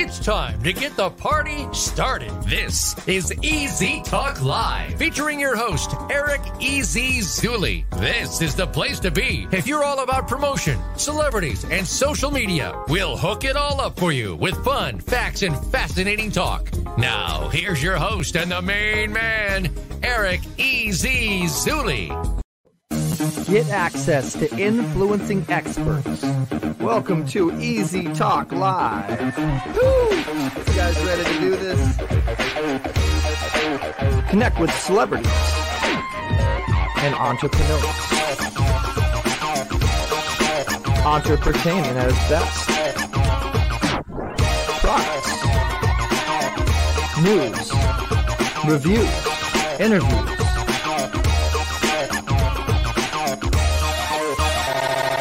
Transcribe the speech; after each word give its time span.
It's 0.00 0.20
time 0.20 0.62
to 0.62 0.72
get 0.72 0.94
the 0.94 1.10
party 1.10 1.66
started. 1.72 2.30
This 2.44 2.94
is 3.08 3.34
Easy 3.42 4.00
Talk 4.04 4.40
Live, 4.40 4.94
featuring 4.94 5.40
your 5.40 5.56
host, 5.56 5.92
Eric 6.08 6.40
Easy 6.60 7.18
Zuli. 7.18 7.84
This 7.98 8.40
is 8.40 8.54
the 8.54 8.68
place 8.68 9.00
to 9.00 9.10
be 9.10 9.48
if 9.50 9.66
you're 9.66 9.82
all 9.82 10.04
about 10.04 10.28
promotion, 10.28 10.78
celebrities, 10.96 11.64
and 11.64 11.84
social 11.84 12.30
media. 12.30 12.80
We'll 12.86 13.16
hook 13.16 13.42
it 13.42 13.56
all 13.56 13.80
up 13.80 13.98
for 13.98 14.12
you 14.12 14.36
with 14.36 14.62
fun, 14.62 15.00
facts, 15.00 15.42
and 15.42 15.56
fascinating 15.66 16.30
talk. 16.30 16.70
Now, 16.96 17.48
here's 17.48 17.82
your 17.82 17.96
host 17.96 18.36
and 18.36 18.52
the 18.52 18.62
main 18.62 19.12
man, 19.12 19.68
Eric 20.04 20.42
Easy 20.58 21.40
Zuli. 21.46 22.27
Get 23.18 23.68
access 23.70 24.34
to 24.34 24.48
influencing 24.56 25.44
experts. 25.48 26.22
Welcome 26.78 27.26
to 27.26 27.52
Easy 27.60 28.04
Talk 28.14 28.52
Live. 28.52 29.36
Woo! 29.36 30.08
You 30.10 30.50
guys 30.76 30.96
ready 31.04 31.24
to 31.24 31.40
do 31.40 31.56
this? 31.56 31.96
Connect 34.30 34.60
with 34.60 34.72
celebrities 34.72 35.26
and 36.98 37.12
entrepreneurs. 37.16 37.82
Entrepreneurship 41.02 41.96
at 41.96 42.10
its 42.10 42.28
best. 42.28 42.68
Products, 44.80 45.32
news, 47.24 47.72
reviews, 48.64 49.80
interviews 49.80 50.37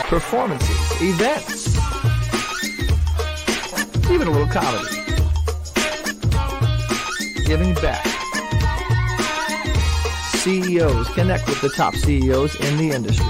performances, 0.07 1.01
events, 1.01 1.75
even 4.09 4.25
a 4.25 4.31
little 4.31 4.47
comedy. 4.47 4.95
Giving 7.45 7.73
back. 7.75 8.05
CEOs 10.37 11.09
connect 11.09 11.45
with 11.47 11.59
the 11.59 11.69
top 11.75 11.93
CEOs 11.93 12.55
in 12.55 12.77
the 12.77 12.89
industry. 12.95 13.25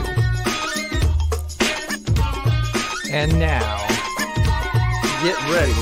And 3.12 3.40
now, 3.40 3.88
get 5.24 5.36
ready 5.50 5.74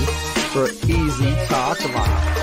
for 0.53 0.69
Easy 0.89 1.36
Talk 1.47 1.78
Live. 1.94 2.36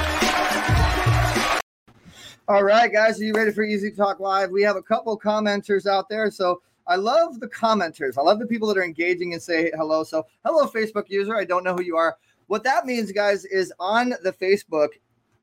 All 2.48 2.62
right, 2.62 2.92
guys, 2.92 3.18
are 3.18 3.24
you 3.24 3.32
ready 3.32 3.50
for 3.50 3.62
Easy 3.62 3.90
Talk 3.90 4.20
Live? 4.20 4.50
We 4.50 4.60
have 4.62 4.76
a 4.76 4.82
couple 4.82 5.18
commenters 5.18 5.86
out 5.86 6.10
there, 6.10 6.30
so 6.30 6.60
I 6.86 6.96
love 6.96 7.40
the 7.40 7.48
commenters. 7.48 8.18
I 8.18 8.22
love 8.22 8.38
the 8.38 8.46
people 8.46 8.68
that 8.68 8.78
are 8.78 8.84
engaging 8.84 9.32
and 9.32 9.42
say 9.42 9.70
hello. 9.74 10.04
So, 10.04 10.26
hello, 10.44 10.66
Facebook 10.66 11.08
user. 11.08 11.36
I 11.36 11.44
don't 11.44 11.64
know 11.64 11.74
who 11.74 11.82
you 11.82 11.96
are. 11.96 12.16
What 12.48 12.64
that 12.64 12.86
means, 12.86 13.12
guys, 13.12 13.44
is 13.44 13.72
on 13.78 14.14
the 14.22 14.32
Facebook 14.32 14.88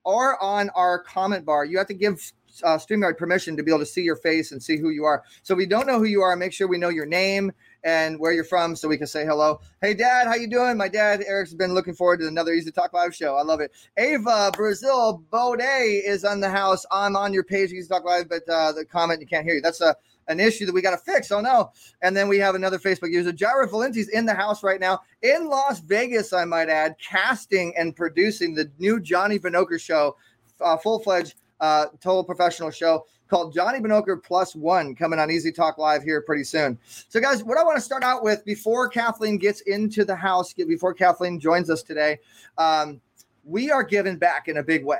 or 0.03 0.41
on 0.41 0.69
our 0.71 0.99
comment 0.99 1.45
bar, 1.45 1.65
you 1.65 1.77
have 1.77 1.87
to 1.87 1.93
give 1.93 2.31
uh, 2.63 2.77
StreamYard 2.77 3.17
permission 3.17 3.55
to 3.55 3.63
be 3.63 3.71
able 3.71 3.79
to 3.79 3.85
see 3.85 4.01
your 4.01 4.15
face 4.15 4.51
and 4.51 4.61
see 4.61 4.77
who 4.77 4.89
you 4.89 5.05
are. 5.05 5.23
So, 5.43 5.53
if 5.53 5.57
we 5.57 5.65
don't 5.65 5.87
know 5.87 5.99
who 5.99 6.05
you 6.05 6.21
are, 6.21 6.35
make 6.35 6.53
sure 6.53 6.67
we 6.67 6.77
know 6.77 6.89
your 6.89 7.05
name 7.05 7.51
and 7.83 8.19
where 8.19 8.33
you're 8.33 8.43
from 8.43 8.75
so 8.75 8.87
we 8.87 8.97
can 8.97 9.07
say 9.07 9.25
hello. 9.25 9.61
Hey, 9.81 9.93
Dad, 9.93 10.27
how 10.27 10.35
you 10.35 10.49
doing? 10.49 10.77
My 10.77 10.87
dad, 10.87 11.23
Eric's 11.25 11.53
been 11.53 11.73
looking 11.73 11.93
forward 11.93 12.19
to 12.19 12.27
another 12.27 12.53
Easy 12.53 12.71
Talk 12.71 12.93
Live 12.93 13.15
show. 13.15 13.35
I 13.35 13.43
love 13.43 13.61
it. 13.61 13.71
Ava 13.97 14.51
Brazil 14.53 15.23
Bode 15.31 15.61
is 15.61 16.25
on 16.25 16.39
the 16.39 16.49
house. 16.49 16.85
I'm 16.91 17.15
on 17.15 17.33
your 17.33 17.43
page, 17.43 17.71
Easy 17.71 17.87
Talk 17.87 18.03
Live, 18.03 18.27
but 18.27 18.43
uh, 18.49 18.73
the 18.73 18.85
comment, 18.85 19.21
you 19.21 19.27
can't 19.27 19.45
hear 19.45 19.55
you. 19.55 19.61
That's 19.61 19.81
a 19.81 19.95
an 20.29 20.39
issue 20.39 20.65
that 20.65 20.73
we 20.73 20.81
got 20.81 20.91
to 20.91 21.11
fix. 21.11 21.31
Oh 21.31 21.41
no. 21.41 21.71
And 22.01 22.15
then 22.15 22.29
we 22.29 22.37
have 22.37 22.55
another 22.55 22.79
Facebook 22.79 23.11
user, 23.11 23.33
Jared 23.33 23.69
Valenti's 23.69 24.09
in 24.09 24.25
the 24.25 24.33
house 24.33 24.63
right 24.63 24.79
now 24.79 25.01
in 25.21 25.49
Las 25.49 25.81
Vegas, 25.81 26.31
I 26.31 26.45
might 26.45 26.69
add, 26.69 26.95
casting 26.99 27.75
and 27.77 27.95
producing 27.95 28.55
the 28.55 28.71
new 28.79 28.99
Johnny 28.99 29.37
Binoker 29.37 29.79
show, 29.79 30.15
uh, 30.61 30.77
full 30.77 30.99
fledged, 30.99 31.35
uh, 31.59 31.87
total 31.99 32.23
professional 32.23 32.71
show 32.71 33.05
called 33.27 33.53
Johnny 33.53 33.79
Binoker 33.79 34.21
Plus 34.21 34.55
One 34.55 34.95
coming 34.95 35.19
on 35.19 35.29
Easy 35.29 35.51
Talk 35.51 35.77
Live 35.77 36.03
here 36.03 36.21
pretty 36.21 36.43
soon. 36.43 36.77
So, 37.09 37.19
guys, 37.19 37.43
what 37.43 37.57
I 37.57 37.63
want 37.63 37.77
to 37.77 37.81
start 37.81 38.03
out 38.03 38.23
with 38.23 38.43
before 38.45 38.87
Kathleen 38.87 39.37
gets 39.37 39.61
into 39.61 40.05
the 40.05 40.15
house, 40.15 40.53
before 40.53 40.93
Kathleen 40.93 41.39
joins 41.39 41.69
us 41.69 41.83
today, 41.83 42.19
um, 42.57 43.01
we 43.43 43.71
are 43.71 43.83
giving 43.83 44.17
back 44.17 44.47
in 44.47 44.57
a 44.57 44.63
big 44.63 44.83
way. 44.83 44.99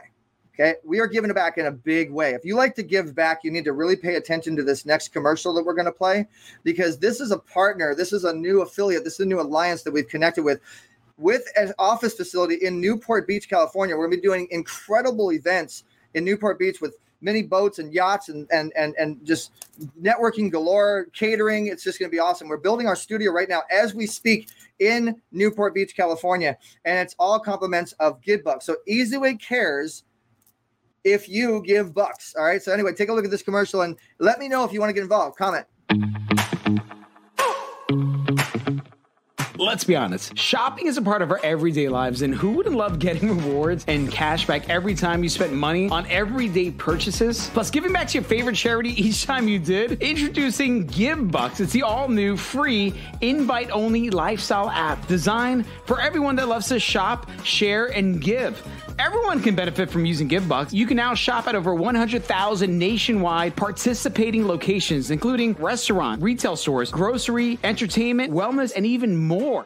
Okay. 0.59 0.75
We 0.83 0.99
are 0.99 1.07
giving 1.07 1.29
it 1.29 1.35
back 1.35 1.57
in 1.57 1.67
a 1.67 1.71
big 1.71 2.11
way. 2.11 2.33
If 2.33 2.43
you 2.43 2.55
like 2.55 2.75
to 2.75 2.83
give 2.83 3.15
back, 3.15 3.45
you 3.45 3.51
need 3.51 3.63
to 3.63 3.71
really 3.71 3.95
pay 3.95 4.15
attention 4.15 4.57
to 4.57 4.63
this 4.63 4.85
next 4.85 5.09
commercial 5.13 5.53
that 5.53 5.65
we're 5.65 5.73
going 5.73 5.85
to 5.85 5.91
play 5.91 6.27
because 6.63 6.99
this 6.99 7.21
is 7.21 7.31
a 7.31 7.37
partner. 7.37 7.95
This 7.95 8.11
is 8.11 8.25
a 8.25 8.33
new 8.33 8.61
affiliate. 8.61 9.05
This 9.05 9.13
is 9.13 9.21
a 9.21 9.25
new 9.25 9.39
alliance 9.39 9.83
that 9.83 9.91
we've 9.91 10.07
connected 10.09 10.43
with 10.43 10.59
with 11.17 11.43
an 11.55 11.73
office 11.79 12.13
facility 12.13 12.55
in 12.55 12.81
Newport 12.81 13.25
Beach, 13.25 13.49
California. 13.49 13.95
We're 13.95 14.07
going 14.07 14.17
to 14.17 14.17
be 14.17 14.27
doing 14.27 14.47
incredible 14.51 15.31
events 15.31 15.83
in 16.13 16.25
Newport 16.25 16.59
Beach 16.59 16.81
with 16.81 16.97
many 17.21 17.41
boats 17.41 17.79
and 17.79 17.93
yachts 17.93 18.27
and 18.27 18.45
and 18.51 18.73
and 18.75 18.95
and 18.99 19.25
just 19.25 19.51
networking 20.01 20.51
galore, 20.51 21.07
catering. 21.13 21.67
It's 21.67 21.85
just 21.85 21.99
going 21.99 22.09
to 22.09 22.13
be 22.13 22.19
awesome. 22.19 22.49
We're 22.49 22.57
building 22.57 22.87
our 22.87 22.97
studio 22.97 23.31
right 23.31 23.47
now 23.47 23.63
as 23.71 23.93
we 23.93 24.05
speak 24.05 24.49
in 24.79 25.21
Newport 25.31 25.73
Beach, 25.73 25.95
California, 25.95 26.57
and 26.83 26.99
it's 26.99 27.15
all 27.17 27.39
compliments 27.39 27.93
of 27.93 28.19
GivBux. 28.19 28.63
So 28.63 28.75
EasyWay 28.89 29.39
Cares 29.39 30.03
if 31.03 31.29
you 31.29 31.63
give 31.65 31.93
bucks. 31.93 32.35
All 32.37 32.45
right. 32.45 32.61
So 32.61 32.71
anyway, 32.71 32.93
take 32.93 33.09
a 33.09 33.13
look 33.13 33.25
at 33.25 33.31
this 33.31 33.43
commercial 33.43 33.81
and 33.81 33.95
let 34.19 34.39
me 34.39 34.47
know 34.47 34.63
if 34.63 34.73
you 34.73 34.79
want 34.79 34.89
to 34.89 34.93
get 34.93 35.03
involved. 35.03 35.37
Comment. 35.37 35.65
Let's 39.59 39.83
be 39.83 39.97
honest, 39.97 40.37
shopping 40.37 40.87
is 40.87 40.95
a 40.95 41.01
part 41.01 41.21
of 41.21 41.31
our 41.31 41.39
everyday 41.43 41.89
lives, 41.89 42.21
and 42.21 42.33
who 42.33 42.51
wouldn't 42.51 42.77
love 42.77 42.97
getting 42.97 43.29
rewards 43.43 43.83
and 43.89 44.09
cash 44.09 44.47
back 44.47 44.69
every 44.69 44.95
time 44.95 45.21
you 45.21 45.27
spend 45.27 45.51
money 45.51 45.89
on 45.89 46.05
everyday 46.07 46.71
purchases? 46.71 47.49
Plus, 47.49 47.69
giving 47.69 47.91
back 47.91 48.07
to 48.07 48.13
your 48.19 48.23
favorite 48.23 48.55
charity 48.55 48.89
each 49.03 49.25
time 49.25 49.49
you 49.49 49.59
did? 49.59 50.01
Introducing 50.01 50.87
GivBux. 50.87 51.59
It's 51.59 51.73
the 51.73 51.83
all 51.83 52.07
new 52.07 52.37
free 52.37 52.93
invite 53.19 53.69
only 53.71 54.09
lifestyle 54.09 54.69
app 54.69 55.05
designed 55.07 55.65
for 55.85 55.99
everyone 55.99 56.37
that 56.37 56.47
loves 56.47 56.69
to 56.69 56.79
shop, 56.79 57.29
share, 57.43 57.87
and 57.87 58.21
give. 58.21 58.65
Everyone 58.99 59.41
can 59.41 59.55
benefit 59.55 59.89
from 59.89 60.05
using 60.05 60.27
GivBux. 60.27 60.73
You 60.73 60.85
can 60.85 60.97
now 60.97 61.13
shop 61.13 61.47
at 61.47 61.55
over 61.55 61.73
100,000 61.73 62.77
nationwide 62.77 63.55
participating 63.55 64.45
locations, 64.45 65.09
including 65.09 65.53
restaurant, 65.53 66.21
retail 66.21 66.57
stores, 66.57 66.91
grocery, 66.91 67.57
entertainment, 67.63 68.33
wellness, 68.33 68.73
and 68.75 68.85
even 68.85 69.15
more. 69.15 69.63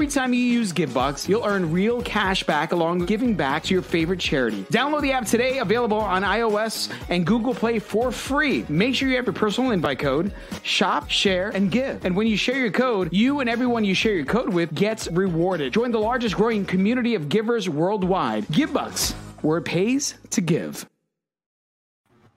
Every 0.00 0.08
time 0.08 0.32
you 0.32 0.40
use 0.40 0.72
GivBux, 0.72 1.28
you'll 1.28 1.44
earn 1.44 1.70
real 1.70 2.00
cash 2.00 2.42
back 2.42 2.72
along 2.72 3.00
with 3.00 3.08
giving 3.08 3.34
back 3.34 3.64
to 3.64 3.74
your 3.74 3.82
favorite 3.82 4.18
charity. 4.18 4.62
Download 4.70 5.02
the 5.02 5.12
app 5.12 5.26
today, 5.26 5.58
available 5.58 5.98
on 5.98 6.22
iOS 6.22 6.90
and 7.10 7.26
Google 7.26 7.52
Play 7.52 7.78
for 7.78 8.10
free. 8.10 8.64
Make 8.70 8.94
sure 8.94 9.10
you 9.10 9.16
have 9.16 9.26
your 9.26 9.34
personal 9.34 9.72
invite 9.72 9.98
code, 9.98 10.32
shop, 10.62 11.10
share, 11.10 11.50
and 11.50 11.70
give. 11.70 12.02
And 12.02 12.16
when 12.16 12.26
you 12.26 12.38
share 12.38 12.56
your 12.56 12.70
code, 12.70 13.12
you 13.12 13.40
and 13.40 13.50
everyone 13.50 13.84
you 13.84 13.92
share 13.92 14.14
your 14.14 14.24
code 14.24 14.48
with 14.48 14.74
gets 14.74 15.06
rewarded. 15.08 15.74
Join 15.74 15.90
the 15.90 16.00
largest 16.00 16.34
growing 16.34 16.64
community 16.64 17.14
of 17.14 17.28
givers 17.28 17.68
worldwide. 17.68 18.46
GivBux, 18.46 19.12
where 19.42 19.58
it 19.58 19.66
pays 19.66 20.14
to 20.30 20.40
give. 20.40 20.88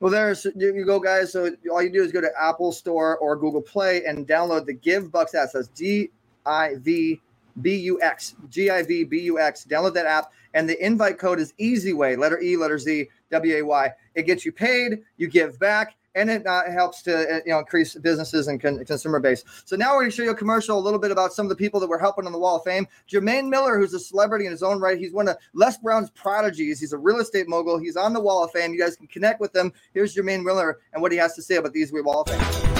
Well, 0.01 0.11
there's 0.11 0.45
you 0.53 0.83
go, 0.85 0.99
guys. 0.99 1.31
So 1.31 1.49
all 1.71 1.81
you 1.81 1.93
do 1.93 2.03
is 2.03 2.11
go 2.11 2.19
to 2.19 2.31
Apple 2.37 2.73
Store 2.73 3.17
or 3.19 3.37
Google 3.37 3.61
Play 3.61 4.03
and 4.03 4.27
download 4.27 4.65
the 4.65 4.75
GivBux 4.75 5.33
app. 5.33 5.53
That's 5.53 5.69
D 5.69 6.09
I 6.45 6.73
V 6.79 7.21
B 7.61 7.75
U 7.75 8.01
X, 8.01 8.35
G 8.49 8.69
I 8.69 8.83
V 8.83 9.03
B 9.03 9.19
U 9.21 9.39
X. 9.39 9.65
Download 9.69 9.93
that 9.93 10.05
app, 10.05 10.31
and 10.53 10.67
the 10.67 10.83
invite 10.83 11.17
code 11.19 11.39
is 11.39 11.53
Easy 11.57 11.93
Way, 11.93 12.15
letter 12.15 12.41
E, 12.41 12.57
letter 12.57 12.79
Z, 12.79 13.09
W 13.31 13.57
A 13.57 13.61
Y. 13.61 13.89
It 14.15 14.23
gets 14.23 14.45
you 14.45 14.51
paid, 14.51 15.03
you 15.17 15.27
give 15.27 15.59
back, 15.59 15.95
and 16.15 16.29
it 16.29 16.45
uh, 16.45 16.69
helps 16.71 17.01
to 17.03 17.15
uh, 17.15 17.39
you 17.45 17.51
know 17.51 17.59
increase 17.59 17.95
businesses 17.95 18.47
and 18.47 18.61
con- 18.61 18.83
consumer 18.85 19.19
base. 19.19 19.43
So 19.65 19.75
now 19.75 19.93
we're 19.93 20.01
going 20.01 20.11
to 20.11 20.15
show 20.15 20.23
you 20.23 20.31
a 20.31 20.35
commercial, 20.35 20.77
a 20.77 20.79
little 20.79 20.99
bit 20.99 21.11
about 21.11 21.33
some 21.33 21.45
of 21.45 21.49
the 21.49 21.55
people 21.55 21.79
that 21.79 21.89
we're 21.89 21.99
helping 21.99 22.25
on 22.25 22.31
the 22.31 22.39
Wall 22.39 22.57
of 22.57 22.63
Fame. 22.63 22.87
Jermaine 23.09 23.49
Miller, 23.49 23.77
who's 23.77 23.93
a 23.93 23.99
celebrity 23.99 24.45
in 24.45 24.51
his 24.51 24.63
own 24.63 24.79
right, 24.79 24.97
he's 24.97 25.13
one 25.13 25.27
of 25.27 25.37
Les 25.53 25.77
Brown's 25.77 26.09
prodigies. 26.11 26.79
He's 26.79 26.93
a 26.93 26.97
real 26.97 27.19
estate 27.19 27.47
mogul. 27.47 27.77
He's 27.79 27.97
on 27.97 28.13
the 28.13 28.21
Wall 28.21 28.43
of 28.43 28.51
Fame. 28.51 28.73
You 28.73 28.79
guys 28.79 28.95
can 28.95 29.07
connect 29.07 29.39
with 29.39 29.55
him. 29.55 29.73
Here's 29.93 30.15
Jermaine 30.15 30.43
Miller 30.43 30.79
and 30.93 31.01
what 31.01 31.11
he 31.11 31.17
has 31.17 31.35
to 31.35 31.41
say 31.41 31.55
about 31.55 31.73
these 31.73 31.91
Wall 31.93 32.21
of 32.21 32.29
Fame. 32.29 32.72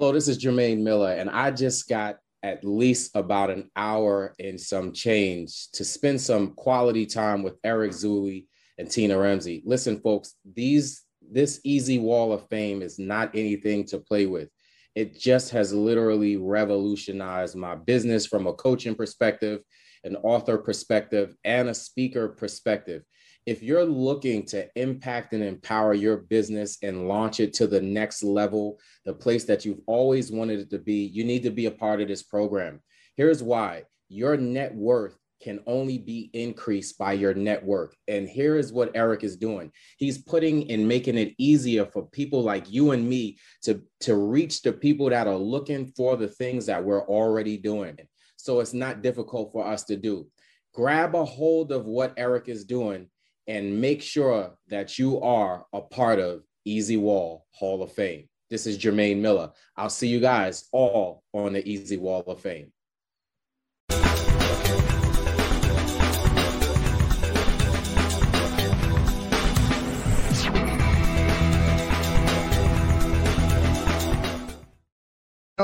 Hello, 0.00 0.12
this 0.12 0.28
is 0.28 0.42
Jermaine 0.42 0.78
Miller, 0.78 1.12
and 1.12 1.28
I 1.28 1.50
just 1.50 1.86
got 1.86 2.16
at 2.42 2.64
least 2.64 3.14
about 3.14 3.50
an 3.50 3.70
hour 3.76 4.34
and 4.40 4.58
some 4.58 4.94
change 4.94 5.70
to 5.72 5.84
spend 5.84 6.18
some 6.22 6.54
quality 6.54 7.04
time 7.04 7.42
with 7.42 7.58
Eric 7.64 7.92
Zuli 7.92 8.46
and 8.78 8.90
Tina 8.90 9.18
Ramsey. 9.18 9.62
Listen, 9.66 10.00
folks, 10.00 10.36
these 10.54 11.02
this 11.30 11.60
easy 11.64 11.98
wall 11.98 12.32
of 12.32 12.48
fame 12.48 12.80
is 12.80 12.98
not 12.98 13.32
anything 13.34 13.84
to 13.88 13.98
play 13.98 14.24
with. 14.24 14.48
It 14.94 15.20
just 15.20 15.50
has 15.50 15.74
literally 15.74 16.38
revolutionized 16.38 17.54
my 17.54 17.74
business 17.74 18.24
from 18.24 18.46
a 18.46 18.54
coaching 18.54 18.94
perspective, 18.94 19.60
an 20.04 20.16
author 20.16 20.56
perspective, 20.56 21.36
and 21.44 21.68
a 21.68 21.74
speaker 21.74 22.28
perspective. 22.28 23.02
If 23.46 23.62
you're 23.62 23.84
looking 23.84 24.44
to 24.46 24.68
impact 24.76 25.32
and 25.32 25.42
empower 25.42 25.94
your 25.94 26.18
business 26.18 26.78
and 26.82 27.08
launch 27.08 27.40
it 27.40 27.54
to 27.54 27.66
the 27.66 27.80
next 27.80 28.22
level, 28.22 28.78
the 29.04 29.14
place 29.14 29.44
that 29.44 29.64
you've 29.64 29.80
always 29.86 30.30
wanted 30.30 30.60
it 30.60 30.70
to 30.70 30.78
be, 30.78 31.06
you 31.06 31.24
need 31.24 31.42
to 31.44 31.50
be 31.50 31.66
a 31.66 31.70
part 31.70 32.00
of 32.00 32.08
this 32.08 32.22
program. 32.22 32.80
Here's 33.16 33.42
why 33.42 33.84
your 34.08 34.36
net 34.36 34.74
worth 34.74 35.16
can 35.40 35.60
only 35.66 35.98
be 35.98 36.30
increased 36.34 36.98
by 36.98 37.14
your 37.14 37.34
network. 37.34 37.96
And 38.08 38.28
here 38.28 38.56
is 38.56 38.72
what 38.72 38.90
Eric 38.94 39.24
is 39.24 39.36
doing. 39.36 39.72
He's 39.96 40.18
putting 40.18 40.70
and 40.70 40.86
making 40.86 41.16
it 41.16 41.34
easier 41.38 41.86
for 41.86 42.06
people 42.06 42.42
like 42.42 42.70
you 42.70 42.90
and 42.90 43.08
me 43.08 43.38
to, 43.62 43.82
to 44.00 44.16
reach 44.16 44.62
the 44.62 44.72
people 44.72 45.08
that 45.08 45.26
are 45.26 45.36
looking 45.36 45.86
for 45.96 46.16
the 46.16 46.28
things 46.28 46.66
that 46.66 46.84
we're 46.84 47.06
already 47.06 47.56
doing. 47.56 47.96
So 48.36 48.60
it's 48.60 48.74
not 48.74 49.02
difficult 49.02 49.52
for 49.52 49.66
us 49.66 49.84
to 49.84 49.96
do. 49.96 50.26
Grab 50.74 51.14
a 51.14 51.24
hold 51.24 51.72
of 51.72 51.86
what 51.86 52.14
Eric 52.16 52.48
is 52.48 52.64
doing 52.64 53.08
and 53.46 53.80
make 53.80 54.02
sure 54.02 54.56
that 54.68 54.98
you 54.98 55.20
are 55.20 55.66
a 55.72 55.80
part 55.80 56.18
of 56.18 56.42
Easy 56.64 56.96
Wall 56.96 57.46
Hall 57.52 57.82
of 57.82 57.92
Fame. 57.92 58.28
This 58.50 58.66
is 58.66 58.78
Jermaine 58.78 59.18
Miller. 59.18 59.52
I'll 59.76 59.90
see 59.90 60.08
you 60.08 60.20
guys 60.20 60.68
all 60.72 61.22
on 61.32 61.52
the 61.52 61.68
Easy 61.68 61.96
Wall 61.96 62.22
of 62.26 62.40
Fame. 62.40 62.72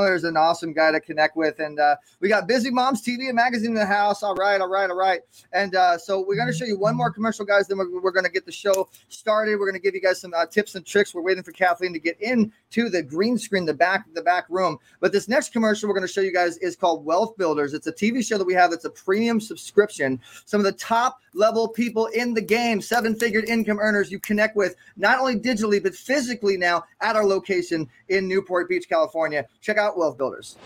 There's 0.03 0.23
an 0.23 0.37
awesome 0.37 0.73
guy 0.73 0.91
to 0.91 0.99
connect 0.99 1.35
with. 1.35 1.59
And 1.59 1.79
uh, 1.79 1.95
we 2.19 2.29
got 2.29 2.47
Busy 2.47 2.69
Moms 2.69 3.01
TV 3.01 3.27
and 3.27 3.35
magazine 3.35 3.71
in 3.71 3.75
the 3.75 3.85
house. 3.85 4.23
All 4.23 4.35
right, 4.35 4.59
all 4.59 4.69
right, 4.69 4.89
all 4.89 4.97
right. 4.97 5.21
And 5.53 5.75
uh, 5.75 5.97
so 5.97 6.19
we're 6.25 6.35
going 6.35 6.47
to 6.47 6.53
show 6.53 6.65
you 6.65 6.77
one 6.77 6.95
more 6.95 7.11
commercial, 7.11 7.45
guys. 7.45 7.67
Then 7.67 7.77
we're, 7.77 8.01
we're 8.01 8.11
going 8.11 8.25
to 8.25 8.31
get 8.31 8.45
the 8.45 8.51
show 8.51 8.89
started. 9.09 9.59
We're 9.59 9.69
going 9.69 9.79
to 9.79 9.85
give 9.85 9.95
you 9.95 10.01
guys 10.01 10.21
some 10.21 10.33
uh, 10.33 10.45
tips 10.45 10.75
and 10.75 10.85
tricks. 10.85 11.13
We're 11.13 11.21
waiting 11.21 11.43
for 11.43 11.51
Kathleen 11.51 11.93
to 11.93 11.99
get 11.99 12.19
into 12.21 12.89
the 12.89 13.01
green 13.01 13.37
screen, 13.37 13.65
the 13.65 13.73
back, 13.73 14.05
the 14.13 14.21
back 14.21 14.45
room. 14.49 14.77
But 14.99 15.11
this 15.11 15.27
next 15.27 15.53
commercial 15.53 15.87
we're 15.87 15.95
going 15.95 16.07
to 16.07 16.13
show 16.13 16.21
you 16.21 16.33
guys 16.33 16.57
is 16.57 16.75
called 16.75 17.05
Wealth 17.05 17.37
Builders. 17.37 17.73
It's 17.73 17.87
a 17.87 17.93
TV 17.93 18.25
show 18.25 18.37
that 18.37 18.45
we 18.45 18.53
have. 18.53 18.71
It's 18.73 18.85
a 18.85 18.89
premium 18.89 19.39
subscription. 19.39 20.19
Some 20.45 20.59
of 20.59 20.65
the 20.65 20.71
top 20.73 21.19
level 21.37 21.67
people 21.67 22.07
in 22.07 22.33
the 22.33 22.41
game, 22.41 22.81
seven 22.81 23.15
figure 23.15 23.43
income 23.47 23.79
earners 23.79 24.11
you 24.11 24.19
connect 24.19 24.55
with, 24.55 24.75
not 24.97 25.19
only 25.19 25.35
digitally, 25.39 25.81
but 25.81 25.95
physically 25.95 26.57
now 26.57 26.83
at 26.99 27.15
our 27.15 27.25
location 27.25 27.87
in 28.09 28.27
Newport 28.27 28.67
Beach, 28.67 28.89
California. 28.89 29.45
Check 29.61 29.77
out 29.77 29.97
Wealth 29.97 30.17
Builders. 30.17 30.57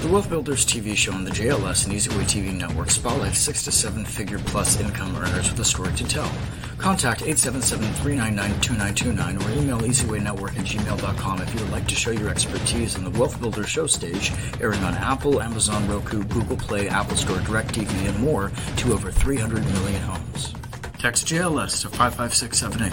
The 0.00 0.12
Wealth 0.12 0.28
Builders 0.28 0.66
TV 0.66 0.94
show 0.94 1.12
on 1.12 1.24
the 1.24 1.30
JLS 1.30 1.86
and 1.86 1.94
Easyway 1.94 2.24
TV 2.24 2.54
network 2.54 2.90
spotlights 2.90 3.38
six 3.38 3.62
to 3.64 3.72
seven 3.72 4.04
figure 4.04 4.38
plus 4.38 4.78
income 4.78 5.16
earners 5.16 5.50
with 5.50 5.60
a 5.60 5.64
story 5.64 5.94
to 5.94 6.04
tell. 6.04 6.30
Contact 6.78 7.22
877-399-2929 7.22 9.40
or 9.40 9.50
email 9.58 9.80
easywaynetwork 9.80 10.58
at 10.58 10.66
gmail.com 10.66 11.40
if 11.40 11.54
you 11.54 11.60
would 11.60 11.70
like 11.70 11.86
to 11.88 11.94
show 11.94 12.10
your 12.10 12.28
expertise 12.28 12.96
on 12.96 13.04
the 13.04 13.18
Wealth 13.18 13.40
Builder 13.40 13.64
show 13.64 13.86
stage, 13.86 14.32
airing 14.60 14.82
on 14.84 14.94
Apple, 14.94 15.40
Amazon, 15.40 15.88
Roku, 15.88 16.24
Google 16.24 16.56
Play, 16.56 16.88
Apple 16.88 17.16
Store, 17.16 17.38
DirecTV, 17.38 18.08
and 18.08 18.18
more 18.18 18.52
to 18.76 18.92
over 18.92 19.10
300 19.10 19.64
million 19.64 20.02
homes. 20.02 20.54
Text 20.98 21.26
JLS 21.26 21.80
to 21.82 21.88
55678. 21.88 22.92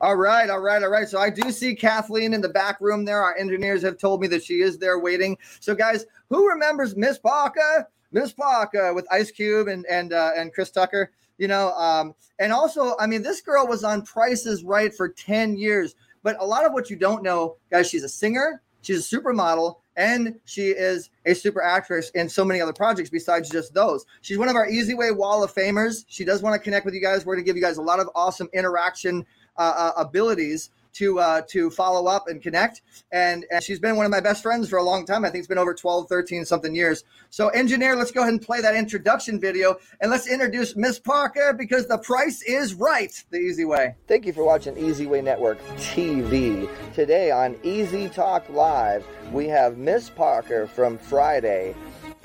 All 0.00 0.16
right, 0.16 0.50
all 0.50 0.60
right, 0.60 0.82
all 0.82 0.90
right. 0.90 1.08
So 1.08 1.18
I 1.18 1.30
do 1.30 1.50
see 1.50 1.74
Kathleen 1.74 2.34
in 2.34 2.42
the 2.42 2.50
back 2.50 2.80
room 2.80 3.04
there. 3.04 3.22
Our 3.22 3.36
engineers 3.36 3.82
have 3.82 3.96
told 3.96 4.20
me 4.20 4.28
that 4.28 4.44
she 4.44 4.60
is 4.60 4.78
there 4.78 4.98
waiting. 4.98 5.38
So 5.60 5.74
guys, 5.74 6.04
who 6.28 6.48
remembers 6.48 6.96
Miss 6.96 7.18
Parker? 7.18 7.88
Miss 8.16 8.32
Parker 8.32 8.94
with 8.94 9.06
Ice 9.12 9.30
Cube 9.30 9.68
and 9.68 9.84
and 9.90 10.12
uh, 10.12 10.30
and 10.34 10.52
Chris 10.52 10.70
Tucker. 10.70 11.12
You 11.36 11.48
know, 11.48 11.72
um, 11.72 12.14
and 12.38 12.50
also, 12.50 12.96
I 12.98 13.06
mean, 13.06 13.22
this 13.22 13.42
girl 13.42 13.66
was 13.66 13.84
on 13.84 14.02
Prices 14.02 14.64
Right 14.64 14.94
for 14.94 15.10
ten 15.10 15.56
years. 15.58 15.94
But 16.22 16.36
a 16.40 16.46
lot 16.46 16.64
of 16.64 16.72
what 16.72 16.88
you 16.88 16.96
don't 16.96 17.22
know, 17.22 17.56
guys, 17.70 17.88
she's 17.88 18.02
a 18.02 18.08
singer, 18.08 18.62
she's 18.80 19.12
a 19.12 19.16
supermodel, 19.16 19.76
and 19.96 20.40
she 20.46 20.68
is 20.68 21.10
a 21.26 21.34
super 21.34 21.62
actress 21.62 22.10
in 22.14 22.28
so 22.28 22.42
many 22.42 22.60
other 22.60 22.72
projects 22.72 23.10
besides 23.10 23.50
just 23.50 23.74
those. 23.74 24.06
She's 24.22 24.38
one 24.38 24.48
of 24.48 24.56
our 24.56 24.66
Easy 24.66 24.94
Way 24.94 25.10
Wall 25.10 25.44
of 25.44 25.54
Famers. 25.54 26.06
She 26.08 26.24
does 26.24 26.42
want 26.42 26.54
to 26.54 26.58
connect 26.58 26.86
with 26.86 26.94
you 26.94 27.02
guys. 27.02 27.26
We're 27.26 27.34
going 27.34 27.44
to 27.44 27.48
give 27.48 27.56
you 27.56 27.62
guys 27.62 27.76
a 27.76 27.82
lot 27.82 28.00
of 28.00 28.08
awesome 28.14 28.48
interaction 28.54 29.26
uh, 29.58 29.74
uh, 29.76 30.00
abilities 30.00 30.70
to 30.96 31.18
uh, 31.18 31.42
to 31.48 31.70
follow 31.70 32.06
up 32.06 32.28
and 32.28 32.42
connect. 32.42 32.82
And, 33.12 33.44
and 33.50 33.62
she's 33.62 33.78
been 33.78 33.96
one 33.96 34.06
of 34.06 34.10
my 34.10 34.20
best 34.20 34.42
friends 34.42 34.68
for 34.68 34.78
a 34.78 34.82
long 34.82 35.06
time. 35.06 35.24
I 35.24 35.30
think 35.30 35.40
it's 35.40 35.48
been 35.48 35.58
over 35.58 35.74
12, 35.74 36.08
13 36.08 36.44
something 36.44 36.74
years. 36.74 37.04
So, 37.30 37.48
engineer, 37.48 37.96
let's 37.96 38.10
go 38.10 38.20
ahead 38.22 38.32
and 38.32 38.42
play 38.42 38.60
that 38.60 38.74
introduction 38.74 39.40
video 39.40 39.76
and 40.00 40.10
let's 40.10 40.26
introduce 40.26 40.76
Miss 40.76 40.98
Parker 40.98 41.52
because 41.52 41.86
the 41.86 41.98
price 41.98 42.42
is 42.42 42.74
right 42.74 43.12
the 43.30 43.38
easy 43.38 43.64
way. 43.64 43.94
Thank 44.08 44.26
you 44.26 44.32
for 44.32 44.44
watching 44.44 44.76
Easy 44.76 45.06
Way 45.06 45.22
Network 45.22 45.60
TV. 45.76 46.68
Today 46.94 47.30
on 47.30 47.56
Easy 47.62 48.08
Talk 48.08 48.48
Live, 48.48 49.06
we 49.32 49.46
have 49.48 49.76
Miss 49.76 50.10
Parker 50.10 50.66
from 50.66 50.98
Friday 50.98 51.74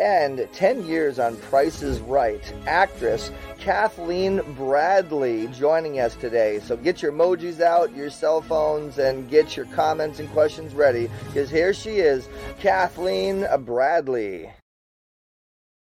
and 0.02 0.48
10 0.52 0.88
years 0.88 1.20
on 1.20 1.38
Price 1.38 1.84
is 1.84 2.00
Right, 2.00 2.42
actress 2.66 3.32
Kathleen 3.60 4.42
Bradley 4.56 5.46
joining 5.50 6.00
us 6.00 6.16
today. 6.16 6.60
So 6.60 6.76
get 6.76 7.04
your 7.04 7.12
emojis 7.12 7.62
out, 7.62 7.96
your 7.96 8.10
cell 8.10 8.42
phones, 8.42 8.98
and 8.98 9.30
get 9.30 9.56
your 9.56 9.68
comments 9.68 10.20
and 10.20 10.28
questions 10.32 10.74
ready 10.74 11.08
because 11.28 11.52
here 11.52 11.72
she 11.72 11.98
is, 11.98 12.28
Kathleen 12.60 13.46
Bradley. 13.60 14.48
I 14.48 14.54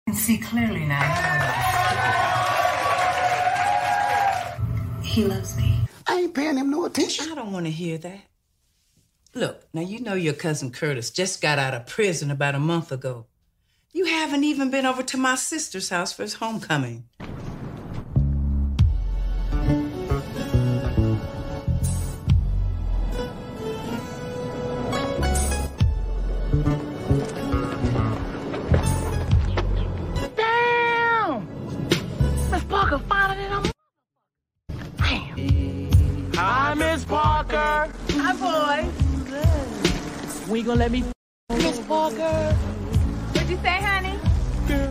can 0.09 0.17
see 0.17 0.39
clearly 0.39 0.87
now. 0.87 1.51
He 5.05 5.25
loves 5.25 5.57
me. 5.57 5.77
I 6.09 6.15
ain't 6.19 6.35
paying 6.35 6.57
him 6.57 6.71
no 6.71 6.85
attention. 6.85 7.31
I 7.31 7.37
don't 7.37 7.53
want 7.53 7.67
to 7.67 7.73
hear 7.73 7.97
that. 7.99 8.23
Look, 9.35 9.63
now 9.73 9.83
you 9.83 10.01
know 10.01 10.15
your 10.15 10.35
cousin 10.35 10.73
Curtis 10.73 11.11
just 11.11 11.41
got 11.41 11.61
out 11.61 11.75
of 11.75 11.87
prison 11.87 12.33
about 12.33 12.57
a 12.57 12.59
month 12.59 12.91
ago. 12.91 13.27
You 13.93 14.05
haven't 14.05 14.45
even 14.45 14.71
been 14.71 14.87
over 14.87 15.03
to 15.03 15.17
my 15.17 15.35
sister's 15.35 15.89
house 15.89 16.13
for 16.13 16.23
his 16.23 16.35
homecoming. 16.35 17.09
Damn! 30.37 31.49
Miss 32.53 32.65
Parker 32.69 32.99
finer 33.01 33.35
than 33.35 33.53
a 33.53 33.73
Damn. 34.99 36.33
Hi, 36.35 36.75
Miss 36.75 37.05
Parker. 37.05 37.93
Hi, 38.11 38.87
boy. 38.87 38.89
We 40.49 40.63
gonna 40.63 40.79
let 40.79 40.93
me 40.93 41.03
Miss 41.51 41.81
Parker. 41.81 42.57
What'd 43.51 43.65
you 43.65 43.69
say, 43.69 43.83
honey? 43.83 44.15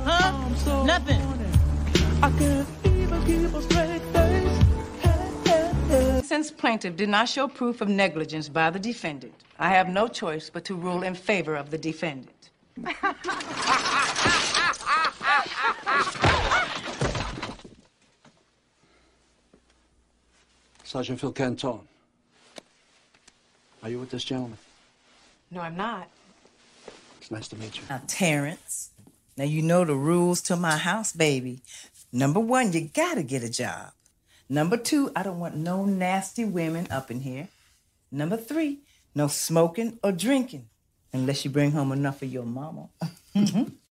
Huh? 0.04 0.36
Nothing. 0.84 1.22
I 2.22 2.30
can't 2.32 2.68
even 2.84 3.24
keep 3.26 3.54
a 3.54 3.62
straight 3.62 4.02
face. 4.12 4.60
Since 6.28 6.52
plaintiff 6.52 6.98
did 6.98 7.08
not 7.08 7.30
show 7.30 7.48
proof 7.48 7.80
of 7.80 7.88
negligence 7.88 8.50
by 8.50 8.70
the 8.70 8.78
defendant, 8.78 9.34
I 9.60 9.70
have 9.70 9.88
no 9.88 10.10
choice 10.10 10.50
but 10.50 10.66
to 10.66 10.76
rule 10.76 11.04
in 11.04 11.16
favor 11.16 11.56
of 11.56 11.72
the 11.72 11.78
defendant. 11.78 12.50
Sergeant 20.84 21.22
Phil 21.22 21.32
Canton. 21.32 21.80
Are 23.82 23.90
you 23.90 24.00
with 24.00 24.10
this 24.10 24.26
gentleman? 24.26 24.58
No, 25.50 25.62
I'm 25.62 25.78
not. 25.78 26.10
Nice 27.30 27.48
to 27.50 27.56
meet 27.58 27.78
you. 27.78 27.84
Now, 27.90 28.02
Terrence, 28.08 28.90
now 29.38 29.44
you 29.44 29.62
know 29.62 29.86
the 29.86 29.96
rules 29.96 30.42
to 30.44 30.56
my 30.56 30.78
house, 30.78 31.14
baby. 31.14 31.62
Number 32.12 32.40
one, 32.40 32.74
you 32.74 32.90
gotta 32.94 33.24
get 33.24 33.44
a 33.44 33.50
job. 33.50 33.92
Number 34.50 34.78
two, 34.78 35.12
I 35.16 35.22
don't 35.22 35.40
want 35.40 35.56
no 35.56 35.86
nasty 35.86 36.44
women 36.44 36.88
up 36.90 37.12
in 37.12 37.22
here. 37.22 37.50
Number 38.12 38.36
three, 38.36 38.80
no 39.14 39.28
smoking 39.28 40.00
or 40.04 40.12
drinking, 40.12 40.70
unless 41.14 41.46
you 41.46 41.52
bring 41.52 41.72
home 41.72 41.92
enough 41.92 42.20
for 42.20 42.26
your 42.26 42.46
mama. 42.46 42.90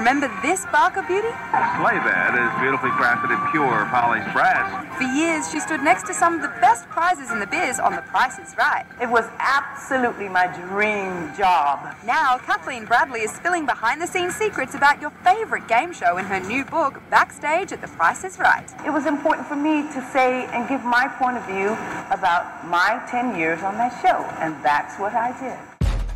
Remember 0.00 0.30
this 0.40 0.64
Barker 0.72 1.02
beauty? 1.02 1.28
Sleigh 1.76 2.00
bed 2.00 2.32
is 2.32 2.60
beautifully 2.60 2.90
crafted 2.90 3.30
in 3.30 3.50
pure 3.50 3.86
polished 3.90 4.32
brass. 4.32 4.86
For 4.96 5.04
years, 5.04 5.50
she 5.50 5.60
stood 5.60 5.82
next 5.82 6.06
to 6.06 6.14
some 6.14 6.34
of 6.34 6.42
the 6.42 6.48
best 6.60 6.88
prizes 6.88 7.30
in 7.30 7.38
the 7.38 7.46
biz 7.46 7.78
on 7.78 7.94
The 7.94 8.02
Price 8.02 8.38
is 8.38 8.56
Right. 8.56 8.86
It 9.00 9.10
was 9.10 9.26
absolutely 9.38 10.28
my 10.28 10.46
dream 10.68 11.36
job. 11.36 11.94
Now, 12.06 12.38
Kathleen 12.38 12.86
Bradley 12.86 13.20
is 13.20 13.30
spilling 13.30 13.66
behind 13.66 14.00
the 14.00 14.06
scenes 14.06 14.34
secrets 14.36 14.74
about 14.74 15.00
your 15.00 15.10
favorite 15.22 15.68
game 15.68 15.92
show 15.92 16.16
in 16.16 16.24
her 16.24 16.40
new 16.40 16.64
book, 16.64 17.00
Backstage 17.10 17.72
at 17.72 17.82
The 17.82 17.88
Price 17.88 18.24
is 18.24 18.38
Right. 18.38 18.68
It 18.86 18.90
was 18.90 19.06
important 19.06 19.46
for 19.46 19.56
me 19.56 19.82
to 19.82 20.10
say 20.12 20.46
and 20.46 20.68
give 20.68 20.82
my 20.82 21.08
point 21.18 21.36
of 21.36 21.44
view 21.46 21.72
about 22.10 22.66
my 22.66 23.04
10 23.10 23.38
years 23.38 23.62
on 23.62 23.74
that 23.74 24.00
show, 24.00 24.24
and 24.40 24.54
that's 24.64 24.98
what 24.98 25.14
I 25.14 25.38
did. 25.40 25.69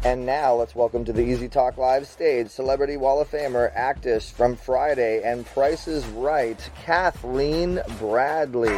And 0.05 0.27
now 0.27 0.55
let's 0.55 0.75
welcome 0.75 1.03
to 1.07 1.15
the 1.15 1.23
Easy 1.23 1.49
Talk 1.49 1.79
Live 1.79 2.07
stage 2.07 2.49
Celebrity 2.51 2.99
Wall 2.99 3.23
of 3.23 3.31
Famer, 3.31 3.73
actress 3.75 4.31
from 4.31 4.55
Friday 4.55 5.23
and 5.25 5.47
Price 5.47 5.89
is 5.89 6.05
Right, 6.09 6.59
Kathleen 6.85 7.81
Bradley. 7.99 8.69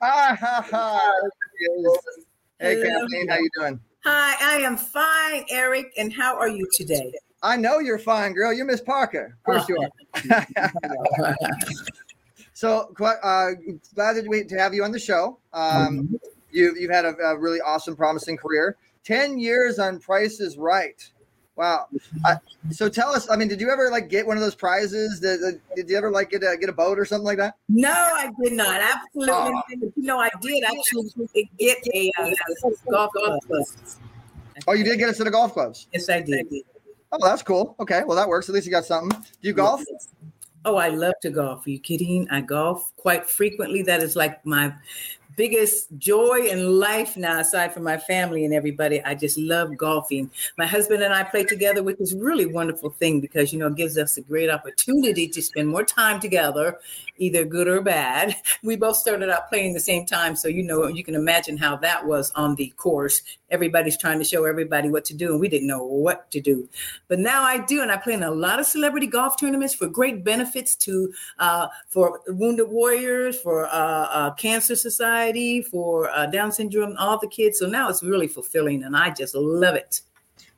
Ah, 0.00 0.34
ha, 0.40 0.66
ha. 0.70 1.12
Hey, 2.58 2.82
Kathleen, 2.82 3.28
how 3.28 3.36
you 3.36 3.50
doing? 3.58 3.78
Hi, 4.04 4.54
I 4.54 4.56
am 4.62 4.78
fine, 4.78 5.44
Eric. 5.50 5.92
And 5.98 6.10
how 6.10 6.38
are 6.38 6.48
you 6.48 6.66
today? 6.72 7.12
I 7.42 7.58
know 7.58 7.80
you're 7.80 7.98
fine, 7.98 8.32
girl. 8.32 8.50
You're 8.50 8.64
Miss 8.64 8.80
Parker. 8.80 9.36
Of 9.36 9.44
course 9.44 9.68
you 9.68 9.76
are. 9.76 11.36
so 12.56 12.90
uh, 13.00 13.50
glad 13.94 14.14
that 14.14 14.24
we, 14.26 14.42
to 14.42 14.58
have 14.58 14.72
you 14.72 14.82
on 14.82 14.90
the 14.90 14.98
show. 14.98 15.38
Um, 15.52 16.18
you, 16.50 16.74
you've 16.74 16.90
had 16.90 17.04
a, 17.04 17.14
a 17.18 17.38
really 17.38 17.60
awesome, 17.60 17.94
promising 17.94 18.38
career. 18.38 18.78
Ten 19.04 19.38
years 19.38 19.78
on 19.78 20.00
Price 20.00 20.40
is 20.40 20.56
Right. 20.56 21.06
Wow. 21.56 21.86
Uh, 22.24 22.36
so 22.70 22.88
tell 22.88 23.10
us. 23.10 23.30
I 23.30 23.36
mean, 23.36 23.48
did 23.48 23.60
you 23.60 23.68
ever 23.70 23.90
like 23.90 24.08
get 24.08 24.26
one 24.26 24.38
of 24.38 24.42
those 24.42 24.54
prizes? 24.54 25.20
Did, 25.20 25.40
did- 25.40 25.60
did 25.76 25.90
you 25.90 25.98
ever 25.98 26.10
like 26.10 26.30
get 26.30 26.42
a, 26.44 26.56
get 26.58 26.70
a 26.70 26.72
boat 26.72 26.98
or 26.98 27.04
something 27.04 27.26
like 27.26 27.36
that? 27.36 27.56
No, 27.68 27.92
I 27.92 28.30
did 28.42 28.54
not. 28.54 28.80
Absolutely. 28.80 29.34
Aw. 29.34 29.50
not. 29.50 29.64
You 29.78 29.92
know, 29.96 30.18
I 30.18 30.30
did 30.40 30.64
actually 30.64 31.50
get 31.58 31.76
a 31.92 32.10
uh, 32.18 32.30
golf 32.90 33.10
club. 33.12 33.38
Oh, 34.66 34.72
you 34.72 34.82
did 34.82 34.98
get 34.98 35.10
a 35.10 35.14
set 35.14 35.26
of 35.26 35.34
golf 35.34 35.52
clubs. 35.52 35.88
Yes, 35.92 36.08
I 36.08 36.22
did. 36.22 36.46
Oh, 37.12 37.18
that's 37.20 37.42
cool. 37.42 37.76
Okay, 37.80 38.02
well 38.06 38.16
that 38.16 38.28
works. 38.28 38.48
At 38.48 38.54
least 38.54 38.64
you 38.64 38.72
got 38.72 38.86
something. 38.86 39.10
Do 39.10 39.26
you 39.42 39.52
golf? 39.52 39.82
Oh, 40.66 40.74
I 40.74 40.88
love 40.88 41.14
to 41.22 41.30
golf. 41.30 41.64
Are 41.64 41.70
you 41.70 41.78
kidding? 41.78 42.28
I 42.28 42.40
golf 42.40 42.92
quite 42.96 43.30
frequently. 43.30 43.82
That 43.82 44.02
is 44.02 44.16
like 44.16 44.44
my 44.44 44.74
biggest 45.36 45.86
joy 45.96 46.48
in 46.50 46.80
life 46.80 47.16
now, 47.16 47.38
aside 47.38 47.72
from 47.72 47.84
my 47.84 47.96
family 47.96 48.44
and 48.44 48.52
everybody. 48.52 49.00
I 49.04 49.14
just 49.14 49.38
love 49.38 49.76
golfing. 49.76 50.28
My 50.58 50.66
husband 50.66 51.04
and 51.04 51.14
I 51.14 51.22
play 51.22 51.44
together, 51.44 51.84
which 51.84 52.00
is 52.00 52.16
really 52.16 52.46
wonderful 52.46 52.90
thing 52.90 53.20
because 53.20 53.52
you 53.52 53.60
know 53.60 53.68
it 53.68 53.76
gives 53.76 53.96
us 53.96 54.16
a 54.16 54.22
great 54.22 54.50
opportunity 54.50 55.28
to 55.28 55.40
spend 55.40 55.68
more 55.68 55.84
time 55.84 56.18
together, 56.18 56.78
either 57.18 57.44
good 57.44 57.68
or 57.68 57.80
bad. 57.80 58.34
We 58.64 58.74
both 58.74 58.96
started 58.96 59.30
out 59.30 59.48
playing 59.48 59.74
the 59.74 59.78
same 59.78 60.04
time, 60.04 60.34
so 60.34 60.48
you 60.48 60.64
know 60.64 60.88
you 60.88 61.04
can 61.04 61.14
imagine 61.14 61.56
how 61.58 61.76
that 61.76 62.04
was 62.04 62.32
on 62.32 62.56
the 62.56 62.72
course. 62.76 63.20
Everybody's 63.50 63.96
trying 63.96 64.18
to 64.18 64.24
show 64.24 64.44
everybody 64.44 64.90
what 64.90 65.04
to 65.06 65.14
do, 65.14 65.30
and 65.30 65.40
we 65.40 65.48
didn't 65.48 65.68
know 65.68 65.84
what 65.84 66.30
to 66.32 66.40
do. 66.40 66.68
But 67.08 67.20
now 67.20 67.42
I 67.42 67.64
do, 67.64 67.80
and 67.80 67.92
I 67.92 67.96
play 67.96 68.14
in 68.14 68.22
a 68.22 68.30
lot 68.30 68.58
of 68.58 68.66
celebrity 68.66 69.06
golf 69.06 69.38
tournaments 69.38 69.74
for 69.74 69.86
great 69.86 70.24
benefits 70.24 70.74
to 70.76 71.12
uh, 71.38 71.68
for 71.88 72.20
wounded 72.26 72.68
warriors, 72.68 73.38
for 73.38 73.66
uh, 73.66 73.70
uh, 73.70 74.34
Cancer 74.34 74.74
Society, 74.74 75.62
for 75.62 76.10
uh, 76.10 76.26
Down 76.26 76.50
syndrome, 76.50 76.96
all 76.98 77.18
the 77.18 77.28
kids. 77.28 77.58
So 77.58 77.66
now 77.66 77.88
it's 77.88 78.02
really 78.02 78.28
fulfilling, 78.28 78.82
and 78.82 78.96
I 78.96 79.10
just 79.10 79.34
love 79.34 79.76
it. 79.76 80.00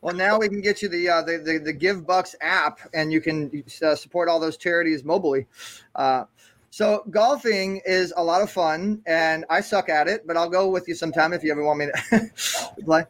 Well, 0.01 0.15
now 0.15 0.39
we 0.39 0.49
can 0.49 0.61
get 0.61 0.81
you 0.81 0.89
the 0.89 1.09
uh, 1.09 1.23
the, 1.23 1.39
the 1.39 1.59
the 1.59 1.75
GivBux 1.75 2.37
app, 2.41 2.79
and 2.95 3.13
you 3.13 3.21
can 3.21 3.65
uh, 3.83 3.97
support 3.97 4.29
all 4.29 4.39
those 4.39 4.57
charities 4.57 5.03
mobilely. 5.05 5.47
Uh, 5.95 6.25
so 6.71 7.05
golfing 7.11 7.81
is 7.87 8.13
a 8.17 8.23
lot 8.23 8.43
of 8.43 8.51
fun, 8.51 9.03
and 9.07 9.45
I 9.49 9.61
suck 9.61 9.89
at 9.89 10.07
it, 10.07 10.27
but 10.27 10.37
I'll 10.37 10.51
go 10.51 10.69
with 10.69 10.87
you 10.87 10.95
sometime 10.95 11.33
if 11.33 11.43
you 11.43 11.51
ever 11.51 11.65
want 11.65 11.79
me 11.79 11.87
to 11.87 12.31
play. 12.85 13.05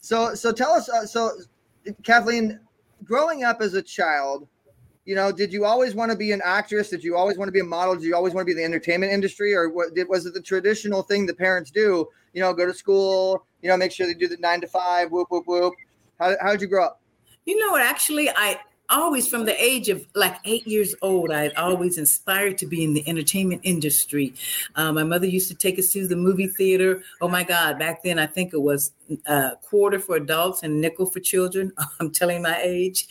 So, 0.00 0.34
so 0.34 0.52
tell 0.52 0.72
us. 0.72 0.88
Uh, 0.88 1.06
so, 1.06 1.32
Kathleen, 2.02 2.58
growing 3.04 3.44
up 3.44 3.60
as 3.60 3.74
a 3.74 3.82
child, 3.82 4.48
you 5.04 5.14
know, 5.14 5.30
did 5.30 5.52
you 5.52 5.64
always 5.64 5.94
want 5.94 6.10
to 6.10 6.16
be 6.16 6.32
an 6.32 6.40
actress? 6.44 6.88
Did 6.88 7.04
you 7.04 7.16
always 7.16 7.36
want 7.36 7.48
to 7.48 7.52
be 7.52 7.60
a 7.60 7.64
model? 7.64 7.94
Did 7.94 8.04
you 8.04 8.14
always 8.14 8.34
want 8.34 8.46
to 8.46 8.46
be 8.46 8.52
in 8.52 8.58
the 8.58 8.64
entertainment 8.64 9.12
industry, 9.12 9.54
or 9.54 9.68
what? 9.68 9.94
Did, 9.94 10.08
was 10.08 10.26
it 10.26 10.34
the 10.34 10.40
traditional 10.40 11.02
thing 11.02 11.26
the 11.26 11.34
parents 11.34 11.70
do? 11.70 12.08
You 12.32 12.40
know, 12.40 12.52
go 12.54 12.66
to 12.66 12.74
school. 12.74 13.44
You 13.60 13.68
know, 13.68 13.76
make 13.76 13.92
sure 13.92 14.06
they 14.06 14.14
do 14.14 14.28
the 14.28 14.36
nine 14.38 14.60
to 14.62 14.68
five. 14.68 15.10
Whoop 15.10 15.28
whoop 15.30 15.44
whoop. 15.46 15.74
How 16.18 16.34
how 16.40 16.52
did 16.52 16.60
you 16.62 16.68
grow 16.68 16.86
up? 16.86 17.00
You 17.44 17.58
know 17.58 17.72
what? 17.72 17.82
Actually, 17.82 18.30
I 18.30 18.58
always, 18.88 19.26
from 19.26 19.44
the 19.44 19.62
age 19.62 19.88
of 19.88 20.06
like 20.14 20.36
eight 20.44 20.66
years 20.66 20.94
old, 21.02 21.30
I 21.30 21.42
had 21.42 21.54
always 21.54 21.98
inspired 21.98 22.58
to 22.58 22.66
be 22.66 22.84
in 22.84 22.94
the 22.94 23.08
entertainment 23.08 23.62
industry. 23.64 24.34
Uh, 24.74 24.92
my 24.92 25.04
mother 25.04 25.26
used 25.26 25.48
to 25.48 25.54
take 25.54 25.78
us 25.78 25.92
to 25.92 26.06
the 26.06 26.16
movie 26.16 26.46
theater. 26.46 27.02
Oh 27.20 27.28
my 27.28 27.42
God, 27.42 27.78
back 27.78 28.02
then 28.02 28.18
I 28.18 28.26
think 28.26 28.52
it 28.52 28.60
was 28.60 28.92
a 29.26 29.52
quarter 29.62 29.98
for 29.98 30.16
adults 30.16 30.62
and 30.62 30.80
nickel 30.80 31.06
for 31.06 31.20
children. 31.20 31.72
I'm 32.00 32.10
telling 32.10 32.42
my 32.42 32.60
age. 32.62 33.08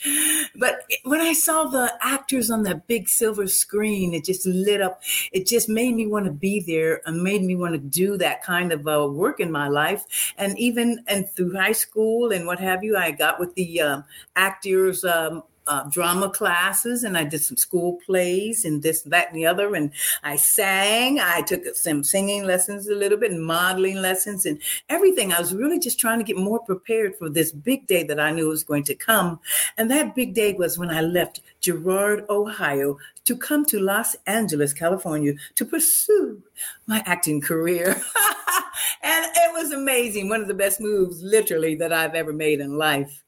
But 0.56 0.82
when 1.04 1.20
I 1.20 1.32
saw 1.32 1.64
the 1.64 1.92
actors 2.00 2.50
on 2.50 2.62
that 2.64 2.86
big 2.86 3.08
silver 3.08 3.46
screen, 3.46 4.14
it 4.14 4.24
just 4.24 4.46
lit 4.46 4.80
up. 4.80 5.02
It 5.32 5.46
just 5.46 5.68
made 5.68 5.94
me 5.94 6.06
want 6.06 6.26
to 6.26 6.32
be 6.32 6.60
there 6.60 7.00
and 7.06 7.22
made 7.22 7.42
me 7.42 7.56
want 7.56 7.74
to 7.74 7.78
do 7.78 8.16
that 8.18 8.42
kind 8.42 8.72
of 8.72 8.86
uh, 8.86 9.08
work 9.10 9.40
in 9.40 9.50
my 9.50 9.68
life. 9.68 10.04
And 10.36 10.58
even 10.58 11.04
and 11.06 11.28
through 11.28 11.54
high 11.54 11.72
school 11.72 12.32
and 12.32 12.46
what 12.46 12.60
have 12.60 12.84
you, 12.84 12.96
I 12.96 13.10
got 13.10 13.40
with 13.40 13.54
the 13.54 13.80
um, 13.80 14.04
actors. 14.36 15.04
Um, 15.04 15.42
uh, 15.66 15.84
drama 15.88 16.30
classes 16.30 17.04
and 17.04 17.16
I 17.16 17.24
did 17.24 17.42
some 17.42 17.56
school 17.56 17.98
plays 18.04 18.64
and 18.64 18.82
this, 18.82 19.02
that, 19.02 19.28
and 19.28 19.36
the 19.36 19.46
other. 19.46 19.74
And 19.74 19.92
I 20.22 20.36
sang. 20.36 21.18
I 21.20 21.42
took 21.42 21.64
some 21.74 22.04
singing 22.04 22.44
lessons 22.44 22.88
a 22.88 22.94
little 22.94 23.18
bit 23.18 23.30
and 23.30 23.44
modeling 23.44 23.96
lessons 23.96 24.46
and 24.46 24.60
everything. 24.88 25.32
I 25.32 25.40
was 25.40 25.54
really 25.54 25.78
just 25.78 26.00
trying 26.00 26.18
to 26.18 26.24
get 26.24 26.36
more 26.36 26.60
prepared 26.60 27.16
for 27.16 27.28
this 27.28 27.52
big 27.52 27.86
day 27.86 28.02
that 28.04 28.20
I 28.20 28.30
knew 28.30 28.48
was 28.48 28.64
going 28.64 28.84
to 28.84 28.94
come. 28.94 29.40
And 29.76 29.90
that 29.90 30.14
big 30.14 30.34
day 30.34 30.52
was 30.52 30.78
when 30.78 30.90
I 30.90 31.00
left 31.00 31.40
Girard, 31.60 32.24
Ohio 32.28 32.98
to 33.24 33.36
come 33.36 33.64
to 33.66 33.78
Los 33.78 34.16
Angeles, 34.26 34.72
California 34.72 35.34
to 35.54 35.64
pursue 35.64 36.42
my 36.86 37.02
acting 37.06 37.40
career. 37.40 37.88
and 39.02 39.26
it 39.26 39.52
was 39.52 39.72
amazing. 39.72 40.28
One 40.28 40.40
of 40.40 40.48
the 40.48 40.54
best 40.54 40.80
moves, 40.80 41.22
literally, 41.22 41.74
that 41.76 41.92
I've 41.92 42.14
ever 42.14 42.32
made 42.32 42.60
in 42.60 42.76
life. 42.76 43.21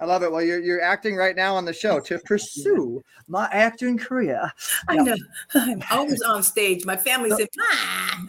I 0.00 0.06
love 0.06 0.22
it. 0.22 0.32
Well, 0.32 0.42
you're 0.42 0.60
you're 0.60 0.80
acting 0.80 1.14
right 1.14 1.36
now 1.36 1.54
on 1.54 1.64
the 1.64 1.72
show 1.72 2.00
to 2.00 2.18
pursue 2.24 3.02
my 3.28 3.48
acting 3.52 3.98
career. 3.98 4.50
I 4.88 4.96
know. 4.96 5.16
I'm 5.54 5.82
always 5.90 6.22
on 6.22 6.42
stage. 6.42 6.86
My 6.86 6.96
family 6.96 7.30
said, 7.30 7.48
"Ma, 7.56 7.64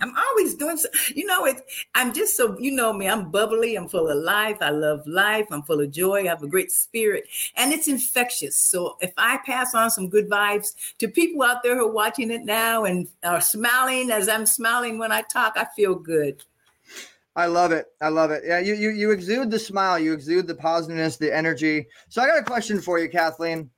I'm 0.02 0.14
always 0.16 0.56
doing 0.56 0.78
so. 0.78 0.90
You 1.16 1.26
know, 1.26 1.46
it. 1.46 1.62
I'm 1.96 2.14
just 2.14 2.36
so, 2.36 2.58
you 2.60 2.72
know 2.72 2.92
me, 2.94 3.08
I'm 3.08 3.32
bubbly. 3.32 3.76
I'm 3.76 3.88
full 3.88 4.10
of 4.10 4.18
life. 4.18 4.58
I 4.62 4.70
love 4.70 5.06
life. 5.08 5.48
I'm 5.52 5.64
full 5.64 5.80
of 5.80 5.92
joy. 5.92 6.24
I 6.24 6.28
have 6.28 6.44
a 6.44 6.48
great 6.48 6.72
spirit. 6.72 7.26
And 7.56 7.72
it's 7.72 7.88
infectious. 7.88 8.56
So 8.56 8.98
if 9.02 9.14
I 9.18 9.40
pass 9.46 9.74
on 9.74 9.90
some 9.92 10.10
good 10.10 10.30
vibes 10.30 10.76
to 11.00 11.08
people 11.08 11.44
out 11.44 11.64
there 11.64 11.78
who 11.78 11.88
are 11.88 11.92
watching 11.92 12.32
it 12.32 12.44
now 12.44 12.86
and 12.86 13.08
are 13.24 13.42
smiling 13.42 14.12
as 14.12 14.28
I'm 14.28 14.46
smiling 14.46 14.98
when 14.98 15.12
I 15.12 15.22
talk, 15.22 15.54
I 15.56 15.66
feel 15.76 15.96
good. 15.96 16.44
I 17.36 17.46
love 17.46 17.72
it. 17.72 17.86
I 18.02 18.10
love 18.10 18.32
it. 18.32 18.44
Yeah, 18.46 18.60
you 18.60 18.74
you 18.74 18.90
you 18.90 19.12
exude 19.12 19.52
the 19.52 19.60
smile, 19.60 19.98
you 19.98 20.14
exude 20.14 20.48
the 20.48 20.56
positiveness, 20.56 21.18
the 21.18 21.36
energy. 21.36 21.88
So 22.10 22.22
I 22.22 22.28
got 22.28 22.40
a 22.40 22.44
question 22.44 22.82
for 22.82 23.00
you, 23.00 23.10
Kathleen. 23.10 23.70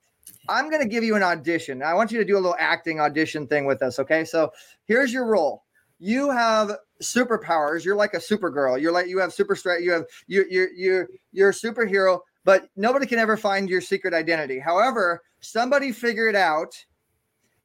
I'm 0.50 0.70
going 0.70 0.82
to 0.82 0.88
give 0.88 1.04
you 1.04 1.16
an 1.16 1.24
audition. 1.24 1.82
I 1.82 1.94
want 1.94 2.12
you 2.12 2.18
to 2.18 2.26
do 2.26 2.34
a 2.34 2.40
little 2.40 2.56
acting 2.60 3.00
audition 3.00 3.48
thing 3.48 3.66
with 3.66 3.82
us, 3.82 3.98
okay? 4.00 4.26
So 4.26 4.52
here's 4.86 5.14
your 5.14 5.26
role. 5.26 5.64
You 6.00 6.32
have 6.32 6.72
superpowers. 7.02 7.86
You're 7.86 7.96
like 7.96 8.14
a 8.14 8.18
supergirl. 8.18 8.82
You're 8.82 8.92
like 8.92 9.08
you 9.08 9.20
have 9.20 9.32
super 9.32 9.56
strength. 9.56 9.84
You 9.84 9.92
have 9.92 10.06
you 10.28 10.46
you 10.50 10.68
you 10.76 11.08
you're 11.32 11.50
a 11.50 11.54
superhero, 11.54 12.20
but 12.44 12.68
nobody 12.76 13.06
can 13.06 13.20
ever 13.20 13.38
find 13.38 13.70
your 13.70 13.82
secret 13.82 14.14
identity. 14.14 14.60
However, 14.60 15.22
somebody 15.40 15.92
figured 15.92 16.36
out 16.36 16.74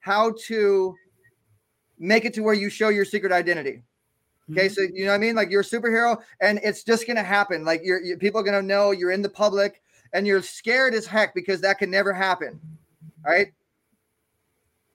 how 0.00 0.34
to 0.46 0.94
make 1.98 2.24
it 2.24 2.34
to 2.34 2.42
where 2.42 2.54
you 2.54 2.70
show 2.70 2.90
your 2.90 3.04
secret 3.04 3.32
identity. 3.32 3.82
Okay, 4.50 4.68
so 4.68 4.80
you 4.80 5.04
know 5.04 5.10
what 5.10 5.16
I 5.16 5.18
mean? 5.18 5.34
Like 5.34 5.50
you're 5.50 5.60
a 5.60 5.64
superhero, 5.64 6.20
and 6.40 6.58
it's 6.62 6.82
just 6.82 7.06
gonna 7.06 7.22
happen. 7.22 7.64
Like 7.64 7.82
you're, 7.84 8.00
you 8.02 8.16
people 8.16 8.40
are 8.40 8.44
gonna 8.44 8.62
know 8.62 8.92
you're 8.92 9.10
in 9.10 9.22
the 9.22 9.28
public, 9.28 9.82
and 10.12 10.26
you're 10.26 10.42
scared 10.42 10.94
as 10.94 11.06
heck 11.06 11.34
because 11.34 11.60
that 11.60 11.78
can 11.78 11.90
never 11.90 12.12
happen. 12.12 12.58
All 13.26 13.32
right, 13.32 13.48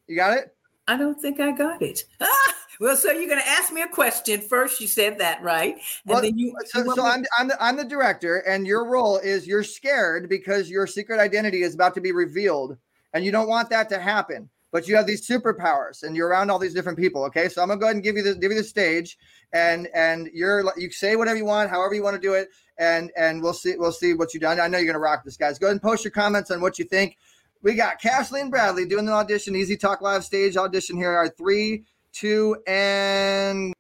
you 0.08 0.16
got 0.16 0.38
it? 0.38 0.56
I 0.88 0.98
don't 0.98 1.20
think 1.20 1.40
I 1.40 1.52
got 1.52 1.82
it. 1.82 2.04
Ah, 2.20 2.56
well, 2.80 2.98
so 2.98 3.12
you're 3.12 3.30
going 3.30 3.42
to 3.42 3.48
ask 3.48 3.72
me 3.72 3.82
a 3.82 3.88
question 3.88 4.42
first. 4.42 4.82
You 4.82 4.88
said 4.88 5.18
that 5.20 5.42
right, 5.42 5.76
and 5.76 5.82
Well, 6.06 6.22
then 6.22 6.38
you. 6.38 6.54
so, 6.66 6.84
so 6.96 7.06
I'm 7.06 7.24
I'm 7.38 7.48
the, 7.48 7.64
I'm 7.64 7.78
the 7.78 7.86
director, 7.86 8.40
and 8.40 8.68
your 8.68 8.86
role 8.86 9.18
is 9.18 9.48
you're 9.48 9.64
scared 9.64 10.28
because 10.28 10.70
your 10.70 10.88
secret 10.88 11.20
identity 11.20 11.62
is 11.62 11.76
about 11.76 11.94
to 11.96 12.02
be 12.02 12.12
revealed, 12.12 12.78
and 13.14 13.24
you 13.24 13.32
don't 13.32 13.48
want 13.48 13.70
that 13.70 13.90
to 13.90 14.00
happen. 14.00 14.50
But 14.74 14.88
you 14.88 14.96
have 14.96 15.06
these 15.06 15.26
superpowers 15.26 16.02
and 16.02 16.16
you're 16.16 16.28
around 16.28 16.50
all 16.50 16.58
these 16.58 16.74
different 16.74 16.98
people. 16.98 17.24
Okay, 17.26 17.48
so 17.48 17.62
I'm 17.62 17.68
gonna 17.70 17.80
go 17.80 17.86
ahead 17.86 17.96
and 17.96 18.04
give 18.04 18.18
you 18.18 18.24
the 18.24 18.34
give 18.34 18.52
you 18.52 18.58
the 18.58 18.64
stage, 18.64 19.20
and 19.54 19.88
and 19.94 20.30
you're 20.34 20.66
you 20.76 20.90
say 20.90 21.16
whatever 21.16 21.38
you 21.38 21.46
want, 21.46 21.70
however 21.70 21.94
you 21.94 22.04
want 22.04 22.16
to 22.16 22.22
do 22.22 22.34
it, 22.34 22.50
and 22.80 23.12
and 23.16 23.42
we'll 23.42 23.54
see 23.54 23.76
we'll 23.78 23.92
see 23.92 24.16
what 24.16 24.34
you've 24.34 24.42
done. 24.42 24.60
I 24.60 24.68
know 24.68 24.80
you're 24.80 24.88
gonna 24.88 25.00
rock 25.00 25.24
this, 25.24 25.38
guys. 25.38 25.60
Go 25.60 25.68
ahead 25.68 25.74
and 25.74 25.82
post 25.82 26.04
your 26.04 26.12
comments 26.12 26.50
on 26.50 26.60
what 26.60 26.80
you 26.80 26.86
think. 26.86 27.18
We 27.62 27.76
got 27.76 28.02
Kathleen 28.02 28.50
Bradley 28.50 28.86
doing 28.86 29.06
the 29.06 29.14
audition, 29.14 29.56
Easy 29.56 29.78
Talk 29.78 30.02
Live 30.02 30.26
stage 30.26 30.58
audition. 30.58 30.98
Here 30.98 31.12
are 31.12 31.30
three, 31.30 31.86
two, 32.12 32.58
and 32.66 33.74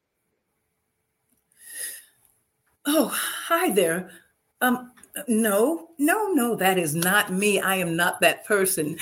Oh, 2.85 3.07
hi 3.07 3.71
there. 3.71 4.11
Um, 4.61 4.91
no, 5.27 5.89
no, 5.97 6.27
no, 6.33 6.55
that 6.55 6.77
is 6.77 6.93
not 6.93 7.31
me. 7.31 7.59
I 7.59 7.75
am 7.75 7.95
not 7.95 8.21
that 8.21 8.45
person. 8.45 8.99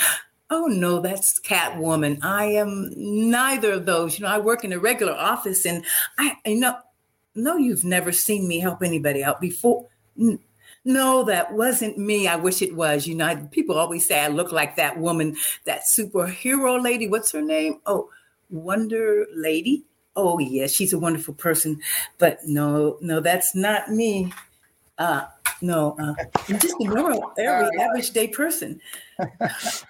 Oh 0.53 0.67
no, 0.67 0.99
that's 0.99 1.39
Catwoman. 1.39 2.19
I 2.21 2.43
am 2.45 2.91
neither 2.97 3.71
of 3.71 3.85
those. 3.85 4.19
You 4.19 4.25
know, 4.25 4.31
I 4.31 4.37
work 4.37 4.65
in 4.65 4.73
a 4.73 4.79
regular 4.79 5.13
office, 5.13 5.65
and 5.65 5.85
I, 6.19 6.35
you 6.45 6.59
know, 6.59 6.77
no, 7.35 7.55
you've 7.55 7.85
never 7.85 8.11
seen 8.11 8.49
me 8.49 8.59
help 8.59 8.83
anybody 8.83 9.23
out 9.23 9.39
before. 9.39 9.87
No, 10.83 11.23
that 11.23 11.53
wasn't 11.53 11.97
me. 11.97 12.27
I 12.27 12.35
wish 12.35 12.61
it 12.61 12.75
was. 12.75 13.07
You 13.07 13.15
know, 13.15 13.47
people 13.51 13.77
always 13.77 14.05
say 14.05 14.19
I 14.19 14.27
look 14.27 14.51
like 14.51 14.75
that 14.75 14.97
woman, 14.97 15.37
that 15.65 15.83
superhero 15.83 16.83
lady. 16.83 17.07
What's 17.07 17.31
her 17.31 17.41
name? 17.41 17.79
Oh, 17.85 18.09
Wonder 18.49 19.27
Lady. 19.33 19.85
Oh, 20.17 20.37
yeah, 20.39 20.67
she's 20.67 20.91
a 20.91 20.99
wonderful 20.99 21.33
person. 21.33 21.79
But 22.17 22.39
no, 22.45 22.97
no, 22.99 23.21
that's 23.21 23.55
not 23.55 23.89
me. 23.89 24.33
Uh, 24.97 25.27
no, 25.61 25.95
uh, 25.99 26.13
I'm 26.49 26.59
just 26.59 26.75
a 26.79 26.83
normal, 26.83 27.31
every 27.37 27.79
average 27.79 28.11
day 28.11 28.27
person. 28.27 28.81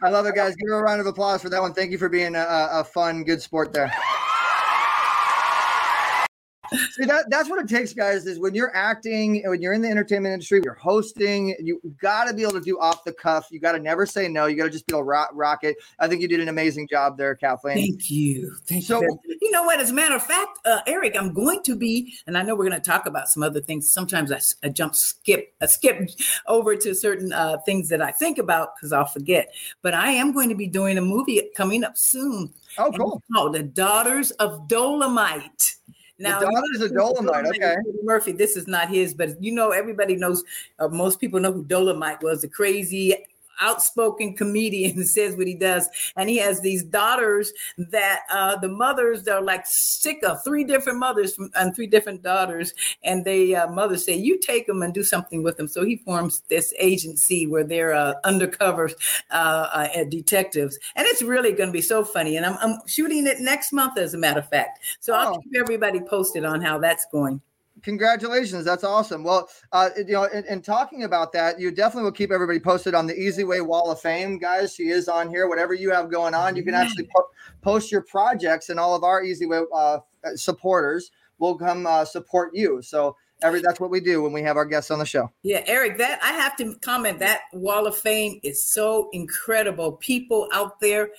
I 0.01 0.09
love 0.09 0.25
it, 0.25 0.35
guys. 0.35 0.55
Give 0.55 0.67
her 0.69 0.79
a 0.79 0.83
round 0.83 1.01
of 1.01 1.07
applause 1.07 1.41
for 1.41 1.49
that 1.49 1.61
one. 1.61 1.73
Thank 1.73 1.91
you 1.91 1.97
for 1.97 2.09
being 2.09 2.35
a, 2.35 2.67
a 2.71 2.83
fun, 2.83 3.23
good 3.23 3.41
sport 3.41 3.73
there. 3.73 3.91
See 6.91 7.05
that 7.05 7.29
that's 7.29 7.49
what 7.49 7.59
it 7.59 7.67
takes, 7.67 7.93
guys. 7.93 8.25
Is 8.25 8.39
when 8.39 8.53
you're 8.53 8.75
acting, 8.75 9.41
when 9.45 9.61
you're 9.61 9.73
in 9.73 9.81
the 9.81 9.89
entertainment 9.89 10.33
industry, 10.33 10.61
you're 10.63 10.73
hosting. 10.73 11.55
You 11.59 11.79
got 12.01 12.25
to 12.25 12.33
be 12.33 12.41
able 12.41 12.53
to 12.53 12.61
do 12.61 12.79
off 12.79 13.03
the 13.03 13.13
cuff. 13.13 13.47
You 13.51 13.59
got 13.59 13.73
to 13.73 13.79
never 13.79 14.05
say 14.05 14.27
no. 14.27 14.45
You 14.45 14.57
got 14.57 14.65
to 14.65 14.69
just 14.69 14.87
be 14.87 14.93
able 14.93 15.01
to 15.01 15.05
rock, 15.05 15.29
rock, 15.33 15.63
it. 15.63 15.77
I 15.99 16.07
think 16.07 16.21
you 16.21 16.27
did 16.27 16.39
an 16.39 16.49
amazing 16.49 16.87
job 16.89 17.17
there, 17.17 17.35
Kathleen. 17.35 17.75
Thank 17.75 18.09
you. 18.09 18.55
Thank 18.65 18.83
so, 18.83 19.01
you. 19.01 19.19
You 19.41 19.51
know 19.51 19.63
what? 19.63 19.79
As 19.79 19.91
a 19.91 19.93
matter 19.93 20.15
of 20.15 20.23
fact, 20.23 20.59
uh, 20.65 20.81
Eric, 20.87 21.15
I'm 21.17 21.33
going 21.33 21.63
to 21.63 21.75
be, 21.75 22.13
and 22.27 22.37
I 22.37 22.43
know 22.43 22.55
we're 22.55 22.69
going 22.69 22.81
to 22.81 22.89
talk 22.89 23.05
about 23.05 23.29
some 23.29 23.43
other 23.43 23.61
things. 23.61 23.89
Sometimes 23.89 24.31
I, 24.31 24.39
I 24.65 24.69
jump, 24.69 24.95
skip, 24.95 25.53
I 25.61 25.65
skip 25.65 26.09
over 26.47 26.75
to 26.75 26.93
certain 26.93 27.31
uh, 27.31 27.57
things 27.65 27.89
that 27.89 28.01
I 28.01 28.11
think 28.11 28.37
about 28.37 28.75
because 28.75 28.91
I'll 28.91 29.05
forget. 29.05 29.53
But 29.81 29.93
I 29.93 30.11
am 30.11 30.33
going 30.33 30.49
to 30.49 30.55
be 30.55 30.67
doing 30.67 30.97
a 30.97 31.01
movie 31.01 31.41
coming 31.55 31.83
up 31.83 31.97
soon. 31.97 32.53
Oh, 32.77 32.91
cool. 32.91 33.21
Called 33.33 33.53
The 33.53 33.63
Daughters 33.63 34.31
of 34.31 34.67
Dolemite. 34.67 35.70
Now, 36.21 36.39
the 36.39 36.45
of 36.81 36.91
Dolemite. 36.91 37.47
Okay, 37.47 37.75
Murphy. 38.03 38.31
This 38.31 38.55
is 38.55 38.67
not 38.67 38.89
his, 38.89 39.13
but 39.13 39.41
you 39.41 39.51
know, 39.51 39.71
everybody 39.71 40.15
knows. 40.15 40.43
Uh, 40.77 40.87
most 40.87 41.19
people 41.19 41.39
know 41.39 41.51
who 41.51 41.63
Dolemite 41.63 42.21
was. 42.21 42.43
The 42.43 42.47
crazy 42.47 43.15
outspoken 43.61 44.35
comedian 44.35 45.05
says 45.05 45.35
what 45.35 45.47
he 45.47 45.55
does. 45.55 45.87
And 46.15 46.29
he 46.29 46.37
has 46.37 46.61
these 46.61 46.83
daughters 46.83 47.51
that 47.77 48.21
uh, 48.29 48.57
the 48.57 48.67
mothers 48.67 49.23
they're 49.23 49.41
like 49.41 49.65
sick 49.65 50.23
of 50.23 50.43
three 50.43 50.63
different 50.63 50.99
mothers 50.99 51.35
from, 51.35 51.51
and 51.55 51.75
three 51.75 51.87
different 51.87 52.23
daughters. 52.23 52.73
And 53.03 53.23
they 53.23 53.55
uh, 53.55 53.67
mothers 53.67 54.05
say 54.05 54.15
you 54.15 54.39
take 54.39 54.67
them 54.67 54.81
and 54.81 54.93
do 54.93 55.03
something 55.03 55.43
with 55.43 55.57
them 55.57 55.67
so 55.67 55.85
he 55.85 55.97
forms 55.97 56.43
this 56.49 56.73
agency 56.79 57.47
where 57.47 57.63
they're 57.63 57.93
uh, 57.93 58.15
undercover 58.23 58.89
uh, 59.29 59.33
uh, 59.73 60.03
detectives. 60.09 60.77
And 60.95 61.05
it's 61.07 61.21
really 61.21 61.51
going 61.53 61.69
to 61.69 61.73
be 61.73 61.81
so 61.81 62.03
funny. 62.03 62.37
And 62.37 62.45
I'm, 62.45 62.57
I'm, 62.61 62.79
shooting 62.87 63.27
it 63.27 63.39
next 63.39 63.71
month 63.71 63.97
as 63.97 64.13
a 64.13 64.17
matter 64.17 64.39
of 64.39 64.49
fact. 64.49 64.79
So 64.99 65.13
i'll 65.13 65.39
keep 65.39 65.51
everybody 65.55 65.99
posted 65.99 66.43
on 66.43 66.61
how 66.61 66.79
that's 66.79 67.05
going 67.11 67.41
Congratulations. 67.83 68.65
That's 68.65 68.83
awesome. 68.83 69.23
Well, 69.23 69.49
uh, 69.71 69.89
you 69.97 70.13
know, 70.13 70.23
in, 70.25 70.45
in, 70.45 70.61
talking 70.61 71.03
about 71.03 71.31
that, 71.33 71.59
you 71.59 71.71
definitely 71.71 72.03
will 72.03 72.11
keep 72.11 72.31
everybody 72.31 72.59
posted 72.59 72.93
on 72.93 73.07
the 73.07 73.17
Easy 73.17 73.43
Way 73.43 73.61
Wall 73.61 73.91
of 73.91 73.99
Fame, 73.99 74.37
guys. 74.37 74.75
She 74.75 74.89
is 74.89 75.07
on 75.07 75.29
here. 75.29 75.47
Whatever 75.47 75.73
you 75.73 75.91
have 75.91 76.11
going 76.11 76.33
on, 76.33 76.55
you 76.55 76.63
can 76.63 76.75
actually 76.75 77.07
po- 77.15 77.29
post 77.61 77.91
your 77.91 78.01
projects, 78.01 78.69
and 78.69 78.79
all 78.79 78.95
of 78.95 79.03
our 79.03 79.23
Easy 79.23 79.45
Way 79.45 79.61
uh, 79.73 79.99
supporters 80.35 81.11
will 81.39 81.57
come 81.57 81.87
uh, 81.87 82.05
support 82.05 82.51
you. 82.53 82.81
So, 82.81 83.15
every 83.41 83.61
that's 83.61 83.79
what 83.79 83.89
we 83.89 83.99
do 83.99 84.21
when 84.21 84.31
we 84.31 84.43
have 84.43 84.57
our 84.57 84.65
guests 84.65 84.91
on 84.91 84.99
the 84.99 85.05
show. 85.05 85.31
Yeah, 85.41 85.63
Eric, 85.65 85.97
that 85.97 86.19
I 86.21 86.33
have 86.33 86.55
to 86.57 86.75
comment 86.81 87.19
that 87.19 87.41
Wall 87.53 87.87
of 87.87 87.97
Fame 87.97 88.39
is 88.43 88.63
so 88.63 89.09
incredible. 89.11 89.93
People 89.93 90.47
out 90.53 90.79
there, 90.79 91.09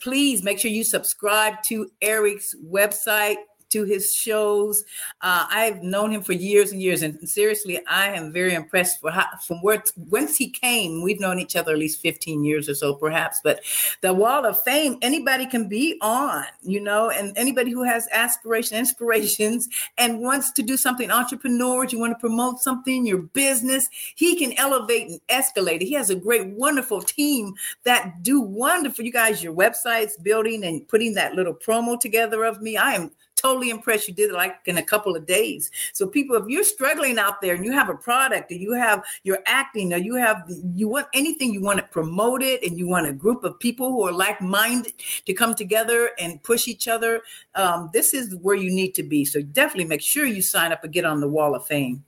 please 0.00 0.42
make 0.42 0.58
sure 0.58 0.70
you 0.70 0.82
subscribe 0.82 1.62
to 1.64 1.90
Eric's 2.02 2.56
website 2.64 3.36
to 3.70 3.84
his 3.84 4.14
shows. 4.14 4.84
Uh, 5.20 5.46
I've 5.50 5.82
known 5.82 6.12
him 6.12 6.22
for 6.22 6.32
years 6.32 6.72
and 6.72 6.82
years, 6.82 7.02
and 7.02 7.28
seriously, 7.28 7.80
I 7.86 8.08
am 8.08 8.32
very 8.32 8.54
impressed 8.54 9.00
for 9.00 9.10
how, 9.10 9.26
from 9.46 9.58
where 9.62 9.82
whence 10.08 10.36
he 10.36 10.50
came. 10.50 11.02
We've 11.02 11.20
known 11.20 11.38
each 11.38 11.56
other 11.56 11.72
at 11.72 11.78
least 11.78 12.00
15 12.00 12.44
years 12.44 12.68
or 12.68 12.74
so, 12.74 12.94
perhaps. 12.94 13.40
But 13.42 13.60
the 14.00 14.12
Wall 14.12 14.44
of 14.44 14.62
Fame, 14.62 14.98
anybody 15.02 15.46
can 15.46 15.68
be 15.68 15.98
on, 16.00 16.44
you 16.62 16.80
know, 16.80 17.10
and 17.10 17.36
anybody 17.36 17.70
who 17.70 17.84
has 17.84 18.08
aspiration, 18.12 18.76
inspirations, 18.76 19.68
and 19.98 20.20
wants 20.20 20.50
to 20.52 20.62
do 20.62 20.76
something, 20.76 21.10
entrepreneurs, 21.10 21.92
you 21.92 21.98
want 21.98 22.12
to 22.12 22.18
promote 22.18 22.60
something, 22.60 23.06
your 23.06 23.18
business, 23.18 23.88
he 24.14 24.36
can 24.36 24.52
elevate 24.58 25.08
and 25.08 25.20
escalate. 25.28 25.80
He 25.80 25.92
has 25.94 26.10
a 26.10 26.14
great, 26.14 26.48
wonderful 26.48 27.02
team 27.02 27.54
that 27.84 28.22
do 28.22 28.40
wonderful. 28.40 29.04
You 29.04 29.12
guys, 29.12 29.42
your 29.42 29.54
websites 29.54 30.12
building 30.22 30.64
and 30.64 30.86
putting 30.88 31.14
that 31.14 31.34
little 31.34 31.54
promo 31.54 31.98
together 31.98 32.44
of 32.44 32.60
me. 32.60 32.76
I 32.76 32.92
am 32.94 33.10
totally 33.40 33.70
impressed. 33.70 34.08
You 34.08 34.14
did 34.14 34.30
it 34.30 34.34
like 34.34 34.56
in 34.66 34.78
a 34.78 34.82
couple 34.82 35.16
of 35.16 35.26
days. 35.26 35.70
So 35.92 36.06
people, 36.06 36.36
if 36.36 36.46
you're 36.48 36.64
struggling 36.64 37.18
out 37.18 37.40
there 37.40 37.54
and 37.54 37.64
you 37.64 37.72
have 37.72 37.88
a 37.88 37.94
product 37.94 38.50
and 38.50 38.60
you 38.60 38.72
have 38.72 39.02
you're 39.22 39.42
acting 39.46 39.92
or 39.92 39.98
you 39.98 40.14
have 40.16 40.48
you 40.74 40.88
want 40.88 41.06
anything 41.14 41.52
you 41.52 41.62
want 41.62 41.78
to 41.78 41.84
promote 41.84 42.42
it 42.42 42.62
and 42.62 42.78
you 42.78 42.88
want 42.88 43.06
a 43.06 43.12
group 43.12 43.44
of 43.44 43.58
people 43.58 43.90
who 43.90 44.02
are 44.06 44.12
like-minded 44.12 44.92
to 45.26 45.32
come 45.32 45.54
together 45.54 46.10
and 46.18 46.42
push 46.42 46.68
each 46.68 46.88
other, 46.88 47.22
um, 47.54 47.90
this 47.92 48.14
is 48.14 48.36
where 48.36 48.56
you 48.56 48.70
need 48.70 48.92
to 48.94 49.02
be. 49.02 49.24
So 49.24 49.42
definitely 49.42 49.86
make 49.86 50.02
sure 50.02 50.26
you 50.26 50.42
sign 50.42 50.72
up 50.72 50.84
and 50.84 50.92
get 50.92 51.04
on 51.04 51.20
the 51.20 51.28
Wall 51.28 51.54
of 51.54 51.66
Fame. 51.66 52.04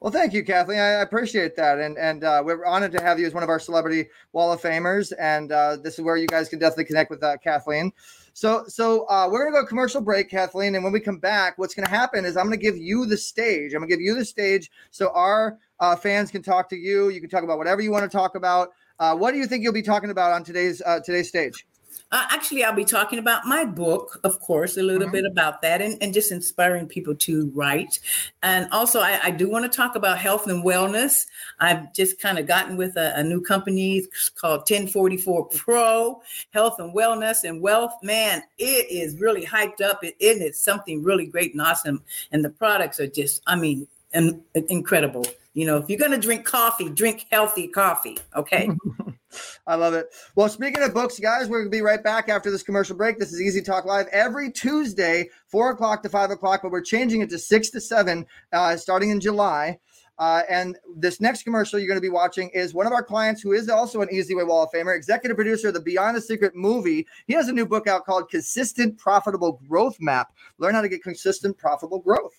Well, 0.00 0.10
thank 0.10 0.32
you, 0.32 0.42
Kathleen. 0.42 0.78
I 0.78 1.02
appreciate 1.02 1.56
that, 1.56 1.78
and 1.78 1.98
and 1.98 2.24
uh, 2.24 2.42
we're 2.42 2.64
honored 2.64 2.92
to 2.92 3.02
have 3.02 3.18
you 3.20 3.26
as 3.26 3.34
one 3.34 3.42
of 3.42 3.50
our 3.50 3.60
celebrity 3.60 4.08
Wall 4.32 4.50
of 4.50 4.62
Famers. 4.62 5.12
And 5.18 5.52
uh, 5.52 5.76
this 5.76 5.98
is 5.98 6.00
where 6.00 6.16
you 6.16 6.26
guys 6.26 6.48
can 6.48 6.58
definitely 6.58 6.86
connect 6.86 7.10
with 7.10 7.22
uh, 7.22 7.36
Kathleen. 7.36 7.92
So, 8.32 8.64
so 8.68 9.06
uh, 9.08 9.28
we're 9.30 9.44
gonna 9.44 9.62
go 9.62 9.66
commercial 9.66 10.00
break, 10.00 10.30
Kathleen, 10.30 10.74
and 10.74 10.84
when 10.84 10.92
we 10.92 11.00
come 11.00 11.18
back, 11.18 11.58
what's 11.58 11.74
gonna 11.74 11.88
happen 11.88 12.24
is 12.24 12.36
I'm 12.36 12.46
gonna 12.46 12.56
give 12.56 12.76
you 12.76 13.06
the 13.06 13.16
stage. 13.16 13.74
I'm 13.74 13.80
gonna 13.80 13.88
give 13.88 14.00
you 14.00 14.14
the 14.14 14.24
stage 14.24 14.70
so 14.90 15.10
our 15.14 15.58
uh, 15.80 15.96
fans 15.96 16.30
can 16.30 16.42
talk 16.42 16.68
to 16.70 16.76
you. 16.76 17.08
You 17.08 17.20
can 17.20 17.30
talk 17.30 17.42
about 17.42 17.58
whatever 17.58 17.80
you 17.80 17.90
want 17.90 18.10
to 18.10 18.16
talk 18.16 18.34
about. 18.34 18.70
Uh, 18.98 19.16
what 19.16 19.32
do 19.32 19.38
you 19.38 19.46
think 19.46 19.62
you'll 19.62 19.72
be 19.72 19.82
talking 19.82 20.10
about 20.10 20.32
on 20.32 20.44
today's 20.44 20.82
uh, 20.84 21.00
today's 21.00 21.28
stage? 21.28 21.66
Uh, 22.12 22.26
actually, 22.30 22.64
I'll 22.64 22.74
be 22.74 22.84
talking 22.84 23.18
about 23.18 23.46
my 23.46 23.64
book, 23.64 24.20
of 24.24 24.40
course, 24.40 24.76
a 24.76 24.82
little 24.82 25.02
mm-hmm. 25.02 25.12
bit 25.12 25.24
about 25.24 25.62
that 25.62 25.80
and, 25.80 25.96
and 26.02 26.12
just 26.12 26.32
inspiring 26.32 26.86
people 26.86 27.14
to 27.14 27.50
write. 27.54 28.00
And 28.42 28.68
also, 28.72 29.00
I, 29.00 29.20
I 29.24 29.30
do 29.30 29.48
want 29.48 29.70
to 29.70 29.76
talk 29.76 29.94
about 29.94 30.18
health 30.18 30.46
and 30.48 30.64
wellness. 30.64 31.26
I've 31.60 31.92
just 31.92 32.20
kind 32.20 32.38
of 32.38 32.46
gotten 32.46 32.76
with 32.76 32.96
a, 32.96 33.16
a, 33.16 33.22
new 33.22 33.40
company 33.40 34.04
called 34.34 34.60
1044 34.60 35.48
Pro 35.48 36.20
Health 36.52 36.78
and 36.78 36.94
Wellness 36.94 37.44
and 37.44 37.60
Wealth. 37.62 37.92
Man, 38.02 38.42
it 38.58 38.90
is 38.90 39.20
really 39.20 39.46
hyped 39.46 39.80
up. 39.80 40.02
It, 40.02 40.16
it 40.18 40.42
is 40.42 40.58
something 40.58 41.02
really 41.02 41.26
great 41.26 41.52
and 41.52 41.62
awesome. 41.62 42.02
And 42.32 42.44
the 42.44 42.50
products 42.50 42.98
are 42.98 43.06
just, 43.06 43.42
I 43.46 43.56
mean, 43.56 43.86
and, 44.12 44.42
incredible. 44.54 45.24
You 45.52 45.66
know, 45.66 45.78
if 45.78 45.88
you're 45.88 45.98
going 45.98 46.12
to 46.12 46.18
drink 46.18 46.44
coffee, 46.44 46.88
drink 46.88 47.26
healthy 47.30 47.68
coffee. 47.68 48.18
Okay. 48.36 48.70
I 49.66 49.74
love 49.74 49.94
it. 49.94 50.06
Well, 50.34 50.48
speaking 50.48 50.82
of 50.82 50.94
books, 50.94 51.18
guys, 51.18 51.48
we're 51.48 51.60
going 51.60 51.70
to 51.70 51.76
be 51.76 51.82
right 51.82 52.02
back 52.02 52.28
after 52.28 52.50
this 52.50 52.62
commercial 52.62 52.96
break. 52.96 53.18
This 53.18 53.32
is 53.32 53.40
Easy 53.40 53.62
Talk 53.62 53.84
Live 53.84 54.06
every 54.12 54.50
Tuesday, 54.50 55.28
four 55.46 55.70
o'clock 55.70 56.02
to 56.02 56.08
five 56.08 56.30
o'clock, 56.30 56.60
but 56.62 56.70
we're 56.70 56.80
changing 56.80 57.20
it 57.20 57.30
to 57.30 57.38
six 57.38 57.70
to 57.70 57.80
seven 57.80 58.26
uh, 58.52 58.76
starting 58.76 59.10
in 59.10 59.20
July. 59.20 59.78
Uh, 60.20 60.42
and 60.50 60.76
this 60.96 61.18
next 61.18 61.44
commercial 61.44 61.78
you're 61.78 61.88
going 61.88 61.96
to 61.96 62.02
be 62.02 62.10
watching 62.10 62.50
is 62.50 62.74
one 62.74 62.86
of 62.86 62.92
our 62.92 63.02
clients 63.02 63.40
who 63.40 63.52
is 63.52 63.70
also 63.70 64.02
an 64.02 64.08
Easy 64.12 64.34
Way 64.34 64.44
Wall 64.44 64.64
of 64.64 64.70
Famer, 64.70 64.94
executive 64.94 65.34
producer 65.34 65.68
of 65.68 65.74
the 65.74 65.80
Beyond 65.80 66.14
the 66.14 66.20
Secret 66.20 66.54
movie. 66.54 67.06
He 67.26 67.32
has 67.32 67.48
a 67.48 67.52
new 67.52 67.64
book 67.64 67.86
out 67.86 68.04
called 68.04 68.28
Consistent 68.28 68.98
Profitable 68.98 69.62
Growth 69.66 69.96
Map. 69.98 70.32
Learn 70.58 70.74
how 70.74 70.82
to 70.82 70.90
get 70.90 71.02
consistent 71.02 71.56
profitable 71.56 72.00
growth. 72.00 72.34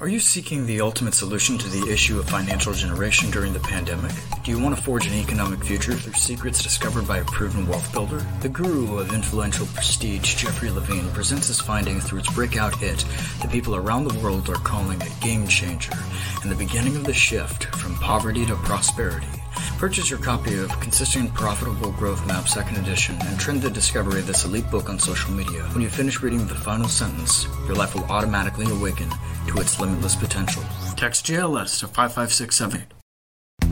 Are 0.00 0.08
you 0.08 0.18
seeking 0.18 0.64
the 0.64 0.80
ultimate 0.80 1.12
solution 1.12 1.58
to 1.58 1.68
the 1.68 1.92
issue 1.92 2.18
of 2.18 2.26
financial 2.26 2.72
generation 2.72 3.30
during 3.30 3.52
the 3.52 3.60
pandemic? 3.60 4.12
Do 4.42 4.50
you 4.50 4.58
want 4.58 4.74
to 4.74 4.82
forge 4.82 5.06
an 5.06 5.12
economic 5.12 5.62
future 5.62 5.92
through 5.92 6.14
secrets 6.14 6.62
discovered 6.62 7.06
by 7.06 7.18
a 7.18 7.24
proven 7.26 7.68
wealth 7.68 7.92
builder? 7.92 8.26
The 8.40 8.48
guru 8.48 8.96
of 8.96 9.12
influential 9.12 9.66
prestige, 9.74 10.36
Jeffrey 10.36 10.70
Levine, 10.70 11.10
presents 11.10 11.48
his 11.48 11.60
findings 11.60 12.04
through 12.04 12.20
its 12.20 12.32
breakout 12.32 12.76
hit 12.76 13.04
that 13.42 13.52
people 13.52 13.76
around 13.76 14.04
the 14.04 14.18
world 14.20 14.48
are 14.48 14.54
calling 14.54 15.02
a 15.02 15.20
game 15.22 15.46
changer 15.46 15.92
and 16.40 16.50
the 16.50 16.56
beginning 16.56 16.96
of 16.96 17.04
the 17.04 17.12
shift 17.12 17.66
from 17.76 17.94
poverty 17.96 18.46
to 18.46 18.56
prosperity 18.56 19.39
Purchase 19.78 20.10
your 20.10 20.18
copy 20.18 20.58
of 20.58 20.68
Consistent 20.80 21.32
Profitable 21.34 21.92
Growth 21.92 22.26
Map 22.26 22.48
Second 22.48 22.76
Edition 22.78 23.16
and 23.22 23.38
trend 23.38 23.62
the 23.62 23.70
discovery 23.70 24.20
of 24.20 24.26
this 24.26 24.44
elite 24.44 24.70
book 24.70 24.88
on 24.88 24.98
social 24.98 25.32
media. 25.32 25.62
When 25.72 25.82
you 25.82 25.88
finish 25.88 26.22
reading 26.22 26.46
the 26.46 26.54
final 26.54 26.88
sentence, 26.88 27.46
your 27.66 27.74
life 27.74 27.94
will 27.94 28.04
automatically 28.04 28.70
awaken 28.70 29.10
to 29.48 29.60
its 29.60 29.80
limitless 29.80 30.16
potential. 30.16 30.62
Text 30.96 31.26
JLS 31.26 31.80
to 31.80 31.86
55678. 31.88 33.00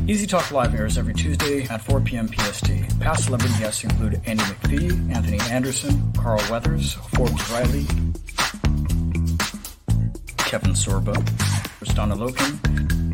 Easy 0.09 0.27
Talk 0.27 0.51
Live 0.51 0.75
airs 0.75 0.97
every 0.97 1.13
Tuesday 1.13 1.65
at 1.65 1.83
4 1.83 2.01
p.m. 2.01 2.29
PST. 2.29 2.71
Past 3.01 3.25
celebrity 3.25 3.55
guests 3.59 3.85
include 3.85 4.21
Andy 4.25 4.43
McPhee, 4.45 5.15
Anthony 5.15 5.39
Anderson, 5.51 6.13
Carl 6.13 6.43
Weathers, 6.51 6.95
Forbes 7.15 7.51
Riley, 7.51 7.85
Kevin 10.39 10.73
Sorbo, 10.73 11.15
Donna 11.95 12.17
Loken, 12.17 13.08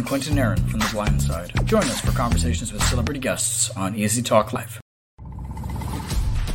and 0.00 0.08
Quinton 0.08 0.38
Aaron 0.38 0.56
from 0.68 0.80
The 0.80 0.88
Blind 0.92 1.20
Side. 1.20 1.52
Join 1.66 1.82
us 1.82 2.00
for 2.00 2.12
conversations 2.12 2.72
with 2.72 2.82
celebrity 2.84 3.20
guests 3.20 3.68
on 3.76 3.94
Easy 3.94 4.22
Talk 4.22 4.54
Live. 4.54 4.80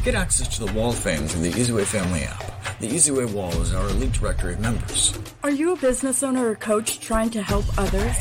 Get 0.04 0.16
access 0.16 0.48
to 0.58 0.66
the 0.66 0.74
Wall 0.74 0.90
of 0.90 0.98
Fame 0.98 1.28
through 1.28 1.44
the 1.44 1.52
EasyWay 1.52 1.86
Family 1.86 2.22
app. 2.22 2.80
The 2.80 2.88
EasyWay 2.88 3.32
Wall 3.32 3.52
is 3.62 3.72
our 3.72 3.88
elite 3.90 4.14
directory 4.14 4.56
of 4.56 4.62
members. 4.62 5.16
Are 5.44 5.52
you 5.52 5.74
a 5.74 5.76
business 5.76 6.24
owner 6.24 6.50
or 6.50 6.56
coach 6.56 7.00
trying 7.00 7.30
to 7.32 7.44
help 7.44 7.66
others? 7.78 8.16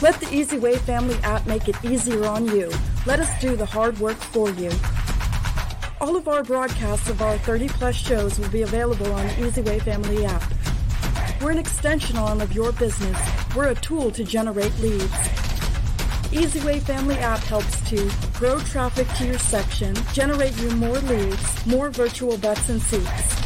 Let 0.00 0.18
the 0.20 0.26
EasyWay 0.26 0.78
Family 0.78 1.16
app 1.22 1.46
make 1.46 1.68
it 1.68 1.76
easier 1.84 2.24
on 2.24 2.46
you. 2.46 2.72
Let 3.04 3.20
us 3.20 3.40
do 3.42 3.56
the 3.56 3.66
hard 3.66 3.98
work 3.98 4.16
for 4.16 4.48
you. 4.52 4.70
All 6.00 6.16
of 6.16 6.28
our 6.28 6.42
broadcasts 6.42 7.10
of 7.10 7.20
our 7.20 7.36
30 7.38 7.68
plus 7.68 7.94
shows 7.94 8.38
will 8.38 8.48
be 8.48 8.62
available 8.62 9.12
on 9.12 9.26
the 9.26 9.34
EasyWay 9.34 9.82
Family 9.82 10.24
app. 10.24 10.42
We're 11.42 11.50
an 11.50 11.58
extension 11.58 12.16
arm 12.18 12.40
of 12.40 12.52
your 12.52 12.70
business. 12.70 13.18
We're 13.56 13.70
a 13.70 13.74
tool 13.74 14.12
to 14.12 14.22
generate 14.22 14.78
leads. 14.78 15.12
EasyWay 16.30 16.80
Family 16.82 17.16
app 17.16 17.40
helps 17.40 17.80
to 17.90 18.08
grow 18.34 18.60
traffic 18.60 19.08
to 19.16 19.26
your 19.26 19.40
section, 19.40 19.96
generate 20.12 20.56
you 20.60 20.70
more 20.76 21.00
leads, 21.00 21.66
more 21.66 21.90
virtual 21.90 22.38
butts 22.38 22.68
and 22.68 22.80
seats. 22.80 23.40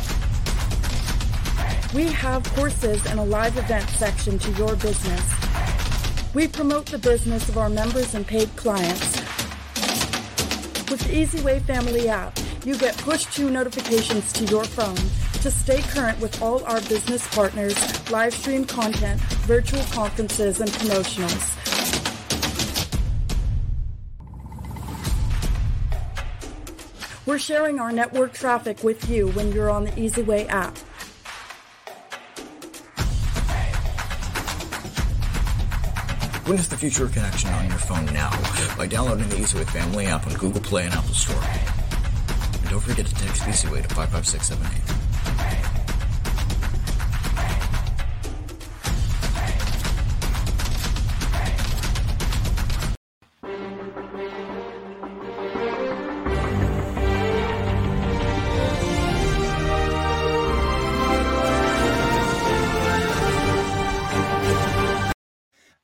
We 1.94 2.08
have 2.12 2.44
courses 2.52 3.06
and 3.06 3.18
a 3.18 3.24
live 3.24 3.56
event 3.56 3.88
section 3.88 4.38
to 4.40 4.50
your 4.52 4.76
business. 4.76 6.34
We 6.34 6.48
promote 6.48 6.84
the 6.84 6.98
business 6.98 7.48
of 7.48 7.56
our 7.56 7.70
members 7.70 8.14
and 8.14 8.26
paid 8.26 8.54
clients. 8.56 9.16
With 10.90 11.00
the 11.00 11.24
EasyWay 11.24 11.62
Family 11.62 12.10
app, 12.10 12.38
you 12.62 12.76
get 12.76 12.98
push 12.98 13.24
to 13.36 13.48
notifications 13.48 14.34
to 14.34 14.44
your 14.44 14.64
phone 14.64 15.25
to 15.46 15.52
stay 15.52 15.80
current 15.80 16.18
with 16.20 16.42
all 16.42 16.64
our 16.64 16.80
business 16.82 17.24
partners, 17.32 18.10
live 18.10 18.34
stream 18.34 18.64
content, 18.64 19.20
virtual 19.46 19.82
conferences, 19.92 20.60
and 20.60 20.68
promotionals. 20.70 21.54
We're 27.26 27.38
sharing 27.38 27.78
our 27.78 27.92
network 27.92 28.32
traffic 28.32 28.82
with 28.82 29.08
you 29.08 29.28
when 29.28 29.52
you're 29.52 29.70
on 29.70 29.84
the 29.84 29.92
EasyWay 29.92 30.48
app. 30.48 30.76
Witness 36.48 36.66
the 36.66 36.76
future 36.76 37.04
of 37.04 37.12
connection 37.12 37.50
on 37.50 37.68
your 37.68 37.78
phone 37.78 38.06
now 38.06 38.30
by 38.76 38.88
downloading 38.88 39.28
the 39.28 39.36
EasyWay 39.36 39.66
Family 39.66 40.06
app 40.06 40.26
on 40.26 40.34
Google 40.34 40.60
Play 40.60 40.86
and 40.86 40.94
Apple 40.94 41.14
Store. 41.14 41.40
And 41.40 42.70
don't 42.70 42.80
forget 42.80 43.06
to 43.06 43.14
text 43.14 43.42
EasyWay 43.42 43.86
to 43.86 43.94
55678. 43.94 45.05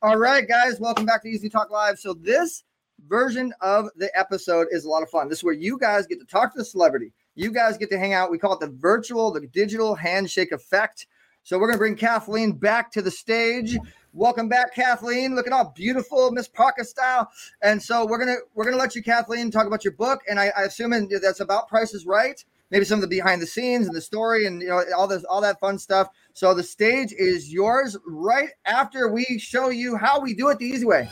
All 0.03 0.17
right, 0.17 0.45
guys, 0.45 0.81
welcome 0.81 1.05
back 1.05 1.21
to 1.23 1.29
Easy 1.29 1.47
Talk 1.47 1.71
Live. 1.71 1.97
So 1.97 2.13
this 2.13 2.65
version 3.07 3.53
of 3.61 3.87
the 3.95 4.11
episode 4.19 4.67
is 4.69 4.83
a 4.83 4.89
lot 4.89 5.01
of 5.01 5.09
fun. 5.09 5.29
This 5.29 5.37
is 5.37 5.43
where 5.45 5.53
you 5.53 5.77
guys 5.77 6.05
get 6.05 6.19
to 6.19 6.25
talk 6.25 6.51
to 6.51 6.57
the 6.57 6.65
celebrity. 6.65 7.13
You 7.35 7.51
guys 7.51 7.77
get 7.77 7.89
to 7.91 7.97
hang 7.97 8.13
out. 8.13 8.31
We 8.31 8.37
call 8.37 8.53
it 8.53 8.59
the 8.59 8.67
virtual, 8.69 9.31
the 9.31 9.47
digital 9.47 9.95
handshake 9.95 10.51
effect. 10.51 11.07
So 11.43 11.57
we're 11.59 11.67
gonna 11.67 11.79
bring 11.79 11.95
Kathleen 11.95 12.53
back 12.53 12.91
to 12.91 13.01
the 13.01 13.11
stage. 13.11 13.77
Welcome 14.13 14.47
back, 14.47 14.75
Kathleen. 14.75 15.35
Looking 15.35 15.51
all 15.53 15.73
beautiful, 15.75 16.31
Miss 16.31 16.47
Parker 16.47 16.83
style. 16.83 17.29
And 17.63 17.81
so 17.81 18.05
we're 18.05 18.19
gonna 18.19 18.37
we're 18.53 18.65
gonna 18.65 18.77
let 18.77 18.95
you, 18.95 19.01
Kathleen, 19.03 19.51
talk 19.51 19.65
about 19.65 19.83
your 19.83 19.93
book. 19.93 20.21
And 20.29 20.39
I, 20.39 20.51
I 20.55 20.63
assume 20.63 20.91
that's 21.09 21.39
about 21.39 21.67
prices 21.67 22.05
right. 22.05 22.43
Maybe 22.69 22.85
some 22.85 22.97
of 22.97 23.01
the 23.01 23.15
behind 23.15 23.41
the 23.41 23.47
scenes 23.47 23.87
and 23.87 23.95
the 23.95 24.01
story 24.01 24.45
and 24.45 24.61
you 24.61 24.67
know 24.67 24.83
all 24.95 25.07
this 25.07 25.23
all 25.25 25.41
that 25.41 25.59
fun 25.59 25.79
stuff. 25.79 26.09
So 26.33 26.53
the 26.53 26.63
stage 26.63 27.13
is 27.17 27.51
yours 27.51 27.97
right 28.05 28.49
after 28.65 29.09
we 29.11 29.25
show 29.39 29.69
you 29.69 29.97
how 29.97 30.21
we 30.21 30.33
do 30.35 30.49
it 30.49 30.59
the 30.59 30.65
easy 30.65 30.85
way. 30.85 31.09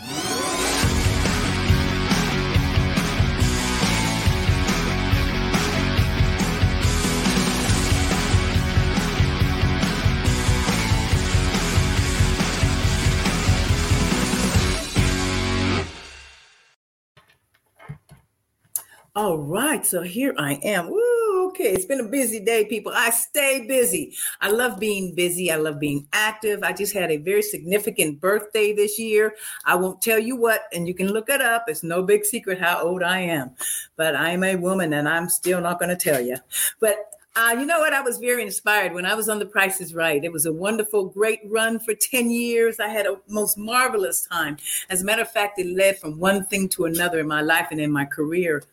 All 19.13 19.39
right, 19.39 19.85
so 19.85 20.03
here 20.03 20.33
I 20.37 20.53
am. 20.63 20.89
Woo, 20.89 21.49
okay, 21.49 21.73
it's 21.73 21.83
been 21.83 21.99
a 21.99 22.07
busy 22.07 22.39
day, 22.39 22.63
people. 22.63 22.93
I 22.95 23.09
stay 23.09 23.67
busy. 23.67 24.15
I 24.39 24.49
love 24.49 24.79
being 24.79 25.13
busy. 25.13 25.51
I 25.51 25.57
love 25.57 25.81
being 25.81 26.07
active. 26.13 26.63
I 26.63 26.71
just 26.71 26.93
had 26.93 27.11
a 27.11 27.17
very 27.17 27.41
significant 27.41 28.21
birthday 28.21 28.71
this 28.71 28.97
year. 28.97 29.35
I 29.65 29.75
won't 29.75 30.01
tell 30.01 30.17
you 30.17 30.37
what, 30.37 30.61
and 30.71 30.87
you 30.87 30.93
can 30.93 31.09
look 31.09 31.27
it 31.27 31.41
up. 31.41 31.65
It's 31.67 31.83
no 31.83 32.03
big 32.03 32.23
secret 32.23 32.61
how 32.61 32.81
old 32.81 33.03
I 33.03 33.19
am, 33.19 33.51
but 33.97 34.15
I'm 34.15 34.45
a 34.45 34.55
woman 34.55 34.93
and 34.93 35.09
I'm 35.09 35.27
still 35.27 35.59
not 35.59 35.77
going 35.77 35.89
to 35.89 35.97
tell 35.97 36.21
you. 36.21 36.37
But 36.79 36.95
uh, 37.35 37.53
you 37.59 37.65
know 37.65 37.79
what? 37.79 37.91
I 37.91 37.99
was 37.99 38.17
very 38.17 38.43
inspired 38.43 38.93
when 38.93 39.05
I 39.05 39.13
was 39.13 39.27
on 39.27 39.39
The 39.39 39.45
Price 39.45 39.81
is 39.81 39.93
Right. 39.93 40.23
It 40.23 40.31
was 40.31 40.45
a 40.45 40.53
wonderful, 40.53 41.07
great 41.09 41.41
run 41.43 41.79
for 41.79 41.93
10 41.93 42.31
years. 42.31 42.79
I 42.79 42.87
had 42.87 43.05
a 43.05 43.17
most 43.27 43.57
marvelous 43.57 44.25
time. 44.25 44.55
As 44.89 45.01
a 45.01 45.05
matter 45.05 45.23
of 45.23 45.31
fact, 45.31 45.59
it 45.59 45.67
led 45.67 45.99
from 45.99 46.17
one 46.17 46.45
thing 46.45 46.69
to 46.69 46.85
another 46.85 47.19
in 47.19 47.27
my 47.27 47.41
life 47.41 47.67
and 47.71 47.81
in 47.81 47.91
my 47.91 48.05
career. 48.05 48.63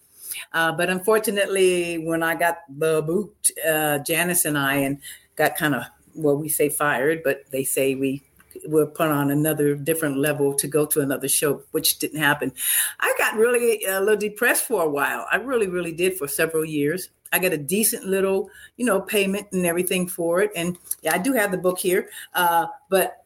Uh, 0.53 0.73
but 0.73 0.91
unfortunately, 0.91 1.99
when 1.99 2.23
I 2.23 2.35
got 2.35 2.59
the 2.69 3.03
boot, 3.03 3.51
uh, 3.67 3.99
Janice 3.99 4.45
and 4.45 4.59
I, 4.59 4.75
and 4.77 4.99
got 5.37 5.57
kind 5.57 5.75
of, 5.75 5.85
well, 6.15 6.37
we 6.37 6.49
say 6.49 6.69
fired, 6.69 7.23
but 7.23 7.43
they 7.51 7.65
say 7.65 7.95
we 7.95 8.23
were 8.67 8.87
put 8.87 9.09
on 9.09 9.31
another 9.31 9.75
different 9.75 10.19
level 10.19 10.55
to 10.55 10.67
go 10.67 10.85
to 10.87 11.01
another 11.01 11.29
show, 11.29 11.63
which 11.71 11.99
didn't 11.99 12.21
happen. 12.21 12.53
I 13.01 13.15
got 13.19 13.37
really 13.37 13.85
a 13.85 14.01
little 14.01 14.17
depressed 14.17 14.67
for 14.67 14.83
a 14.83 14.89
while. 14.89 15.27
I 15.31 15.37
really, 15.37 15.69
really 15.69 15.93
did 15.93 16.17
for 16.17 16.27
several 16.27 16.65
years. 16.65 17.09
I 17.33 17.39
got 17.39 17.53
a 17.53 17.59
decent 17.59 18.05
little, 18.05 18.51
you 18.77 18.87
know, 18.87 19.01
payment 19.01 19.49
and 19.53 19.67
everything 19.67 20.09
for 20.09 20.41
it. 20.41 20.51
And 20.57 20.79
yeah, 21.03 21.15
I 21.15 21.19
do 21.19 21.35
have 21.35 21.51
the 21.51 21.59
book 21.59 21.79
here. 21.79 22.09
Uh, 22.35 22.67
but 22.89 23.23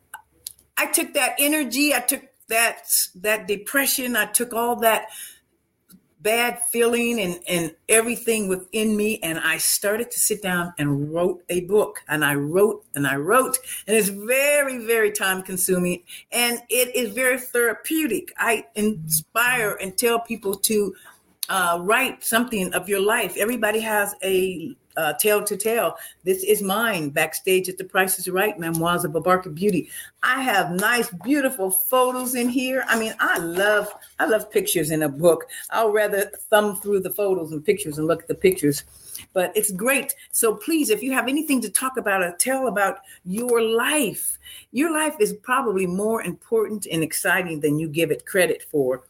I 0.76 0.86
took 0.86 1.14
that 1.14 1.36
energy, 1.38 1.94
I 1.94 2.00
took 2.00 2.22
that 2.48 3.06
that 3.14 3.46
depression, 3.46 4.16
I 4.16 4.26
took 4.26 4.52
all 4.52 4.76
that 4.76 5.06
bad 6.22 6.60
feeling 6.70 7.20
and, 7.20 7.40
and 7.48 7.74
everything 7.88 8.48
within 8.48 8.96
me. 8.96 9.18
And 9.22 9.38
I 9.38 9.58
started 9.58 10.10
to 10.10 10.18
sit 10.18 10.42
down 10.42 10.72
and 10.78 11.12
wrote 11.12 11.42
a 11.48 11.62
book. 11.62 12.00
And 12.08 12.24
I 12.24 12.34
wrote 12.34 12.84
and 12.94 13.06
I 13.06 13.16
wrote. 13.16 13.58
And 13.86 13.96
it's 13.96 14.08
very, 14.08 14.78
very 14.78 15.10
time 15.12 15.42
consuming. 15.42 16.02
And 16.30 16.60
it 16.68 16.94
is 16.94 17.12
very 17.12 17.38
therapeutic. 17.38 18.32
I 18.38 18.66
inspire 18.74 19.76
and 19.80 19.96
tell 19.96 20.20
people 20.20 20.54
to 20.54 20.94
uh, 21.48 21.78
write 21.82 22.24
something 22.24 22.72
of 22.72 22.88
your 22.88 23.00
life. 23.00 23.36
Everybody 23.36 23.80
has 23.80 24.14
a 24.22 24.76
uh, 24.96 25.14
tale 25.14 25.42
to 25.42 25.56
tell. 25.56 25.96
This 26.24 26.44
is 26.44 26.62
mine. 26.62 27.10
Backstage 27.10 27.68
at 27.68 27.78
the 27.78 27.84
Price 27.84 28.18
is 28.18 28.28
Right, 28.28 28.58
Memoirs 28.58 29.04
of 29.04 29.14
a 29.14 29.20
Barker 29.20 29.50
Beauty. 29.50 29.90
I 30.22 30.42
have 30.42 30.72
nice, 30.72 31.10
beautiful 31.24 31.70
photos 31.70 32.34
in 32.34 32.48
here. 32.48 32.84
I 32.86 32.98
mean, 32.98 33.14
I 33.18 33.38
love, 33.38 33.92
I 34.18 34.26
love 34.26 34.50
pictures 34.50 34.90
in 34.90 35.02
a 35.02 35.08
book. 35.08 35.46
I'll 35.70 35.92
rather 35.92 36.30
thumb 36.50 36.76
through 36.76 37.00
the 37.00 37.10
photos 37.10 37.52
and 37.52 37.64
pictures 37.64 37.98
and 37.98 38.06
look 38.06 38.22
at 38.22 38.28
the 38.28 38.34
pictures. 38.34 38.84
But 39.32 39.56
it's 39.56 39.70
great. 39.70 40.14
So 40.30 40.54
please, 40.54 40.90
if 40.90 41.02
you 41.02 41.12
have 41.12 41.28
anything 41.28 41.60
to 41.62 41.70
talk 41.70 41.96
about 41.96 42.22
or 42.22 42.34
tell 42.38 42.68
about 42.68 42.98
your 43.24 43.60
life, 43.60 44.38
your 44.72 44.92
life 44.92 45.16
is 45.20 45.34
probably 45.34 45.86
more 45.86 46.22
important 46.22 46.86
and 46.90 47.02
exciting 47.02 47.60
than 47.60 47.78
you 47.78 47.88
give 47.88 48.10
it 48.10 48.26
credit 48.26 48.64
for 48.70 49.04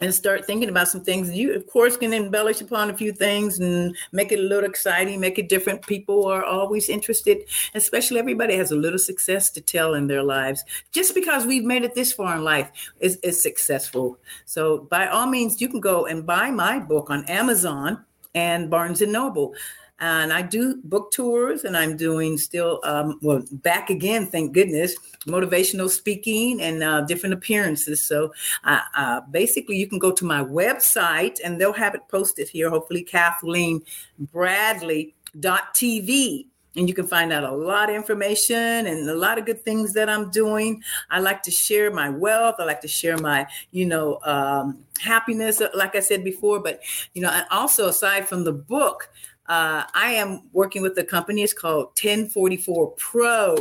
and 0.00 0.14
start 0.14 0.44
thinking 0.44 0.68
about 0.68 0.88
some 0.88 1.02
things. 1.02 1.30
You, 1.30 1.54
of 1.54 1.66
course, 1.66 1.96
can 1.96 2.12
embellish 2.12 2.60
upon 2.60 2.90
a 2.90 2.96
few 2.96 3.12
things 3.12 3.58
and 3.60 3.96
make 4.12 4.32
it 4.32 4.38
a 4.38 4.42
little 4.42 4.68
exciting, 4.68 5.20
make 5.20 5.38
it 5.38 5.48
different. 5.48 5.86
People 5.86 6.26
are 6.26 6.44
always 6.44 6.88
interested, 6.88 7.44
especially 7.74 8.18
everybody 8.18 8.56
has 8.56 8.70
a 8.70 8.76
little 8.76 8.98
success 8.98 9.50
to 9.50 9.60
tell 9.60 9.94
in 9.94 10.06
their 10.06 10.22
lives. 10.22 10.64
Just 10.92 11.14
because 11.14 11.46
we've 11.46 11.64
made 11.64 11.84
it 11.84 11.94
this 11.94 12.12
far 12.12 12.36
in 12.36 12.44
life 12.44 12.70
is, 13.00 13.16
is 13.22 13.42
successful. 13.42 14.18
So, 14.44 14.86
by 14.90 15.06
all 15.06 15.26
means, 15.26 15.60
you 15.60 15.68
can 15.68 15.80
go 15.80 16.06
and 16.06 16.26
buy 16.26 16.50
my 16.50 16.78
book 16.78 17.10
on 17.10 17.24
Amazon 17.26 18.04
and 18.34 18.68
Barnes 18.68 19.00
and 19.00 19.12
Noble 19.12 19.54
and 20.00 20.32
I 20.32 20.42
do 20.42 20.80
book 20.84 21.12
tours, 21.12 21.64
and 21.64 21.76
I'm 21.76 21.96
doing 21.96 22.38
still 22.38 22.80
um, 22.84 23.18
well 23.22 23.42
back 23.50 23.90
again, 23.90 24.26
thank 24.26 24.52
goodness, 24.52 24.94
motivational 25.26 25.88
speaking 25.88 26.60
and 26.60 26.82
uh, 26.82 27.02
different 27.02 27.34
appearances. 27.34 28.06
So 28.06 28.32
uh, 28.64 28.80
uh, 28.96 29.20
basically, 29.30 29.76
you 29.76 29.86
can 29.86 29.98
go 29.98 30.12
to 30.12 30.24
my 30.24 30.42
website, 30.42 31.38
and 31.44 31.60
they'll 31.60 31.72
have 31.72 31.94
it 31.94 32.02
posted 32.08 32.48
here. 32.48 32.70
Hopefully, 32.70 33.02
Kathleen 33.02 33.82
Bradley 34.18 35.14
dot 35.38 35.74
TV 35.74 36.46
and 36.76 36.88
you 36.88 36.94
can 36.94 37.06
find 37.06 37.32
out 37.32 37.44
a 37.44 37.54
lot 37.54 37.88
of 37.88 37.94
information 37.94 38.56
and 38.56 39.08
a 39.08 39.14
lot 39.14 39.38
of 39.38 39.46
good 39.46 39.64
things 39.64 39.92
that 39.92 40.08
I'm 40.08 40.30
doing. 40.30 40.82
I 41.10 41.20
like 41.20 41.42
to 41.44 41.50
share 41.50 41.92
my 41.92 42.08
wealth. 42.08 42.56
I 42.58 42.64
like 42.64 42.80
to 42.80 42.88
share 42.88 43.16
my, 43.18 43.46
you 43.70 43.86
know, 43.86 44.18
um, 44.24 44.84
happiness, 44.98 45.62
like 45.74 45.94
I 45.94 46.00
said 46.00 46.24
before. 46.24 46.60
But 46.60 46.80
you 47.14 47.22
know, 47.22 47.30
and 47.30 47.46
also 47.50 47.88
aside 47.88 48.28
from 48.28 48.44
the 48.44 48.52
book, 48.52 49.08
uh, 49.46 49.84
I 49.94 50.12
am 50.12 50.42
working 50.52 50.82
with 50.82 50.98
a 50.98 51.04
company. 51.04 51.42
It's 51.42 51.52
called 51.52 51.86
1044 52.02 52.90
Pro. 52.92 53.54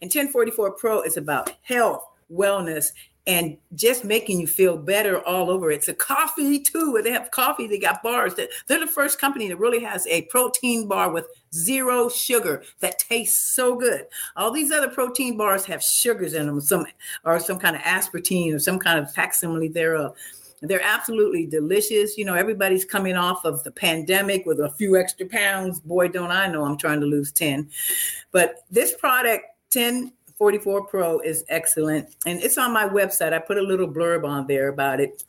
And 0.00 0.08
1044 0.08 0.72
Pro 0.72 1.02
is 1.02 1.16
about 1.16 1.54
health, 1.62 2.04
wellness, 2.32 2.86
and 3.28 3.58
just 3.74 4.04
making 4.04 4.40
you 4.40 4.46
feel 4.46 4.78
better 4.78 5.20
all 5.20 5.50
over. 5.50 5.70
It's 5.70 5.88
a 5.88 5.94
coffee 5.94 6.60
too. 6.60 6.98
They 7.04 7.10
have 7.10 7.30
coffee. 7.30 7.66
They 7.66 7.78
got 7.78 8.02
bars. 8.02 8.34
They're 8.34 8.80
the 8.80 8.86
first 8.86 9.20
company 9.20 9.48
that 9.48 9.58
really 9.58 9.80
has 9.80 10.06
a 10.06 10.22
protein 10.22 10.88
bar 10.88 11.10
with 11.10 11.26
zero 11.52 12.08
sugar 12.08 12.62
that 12.80 12.98
tastes 12.98 13.54
so 13.54 13.76
good. 13.76 14.06
All 14.34 14.50
these 14.50 14.72
other 14.72 14.88
protein 14.88 15.36
bars 15.36 15.66
have 15.66 15.82
sugars 15.82 16.32
in 16.32 16.46
them, 16.46 16.62
some 16.62 16.86
or 17.22 17.38
some 17.38 17.58
kind 17.58 17.76
of 17.76 17.82
aspartame 17.82 18.54
or 18.54 18.58
some 18.58 18.78
kind 18.78 18.98
of 18.98 19.12
facsimile 19.12 19.68
thereof. 19.68 20.16
They're 20.60 20.82
absolutely 20.82 21.46
delicious. 21.46 22.18
You 22.18 22.24
know, 22.24 22.34
everybody's 22.34 22.84
coming 22.84 23.16
off 23.16 23.44
of 23.44 23.62
the 23.64 23.70
pandemic 23.70 24.44
with 24.46 24.60
a 24.60 24.70
few 24.70 24.96
extra 24.96 25.26
pounds. 25.26 25.80
Boy, 25.80 26.08
don't 26.08 26.30
I 26.30 26.48
know 26.48 26.64
I'm 26.64 26.76
trying 26.76 27.00
to 27.00 27.06
lose 27.06 27.32
10. 27.32 27.70
But 28.32 28.64
this 28.70 28.94
product, 28.94 29.44
1044 29.72 30.86
Pro, 30.86 31.20
is 31.20 31.44
excellent. 31.48 32.14
And 32.26 32.40
it's 32.42 32.58
on 32.58 32.72
my 32.72 32.88
website. 32.88 33.32
I 33.32 33.38
put 33.38 33.58
a 33.58 33.62
little 33.62 33.88
blurb 33.88 34.26
on 34.26 34.46
there 34.46 34.68
about 34.68 35.00
it. 35.00 35.22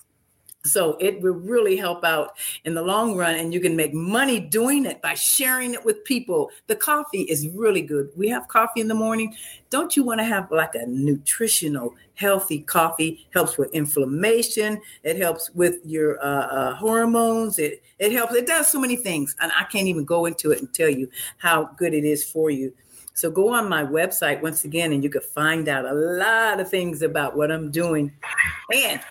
So 0.70 0.98
it 1.00 1.22
will 1.22 1.34
really 1.34 1.76
help 1.76 2.04
out 2.04 2.38
in 2.66 2.74
the 2.74 2.82
long 2.82 3.16
run, 3.16 3.36
and 3.36 3.54
you 3.54 3.60
can 3.60 3.76
make 3.76 3.94
money 3.94 4.40
doing 4.40 4.86
it 4.86 5.02
by 5.02 5.16
sharing 5.16 5.74
it 5.74 5.84
with 5.84 6.04
people. 6.04 6.52
The 6.68 6.76
coffee 6.76 7.24
is 7.24 7.48
really 7.50 7.82
good. 7.82 8.10
We 8.16 8.30
have 8.30 8.48
coffee 8.48 8.82
in 8.82 8.88
the 8.88 8.96
morning. 8.96 9.36
Don't 9.70 9.96
you 9.96 10.04
want 10.04 10.20
to 10.20 10.24
have 10.26 10.52
like 10.52 10.76
a 10.76 10.86
nutritional, 10.86 11.96
healthy 12.16 12.62
coffee? 12.62 13.28
Helps 13.34 13.58
with 13.58 13.74
inflammation. 13.74 14.82
It 15.04 15.18
helps 15.18 15.50
with 15.52 15.78
your 15.86 16.24
uh, 16.24 16.48
uh, 16.48 16.76
hormones. 16.76 17.60
It 17.60 17.82
it 18.00 18.12
helps. 18.12 18.34
It 18.34 18.48
does 18.48 18.68
so 18.68 18.80
many 18.80 18.96
things, 18.96 19.36
and 19.42 19.52
I 19.58 19.64
can't 19.66 19.88
even 19.88 20.06
go 20.06 20.26
into 20.26 20.52
it 20.52 20.60
and 20.60 20.74
tell 20.74 20.90
you 20.90 21.10
how 21.38 21.66
good 21.78 21.94
it 21.94 22.04
is 22.04 22.24
for 22.24 22.50
you. 22.50 22.74
So 23.14 23.30
go 23.30 23.54
on 23.54 23.68
my 23.68 23.84
website 23.84 24.42
once 24.42 24.64
again, 24.64 24.94
and 24.94 25.04
you 25.04 25.10
can 25.10 25.22
find 25.22 25.68
out 25.68 25.86
a 25.86 25.94
lot 25.94 26.60
of 26.60 26.70
things 26.70 27.02
about 27.02 27.36
what 27.36 27.52
I'm 27.52 27.70
doing. 27.70 28.14
And 28.74 29.02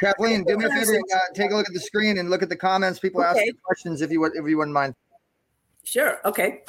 Kathleen, 0.00 0.44
do 0.44 0.58
me 0.58 0.66
a 0.66 0.68
favor, 0.68 0.98
uh, 1.14 1.18
take 1.34 1.50
a 1.50 1.54
look 1.54 1.66
at 1.66 1.72
the 1.72 1.80
screen 1.80 2.18
and 2.18 2.28
look 2.28 2.42
at 2.42 2.48
the 2.48 2.56
comments. 2.56 2.98
People 2.98 3.22
okay. 3.22 3.30
asking 3.30 3.54
questions, 3.62 4.02
if 4.02 4.10
you 4.10 4.20
would, 4.20 4.32
if 4.34 4.46
you 4.46 4.58
wouldn't 4.58 4.74
mind. 4.74 4.94
Sure. 5.84 6.18
Okay. 6.24 6.62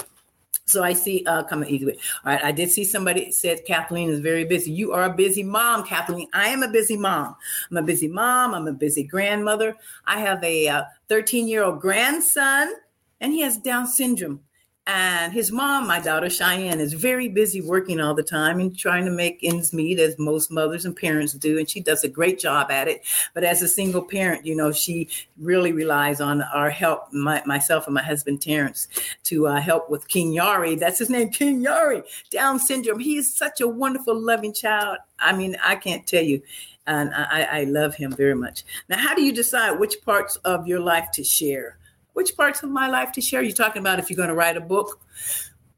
So 0.65 0.83
I 0.83 0.93
see 0.93 1.23
uh 1.25 1.43
coming 1.43 1.69
easy 1.69 1.85
way. 1.85 1.97
All 2.25 2.33
right. 2.33 2.43
I 2.43 2.51
did 2.51 2.69
see 2.69 2.83
somebody 2.83 3.31
said 3.31 3.65
Kathleen 3.65 4.09
is 4.09 4.19
very 4.19 4.43
busy. 4.43 4.71
You 4.71 4.91
are 4.91 5.05
a 5.05 5.13
busy 5.13 5.41
mom, 5.41 5.85
Kathleen. 5.85 6.27
I 6.33 6.49
am 6.49 6.61
a 6.61 6.67
busy 6.69 6.97
mom. 6.97 7.35
I'm 7.71 7.77
a 7.77 7.81
busy 7.81 8.09
mom. 8.09 8.53
I'm 8.53 8.67
a 8.67 8.73
busy 8.73 9.03
grandmother. 9.03 9.75
I 10.05 10.19
have 10.19 10.43
a 10.43 10.85
13 11.07 11.45
uh, 11.45 11.47
year 11.47 11.63
old 11.63 11.79
grandson, 11.79 12.73
and 13.21 13.31
he 13.31 13.41
has 13.41 13.57
Down 13.57 13.87
syndrome. 13.87 14.41
And 14.89 15.33
his 15.33 15.51
mom, 15.51 15.85
my 15.85 15.99
daughter 15.99 16.29
Cheyenne, 16.29 16.79
is 16.79 16.93
very 16.93 17.27
busy 17.27 17.59
working 17.59 17.99
all 17.99 18.13
the 18.13 18.23
time 18.23 18.61
and 18.61 18.75
trying 18.75 19.03
to 19.03 19.11
make 19.11 19.39
ends 19.43 19.73
meet, 19.73 19.99
as 19.99 20.17
most 20.17 20.49
mothers 20.49 20.85
and 20.85 20.95
parents 20.95 21.33
do. 21.33 21.59
And 21.59 21.69
she 21.69 21.81
does 21.81 22.05
a 22.05 22.07
great 22.07 22.39
job 22.39 22.71
at 22.71 22.87
it. 22.87 23.01
But 23.33 23.43
as 23.43 23.61
a 23.61 23.67
single 23.67 24.01
parent, 24.01 24.45
you 24.45 24.55
know, 24.55 24.71
she 24.71 25.09
really 25.37 25.73
relies 25.73 26.21
on 26.21 26.41
our 26.41 26.69
help, 26.69 27.11
my, 27.11 27.43
myself 27.45 27.85
and 27.85 27.95
my 27.95 28.01
husband 28.01 28.41
Terrence, 28.41 28.87
to 29.23 29.47
uh, 29.47 29.59
help 29.59 29.89
with 29.89 30.07
King 30.07 30.33
Yari. 30.33 30.79
That's 30.79 30.99
his 30.99 31.09
name, 31.09 31.31
King 31.31 31.61
Yari, 31.65 32.03
Down 32.31 32.57
syndrome. 32.57 32.99
He 32.99 33.17
is 33.17 33.35
such 33.35 33.59
a 33.59 33.67
wonderful, 33.67 34.17
loving 34.17 34.53
child. 34.53 34.99
I 35.19 35.35
mean, 35.35 35.57
I 35.65 35.75
can't 35.75 36.07
tell 36.07 36.23
you 36.23 36.41
and 36.85 37.13
I, 37.13 37.41
I, 37.41 37.63
love 37.65 37.95
him 37.95 38.13
very 38.13 38.35
much. 38.35 38.63
Now, 38.87 38.97
how 38.97 39.13
do 39.13 39.21
you 39.21 39.33
decide 39.33 39.77
which 39.77 39.95
parts 40.05 40.37
of 40.45 40.67
your 40.67 40.79
life 40.79 41.11
to 41.15 41.23
share? 41.25 41.77
Which 42.17 42.35
parts 42.35 42.63
of 42.63 42.71
my 42.71 42.87
life 42.87 43.11
to 43.11 43.21
share? 43.21 43.43
You're 43.43 43.53
talking 43.53 43.79
about 43.79 43.99
if 43.99 44.09
you're 44.09 44.17
going 44.17 44.29
to 44.29 44.33
write 44.33 44.57
a 44.57 44.61
book. 44.61 44.99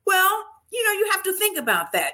Well, 0.06 0.46
you 0.72 0.82
know, 0.86 0.92
you 0.94 1.10
have 1.12 1.22
to 1.24 1.34
think 1.34 1.58
about 1.58 1.92
that. 1.92 2.14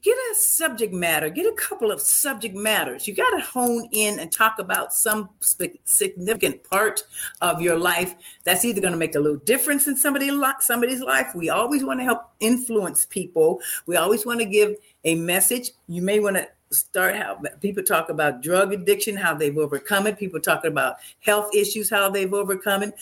Get 0.00 0.16
a 0.16 0.34
subject 0.34 0.94
matter, 0.94 1.28
get 1.28 1.44
a 1.44 1.54
couple 1.56 1.90
of 1.90 2.00
subject 2.00 2.54
matters. 2.54 3.06
You 3.06 3.14
got 3.14 3.28
to 3.36 3.40
hone 3.40 3.86
in 3.92 4.18
and 4.18 4.32
talk 4.32 4.58
about 4.58 4.94
some 4.94 5.28
significant 5.40 6.64
part 6.64 7.02
of 7.42 7.60
your 7.60 7.78
life 7.78 8.14
that's 8.44 8.64
either 8.64 8.80
going 8.80 8.94
to 8.94 8.98
make 8.98 9.14
a 9.14 9.20
little 9.20 9.40
difference 9.40 9.86
in 9.86 9.96
somebody, 9.96 10.30
somebody's 10.60 11.02
life. 11.02 11.32
We 11.34 11.50
always 11.50 11.84
want 11.84 12.00
to 12.00 12.04
help 12.04 12.30
influence 12.40 13.04
people. 13.04 13.60
We 13.84 13.96
always 13.96 14.24
want 14.24 14.40
to 14.40 14.46
give 14.46 14.76
a 15.04 15.16
message. 15.16 15.72
You 15.86 16.00
may 16.00 16.18
want 16.18 16.36
to 16.36 16.48
start 16.72 17.14
how 17.14 17.40
people 17.60 17.82
talk 17.82 18.08
about 18.08 18.42
drug 18.42 18.72
addiction, 18.72 19.16
how 19.16 19.34
they've 19.34 19.56
overcome 19.56 20.06
it. 20.06 20.18
People 20.18 20.40
talking 20.40 20.70
about 20.70 20.96
health 21.20 21.54
issues, 21.54 21.90
how 21.90 22.10
they've 22.10 22.32
overcome 22.32 22.82
it 22.82 22.94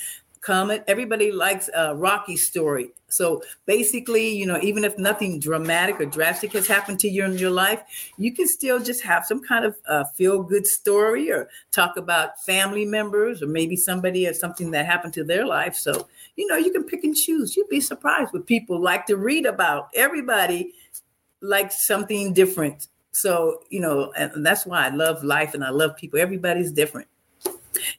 comment. 0.44 0.82
Everybody 0.86 1.32
likes 1.32 1.70
a 1.74 1.96
Rocky 1.96 2.36
story. 2.36 2.90
So 3.08 3.42
basically, 3.64 4.28
you 4.28 4.44
know, 4.44 4.58
even 4.60 4.84
if 4.84 4.98
nothing 4.98 5.40
dramatic 5.40 6.00
or 6.00 6.04
drastic 6.04 6.52
has 6.52 6.66
happened 6.66 7.00
to 7.00 7.08
you 7.08 7.24
in 7.24 7.38
your 7.38 7.50
life, 7.50 7.82
you 8.18 8.32
can 8.32 8.46
still 8.46 8.78
just 8.80 9.02
have 9.04 9.24
some 9.24 9.42
kind 9.42 9.64
of 9.64 10.14
feel 10.14 10.42
good 10.42 10.66
story 10.66 11.30
or 11.30 11.48
talk 11.70 11.96
about 11.96 12.42
family 12.44 12.84
members 12.84 13.42
or 13.42 13.46
maybe 13.46 13.76
somebody 13.76 14.26
or 14.26 14.34
something 14.34 14.70
that 14.72 14.84
happened 14.84 15.14
to 15.14 15.24
their 15.24 15.46
life. 15.46 15.76
So, 15.76 16.08
you 16.36 16.46
know, 16.46 16.56
you 16.56 16.72
can 16.72 16.84
pick 16.84 17.04
and 17.04 17.16
choose. 17.16 17.56
You'd 17.56 17.68
be 17.68 17.80
surprised 17.80 18.32
what 18.32 18.46
people 18.46 18.80
like 18.80 19.06
to 19.06 19.16
read 19.16 19.46
about. 19.46 19.88
Everybody 19.94 20.74
likes 21.40 21.86
something 21.86 22.34
different. 22.34 22.88
So, 23.12 23.60
you 23.70 23.80
know, 23.80 24.12
and 24.16 24.44
that's 24.44 24.66
why 24.66 24.86
I 24.86 24.88
love 24.88 25.22
life 25.22 25.54
and 25.54 25.64
I 25.64 25.70
love 25.70 25.96
people. 25.96 26.18
Everybody's 26.18 26.72
different. 26.72 27.06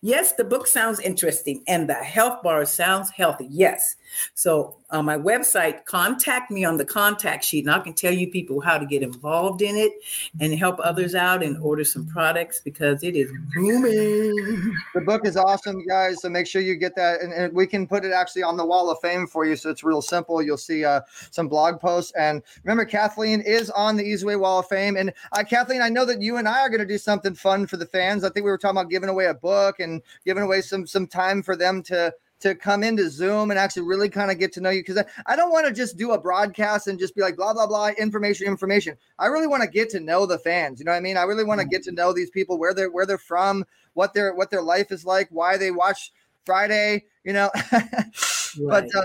Yes, 0.01 0.33
the 0.33 0.43
book 0.43 0.67
sounds 0.67 0.99
interesting 0.99 1.63
and 1.67 1.89
the 1.89 1.93
health 1.93 2.41
bar 2.43 2.65
sounds 2.65 3.09
healthy. 3.09 3.47
Yes. 3.49 3.95
So 4.33 4.77
on 4.91 5.05
my 5.05 5.17
website, 5.17 5.85
contact 5.85 6.51
me 6.51 6.63
on 6.63 6.77
the 6.77 6.85
contact 6.85 7.43
sheet, 7.43 7.65
and 7.65 7.73
I 7.73 7.79
can 7.79 7.93
tell 7.93 8.13
you 8.13 8.29
people 8.29 8.61
how 8.61 8.77
to 8.77 8.85
get 8.85 9.03
involved 9.03 9.61
in 9.61 9.75
it 9.75 9.93
and 10.39 10.53
help 10.53 10.79
others 10.83 11.15
out 11.15 11.43
and 11.43 11.57
order 11.57 11.83
some 11.83 12.07
products 12.07 12.61
because 12.63 13.03
it 13.03 13.15
is 13.15 13.31
booming. 13.55 14.75
The 14.93 15.01
book 15.01 15.25
is 15.25 15.37
awesome, 15.37 15.85
guys. 15.85 16.21
So 16.21 16.29
make 16.29 16.47
sure 16.47 16.61
you 16.61 16.75
get 16.75 16.95
that, 16.95 17.21
and, 17.21 17.33
and 17.33 17.53
we 17.53 17.67
can 17.67 17.87
put 17.87 18.05
it 18.05 18.11
actually 18.11 18.43
on 18.43 18.57
the 18.57 18.65
wall 18.65 18.89
of 18.89 18.99
fame 19.01 19.27
for 19.27 19.45
you. 19.45 19.55
So 19.55 19.69
it's 19.69 19.83
real 19.83 20.01
simple. 20.01 20.41
You'll 20.41 20.57
see 20.57 20.85
uh, 20.85 21.01
some 21.31 21.47
blog 21.47 21.79
posts, 21.79 22.11
and 22.17 22.41
remember, 22.63 22.85
Kathleen 22.85 23.41
is 23.41 23.69
on 23.71 23.95
the 23.95 24.03
Easy 24.03 24.25
Way 24.25 24.35
Wall 24.35 24.59
of 24.59 24.67
Fame. 24.67 24.97
And 24.97 25.13
uh, 25.31 25.43
Kathleen, 25.43 25.81
I 25.81 25.89
know 25.89 26.05
that 26.05 26.21
you 26.21 26.37
and 26.37 26.47
I 26.47 26.61
are 26.61 26.69
going 26.69 26.79
to 26.79 26.85
do 26.85 26.97
something 26.97 27.33
fun 27.33 27.67
for 27.67 27.77
the 27.77 27.85
fans. 27.85 28.23
I 28.23 28.29
think 28.29 28.45
we 28.45 28.51
were 28.51 28.57
talking 28.57 28.77
about 28.77 28.89
giving 28.89 29.09
away 29.09 29.25
a 29.25 29.33
book 29.33 29.79
and 29.79 30.01
giving 30.25 30.43
away 30.43 30.61
some 30.61 30.85
some 30.87 31.07
time 31.07 31.41
for 31.41 31.55
them 31.55 31.81
to 31.83 32.13
to 32.41 32.53
come 32.53 32.83
into 32.83 33.09
Zoom 33.09 33.49
and 33.49 33.59
actually 33.59 33.83
really 33.83 34.09
kind 34.09 34.29
of 34.29 34.37
get 34.37 34.51
to 34.53 34.61
know 34.61 34.69
you 34.69 34.81
because 34.81 34.97
I, 34.97 35.05
I 35.25 35.35
don't 35.35 35.51
want 35.51 35.67
to 35.67 35.73
just 35.73 35.97
do 35.97 36.11
a 36.11 36.19
broadcast 36.19 36.87
and 36.87 36.99
just 36.99 37.15
be 37.15 37.21
like 37.21 37.35
blah 37.35 37.53
blah 37.53 37.67
blah 37.67 37.89
information 37.97 38.47
information. 38.47 38.97
I 39.17 39.27
really 39.27 39.47
want 39.47 39.63
to 39.63 39.69
get 39.69 39.89
to 39.91 39.99
know 39.99 40.25
the 40.25 40.37
fans. 40.37 40.79
You 40.79 40.85
know 40.85 40.91
what 40.91 40.97
I 40.97 41.01
mean? 41.01 41.17
I 41.17 41.23
really 41.23 41.43
want 41.43 41.61
to 41.61 41.67
get 41.67 41.83
to 41.83 41.91
know 41.91 42.13
these 42.13 42.29
people 42.29 42.57
where 42.57 42.73
they're 42.73 42.91
where 42.91 43.05
they're 43.05 43.17
from, 43.17 43.65
what 43.93 44.13
their 44.13 44.33
what 44.33 44.51
their 44.51 44.61
life 44.61 44.91
is 44.91 45.05
like, 45.05 45.27
why 45.31 45.57
they 45.57 45.71
watch 45.71 46.11
Friday. 46.45 47.05
You 47.23 47.33
know, 47.33 47.49
right. 47.71 48.09
but. 48.57 48.95
Uh, 48.95 49.03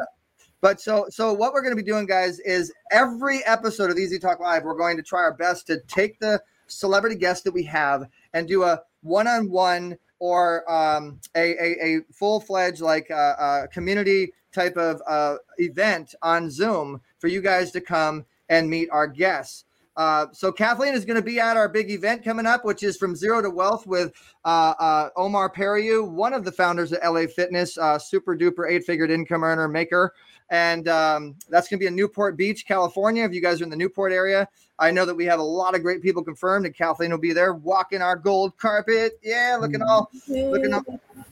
but 0.62 0.78
so 0.78 1.06
so 1.08 1.32
what 1.32 1.54
we're 1.54 1.62
going 1.62 1.74
to 1.74 1.82
be 1.82 1.90
doing, 1.90 2.04
guys, 2.04 2.38
is 2.40 2.70
every 2.90 3.42
episode 3.46 3.90
of 3.90 3.96
Easy 3.96 4.18
Talk 4.18 4.40
Live, 4.40 4.62
we're 4.64 4.76
going 4.76 4.98
to 4.98 5.02
try 5.02 5.20
our 5.20 5.32
best 5.32 5.66
to 5.68 5.80
take 5.88 6.20
the 6.20 6.38
celebrity 6.66 7.16
guest 7.16 7.44
that 7.44 7.54
we 7.54 7.62
have 7.64 8.04
and 8.34 8.46
do 8.46 8.64
a 8.64 8.82
one-on-one 9.02 9.96
or 10.20 10.70
um, 10.70 11.18
a, 11.34 11.52
a, 11.52 11.84
a 11.84 12.00
full 12.12 12.38
fledged 12.38 12.80
like 12.80 13.10
uh, 13.10 13.34
uh, 13.38 13.66
community 13.66 14.32
type 14.52 14.76
of 14.76 15.02
uh, 15.08 15.36
event 15.58 16.14
on 16.22 16.50
Zoom 16.50 17.00
for 17.18 17.28
you 17.28 17.40
guys 17.40 17.72
to 17.72 17.80
come 17.80 18.24
and 18.48 18.70
meet 18.70 18.88
our 18.90 19.06
guests. 19.06 19.64
Uh, 19.96 20.26
so 20.32 20.52
Kathleen 20.52 20.94
is 20.94 21.04
going 21.04 21.16
to 21.16 21.22
be 21.22 21.40
at 21.40 21.56
our 21.56 21.68
big 21.68 21.90
event 21.90 22.24
coming 22.24 22.46
up, 22.46 22.64
which 22.64 22.82
is 22.82 22.96
from 22.96 23.16
zero 23.16 23.42
to 23.42 23.50
wealth 23.50 23.86
with 23.86 24.12
uh, 24.44 24.74
uh, 24.78 25.10
Omar 25.16 25.50
Periu, 25.50 26.08
one 26.08 26.32
of 26.32 26.44
the 26.44 26.52
founders 26.52 26.92
of 26.92 27.00
LA 27.04 27.26
Fitness, 27.26 27.74
super 27.98 28.36
duper 28.36 28.70
eight 28.70 28.84
figured 28.84 29.10
income 29.10 29.42
earner 29.42 29.68
maker. 29.68 30.14
And 30.50 30.88
um, 30.88 31.36
that's 31.48 31.68
going 31.68 31.78
to 31.78 31.82
be 31.82 31.86
in 31.86 31.94
Newport 31.94 32.36
Beach, 32.36 32.66
California. 32.66 33.24
If 33.24 33.32
you 33.32 33.40
guys 33.40 33.60
are 33.60 33.64
in 33.64 33.70
the 33.70 33.76
Newport 33.76 34.12
area, 34.12 34.48
I 34.80 34.90
know 34.90 35.04
that 35.04 35.14
we 35.14 35.24
have 35.26 35.38
a 35.38 35.44
lot 35.44 35.74
of 35.76 35.82
great 35.82 36.02
people 36.02 36.24
confirmed, 36.24 36.66
and 36.66 36.74
Kathleen 36.74 37.10
will 37.10 37.18
be 37.18 37.32
there 37.32 37.54
walking 37.54 38.02
our 38.02 38.16
gold 38.16 38.56
carpet. 38.56 39.12
Yeah, 39.22 39.58
looking 39.60 39.82
all 39.82 40.10
looking 40.26 40.72
all, 40.72 40.82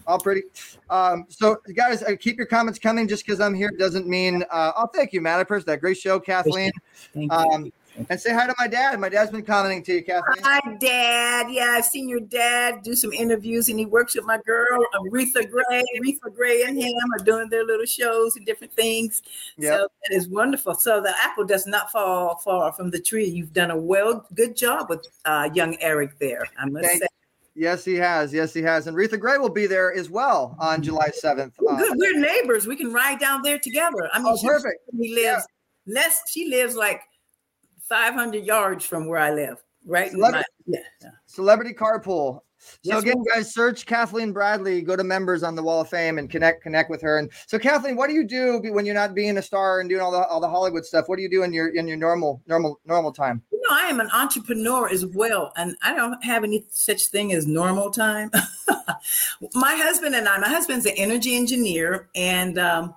all 0.07 0.18
pretty. 0.20 0.42
Um, 0.90 1.26
so, 1.28 1.57
guys, 1.74 2.02
uh, 2.02 2.14
keep 2.20 2.37
your 2.37 2.46
comments 2.46 2.78
coming. 2.78 3.09
Just 3.09 3.26
because 3.26 3.40
I'm 3.40 3.54
here 3.54 3.70
doesn't 3.76 4.07
mean. 4.07 4.44
Uh, 4.50 4.72
oh, 4.76 4.87
thank 4.94 5.12
you, 5.12 5.20
Matt. 5.20 5.40
I 5.40 5.44
that. 5.64 5.81
Great 5.81 5.96
show, 5.96 6.20
Kathleen. 6.20 6.70
Thank 7.14 7.33
Um, 7.33 7.72
and 8.08 8.20
say 8.20 8.32
hi 8.32 8.46
to 8.46 8.54
my 8.58 8.68
dad. 8.68 8.98
My 9.00 9.08
dad's 9.08 9.30
been 9.30 9.42
commenting 9.42 9.82
to 9.84 9.94
you, 9.94 10.04
Kathleen. 10.04 10.42
Hi, 10.42 10.61
Dad. 10.78 11.46
Yeah, 11.50 11.74
I've 11.76 11.84
seen 11.84 12.08
your 12.08 12.20
dad 12.20 12.82
do 12.82 12.94
some 12.94 13.12
interviews, 13.12 13.68
and 13.68 13.78
he 13.78 13.87
works 13.87 14.14
with 14.14 14.24
my 14.24 14.38
girl, 14.46 14.84
Aretha 14.94 15.50
Gray. 15.50 15.82
Aretha 15.96 16.34
Gray 16.34 16.62
and 16.62 16.78
him 16.78 16.92
are 17.18 17.24
doing 17.24 17.48
their 17.48 17.64
little 17.64 17.87
shows 17.87 18.37
and 18.37 18.46
different 18.46 18.72
things. 18.72 19.22
Yep. 19.56 19.72
So 19.72 19.88
that 20.08 20.16
is 20.16 20.28
wonderful. 20.28 20.74
So 20.74 21.00
the 21.00 21.14
apple 21.22 21.44
does 21.44 21.66
not 21.66 21.90
fall 21.90 22.37
far 22.38 22.72
from 22.72 22.90
the 22.90 23.00
tree. 23.00 23.26
You've 23.26 23.52
done 23.52 23.70
a 23.70 23.76
well, 23.76 24.26
good 24.34 24.56
job 24.56 24.88
with 24.90 25.06
uh, 25.24 25.50
young 25.54 25.76
Eric 25.80 26.18
there. 26.18 26.46
I 26.58 26.66
must 26.66 26.87
Thank- 26.87 27.02
say. 27.02 27.08
Yes, 27.54 27.84
he 27.84 27.96
has. 27.96 28.32
Yes, 28.32 28.54
he 28.54 28.62
has. 28.62 28.87
And 28.87 28.96
Retha 28.96 29.18
Gray 29.18 29.37
will 29.37 29.48
be 29.48 29.66
there 29.66 29.92
as 29.92 30.08
well 30.08 30.54
on 30.61 30.80
July 30.80 31.08
7th. 31.08 31.50
Ooh, 31.61 31.66
Uh, 31.68 31.76
good. 31.76 31.96
We're 31.98 32.16
neighbors. 32.20 32.68
We 32.68 32.76
can 32.76 32.92
ride 32.92 33.18
down 33.18 33.42
there 33.42 33.58
together. 33.58 34.08
I 34.12 34.18
mean, 34.20 34.28
Oh, 34.28 34.37
she- 34.37 34.46
perfect. 34.46 34.76
He 34.96 35.12
lives 35.12 35.44
less. 35.84 36.20
She 36.28 36.48
lives 36.48 36.76
like 36.76 37.00
500 37.88 38.44
yards 38.44 38.85
from 38.85 39.07
where 39.07 39.18
I 39.18 39.33
live. 39.33 39.62
Right. 39.87 40.11
Celebrity- 40.11 40.44
my- 40.66 40.79
yeah. 41.03 41.11
Celebrity 41.27 41.72
Carpool. 41.72 42.40
So 42.61 42.77
Yes, 42.83 43.03
again, 43.03 43.22
guys, 43.33 43.55
search 43.55 43.87
Kathleen 43.87 44.33
Bradley. 44.33 44.83
Go 44.83 44.96
to 44.96 45.05
members 45.05 45.42
on 45.44 45.55
the 45.55 45.62
Wall 45.62 45.81
of 45.81 45.88
Fame 45.88 46.18
and 46.18 46.29
connect 46.29 46.62
connect 46.62 46.90
with 46.90 47.01
her. 47.03 47.18
And 47.18 47.31
so, 47.46 47.59
Kathleen, 47.59 47.96
what 47.96 48.09
do 48.09 48.14
you 48.14 48.24
do 48.24 48.61
when 48.72 48.85
you're 48.85 48.96
not 48.96 49.14
being 49.14 49.38
a 49.38 49.42
star 49.42 49.81
and 49.81 49.88
doing 49.88 50.03
all 50.03 50.11
the 50.11 50.27
all 50.27 50.40
the 50.40 50.48
Hollywood 50.48 50.85
stuff? 50.85 51.09
What 51.09 51.16
do 51.16 51.22
you 51.22 51.31
do 51.31 51.44
in 51.44 51.53
your 51.53 51.68
in 51.68 51.87
your 51.87 51.96
normal 51.96 52.42
normal 52.46 52.81
normal 52.85 53.12
time? 53.12 53.42
You 53.53 53.61
know, 53.61 53.77
I 53.77 53.87
am 53.87 54.01
an 54.01 54.11
entrepreneur 54.12 54.88
as 54.88 55.07
well, 55.07 55.53
and 55.57 55.77
I 55.83 55.94
don't 55.94 56.22
have 56.24 56.42
any 56.42 56.66
such 56.68 57.07
thing 57.07 57.33
as 57.33 57.46
normal 57.46 57.90
time. 57.90 58.31
my 59.55 59.74
husband 59.77 60.16
and 60.16 60.29
I, 60.29 60.38
my 60.38 60.48
husband's 60.48 60.85
an 60.87 60.94
energy 60.96 61.37
engineer, 61.37 62.09
and 62.16 62.59
um, 62.59 62.94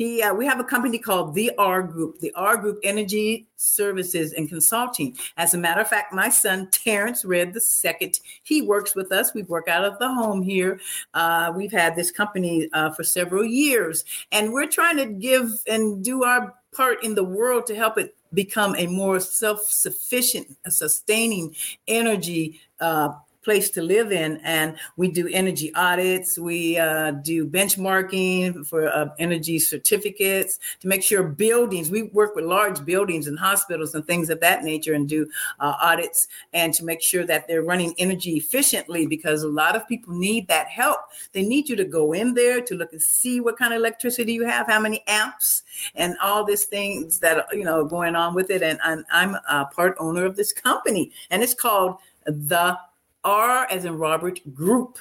he 0.00 0.22
uh, 0.22 0.32
we 0.32 0.46
have 0.46 0.58
a 0.58 0.64
company 0.64 0.98
called 0.98 1.34
the 1.34 1.52
R 1.58 1.82
Group, 1.82 2.20
the 2.20 2.32
R 2.34 2.56
Group 2.56 2.78
Energy 2.82 3.46
Services 3.56 4.32
and 4.32 4.48
Consulting. 4.48 5.14
As 5.36 5.52
a 5.52 5.58
matter 5.58 5.82
of 5.82 5.88
fact, 5.88 6.14
my 6.14 6.30
son 6.30 6.70
Terrence 6.72 7.22
Red 7.22 7.52
the 7.52 7.60
second, 7.60 8.18
he 8.42 8.62
works 8.62 8.96
with 8.96 9.12
us. 9.12 9.34
We 9.34 9.42
work 9.42 9.68
out 9.68 9.84
of 9.84 9.98
the 9.98 10.08
home 10.08 10.40
here. 10.40 10.80
Uh, 11.12 11.52
we've 11.54 11.70
had 11.70 11.96
this 11.96 12.10
company 12.10 12.70
uh, 12.72 12.92
for 12.92 13.04
several 13.04 13.44
years, 13.44 14.06
and 14.32 14.54
we're 14.54 14.68
trying 14.68 14.96
to 14.96 15.04
give 15.04 15.50
and 15.66 16.02
do 16.02 16.24
our 16.24 16.54
part 16.72 17.04
in 17.04 17.14
the 17.14 17.24
world 17.24 17.66
to 17.66 17.74
help 17.74 17.98
it 17.98 18.16
become 18.32 18.74
a 18.76 18.86
more 18.86 19.20
self-sufficient, 19.20 20.56
sustaining 20.68 21.54
energy 21.88 22.58
uh, 22.80 23.10
place 23.42 23.70
to 23.70 23.82
live 23.82 24.12
in. 24.12 24.38
And 24.44 24.76
we 24.96 25.10
do 25.10 25.28
energy 25.32 25.72
audits. 25.74 26.38
We 26.38 26.78
uh, 26.78 27.12
do 27.12 27.46
benchmarking 27.46 28.66
for 28.66 28.88
uh, 28.88 29.08
energy 29.18 29.58
certificates 29.58 30.58
to 30.80 30.88
make 30.88 31.02
sure 31.02 31.22
buildings. 31.22 31.90
We 31.90 32.04
work 32.04 32.34
with 32.34 32.44
large 32.44 32.84
buildings 32.84 33.26
and 33.26 33.38
hospitals 33.38 33.94
and 33.94 34.06
things 34.06 34.30
of 34.30 34.40
that 34.40 34.62
nature, 34.62 34.94
and 34.94 35.08
do 35.08 35.28
uh, 35.58 35.74
audits 35.80 36.28
and 36.52 36.72
to 36.74 36.84
make 36.84 37.02
sure 37.02 37.24
that 37.24 37.46
they're 37.46 37.62
running 37.62 37.94
energy 37.98 38.36
efficiently 38.36 39.06
because 39.06 39.42
a 39.42 39.48
lot 39.48 39.76
of 39.76 39.86
people 39.88 40.14
need 40.14 40.48
that 40.48 40.68
help. 40.68 41.00
They 41.32 41.42
need 41.42 41.68
you 41.68 41.76
to 41.76 41.84
go 41.84 42.12
in 42.12 42.34
there 42.34 42.60
to 42.60 42.74
look 42.74 42.92
and 42.92 43.02
see 43.02 43.40
what 43.40 43.58
kind 43.58 43.72
of 43.72 43.78
electricity 43.78 44.32
you 44.32 44.44
have, 44.44 44.66
how 44.66 44.80
many 44.80 45.02
amps, 45.06 45.62
and 45.94 46.16
all 46.22 46.44
these 46.44 46.64
things 46.64 47.18
that 47.20 47.46
you 47.52 47.64
know 47.64 47.84
going 47.84 48.14
on 48.14 48.34
with 48.34 48.50
it. 48.50 48.62
And 48.62 48.78
I'm, 48.82 49.04
I'm 49.10 49.36
a 49.48 49.66
part 49.66 49.96
owner 49.98 50.24
of 50.24 50.36
this 50.36 50.52
company, 50.52 51.12
and 51.30 51.42
it's 51.42 51.54
called 51.54 51.96
the 52.26 52.78
R 53.24 53.66
as 53.70 53.84
in 53.84 53.98
Robert 53.98 54.40
Group 54.54 54.98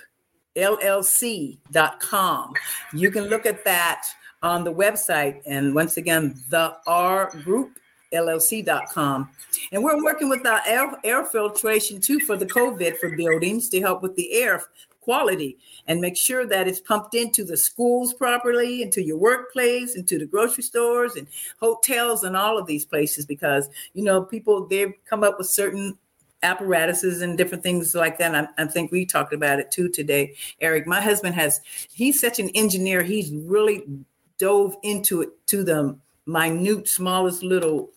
LLC.com. 0.55 2.53
You 2.93 3.12
can 3.12 3.25
look 3.25 3.45
at 3.45 3.63
that 3.65 4.05
on 4.41 4.63
the 4.63 4.73
website. 4.73 5.41
And 5.45 5.75
once 5.75 5.97
again, 5.97 6.41
the 6.49 6.75
R 6.88 7.32
Group 7.43 7.79
LLC.com. 8.13 9.29
And 9.71 9.84
we're 9.84 10.03
working 10.03 10.29
with 10.29 10.45
our 10.45 10.62
air, 10.65 10.91
air 11.03 11.25
filtration 11.25 12.01
too 12.01 12.19
for 12.19 12.36
the 12.36 12.45
COVID 12.45 12.97
for 12.97 13.15
buildings 13.15 13.69
to 13.69 13.79
help 13.79 14.01
with 14.01 14.15
the 14.15 14.32
air 14.34 14.63
quality 15.01 15.58
and 15.88 16.01
make 16.01 16.17
sure 16.17 16.45
that 16.45 16.67
it's 16.67 16.79
pumped 16.79 17.15
into 17.15 17.43
the 17.43 17.58
schools 17.58 18.13
properly, 18.13 18.82
into 18.82 19.01
your 19.01 19.17
workplace, 19.17 19.95
into 19.95 20.19
the 20.19 20.25
grocery 20.25 20.63
stores 20.63 21.15
and 21.15 21.27
hotels 21.60 22.23
and 22.23 22.36
all 22.36 22.58
of 22.58 22.67
these 22.67 22.86
places 22.86 23.25
because, 23.25 23.69
you 23.93 24.03
know, 24.03 24.21
people, 24.21 24.67
they've 24.67 24.93
come 25.10 25.23
up 25.23 25.38
with 25.38 25.47
certain 25.47 25.97
apparatuses 26.43 27.21
and 27.21 27.38
different 27.38 27.63
things 27.63 27.95
like 27.95 28.17
that. 28.17 28.34
And 28.34 28.47
I, 28.58 28.63
I 28.63 28.65
think 28.65 28.91
we 28.91 29.06
talked 29.06 29.34
about 29.34 29.60
it 29.60 29.71
too 29.71 29.89
today, 29.89 30.36
Eric. 30.62 30.88
My 30.88 31.02
husband 31.02 31.36
has, 31.36 31.62
he's 31.91 32.19
such 32.19 32.39
an 32.39 32.49
engineer. 32.49 33.04
He's 33.04 33.32
really 33.32 33.84
dove 34.38 34.75
into 34.84 35.21
it 35.21 35.30
to 35.47 35.63
the 35.63 35.97
minute, 36.25 36.88
smallest 36.88 37.43
little 37.43 37.91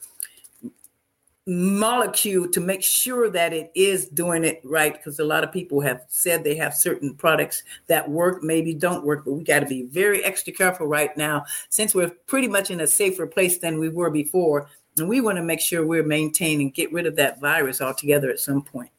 molecule 1.47 2.49
to 2.49 2.61
make 2.61 2.85
sure 2.85 3.29
that 3.29 3.53
it 3.53 3.73
is 3.75 4.07
doing 4.07 4.45
it 4.45 4.61
right 4.63 4.93
because 4.93 5.19
a 5.19 5.25
lot 5.25 5.43
of 5.43 5.51
people 5.51 5.81
have 5.81 6.03
said 6.07 6.45
they 6.45 6.55
have 6.55 6.73
certain 6.73 7.13
products 7.17 7.65
that 7.89 8.09
work 8.09 8.45
maybe 8.45 8.73
don't 8.73 9.05
work 9.05 9.25
but 9.25 9.33
we 9.33 9.43
got 9.43 9.59
to 9.59 9.67
be 9.67 9.83
very 9.83 10.23
extra 10.23 10.53
careful 10.53 10.87
right 10.87 11.17
now 11.17 11.45
since 11.69 11.97
we're 11.97 12.11
pretty 12.27 12.47
much 12.47 12.71
in 12.71 12.83
a 12.83 12.87
safer 12.87 13.27
place 13.27 13.59
than 13.59 13.81
we 13.81 13.89
were 13.89 14.09
before 14.09 14.69
and 14.99 15.09
we 15.09 15.21
want 15.21 15.37
to 15.37 15.43
make 15.43 15.61
sure 15.61 15.87
we're 15.87 16.03
maintaining 16.03 16.67
and 16.67 16.75
get 16.75 16.93
rid 16.93 17.07
of 17.07 17.17
that 17.17 17.41
virus 17.41 17.81
altogether 17.81 18.31
at 18.31 18.41
some 18.41 18.63
point 18.63 18.91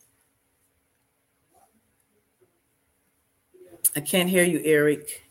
i 3.95 3.99
can't 3.99 4.29
hear 4.29 4.43
you 4.43 4.61
eric 4.63 5.23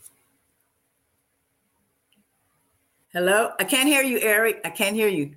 hello 3.12 3.53
i 3.59 3.64
can't 3.64 3.88
hear 3.88 4.03
you 4.03 4.18
eric 4.20 4.61
i 4.64 4.70
can't 4.70 4.94
hear 4.94 5.09
you 5.09 5.35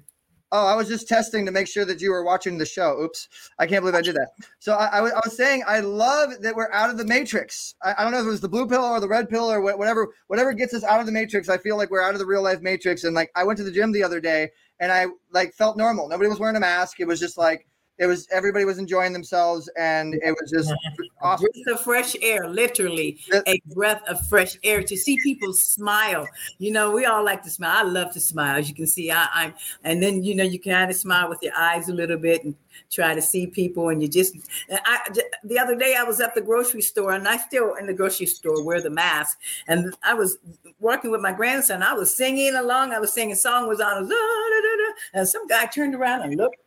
Oh, 0.52 0.68
I 0.68 0.76
was 0.76 0.88
just 0.88 1.10
testing 1.10 1.46
to 1.46 1.52
make 1.52 1.68
sure 1.68 1.84
that 1.84 2.00
you 2.00 2.12
were 2.12 2.24
watching 2.24 2.58
the 2.58 2.66
show. 2.66 3.02
Oops, 3.02 3.28
I 3.60 3.66
can't 3.66 3.82
believe 3.82 3.96
I 3.96 4.02
did 4.02 4.16
that. 4.16 4.30
So 4.60 4.76
I, 4.76 4.86
I, 4.86 5.02
was, 5.02 5.12
I 5.12 5.20
was 5.26 5.36
saying 5.36 5.64
I 5.68 5.82
love 5.82 6.40
that 6.40 6.56
we're 6.56 6.72
out 6.72 6.90
of 6.90 6.98
the 6.98 7.04
matrix. 7.06 7.76
I, 7.82 7.96
I 7.98 8.04
don't 8.04 8.14
know 8.14 8.20
if 8.20 8.26
it 8.26 8.30
was 8.30 8.40
the 8.40 8.48
blue 8.48 8.66
pill 8.66 8.84
or 8.84 9.02
the 9.02 9.08
red 9.08 9.28
pill 9.28 9.52
or 9.52 9.60
whatever. 9.60 10.08
Whatever 10.28 10.54
gets 10.54 10.74
us 10.74 10.86
out 10.86 11.02
of 11.02 11.08
the 11.08 11.12
matrix, 11.12 11.50
I 11.50 11.58
feel 11.58 11.76
like 11.76 11.90
we're 11.90 12.02
out 12.02 12.14
of 12.14 12.20
the 12.20 12.26
real 12.26 12.44
life 12.44 12.62
matrix. 12.62 13.04
And 13.04 13.14
like 13.14 13.32
I 13.36 13.44
went 13.44 13.58
to 13.58 13.64
the 13.64 13.72
gym 13.72 13.92
the 13.92 14.04
other 14.04 14.22
day 14.22 14.52
and 14.80 14.92
I 14.92 15.08
like 15.32 15.54
felt 15.54 15.78
normal. 15.78 16.08
Nobody 16.08 16.30
was 16.30 16.40
wearing 16.40 16.56
a 16.56 16.60
mask. 16.60 17.00
It 17.00 17.08
was 17.08 17.20
just 17.20 17.38
like 17.38 17.68
it 17.98 18.08
was 18.08 18.28
everybody 18.32 18.66
was 18.66 18.78
enjoying 18.78 19.14
themselves 19.14 19.70
and 19.78 20.16
it 20.16 20.36
was 20.40 20.52
just 20.52 20.74
awesome. 21.22 21.48
breath 21.54 21.80
of 21.80 21.84
fresh 21.84 22.16
air, 22.22 22.48
literally 22.48 23.20
a 23.48 23.62
breath 23.74 24.02
of 24.08 24.20
fresh 24.28 24.58
air 24.64 24.84
to 24.84 24.98
see 24.98 25.18
people 25.24 25.54
smile. 25.54 26.28
You 26.58 26.72
know, 26.72 26.92
we 26.92 27.06
all 27.06 27.24
like 27.24 27.42
to 27.44 27.50
smile. 27.50 27.86
I 27.86 27.90
love 27.90 28.12
to 28.14 28.20
smile, 28.20 28.58
as 28.58 28.68
you 28.68 28.76
can 28.76 28.88
see. 28.88 29.12
I, 29.12 29.28
I'm, 29.34 29.54
and 29.84 30.04
then 30.04 30.24
you 30.24 30.36
know, 30.36 30.44
you 30.44 30.60
kind 30.60 30.92
of 30.92 30.98
smile 30.98 31.30
with 31.30 31.40
your 31.42 31.56
eyes 31.56 31.88
a 31.88 31.94
little 31.94 32.18
bit 32.18 32.44
and 32.44 32.56
try 32.92 33.16
to 33.16 33.22
see 33.22 33.48
people. 33.48 33.90
And 33.90 34.02
you 34.02 34.10
just, 34.10 34.36
and 34.70 34.80
I 34.86 35.00
the 35.44 35.58
other 35.58 35.76
day 35.76 35.96
I 35.98 36.04
was 36.04 36.20
at 36.20 36.36
the 36.36 36.42
grocery 36.42 36.82
store, 36.82 37.14
and 37.14 37.28
I 37.28 37.38
still 37.38 37.76
in 37.76 37.86
the 37.86 37.94
grocery 37.94 38.26
store 38.26 38.64
wear 38.64 38.82
the 38.82 38.90
mask, 38.90 39.40
and 39.68 39.96
I 40.04 40.14
was 40.14 40.38
working 40.80 41.12
with 41.12 41.22
my 41.22 41.32
grandson. 41.32 41.82
I 41.82 41.94
was 41.94 42.16
singing 42.16 42.56
along. 42.56 42.92
I 42.92 43.00
was 43.00 43.14
singing. 43.14 43.36
Song 43.36 43.68
was 43.68 43.80
on, 43.80 44.10
ah, 44.12 44.94
and 45.14 45.28
some 45.28 45.48
guy 45.48 45.66
turned 45.66 45.96
around 45.96 46.22
and 46.22 46.36
looked 46.36 46.58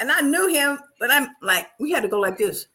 and 0.00 0.10
I 0.10 0.20
knew 0.20 0.48
him, 0.48 0.78
but 0.98 1.10
I'm 1.10 1.28
like, 1.42 1.68
we 1.80 1.90
had 1.92 2.02
to 2.02 2.08
go 2.08 2.18
like 2.20 2.38
this. 2.38 2.66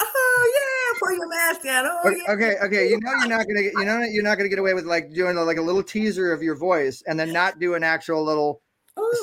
Oh 0.00 0.52
yeah, 0.54 0.98
put 1.00 1.16
your 1.16 1.28
mask 1.28 1.62
down. 1.62 1.86
Oh 1.86 2.00
Okay, 2.08 2.18
yeah. 2.26 2.32
okay, 2.34 2.54
okay. 2.66 2.88
You 2.90 3.00
know 3.00 3.10
you're 3.20 3.28
not 3.28 3.46
gonna 3.46 3.62
get. 3.62 3.72
You 3.72 3.84
know 3.84 4.00
you're 4.02 4.22
not 4.22 4.36
gonna 4.36 4.48
get 4.50 4.58
away 4.58 4.74
with 4.74 4.84
like 4.84 5.12
doing 5.12 5.36
like 5.36 5.56
a 5.56 5.62
little 5.62 5.82
teaser 5.82 6.32
of 6.32 6.42
your 6.42 6.54
voice 6.56 7.02
and 7.06 7.18
then 7.18 7.32
not 7.32 7.58
do 7.58 7.74
an 7.74 7.82
actual 7.82 8.22
little 8.24 8.60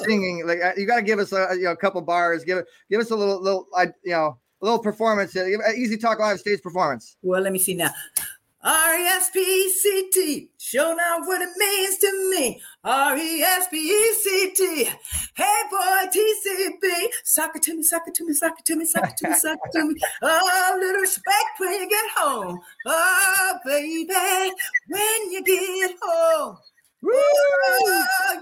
singing. 0.04 0.48
Like 0.48 0.60
uh, 0.64 0.72
you 0.78 0.88
got 0.88 0.96
to 0.98 1.02
give 1.04 1.20
us 1.20 1.32
a 1.32 1.50
you 1.56 1.64
know 1.66 1.72
a 1.72 1.78
couple 1.78 2.02
bars. 2.02 2.44
Give 2.44 2.58
it. 2.60 2.66
Give 2.90 3.00
us 3.00 3.12
a 3.12 3.16
little 3.16 3.42
little 3.42 3.68
uh, 3.76 3.88
you 4.04 4.12
know 4.14 4.40
a 4.62 4.66
little 4.66 4.80
performance. 4.80 5.36
uh, 5.36 5.42
uh, 5.42 5.72
Easy 5.74 5.98
Talk 5.98 6.20
Live 6.20 6.40
stage 6.40 6.62
performance. 6.62 7.18
Well, 7.22 7.42
let 7.42 7.52
me 7.54 7.60
see 7.60 7.76
now. 7.76 7.92
R 8.64 8.96
E 8.98 9.04
S 9.04 9.30
P 9.30 9.40
E 9.40 9.70
C 9.70 10.10
T. 10.14 10.50
Show 10.58 10.96
now 10.96 11.20
what 11.26 11.42
it 11.42 11.50
means 11.58 11.98
to 11.98 12.30
me. 12.30 12.62
R 12.84 13.18
E 13.18 13.42
S 13.42 13.68
P 13.70 13.78
E 13.78 14.14
C 14.22 14.52
T. 14.56 14.84
Hey 15.36 15.62
boy, 15.70 16.10
T 16.12 16.36
C 16.42 16.70
B. 16.82 17.10
Sock 17.26 17.56
it 17.56 17.64
to 17.64 17.76
me, 17.76 17.84
sock 17.84 18.04
it 18.08 18.16
to 18.16 18.26
me, 18.26 18.34
sock 18.34 18.54
it 18.60 18.66
to 18.66 18.76
me, 18.76 18.86
sock 18.86 19.10
it 19.10 19.18
to 19.18 19.30
me, 19.30 19.36
sock 19.36 19.60
it 19.66 19.72
to 19.74 19.86
me. 19.86 19.96
Oh, 20.22 20.78
little 20.80 21.02
respect 21.02 21.60
when 21.60 21.74
you 21.74 21.90
get 21.90 22.06
home. 22.16 22.60
Oh, 22.86 23.60
baby, 23.66 24.08
when 24.88 25.32
you 25.32 25.44
get 25.44 25.98
home. 26.02 26.58
Woo! 27.04 27.14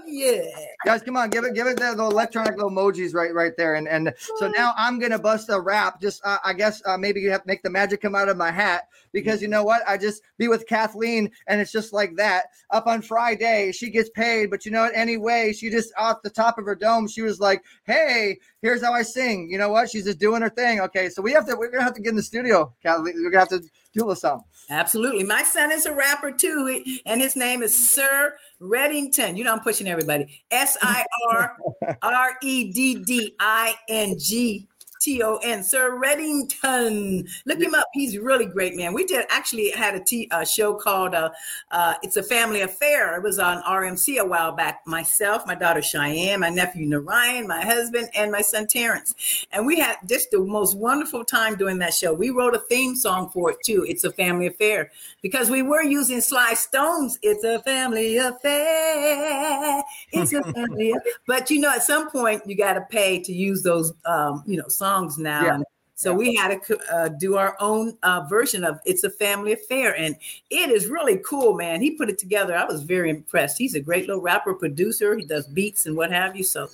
yeah. 0.06 0.42
Guys, 0.84 1.02
come 1.02 1.16
on, 1.16 1.30
give 1.30 1.44
it, 1.44 1.54
give 1.54 1.66
it 1.66 1.76
the, 1.78 1.94
the 1.96 2.04
electronic 2.04 2.54
little 2.54 2.70
emojis 2.70 3.12
right, 3.12 3.34
right 3.34 3.52
there. 3.56 3.74
And 3.74 3.88
and 3.88 4.12
so 4.38 4.48
now 4.48 4.72
I'm 4.76 5.00
gonna 5.00 5.18
bust 5.18 5.50
a 5.50 5.60
rap. 5.60 6.00
Just 6.00 6.20
uh, 6.24 6.38
I 6.44 6.52
guess 6.52 6.80
uh, 6.86 6.96
maybe 6.96 7.20
you 7.20 7.30
have 7.32 7.42
to 7.42 7.48
make 7.48 7.64
the 7.64 7.70
magic 7.70 8.00
come 8.02 8.14
out 8.14 8.28
of 8.28 8.36
my 8.36 8.52
hat 8.52 8.88
because 9.12 9.42
you 9.42 9.48
know 9.48 9.64
what? 9.64 9.82
I 9.88 9.98
just 9.98 10.22
be 10.38 10.46
with 10.46 10.68
Kathleen, 10.68 11.30
and 11.48 11.60
it's 11.60 11.72
just 11.72 11.92
like 11.92 12.14
that. 12.16 12.46
Up 12.70 12.86
on 12.86 13.02
Friday, 13.02 13.72
she 13.72 13.90
gets 13.90 14.10
paid, 14.10 14.48
but 14.50 14.64
you 14.64 14.70
know 14.70 14.82
what? 14.82 14.94
Anyway, 14.94 15.52
she 15.52 15.68
just 15.68 15.92
off 15.98 16.22
the 16.22 16.30
top 16.30 16.56
of 16.56 16.64
her 16.64 16.76
dome, 16.76 17.08
she 17.08 17.22
was 17.22 17.40
like, 17.40 17.64
"Hey, 17.84 18.38
here's 18.62 18.82
how 18.82 18.92
I 18.92 19.02
sing." 19.02 19.50
You 19.50 19.58
know 19.58 19.68
what? 19.68 19.90
She's 19.90 20.04
just 20.04 20.18
doing 20.18 20.40
her 20.42 20.48
thing. 20.48 20.80
Okay, 20.80 21.08
so 21.08 21.20
we 21.20 21.32
have 21.32 21.46
to. 21.46 21.56
We're 21.56 21.70
gonna 21.70 21.84
have 21.84 21.94
to 21.94 22.00
get 22.00 22.10
in 22.10 22.16
the 22.16 22.22
studio, 22.22 22.72
Kathleen. 22.82 23.14
We're 23.16 23.30
gonna 23.30 23.40
have 23.40 23.48
to 23.50 23.60
do 23.60 23.68
little 23.96 24.14
something. 24.14 24.46
Absolutely. 24.70 25.24
My 25.24 25.42
son 25.42 25.70
is 25.72 25.86
a 25.86 25.92
rapper 25.92 26.32
too, 26.32 26.82
and 27.04 27.20
his 27.20 27.36
name 27.36 27.62
is 27.62 27.74
Sir 27.74 28.36
Reddington. 28.60 29.36
You 29.36 29.44
know, 29.44 29.52
I'm 29.52 29.60
pushing 29.60 29.88
everybody. 29.88 30.42
S 30.50 30.76
I 30.80 31.04
R 31.32 31.56
R 32.02 32.38
E 32.42 32.72
D 32.72 33.02
D 33.04 33.34
I 33.38 33.74
N 33.88 34.16
G 34.18 34.68
T 35.02 35.20
O 35.20 35.38
N, 35.42 35.64
Sir 35.64 36.00
Reddington. 36.00 37.28
Look 37.44 37.60
him 37.60 37.74
up. 37.74 37.86
He's 37.92 38.16
really 38.18 38.46
great, 38.46 38.76
man. 38.76 38.94
We 38.94 39.04
did 39.04 39.26
actually 39.30 39.70
had 39.70 39.96
a 39.96 40.00
t- 40.00 40.28
a 40.30 40.46
show 40.46 40.74
called 40.74 41.12
uh, 41.14 41.30
uh, 41.72 41.94
"It's 42.04 42.16
a 42.16 42.22
Family 42.22 42.60
Affair." 42.60 43.16
It 43.16 43.22
was 43.24 43.40
on 43.40 43.62
RMC 43.64 44.18
a 44.18 44.24
while 44.24 44.52
back. 44.52 44.82
Myself, 44.86 45.44
my 45.44 45.56
daughter 45.56 45.82
Cheyenne, 45.82 46.38
my 46.38 46.50
nephew 46.50 46.86
Narayan, 46.86 47.48
my 47.48 47.64
husband, 47.64 48.10
and 48.14 48.30
my 48.30 48.42
son 48.42 48.68
Terrence, 48.68 49.44
and 49.50 49.66
we 49.66 49.80
had 49.80 49.96
just 50.06 50.30
the 50.30 50.38
most 50.38 50.76
wonderful 50.76 51.24
time 51.24 51.56
doing 51.56 51.78
that 51.78 51.94
show. 51.94 52.14
We 52.14 52.30
wrote 52.30 52.54
a 52.54 52.60
theme 52.60 52.94
song 52.94 53.28
for 53.30 53.50
it 53.50 53.56
too. 53.64 53.84
It's 53.88 54.04
a 54.04 54.12
family 54.12 54.46
affair 54.46 54.92
because 55.20 55.50
we 55.50 55.62
were 55.62 55.82
using 55.82 56.20
Sly 56.20 56.54
Stones. 56.54 57.18
It's 57.22 57.42
a 57.42 57.58
family 57.64 58.18
affair. 58.18 59.82
It's 60.12 60.32
a 60.32 60.44
family, 60.52 60.92
affair. 60.92 61.12
but 61.26 61.50
you 61.50 61.58
know, 61.58 61.70
at 61.70 61.82
some 61.82 62.08
point 62.08 62.42
you 62.46 62.56
got 62.56 62.74
to 62.74 62.82
pay 62.82 63.20
to 63.20 63.32
use 63.32 63.62
those, 63.62 63.92
um, 64.04 64.44
you 64.46 64.56
know, 64.56 64.68
songs 64.68 64.91
now. 65.18 65.44
Yeah. 65.44 65.54
And 65.54 65.64
so 65.94 66.12
we 66.12 66.34
had 66.34 66.60
to 66.64 66.78
uh, 66.92 67.08
do 67.10 67.36
our 67.36 67.56
own 67.60 67.96
uh, 68.02 68.22
version 68.28 68.64
of 68.64 68.80
"It's 68.84 69.04
a 69.04 69.10
Family 69.10 69.52
Affair," 69.52 69.96
and 69.96 70.16
it 70.50 70.70
is 70.70 70.88
really 70.88 71.18
cool, 71.18 71.54
man. 71.54 71.80
He 71.80 71.92
put 71.92 72.10
it 72.10 72.18
together. 72.18 72.56
I 72.56 72.64
was 72.64 72.82
very 72.82 73.08
impressed. 73.08 73.56
He's 73.56 73.76
a 73.76 73.80
great 73.80 74.08
little 74.08 74.20
rapper, 74.20 74.54
producer. 74.54 75.16
He 75.16 75.24
does 75.24 75.46
beats 75.46 75.86
and 75.86 75.96
what 75.96 76.10
have 76.10 76.34
you. 76.34 76.42
So 76.42 76.68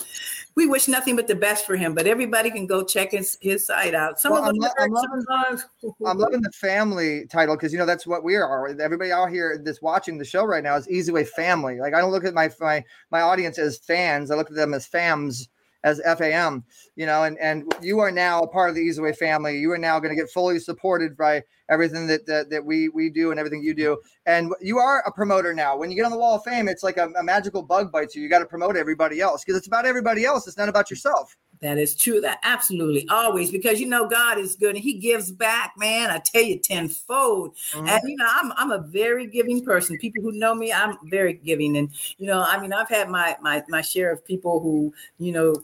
we 0.55 0.67
wish 0.67 0.89
nothing 0.89 1.15
but 1.15 1.29
the 1.29 1.35
best 1.35 1.67
for 1.67 1.77
him. 1.77 1.95
But 1.95 2.07
everybody 2.07 2.51
can 2.51 2.67
go 2.67 2.83
check 2.83 3.11
his, 3.11 3.37
his 3.43 3.67
site 3.67 3.95
out. 3.95 4.19
Some 4.19 4.33
Well, 4.33 4.45
of 4.45 4.49
I'm, 4.49 4.57
lo- 4.57 4.69
I'm 4.79 4.91
loving, 4.91 5.63
I'm 6.07 6.19
loving 6.19 6.41
the 6.41 6.51
family 6.53 7.27
title 7.27 7.55
because 7.55 7.73
you 7.73 7.79
know 7.79 7.87
that's 7.87 8.07
what 8.07 8.25
we 8.25 8.35
are. 8.35 8.69
Everybody 8.81 9.13
out 9.13 9.31
here 9.31 9.61
that's 9.63 9.83
watching 9.83 10.17
the 10.17 10.25
show 10.25 10.45
right 10.45 10.65
now 10.65 10.77
is 10.77 10.89
Easy 10.89 11.13
Way 11.13 11.25
Family. 11.25 11.79
Like 11.81 11.93
I 11.93 12.01
don't 12.01 12.13
look 12.13 12.25
at 12.25 12.35
my 12.35 12.51
my 12.61 12.83
my 13.11 13.21
audience 13.21 13.59
as 13.59 13.79
fans. 13.79 14.31
I 14.31 14.37
look 14.37 14.49
at 14.49 14.57
them 14.57 14.73
as 14.73 14.89
fams, 14.89 15.49
as 15.85 16.01
FAM. 16.01 16.65
You 16.97 17.07
know, 17.07 17.25
and 17.25 17.39
and 17.39 17.73
you 17.83 18.01
are 18.01 18.11
now 18.11 18.41
a 18.41 18.49
part 18.49 18.71
of 18.71 18.77
the 18.77 18.83
Easy 18.83 19.01
Way 19.01 19.13
family. 19.13 19.59
You 19.59 19.73
are 19.73 19.79
now 19.79 19.99
going 19.99 20.15
to 20.15 20.21
get 20.21 20.31
fully 20.31 20.59
supported 20.59 21.17
by 21.17 21.43
everything 21.71 22.07
that, 22.09 22.27
that 22.27 22.51
that 22.51 22.65
we 22.65 22.89
we 22.89 23.11
do 23.11 23.31
and 23.31 23.39
everything 23.39 23.63
you 23.63 23.75
do. 23.75 23.99
And 24.27 24.53
you 24.61 24.79
are 24.79 25.03
a 25.07 25.13
promoter 25.13 25.55
now. 25.55 25.77
When 25.77 25.91
you 25.91 25.97
get 25.97 26.05
on 26.05 26.13
the 26.13 26.19
Wall 26.19 26.37
of 26.37 26.45
Fame, 26.45 26.69
it's 26.69 26.83
like 26.83 26.97
a, 26.97 27.09
a 27.19 27.23
magical 27.23 27.63
bug 27.63 27.93
bites 27.93 28.15
you. 28.15 28.23
You 28.23 28.29
got 28.29 28.41
to 28.41 28.47
promote 28.47 28.77
everybody 28.77 29.21
else 29.21 29.45
because 29.45 29.59
it's 29.59 29.67
about 29.67 29.87
everybody 29.87 30.25
else. 30.25 30.47
It's 30.47 30.59
not 30.59 30.69
about 30.69 30.91
yourself. 30.91 31.37
That 31.61 31.79
is 31.79 31.95
true. 31.95 32.21
That 32.21 32.39
absolutely 32.45 33.09
always 33.09 33.51
because 33.51 33.81
you 33.81 33.87
know 33.87 34.09
God 34.09 34.39
is 34.39 34.55
good 34.55 34.77
and 34.77 34.85
He 34.85 34.95
gives 34.95 35.31
back, 35.31 35.75
man. 35.77 36.11
I 36.11 36.19
tell 36.19 36.43
you 36.43 36.59
tenfold. 36.59 37.57
Mhm. 37.73 37.89
And 37.89 38.01
you 38.09 38.17
know, 38.17 38.27
I'm 38.29 38.53
I'm 38.57 38.71
a 38.71 38.79
very 38.79 39.27
giving 39.27 39.65
person. 39.65 39.99
People 39.99 40.23
who 40.23 40.33
know 40.33 40.55
me, 40.55 40.73
I'm 40.73 40.97
very 41.05 41.35
giving. 41.35 41.77
And 41.77 41.91
you 42.19 42.27
know, 42.27 42.45
I 42.47 42.61
mean, 42.61 42.73
I've 42.73 42.89
had 42.89 43.09
my 43.09 43.37
my 43.41 43.65
my 43.69 43.81
share 43.81 44.13
of 44.13 44.25
people 44.25 44.61
who 44.61 44.93
you 45.19 45.33
know 45.33 45.55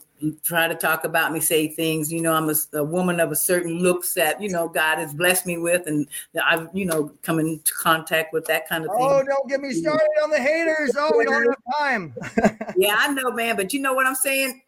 try 0.43 0.67
to 0.67 0.75
talk 0.75 1.03
about 1.03 1.31
me, 1.31 1.39
say 1.39 1.67
things. 1.67 2.11
You 2.11 2.21
know, 2.21 2.33
I'm 2.33 2.49
a, 2.49 2.55
a 2.77 2.83
woman 2.83 3.19
of 3.19 3.31
a 3.31 3.35
certain 3.35 3.79
looks 3.79 4.13
that 4.13 4.41
you 4.41 4.49
know 4.49 4.67
God 4.67 4.97
has 4.97 5.13
blessed 5.13 5.45
me 5.45 5.57
with, 5.57 5.87
and 5.87 6.07
I've 6.43 6.69
you 6.73 6.85
know 6.85 7.11
come 7.21 7.39
into 7.39 7.73
contact 7.73 8.33
with 8.33 8.45
that 8.45 8.67
kind 8.67 8.83
of 8.85 8.91
thing. 8.91 9.07
Oh, 9.09 9.23
don't 9.23 9.47
get 9.49 9.61
me 9.61 9.71
started 9.71 10.09
on 10.23 10.29
the 10.29 10.39
haters. 10.39 10.95
Oh, 10.97 11.17
we 11.17 11.25
don't 11.25 11.45
have 11.45 11.77
time. 11.79 12.15
yeah, 12.77 12.95
I 12.97 13.13
know, 13.13 13.31
man. 13.31 13.55
But 13.55 13.73
you 13.73 13.79
know 13.79 13.93
what 13.93 14.05
I'm 14.05 14.15
saying? 14.15 14.61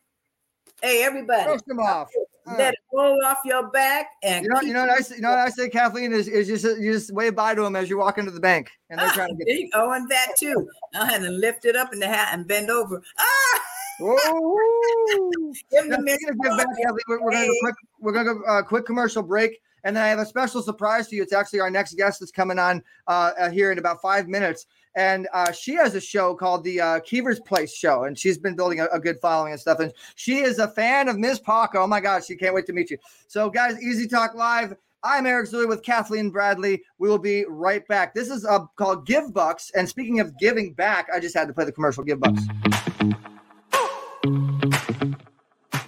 Hey, 0.82 1.04
everybody, 1.04 1.44
Brush 1.44 1.62
them 1.66 1.80
off. 1.80 2.10
let 2.46 2.74
it 2.74 2.80
roll 2.94 3.20
off 3.26 3.40
your 3.44 3.68
back 3.70 4.12
and 4.22 4.46
You 4.46 4.52
know, 4.52 4.62
you 4.62 4.74
know 4.74 4.82
what 4.82 4.92
I 4.92 5.00
say. 5.00 5.16
You 5.16 5.22
know 5.22 5.30
what 5.30 5.40
I 5.40 5.50
say, 5.50 5.70
Kathleen 5.70 6.14
is, 6.14 6.28
is 6.28 6.48
just 6.48 6.80
you 6.80 6.94
just 6.94 7.12
wave 7.12 7.36
bye 7.36 7.56
to 7.56 7.62
them 7.64 7.76
as 7.76 7.90
you 7.90 7.98
walk 7.98 8.20
into 8.20 8.32
the 8.32 8.40
bank, 8.40 8.70
and 8.90 9.00
they're 9.00 9.10
trying 9.10 9.36
to 9.36 9.46
get. 9.46 9.58
you 9.58 9.70
go, 9.72 9.94
and 9.94 10.08
that 10.10 10.34
too. 10.38 10.68
I 10.94 11.06
had 11.06 11.22
to 11.22 11.30
lift 11.30 11.66
it 11.66 11.76
up 11.76 11.94
in 11.94 12.00
the 12.00 12.08
hat 12.08 12.30
and 12.34 12.48
bend 12.48 12.70
over. 12.70 13.02
Ah! 13.18 13.62
Whoa! 14.00 14.14
Give 15.72 15.86
me 15.86 15.90
Now, 15.90 15.98
Miss 15.98 16.16
speaking 16.16 16.30
of 16.30 16.44
give 16.44 16.58
back, 16.58 16.68
Kathleen, 16.68 17.02
we're, 17.08 17.24
we're 17.24 17.32
gonna 17.32 17.48
go 17.48 17.54
quick. 17.62 17.76
We're 18.00 18.12
gonna 18.12 18.34
go 18.36 18.42
uh, 18.44 18.62
quick 18.62 18.86
commercial 18.86 19.24
break, 19.24 19.60
and 19.84 19.96
then 19.96 20.04
I 20.04 20.08
have 20.08 20.20
a 20.20 20.26
special 20.26 20.62
surprise 20.62 21.08
to 21.08 21.16
you. 21.16 21.24
It's 21.24 21.34
actually 21.34 21.62
our 21.62 21.72
next 21.72 21.96
guest 21.96 22.20
that's 22.20 22.32
coming 22.32 22.60
on 22.60 22.84
uh, 23.08 23.32
uh, 23.40 23.50
here 23.50 23.72
in 23.72 23.80
about 23.80 24.00
five 24.00 24.28
minutes, 24.28 24.68
and 24.98 25.28
uh, 25.32 25.52
she 25.52 25.76
has 25.76 25.93
a 25.93 26.02
show 26.02 26.34
called 26.34 26.64
the 26.64 26.82
uh, 26.82 27.00
Place 27.45 27.74
Show, 27.74 28.06
and 28.06 28.18
she's 28.18 28.39
been 28.39 28.56
building 28.56 28.80
a, 28.80 28.88
a 28.88 29.00
good 29.00 29.20
following 29.22 29.52
and 29.52 29.62
stuff. 29.62 29.80
And 29.80 29.93
she 30.16 30.39
is 30.39 30.58
a 30.58 30.68
fan 30.68 31.08
of 31.08 31.20
Ms. 31.20 31.39
Parker. 31.39 31.78
Oh 31.78 31.86
my 31.86 32.02
God, 32.02 32.26
she 32.26 32.36
can't 32.36 32.56
wait 32.56 32.66
to 32.66 32.74
meet 32.74 32.89
you. 32.89 32.98
So, 33.28 33.48
guys, 33.48 33.80
Easy 33.82 34.08
Talk 34.08 34.34
Live. 34.34 34.76
I'm 35.04 35.28
Eric 35.28 35.52
Zuley 35.52 35.68
with 35.68 35.84
Kathleen 35.84 36.32
Bradley. 36.32 36.82
We 36.98 37.08
will 37.08 37.20
be 37.20 37.45
right 37.48 37.88
back. 37.88 38.16
This 38.16 38.30
is 38.30 38.43
uh, 38.43 38.66
called 38.76 39.08
GivBux. 39.08 39.70
And 39.76 39.88
speaking 39.88 40.20
of 40.20 40.36
giving 40.39 40.74
back, 40.74 41.08
I 41.14 41.20
just 41.20 41.36
had 41.36 41.48
to 41.48 41.54
play 41.54 41.66
the 41.66 41.72
commercial 41.72 42.04
GivBux. 42.04 43.16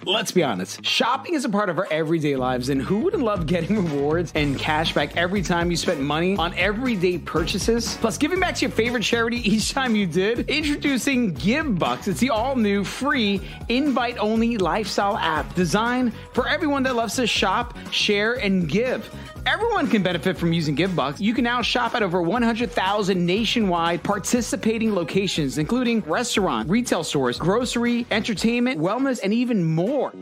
Let's 0.06 0.32
be 0.32 0.42
honest, 0.42 0.82
shopping 0.82 1.34
is 1.34 1.44
a 1.44 1.50
part 1.50 1.68
of 1.68 1.78
our 1.78 1.86
everyday 1.90 2.34
lives, 2.34 2.70
and 2.70 2.80
who 2.80 3.00
wouldn't 3.00 3.22
love 3.22 3.46
getting 3.46 3.76
rewards 3.90 4.32
and 4.34 4.58
cash 4.58 4.94
back 4.94 5.14
every 5.14 5.42
time 5.42 5.70
you 5.70 5.76
spent 5.76 6.00
money 6.00 6.36
on 6.36 6.54
everyday 6.54 7.18
purchases? 7.18 7.98
Plus, 8.00 8.16
giving 8.16 8.40
back 8.40 8.54
to 8.54 8.62
your 8.62 8.70
favorite 8.70 9.02
charity 9.02 9.36
each 9.46 9.72
time 9.72 9.94
you 9.94 10.06
did? 10.06 10.48
Introducing 10.48 11.34
GivBux. 11.34 12.08
It's 12.08 12.20
the 12.20 12.30
all 12.30 12.56
new 12.56 12.82
free 12.82 13.42
invite 13.68 14.16
only 14.16 14.56
lifestyle 14.56 15.18
app 15.18 15.54
designed 15.54 16.14
for 16.32 16.48
everyone 16.48 16.82
that 16.84 16.96
loves 16.96 17.16
to 17.16 17.26
shop, 17.26 17.76
share, 17.90 18.34
and 18.34 18.70
give. 18.70 19.14
Everyone 19.46 19.88
can 19.88 20.02
benefit 20.02 20.36
from 20.36 20.52
using 20.52 20.76
GivBux. 20.76 21.20
You 21.20 21.32
can 21.34 21.44
now 21.44 21.62
shop 21.62 21.94
at 21.94 22.02
over 22.02 22.20
100,000 22.20 23.26
nationwide 23.26 24.02
participating 24.02 24.94
locations, 24.94 25.58
including 25.58 26.00
restaurant, 26.00 26.68
retail 26.68 27.02
stores, 27.02 27.38
grocery, 27.38 28.06
entertainment, 28.10 28.80
wellness, 28.80 29.20
and 29.22 29.32
even 29.32 29.64
more. 29.64 30.12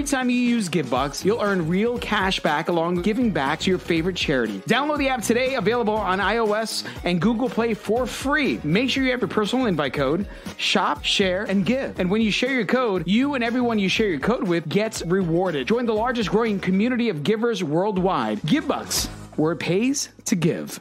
Every 0.00 0.08
time 0.08 0.30
you 0.30 0.40
use 0.40 0.70
GivBux, 0.70 1.26
you'll 1.26 1.42
earn 1.42 1.68
real 1.68 1.98
cash 1.98 2.40
back 2.40 2.70
along 2.70 2.94
with 2.94 3.04
giving 3.04 3.30
back 3.30 3.60
to 3.60 3.68
your 3.68 3.78
favorite 3.78 4.16
charity. 4.16 4.60
Download 4.60 4.96
the 4.96 5.08
app 5.08 5.20
today, 5.20 5.56
available 5.56 5.92
on 5.92 6.20
iOS 6.20 6.88
and 7.04 7.20
Google 7.20 7.50
Play 7.50 7.74
for 7.74 8.06
free. 8.06 8.58
Make 8.64 8.88
sure 8.88 9.04
you 9.04 9.10
have 9.10 9.20
your 9.20 9.28
personal 9.28 9.66
invite 9.66 9.92
code, 9.92 10.26
shop, 10.56 11.04
share, 11.04 11.44
and 11.44 11.66
give. 11.66 12.00
And 12.00 12.10
when 12.10 12.22
you 12.22 12.30
share 12.30 12.50
your 12.50 12.64
code, 12.64 13.06
you 13.06 13.34
and 13.34 13.44
everyone 13.44 13.78
you 13.78 13.90
share 13.90 14.08
your 14.08 14.20
code 14.20 14.48
with 14.48 14.66
gets 14.70 15.02
rewarded. 15.02 15.68
Join 15.68 15.84
the 15.84 15.92
largest 15.92 16.30
growing 16.30 16.58
community 16.58 17.10
of 17.10 17.22
givers 17.22 17.62
worldwide. 17.62 18.40
GivBux, 18.40 19.06
where 19.36 19.52
it 19.52 19.58
pays 19.58 20.08
to 20.24 20.34
give. 20.34 20.80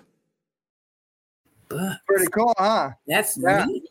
Pretty 1.67 2.27
cool, 2.33 2.53
huh? 2.57 2.91
That's 3.05 3.37
yeah. 3.37 3.65
neat. 3.65 3.83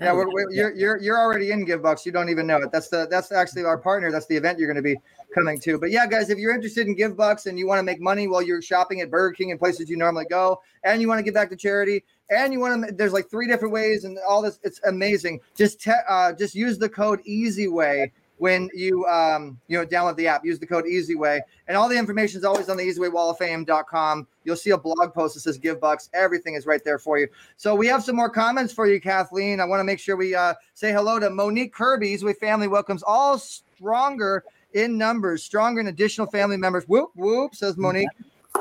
Yeah, 0.00 0.12
we're, 0.12 0.32
we're, 0.32 0.50
you're 0.52 0.74
you're 0.76 0.98
you're 0.98 1.18
already 1.18 1.50
in 1.50 1.66
GivBux. 1.66 2.06
You 2.06 2.12
don't 2.12 2.28
even 2.28 2.46
know 2.46 2.58
it. 2.58 2.70
That's 2.70 2.88
the 2.88 3.08
that's 3.10 3.32
actually 3.32 3.64
our 3.64 3.76
partner. 3.76 4.12
That's 4.12 4.26
the 4.26 4.36
event 4.36 4.58
you're 4.58 4.72
going 4.72 4.76
to 4.76 4.82
be 4.82 4.96
coming 5.34 5.58
to. 5.60 5.76
But 5.76 5.90
yeah, 5.90 6.06
guys, 6.06 6.30
if 6.30 6.38
you're 6.38 6.54
interested 6.54 6.86
in 6.86 6.94
GivBux 6.94 7.46
and 7.46 7.58
you 7.58 7.66
want 7.66 7.80
to 7.80 7.82
make 7.82 8.00
money 8.00 8.28
while 8.28 8.40
you're 8.40 8.62
shopping 8.62 9.00
at 9.00 9.10
Burger 9.10 9.34
King 9.34 9.50
and 9.50 9.58
places 9.58 9.90
you 9.90 9.96
normally 9.96 10.26
go, 10.30 10.60
and 10.84 11.00
you 11.00 11.08
want 11.08 11.18
to 11.18 11.24
give 11.24 11.34
back 11.34 11.50
to 11.50 11.56
charity, 11.56 12.04
and 12.30 12.52
you 12.52 12.60
want 12.60 12.86
to, 12.86 12.94
there's 12.94 13.12
like 13.12 13.28
three 13.28 13.48
different 13.48 13.74
ways 13.74 14.04
and 14.04 14.18
all 14.26 14.40
this. 14.40 14.60
It's 14.62 14.80
amazing. 14.86 15.40
Just 15.56 15.80
te- 15.80 15.90
uh, 16.08 16.32
just 16.32 16.54
use 16.54 16.78
the 16.78 16.88
code 16.88 17.20
EasyWay 17.28 18.12
when 18.38 18.70
you 18.74 19.04
um 19.06 19.60
you 19.68 19.78
know 19.78 19.86
download 19.86 20.16
the 20.16 20.26
app. 20.26 20.44
Use 20.44 20.58
the 20.58 20.66
code 20.66 20.84
EasyWay, 20.84 21.40
and 21.66 21.76
all 21.76 21.88
the 21.88 21.96
information 21.96 22.38
is 22.38 22.44
always 22.44 22.68
on 22.68 22.76
the 22.76 22.82
EasyWayWallOfFame.com. 22.84 24.26
You'll 24.44 24.56
see 24.56 24.70
a 24.70 24.78
blog 24.78 25.12
post 25.12 25.34
that 25.34 25.40
says 25.40 25.58
GivBux. 25.58 26.08
Everything 26.14 26.54
is 26.54 26.66
right 26.66 26.82
there 26.84 26.98
for 26.98 27.18
you. 27.18 27.28
So 27.56 27.74
we 27.74 27.86
have 27.88 28.02
some 28.02 28.16
more 28.16 28.30
comments 28.30 28.72
for 28.72 28.86
you, 28.86 29.00
Kathleen. 29.00 29.60
I 29.60 29.64
want 29.64 29.80
to 29.80 29.84
make 29.84 29.98
sure 29.98 30.16
we 30.16 30.34
uh, 30.34 30.54
say 30.74 30.92
hello 30.92 31.18
to 31.18 31.30
Monique 31.30 31.72
Kirby. 31.72 32.16
Easyway 32.16 32.36
family 32.36 32.68
welcomes 32.68 33.02
all 33.02 33.38
stronger 33.38 34.44
in 34.74 34.96
numbers, 34.96 35.42
stronger 35.42 35.80
in 35.80 35.88
additional 35.88 36.26
family 36.26 36.56
members. 36.56 36.84
Whoop 36.84 37.10
whoop, 37.14 37.54
says 37.54 37.76
Monique. 37.76 38.08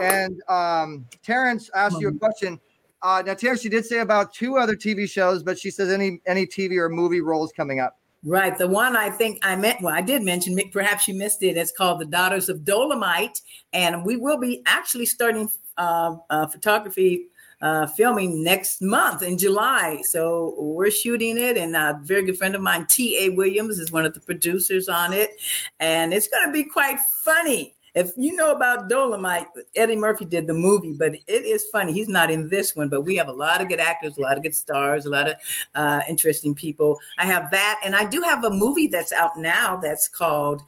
And 0.01 0.41
um, 0.47 1.05
Terrence 1.23 1.69
asked 1.73 1.99
you 1.99 2.09
a 2.09 2.13
question. 2.13 2.59
Uh, 3.01 3.23
now, 3.25 3.33
Terrence, 3.33 3.61
she 3.61 3.69
did 3.69 3.85
say 3.85 3.99
about 3.99 4.33
two 4.33 4.57
other 4.57 4.75
TV 4.75 5.09
shows, 5.09 5.43
but 5.43 5.57
she 5.57 5.69
says 5.69 5.91
any 5.91 6.19
any 6.25 6.45
TV 6.45 6.77
or 6.77 6.89
movie 6.89 7.21
roles 7.21 7.51
coming 7.51 7.79
up. 7.79 7.97
Right. 8.23 8.57
The 8.57 8.67
one 8.67 8.97
I 8.97 9.09
think 9.09 9.39
I 9.43 9.55
meant, 9.55 9.81
well, 9.81 9.93
I 9.93 10.01
did 10.01 10.23
mention, 10.23 10.57
perhaps 10.71 11.07
you 11.07 11.13
missed 11.13 11.43
it. 11.43 11.55
It's 11.55 11.71
called 11.71 12.01
The 12.01 12.05
Daughters 12.05 12.49
of 12.49 12.59
Dolemite. 12.59 13.41
And 13.73 14.05
we 14.05 14.17
will 14.17 14.39
be 14.39 14.63
actually 14.65 15.05
starting 15.05 15.49
uh, 15.77 16.15
uh, 16.29 16.47
photography 16.47 17.27
uh, 17.61 17.87
filming 17.87 18.43
next 18.43 18.81
month 18.81 19.23
in 19.23 19.37
July. 19.37 20.01
So 20.03 20.55
we're 20.57 20.91
shooting 20.91 21.37
it, 21.37 21.57
and 21.57 21.75
a 21.75 21.99
very 22.03 22.23
good 22.23 22.37
friend 22.37 22.55
of 22.55 22.61
mine, 22.61 22.85
T.A. 22.87 23.29
Williams, 23.29 23.79
is 23.79 23.91
one 23.91 24.05
of 24.05 24.13
the 24.13 24.19
producers 24.19 24.87
on 24.87 25.13
it, 25.13 25.31
and 25.79 26.13
it's 26.13 26.27
going 26.27 26.45
to 26.45 26.51
be 26.53 26.63
quite 26.63 26.99
funny. 27.23 27.76
If 27.97 28.11
you 28.15 28.35
know 28.35 28.51
about 28.51 28.91
Dolemite, 28.91 29.47
Eddie 29.75 29.95
Murphy 29.95 30.23
did 30.23 30.45
the 30.45 30.53
movie, 30.53 30.93
but 30.93 31.15
it 31.15 31.23
is 31.27 31.65
funny. 31.71 31.93
He's 31.93 32.07
not 32.07 32.29
in 32.29 32.47
this 32.47 32.75
one, 32.75 32.89
but 32.89 33.01
we 33.01 33.15
have 33.15 33.27
a 33.27 33.33
lot 33.33 33.59
of 33.59 33.69
good 33.69 33.79
actors, 33.79 34.19
a 34.19 34.21
lot 34.21 34.37
of 34.37 34.43
good 34.43 34.53
stars, 34.53 35.07
a 35.07 35.09
lot 35.09 35.27
of 35.27 35.35
uh, 35.73 36.01
interesting 36.07 36.53
people. 36.53 36.99
I 37.17 37.25
have 37.25 37.49
that, 37.49 37.81
and 37.83 37.95
I 37.95 38.05
do 38.05 38.21
have 38.21 38.43
a 38.43 38.51
movie 38.51 38.85
that's 38.85 39.11
out 39.11 39.35
now 39.35 39.77
that's 39.77 40.07
called 40.07 40.61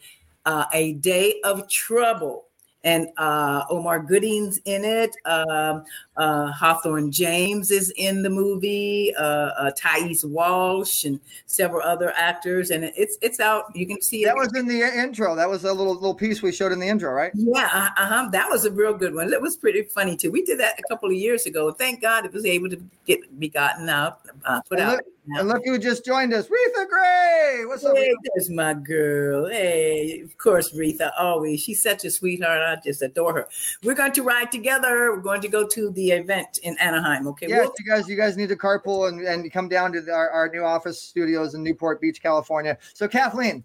uh, 0.47 0.65
A 0.73 0.93
Day 0.93 1.39
of 1.43 1.69
Trouble 1.69 2.48
and 2.83 3.07
uh, 3.17 3.63
Omar 3.69 3.99
Gooding's 3.99 4.59
in 4.65 4.85
it. 4.85 5.15
Um, 5.25 5.83
uh, 6.17 6.51
Hawthorne 6.51 7.11
James 7.11 7.71
is 7.71 7.91
in 7.97 8.23
the 8.23 8.29
movie. 8.29 9.13
Uh, 9.17 9.51
uh, 9.57 9.71
Thais 9.75 10.23
Walsh 10.25 11.05
and 11.05 11.19
several 11.45 11.81
other 11.81 12.13
actors, 12.15 12.71
and 12.71 12.83
it's 12.83 13.17
it's 13.21 13.39
out. 13.39 13.75
You 13.75 13.85
can 13.85 14.01
see 14.01 14.23
that 14.25 14.35
it. 14.35 14.39
was 14.39 14.55
in 14.55 14.67
the 14.67 14.81
intro. 14.81 15.35
That 15.35 15.49
was 15.49 15.63
a 15.63 15.73
little 15.73 15.93
little 15.93 16.15
piece 16.15 16.41
we 16.41 16.51
showed 16.51 16.71
in 16.71 16.79
the 16.79 16.87
intro, 16.87 17.11
right? 17.11 17.31
Yeah, 17.33 17.89
uh 17.97 18.05
huh. 18.05 18.29
That 18.31 18.49
was 18.49 18.65
a 18.65 18.71
real 18.71 18.93
good 18.93 19.13
one. 19.13 19.31
It 19.31 19.41
was 19.41 19.57
pretty 19.57 19.83
funny 19.83 20.15
too. 20.15 20.31
We 20.31 20.43
did 20.43 20.59
that 20.59 20.79
a 20.79 20.83
couple 20.89 21.09
of 21.09 21.15
years 21.15 21.45
ago. 21.45 21.71
Thank 21.71 22.01
God 22.01 22.25
it 22.25 22.33
was 22.33 22.45
able 22.45 22.69
to 22.69 22.81
get 23.05 23.39
be 23.39 23.49
gotten 23.49 23.89
out, 23.89 24.21
uh, 24.45 24.61
put 24.61 24.79
and 24.79 24.89
out. 24.89 24.95
Look, 24.97 25.05
and 25.37 25.47
look 25.47 25.61
who 25.65 25.77
just 25.77 26.05
joined 26.05 26.33
us, 26.33 26.47
Retha 26.47 26.87
Gray. 26.87 27.63
What's 27.65 27.83
up? 27.85 27.95
Hey, 27.95 28.13
there's 28.35 28.49
my 28.49 28.73
girl. 28.73 29.47
Hey, 29.47 30.21
of 30.21 30.37
course, 30.37 30.73
Retha. 30.73 31.11
Always, 31.17 31.61
she's 31.61 31.81
such 31.83 32.05
a 32.05 32.11
sweetheart. 32.11 32.61
I 32.61 32.81
just 32.83 33.01
adore 33.01 33.33
her. 33.33 33.49
We're 33.83 33.95
going 33.95 34.11
to 34.13 34.23
ride 34.23 34.51
together. 34.51 35.11
We're 35.15 35.21
going 35.21 35.41
to 35.41 35.47
go 35.47 35.67
to 35.67 35.91
the 35.91 36.11
event 36.11 36.59
in 36.63 36.77
Anaheim. 36.79 37.27
Okay. 37.27 37.47
Yes, 37.47 37.61
We'll- 37.61 37.73
you 37.79 37.85
guys, 37.85 38.07
you 38.09 38.15
guys 38.15 38.37
need 38.37 38.49
to 38.49 38.55
carpool 38.55 39.07
and, 39.09 39.21
and 39.21 39.51
come 39.51 39.69
down 39.69 39.91
to 39.93 40.01
the, 40.01 40.11
our, 40.11 40.29
our 40.29 40.49
new 40.49 40.63
office 40.63 41.01
studios 41.01 41.53
in 41.53 41.63
Newport 41.63 42.01
Beach, 42.01 42.21
California. 42.21 42.77
So, 42.93 43.07
Kathleen, 43.07 43.63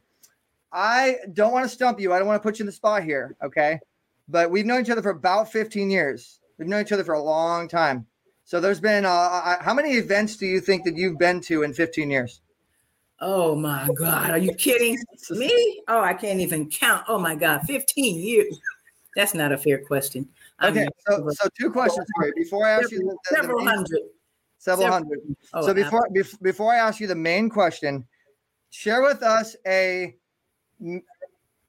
I 0.72 1.16
don't 1.32 1.52
want 1.52 1.64
to 1.64 1.68
stump 1.68 2.00
you. 2.00 2.12
I 2.12 2.18
don't 2.18 2.26
want 2.28 2.42
to 2.42 2.46
put 2.46 2.58
you 2.58 2.64
in 2.64 2.66
the 2.66 2.72
spot 2.72 3.04
here. 3.04 3.36
Okay. 3.42 3.78
But 4.28 4.50
we've 4.50 4.66
known 4.66 4.80
each 4.80 4.90
other 4.90 5.02
for 5.02 5.10
about 5.10 5.52
15 5.52 5.90
years. 5.90 6.40
We've 6.58 6.68
known 6.68 6.82
each 6.82 6.92
other 6.92 7.04
for 7.04 7.14
a 7.14 7.22
long 7.22 7.68
time. 7.68 8.06
So, 8.44 8.60
there's 8.60 8.80
been, 8.80 9.04
uh, 9.06 9.62
how 9.62 9.72
many 9.74 9.92
events 9.94 10.36
do 10.36 10.46
you 10.46 10.60
think 10.60 10.84
that 10.84 10.96
you've 10.96 11.18
been 11.18 11.40
to 11.42 11.62
in 11.62 11.72
15 11.72 12.10
years? 12.10 12.40
Oh 13.20 13.54
my 13.54 13.88
God. 13.96 14.30
Are 14.30 14.38
you 14.38 14.52
kidding 14.54 14.98
me? 15.30 15.80
Oh, 15.88 16.00
I 16.00 16.12
can't 16.14 16.40
even 16.40 16.68
count. 16.68 17.04
Oh 17.08 17.18
my 17.18 17.34
God. 17.34 17.62
15 17.62 18.16
years. 18.18 18.58
That's 19.16 19.32
not 19.34 19.52
a 19.52 19.56
fair 19.56 19.78
question. 19.84 20.28
I 20.58 20.68
Okay. 20.68 20.80
mean, 20.80 20.88
So, 21.08 21.28
so 21.30 21.48
two 21.58 21.70
questions 21.70 22.06
for 22.16 22.26
you 22.26 22.32
before 22.36 22.66
I 22.66 22.72
ask 22.72 22.90
you 22.90 22.98
the, 22.98 23.16
several 23.34 23.58
main- 23.60 23.68
hundred. 23.68 24.00
several 24.58 24.88
Several- 24.88 24.92
hundred. 24.92 25.36
Oh, 25.54 25.66
so 25.66 25.72
before 25.72 26.08
bef- 26.14 26.42
before 26.42 26.72
I 26.72 26.76
ask 26.76 27.00
you 27.00 27.06
the 27.06 27.14
main 27.14 27.48
question, 27.48 28.04
share 28.70 29.00
with 29.02 29.22
us 29.22 29.56
a 29.66 30.16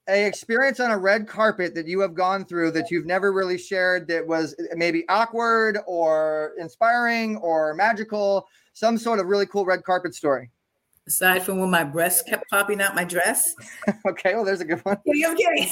a 0.07 0.25
experience 0.25 0.79
on 0.79 0.91
a 0.91 0.97
red 0.97 1.27
carpet 1.27 1.73
that 1.75 1.87
you 1.87 1.99
have 1.99 2.13
gone 2.13 2.45
through 2.45 2.71
that 2.71 2.91
you've 2.91 3.05
never 3.05 3.33
really 3.33 3.57
shared 3.57 4.07
that 4.07 4.25
was 4.25 4.55
eh, 4.59 4.75
maybe 4.75 5.03
awkward 5.09 5.79
or 5.87 6.53
inspiring 6.59 7.37
or 7.37 7.73
magical, 7.73 8.47
some 8.73 8.97
sort 8.97 9.19
of 9.19 9.25
really 9.27 9.45
cool 9.45 9.65
red 9.65 9.83
carpet 9.83 10.13
story. 10.13 10.51
Aside 11.07 11.43
from 11.43 11.59
when 11.59 11.69
my 11.69 11.83
breasts 11.83 12.23
kept 12.23 12.49
popping 12.49 12.81
out 12.81 12.95
my 12.95 13.03
dress. 13.03 13.55
okay, 14.07 14.33
well, 14.33 14.43
there's 14.43 14.61
a 14.61 14.65
good 14.65 14.83
one. 14.83 14.97
Yeah, 15.05 15.27
I'm 15.29 15.37
kidding. 15.37 15.69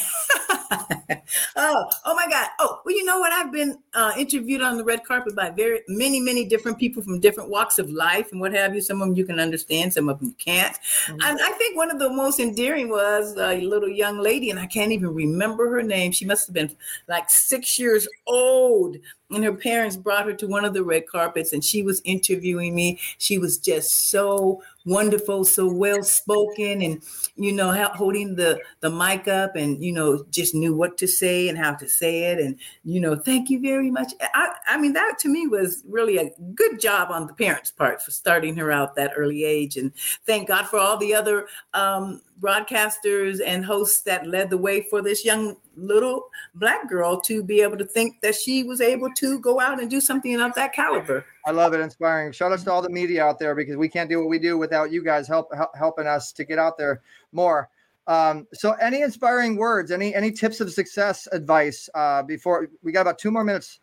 oh, 1.56 1.90
oh 2.06 2.16
my 2.16 2.28
God. 2.30 2.50
Oh, 2.60 2.82
well, 2.86 2.96
you 2.96 3.04
know 3.04 3.20
what? 3.20 3.32
I've 3.32 3.52
been 3.52 3.80
uh, 3.96 4.12
interviewed 4.16 4.62
on 4.62 4.78
the 4.78 4.84
red 4.84 5.04
carpet 5.04 5.36
by 5.36 5.50
very 5.50 5.82
many, 5.88 6.20
many 6.20 6.46
different 6.46 6.78
people 6.78 7.02
from 7.02 7.20
different 7.20 7.50
walks 7.50 7.80
of 7.80 7.90
life 7.90 8.32
and 8.32 8.40
what 8.40 8.54
have 8.54 8.76
you. 8.76 8.82
Some 8.82 9.02
of 9.02 9.08
them 9.08 9.18
you 9.18 9.26
can 9.26 9.40
understand, 9.40 9.94
some 9.94 10.08
of 10.08 10.20
them 10.20 10.30
you 10.30 10.36
can't. 10.36 10.78
And 11.08 11.40
I 11.42 11.52
think 11.54 11.78
one 11.78 11.90
of 11.90 11.98
the 11.98 12.12
most 12.12 12.40
endearing 12.40 12.90
was 12.90 13.36
a 13.36 13.60
little 13.62 13.90
young 13.90 14.20
lady, 14.20 14.52
and 14.52 14.60
I 14.60 14.68
can't 14.68 14.92
even 14.92 15.16
remember 15.16 15.68
her 15.72 15.82
name. 15.82 16.12
She 16.12 16.26
must 16.26 16.46
have 16.46 16.54
been 16.54 16.76
like 17.08 17.32
six 17.32 17.80
years 17.80 18.08
old. 18.28 18.98
And 19.32 19.44
her 19.44 19.54
parents 19.54 19.98
brought 19.98 20.26
her 20.26 20.34
to 20.34 20.46
one 20.46 20.64
of 20.64 20.76
the 20.76 20.84
red 20.84 21.08
carpets, 21.08 21.54
and 21.54 21.64
she 21.64 21.82
was 21.82 22.04
interviewing 22.06 22.76
me. 22.76 23.00
She 23.18 23.40
was 23.40 23.58
just 23.58 24.12
so 24.12 24.62
wonderful, 24.86 25.46
so 25.46 25.72
well 25.72 26.04
spoken, 26.04 26.82
and 26.82 27.04
you 27.36 27.52
know, 27.52 27.72
holding 27.94 28.36
the 28.36 28.60
the 28.82 28.90
mic 28.90 29.28
up, 29.28 29.56
and 29.56 29.84
you 29.84 29.92
know, 29.92 30.26
just 30.30 30.54
knew 30.56 30.76
what 30.76 30.98
to 30.98 31.08
say 31.08 31.50
and 31.50 31.58
how 31.58 31.74
to 31.74 31.88
say 31.88 32.32
it, 32.32 32.40
and 32.40 32.58
you 32.84 33.00
know, 33.00 33.16
thank 33.16 33.50
you 33.50 33.60
very 33.60 33.92
much. 33.92 34.14
I, 34.34 34.54
I 34.68 34.78
mean, 34.78 34.94
that 34.94 35.18
to 35.20 35.30
me 35.30 35.48
was 35.48 35.84
really 35.88 36.18
a 36.18 36.30
good 36.56 36.80
job 36.80 37.12
on 37.12 37.28
the 37.28 37.34
parents' 37.34 37.72
part 37.72 38.02
for 38.02 38.12
starting 38.12 38.56
her 38.58 38.72
out 38.72 38.96
that 38.96 39.14
early 39.16 39.44
age, 39.44 39.78
and 39.78 39.92
thank 40.26 40.48
God 40.48 40.66
for 40.68 40.80
all 40.80 40.98
the 40.98 41.14
other 41.14 41.48
um, 41.74 42.22
broadcasters 42.44 43.40
and 43.46 43.64
hosts 43.64 44.02
that 44.02 44.28
led 44.28 44.50
the 44.50 44.58
way 44.58 44.82
for 44.90 45.02
this 45.02 45.24
young 45.24 45.56
little 45.78 46.28
black 46.56 46.90
girl 46.90 47.20
to 47.22 47.44
be 47.44 47.62
able 47.62 47.78
to 47.78 47.86
think 47.86 48.20
that 48.22 48.36
she 48.36 48.64
was 48.64 48.82
able 48.82 49.10
to 49.14 49.40
go 49.40 49.60
out 49.60 49.80
and 49.80 49.90
do 49.90 50.02
something 50.02 50.40
of 50.40 50.54
that 50.56 50.74
caliber. 50.74 51.26
I 51.46 51.52
love 51.52 51.74
it, 51.74 51.80
inspiring. 51.80 52.32
Shout 52.34 52.52
out 52.52 52.60
to 52.60 52.72
all 52.72 52.82
the 52.82 52.90
media 52.90 53.24
out 53.24 53.40
there 53.40 53.56
because 53.56 53.78
we 53.78 53.88
can't 53.88 54.10
do 54.10 54.20
what 54.20 54.30
we 54.30 54.40
do 54.40 54.58
without 54.58 54.92
you 54.92 55.04
guys 55.04 55.28
help, 55.28 55.54
help 55.56 55.76
helping 55.76 56.08
us 56.08 56.32
to 56.34 56.44
get 56.44 56.60
out 56.60 56.78
there 56.78 57.02
more. 57.32 57.70
Um, 58.06 58.48
so, 58.54 58.74
any 58.74 59.02
inspiring 59.02 59.56
words, 59.56 59.90
any 59.90 60.14
any 60.14 60.30
tips 60.30 60.60
of 60.60 60.72
success 60.74 61.28
advice 61.32 61.90
uh, 61.96 62.22
before 62.24 62.68
we 62.84 62.92
got 62.92 63.02
about 63.02 63.18
two 63.18 63.32
more 63.32 63.46
minutes? 63.46 63.80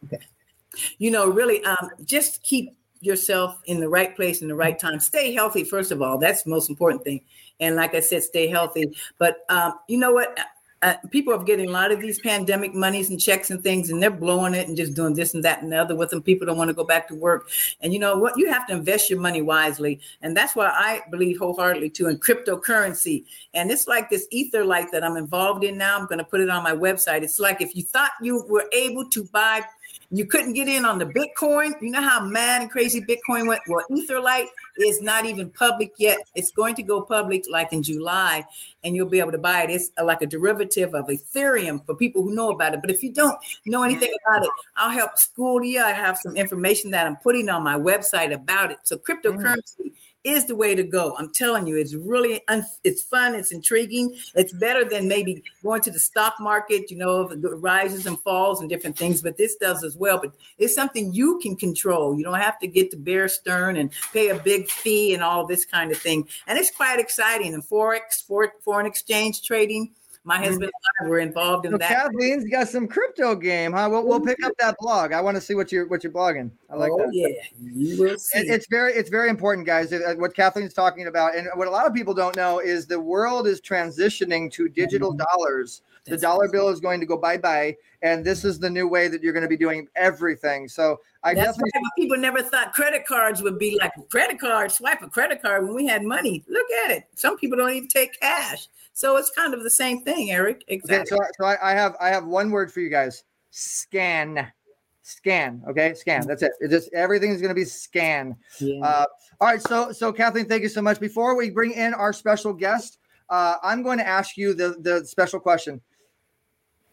You 0.99 1.11
know, 1.11 1.31
really, 1.31 1.65
um, 1.65 1.91
just 2.05 2.43
keep 2.43 2.77
yourself 3.01 3.59
in 3.65 3.81
the 3.81 3.89
right 3.89 4.15
place 4.15 4.43
in 4.43 4.49
the 4.49 4.55
right 4.55 4.79
time. 4.79 5.01
Stay 5.01 5.33
healthy, 5.33 5.65
first 5.65 5.91
of 5.91 6.03
all. 6.03 6.19
That's 6.19 6.43
the 6.43 6.51
most 6.51 6.69
important 6.69 7.03
thing. 7.03 7.23
And 7.61 7.77
like 7.77 7.95
I 7.95 8.01
said, 8.01 8.23
stay 8.23 8.49
healthy. 8.49 8.97
But 9.19 9.45
um, 9.49 9.75
you 9.89 9.99
know 9.99 10.13
what? 10.13 10.39
Uh, 10.83 10.95
people 11.11 11.35
are 11.35 11.45
getting 11.45 11.69
a 11.69 11.73
lot 11.73 11.93
of 11.93 12.01
these 12.01 12.19
pandemic 12.21 12.75
monies 12.75 13.11
and 13.11 13.21
checks 13.21 13.51
and 13.51 13.63
things, 13.63 13.91
and 13.91 14.03
they're 14.03 14.11
blowing 14.11 14.55
it 14.55 14.67
and 14.67 14.79
just 14.79 14.95
doing 14.95 15.13
this 15.15 15.35
and 15.35 15.45
that 15.45 15.63
and 15.63 15.71
the 15.71 15.77
other 15.77 15.95
with 15.95 16.09
them. 16.09 16.23
People 16.23 16.47
don't 16.47 16.57
want 16.57 16.69
to 16.69 16.75
go 16.75 16.85
back 16.85 17.07
to 17.09 17.15
work. 17.15 17.51
And 17.83 17.93
you 17.93 17.99
know 17.99 18.17
what? 18.17 18.39
You 18.39 18.51
have 18.51 18.67
to 18.69 18.73
invest 18.73 19.11
your 19.11 19.21
money 19.21 19.43
wisely. 19.43 20.01
And 20.23 20.35
that's 20.35 20.57
why 20.57 20.69
I 20.69 21.03
believe 21.11 21.39
wholeheartedly 21.39 21.91
too 21.91 22.07
in 22.07 22.17
cryptocurrency. 22.17 23.27
And 23.53 23.71
it's 23.71 23.87
like 23.87 24.09
this 24.09 24.27
ether 24.31 24.65
light 24.65 24.91
that 24.93 25.05
I'm 25.05 25.19
involved 25.19 25.65
in 25.65 25.77
now. 25.77 25.99
I'm 25.99 26.07
going 26.07 26.17
to 26.17 26.25
put 26.25 26.41
it 26.41 26.49
on 26.49 26.63
my 26.63 26.73
website. 26.73 27.23
It's 27.23 27.39
like 27.39 27.61
if 27.61 27.77
you 27.77 27.83
thought 27.83 28.13
you 28.23 28.43
were 28.49 28.65
able 28.73 29.07
to 29.11 29.25
buy 29.25 29.63
you 30.11 30.27
couldn't 30.27 30.55
get 30.55 30.67
in 30.67 30.85
on 30.85 30.99
the 30.99 31.07
Bitcoin. 31.07 31.73
You 31.81 31.91
know 31.91 32.03
how 32.03 32.25
mad 32.25 32.63
and 32.63 32.71
crazy 32.71 33.01
Bitcoin 33.01 33.47
went? 33.47 33.61
Well, 33.69 33.85
Etherlight 33.91 34.47
is 34.79 35.01
not 35.01 35.25
even 35.25 35.51
public 35.51 35.93
yet. 35.99 36.19
It's 36.35 36.51
going 36.51 36.75
to 36.77 36.83
go 36.83 37.03
public 37.03 37.45
like 37.49 37.73
in 37.73 37.83
July, 37.83 38.45
and 38.83 38.97
you'll 38.97 39.09
be 39.09 39.21
able 39.21 39.33
to 39.33 39.39
buy 39.39 39.63
it. 39.63 39.71
It's 39.71 39.91
uh, 39.99 40.05
like 40.05 40.23
a 40.23 40.27
derivative 40.27 40.95
of 40.95 41.07
Ethereum 41.07 41.85
for 41.87 41.95
people 41.95 42.23
who 42.23 42.35
know 42.35 42.51
about 42.51 42.75
it. 42.75 42.81
But 42.81 42.91
if 42.91 43.03
you 43.03 43.13
don't 43.13 43.39
know 43.67 43.85
anything 43.85 44.13
about 44.27 44.45
it, 44.45 44.51
I'll 44.77 44.91
help 44.91 45.17
school 45.17 45.63
you. 45.63 45.81
I 45.81 45.93
have 45.93 46.19
some 46.19 46.37
information 46.37 46.91
that 46.91 47.07
I'm 47.07 47.17
putting 47.17 47.49
on 47.49 47.63
my 47.63 47.79
website 47.79 48.35
about 48.35 48.73
it. 48.73 48.79
So 48.83 48.97
cryptocurrency 48.97 49.93
is 50.25 50.47
the 50.47 50.55
way 50.55 50.75
to 50.75 50.83
go. 50.83 51.15
I'm 51.19 51.33
telling 51.33 51.67
you, 51.67 51.77
it's 51.77 51.95
really 51.95 52.43
un- 52.49 52.67
it's 52.85 53.03
fun, 53.03 53.35
it's 53.35 53.53
intriguing. 53.53 54.17
It's 54.35 54.53
better 54.53 54.85
than 54.85 55.09
maybe 55.09 55.43
going 55.63 55.81
to 55.83 55.91
the 55.91 55.99
stock 55.99 56.35
market, 56.41 56.91
you 56.91 56.99
know, 56.99 57.29
rises 57.57 58.07
and 58.07 58.21
falls 58.21 58.61
and 58.61 58.69
different 58.69 58.99
things, 58.99 59.23
but 59.23 59.37
this 59.37 59.57
does 59.57 59.83
as 59.83 59.97
well. 59.97 60.19
But 60.19 60.33
it's 60.59 60.75
something 60.75 61.13
you 61.13 61.39
can 61.41 61.57
control. 61.57 62.17
You 62.17 62.25
don't 62.25 62.35
have 62.35 62.59
to 62.61 62.67
get 62.67 62.91
to 62.91 62.97
Bear 62.97 63.29
Stern 63.29 63.77
and 63.77 63.91
pay 64.13 64.29
a 64.29 64.39
big 64.39 64.69
fee 64.69 65.15
and 65.15 65.23
all 65.23 65.47
this 65.47 65.65
kind 65.65 65.91
of 65.91 65.99
thing. 65.99 66.29
And 66.47 66.59
it's 66.59 66.71
quite 66.71 67.01
exciting. 67.01 67.55
And 67.55 67.65
forex, 67.65 68.25
for, 68.27 68.53
foreign 68.63 68.87
exchange 68.87 69.43
trading. 69.43 69.93
My 70.25 70.37
husband 70.37 70.65
and 70.65 71.07
I 71.07 71.09
were 71.09 71.19
involved 71.21 71.65
in 71.65 71.73
So 71.73 71.79
that. 71.79 71.89
Kathleen's 71.89 72.45
got 72.51 72.69
some 72.69 72.87
crypto 72.87 73.35
game, 73.35 73.73
huh? 73.73 73.89
We'll, 73.91 74.07
we'll 74.07 74.21
pick 74.21 74.43
up 74.45 74.53
that 74.59 74.77
blog. 74.79 75.13
I 75.13 75.21
want 75.21 75.37
to 75.37 75.41
see 75.41 75.55
what 75.55 75.73
you're 75.73 75.87
what 75.89 76.05
you're 76.05 76.13
blogging. 76.13 76.51
I 76.69 76.77
like 76.77 76.93
oh, 76.93 76.99
that. 76.99 77.11
yeah, 77.13 77.29
you 77.59 78.03
will 78.03 78.19
see. 78.19 78.41
It- 78.41 78.49
it's 78.51 78.67
very 78.69 78.93
it's 78.93 79.09
very 79.09 79.31
important, 79.31 79.67
guys. 79.67 79.93
uh, 79.93 80.15
What 80.19 80.35
Kathleen's 80.35 80.75
talking 80.75 81.07
about, 81.07 81.37
and 81.37 81.49
what 81.55 81.69
a 81.69 81.71
lot 81.71 81.87
of 81.87 81.95
people 81.95 82.13
don't 82.13 82.37
know 82.37 82.59
is 82.59 82.87
the 82.87 83.01
world 83.01 83.47
is 83.47 83.63
transitioning 83.63 84.53
to 84.53 84.69
digital 84.69 85.13
dollars. 85.13 85.83
The 86.05 86.17
dollar 86.17 86.49
bill 86.49 86.69
is 86.71 86.81
going 86.81 86.99
to 87.01 87.07
go 87.07 87.17
bye 87.17 87.39
bye, 87.39 87.77
and 88.03 88.25
this 88.25 88.45
is 88.45 88.59
the 88.59 88.69
new 88.71 88.89
way 88.89 89.09
that 89.09 89.23
you're 89.23 89.33
going 89.33 89.43
to 89.43 89.49
be 89.49 89.57
doing 89.57 89.87
everything. 89.97 90.69
So 90.69 91.01
I 91.23 91.35
That's 91.35 91.49
definitely 91.49 91.71
why 91.75 91.89
people 91.97 92.17
never 92.17 92.43
thought 92.43 92.73
credit 92.73 93.07
cards 93.07 93.43
would 93.43 93.59
be 93.59 93.79
like 93.81 93.93
credit 94.11 94.39
card, 94.41 94.73
swipe 94.73 95.03
a 95.03 95.09
credit 95.09 95.41
card 95.41 95.65
when 95.65 95.75
we 95.75 95.87
had 95.87 96.03
money. 96.03 96.43
Look 96.49 96.67
at 96.85 96.91
it. 96.91 97.05
Some 97.15 97.37
people 97.37 97.57
don't 97.59 97.71
even 97.71 97.89
take 97.89 98.19
cash. 98.21 98.69
So 98.93 99.17
it's 99.17 99.31
kind 99.31 99.55
of 99.55 99.63
the 99.63 99.71
same 99.71 100.03
thing, 100.03 100.31
Eric. 100.31 100.63
Okay, 100.67 100.75
Exactly. 100.75 101.17
so, 101.17 101.25
so 101.39 101.47
I, 101.47 101.71
I 101.71 101.75
have 101.75 101.97
I 102.01 102.09
have 102.09 102.27
one 102.27 102.51
word 102.51 102.73
for 102.73 102.81
you 102.81 102.91
guys. 102.91 103.25
Scan. 103.51 104.51
Scan. 105.03 105.63
Okay, 105.69 105.95
scan. 105.95 106.27
That's 106.27 106.43
it. 106.43 106.53
It 106.61 106.69
just 106.69 106.93
everything's 106.93 107.41
gonna 107.41 107.55
be 107.55 107.65
scan. 107.65 108.37
Yeah. 108.61 108.85
Uh, 108.85 109.07
all 109.41 109.49
right. 109.49 109.63
So 109.63 109.93
so 109.93 110.13
Kathleen, 110.13 110.47
thank 110.47 110.63
you 110.63 110.69
so 110.69 110.83
much. 110.83 111.01
Before 111.01 111.37
we 111.37 111.51
bring 111.51 111.73
in 111.73 111.95
our 111.95 112.13
special 112.13 112.53
guest, 112.53 112.99
uh, 113.29 113.55
I'm 113.63 113.83
going 113.83 113.99
to 113.99 114.07
ask 114.07 114.37
you 114.37 114.55
the 114.55 114.77
the 114.81 115.05
special 115.07 115.41
question. 115.41 115.81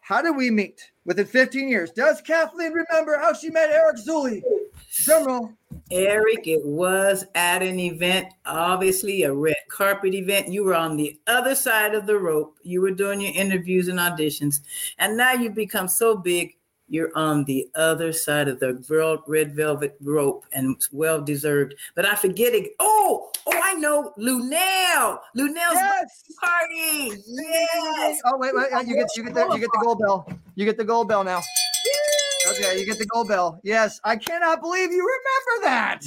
How 0.02 0.22
did 0.22 0.36
we 0.38 0.50
meet? 0.50 0.92
within 1.08 1.26
15 1.26 1.68
years. 1.68 1.90
Does 1.92 2.22
Kathleen 2.22 2.74
remember 2.74 3.18
how 3.18 3.34
she 3.34 3.50
met 3.50 3.72
Eric 3.72 3.96
Zuley? 3.98 4.44
Drum 5.04 5.58
Eric, 5.92 6.48
it 6.48 6.66
was 6.66 7.26
at 7.36 7.62
an 7.62 7.80
event, 7.80 8.28
obviously 8.46 9.24
a 9.24 9.34
red 9.34 9.56
carpet 9.70 10.14
event. 10.14 10.50
You 10.50 10.64
were 10.64 10.76
on 10.76 10.98
the 10.98 11.18
other 11.28 11.56
side 11.56 11.96
of 11.96 12.06
the 12.06 12.18
rope. 12.18 12.58
You 12.64 12.82
were 12.82 12.92
doing 12.92 13.22
your 13.22 13.34
interviews 13.34 13.88
and 13.88 14.00
auditions. 14.00 14.62
And 15.00 15.16
now 15.16 15.34
you've 15.34 15.56
become 15.56 15.88
so 15.88 16.18
big, 16.18 16.58
you're 16.90 17.12
on 17.16 17.44
the 17.46 17.70
other 17.76 18.12
side 18.12 18.48
of 18.48 18.60
the 18.60 19.22
red 19.28 19.56
velvet 19.56 19.98
rope 20.02 20.46
and 20.54 20.76
it's 20.76 20.92
well 20.92 21.22
deserved. 21.22 21.76
But 21.96 22.06
I 22.06 22.16
forget 22.16 22.54
it. 22.54 22.74
Oh, 22.80 23.32
oh, 23.46 23.62
I 23.64 23.74
know 23.74 24.14
Luenell. 24.18 25.20
Luenell's 25.36 25.76
yes. 25.76 26.24
party. 26.40 27.22
Yes. 27.28 28.22
Oh, 28.26 28.38
wait, 28.38 28.54
wait. 28.54 28.88
You 28.88 28.96
get 28.96 29.08
you 29.16 29.24
get 29.24 29.34
the 29.34 29.48
you 29.54 29.60
get 29.60 29.70
the 29.74 29.82
gold 29.84 30.00
bell. 30.00 30.30
You 30.56 30.66
get 30.66 30.78
the 30.78 30.86
gold 30.86 31.08
bell 31.08 31.24
now. 31.24 31.42
Okay, 32.50 32.80
you 32.80 32.86
get 32.86 32.98
the 32.98 33.06
gold 33.06 33.28
bell. 33.28 33.60
Yes, 33.64 34.00
I 34.04 34.16
cannot 34.16 34.62
believe 34.62 34.92
you 34.92 35.00
remember 35.00 35.66
that. 35.66 36.02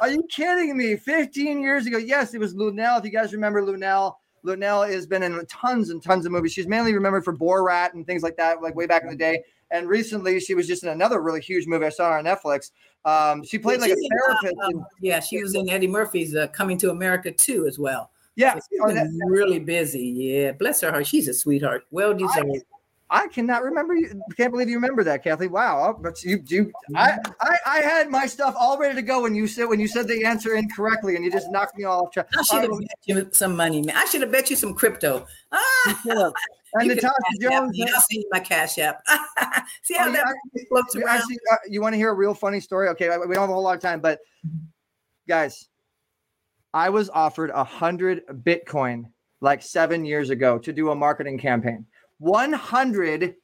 Are 0.00 0.08
you 0.08 0.22
kidding 0.30 0.76
me? 0.76 0.96
15 0.96 1.60
years 1.60 1.86
ago. 1.86 1.98
Yes, 1.98 2.34
it 2.34 2.38
was 2.38 2.54
Luenell. 2.54 2.98
If 2.98 3.04
you 3.04 3.10
guys 3.10 3.32
remember 3.32 3.62
Luenell, 3.62 4.14
Luenell 4.44 4.88
has 4.90 5.06
been 5.06 5.22
in 5.22 5.44
tons 5.46 5.90
and 5.90 6.02
tons 6.02 6.26
of 6.26 6.32
movies. 6.32 6.52
She's 6.52 6.66
mainly 6.66 6.94
remembered 6.94 7.24
for 7.24 7.36
Borat 7.36 7.94
and 7.94 8.06
things 8.06 8.22
like 8.22 8.36
that, 8.36 8.62
like 8.62 8.74
way 8.74 8.86
back 8.86 9.02
in 9.02 9.08
the 9.08 9.16
day. 9.16 9.42
And 9.70 9.88
recently, 9.88 10.38
she 10.38 10.54
was 10.54 10.66
just 10.66 10.84
in 10.84 10.90
another 10.90 11.20
really 11.20 11.40
huge 11.40 11.66
movie 11.66 11.86
I 11.86 11.90
saw 11.90 12.12
on 12.12 12.24
Netflix. 12.24 12.70
Um, 13.04 13.44
she 13.44 13.58
played 13.58 13.80
like 13.80 13.90
a 13.90 13.96
therapist. 13.96 14.54
Um, 14.64 14.84
yeah, 15.00 15.20
she 15.20 15.42
was 15.42 15.54
in 15.54 15.68
Eddie 15.68 15.88
Murphy's 15.88 16.36
uh, 16.36 16.46
Coming 16.48 16.78
to 16.78 16.90
America 16.90 17.32
too, 17.32 17.66
as 17.66 17.78
well. 17.78 18.10
Yeah, 18.36 18.54
so 18.54 18.60
she's 18.70 18.94
been 18.94 19.18
really 19.26 19.58
busy. 19.58 20.06
Yeah, 20.08 20.52
bless 20.52 20.82
her 20.82 20.90
heart. 20.90 21.06
She's 21.06 21.26
a 21.26 21.34
sweetheart. 21.34 21.86
Well 21.90 22.14
deserved. 22.14 22.64
I 23.08 23.28
cannot 23.28 23.62
remember 23.62 23.94
you. 23.94 24.20
Can't 24.36 24.50
believe 24.52 24.68
you 24.68 24.74
remember 24.76 25.04
that, 25.04 25.22
Kathy. 25.22 25.46
Wow. 25.46 25.96
But 26.02 26.22
you, 26.24 26.42
you, 26.46 26.72
I, 26.96 27.18
I, 27.40 27.56
I 27.64 27.78
had 27.78 28.10
my 28.10 28.26
stuff 28.26 28.54
all 28.58 28.78
ready 28.78 28.96
to 28.96 29.02
go 29.02 29.22
when 29.22 29.34
you 29.34 29.46
said 29.46 29.66
when 29.66 29.78
you 29.78 29.86
said 29.86 30.08
the 30.08 30.24
answer 30.24 30.56
incorrectly, 30.56 31.14
and 31.14 31.24
you 31.24 31.30
just 31.30 31.48
knocked 31.50 31.76
me 31.78 31.84
off 31.84 32.10
track. 32.10 32.26
I 32.36 32.42
should 32.42 32.62
have 32.62 32.70
bet 32.80 32.98
you 33.04 33.28
some 33.30 33.54
money, 33.56 33.80
man. 33.82 33.96
I 33.96 34.06
should 34.06 34.22
have 34.22 34.32
bet 34.32 34.50
you 34.50 34.56
some 34.56 34.74
crypto. 34.74 35.24
Ah, 35.52 36.02
and 36.74 36.88
Natasha 36.88 37.14
Jones. 37.40 37.78
I'll 37.80 38.00
send 38.00 38.04
you 38.10 38.28
my 38.32 38.40
cash 38.40 38.76
app. 38.78 39.00
See 39.82 39.94
how 39.94 40.08
Oh, 40.08 40.12
that 40.12 40.34
yeah, 40.54 40.62
floats 40.68 40.94
you 40.96 41.04
around. 41.04 41.16
actually, 41.18 41.38
uh, 41.52 41.56
you 41.68 41.80
want 41.80 41.92
to 41.92 41.96
hear 41.98 42.10
a 42.10 42.14
real 42.14 42.34
funny 42.34 42.58
story? 42.58 42.88
Okay, 42.88 43.08
we 43.08 43.34
don't 43.34 43.42
have 43.42 43.50
a 43.50 43.52
whole 43.54 43.62
lot 43.62 43.76
of 43.76 43.80
time, 43.80 44.00
but 44.00 44.18
guys, 45.28 45.68
I 46.74 46.88
was 46.90 47.08
offered 47.10 47.50
a 47.50 47.62
hundred 47.62 48.26
Bitcoin 48.42 49.04
like 49.40 49.62
seven 49.62 50.04
years 50.04 50.30
ago 50.30 50.58
to 50.58 50.72
do 50.72 50.90
a 50.90 50.94
marketing 50.96 51.38
campaign. 51.38 51.86
One 52.18 52.52
hundred 52.52 53.34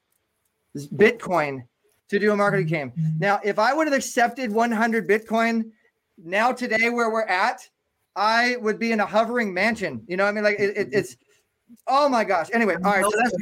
Bitcoin 0.76 1.62
to 2.08 2.18
do 2.18 2.32
a 2.32 2.36
marketing 2.36 2.68
campaign. 2.68 3.16
Now, 3.18 3.40
if 3.42 3.58
I 3.58 3.72
would 3.72 3.86
have 3.86 3.96
accepted 3.96 4.50
100 4.50 5.08
Bitcoin, 5.08 5.70
now 6.22 6.52
today 6.52 6.90
where 6.90 7.10
we're 7.10 7.22
at, 7.22 7.66
I 8.16 8.56
would 8.56 8.78
be 8.78 8.92
in 8.92 9.00
a 9.00 9.06
hovering 9.06 9.52
mansion. 9.52 10.04
You 10.06 10.18
know, 10.18 10.26
I 10.26 10.32
mean, 10.32 10.44
like 10.44 10.60
it, 10.60 10.76
it, 10.76 10.88
it's. 10.92 11.16
Oh 11.86 12.08
my 12.08 12.24
gosh. 12.24 12.48
Anyway, 12.52 12.74
all 12.74 12.92
right. 12.92 13.02
So 13.02 13.10
that's 13.16 13.34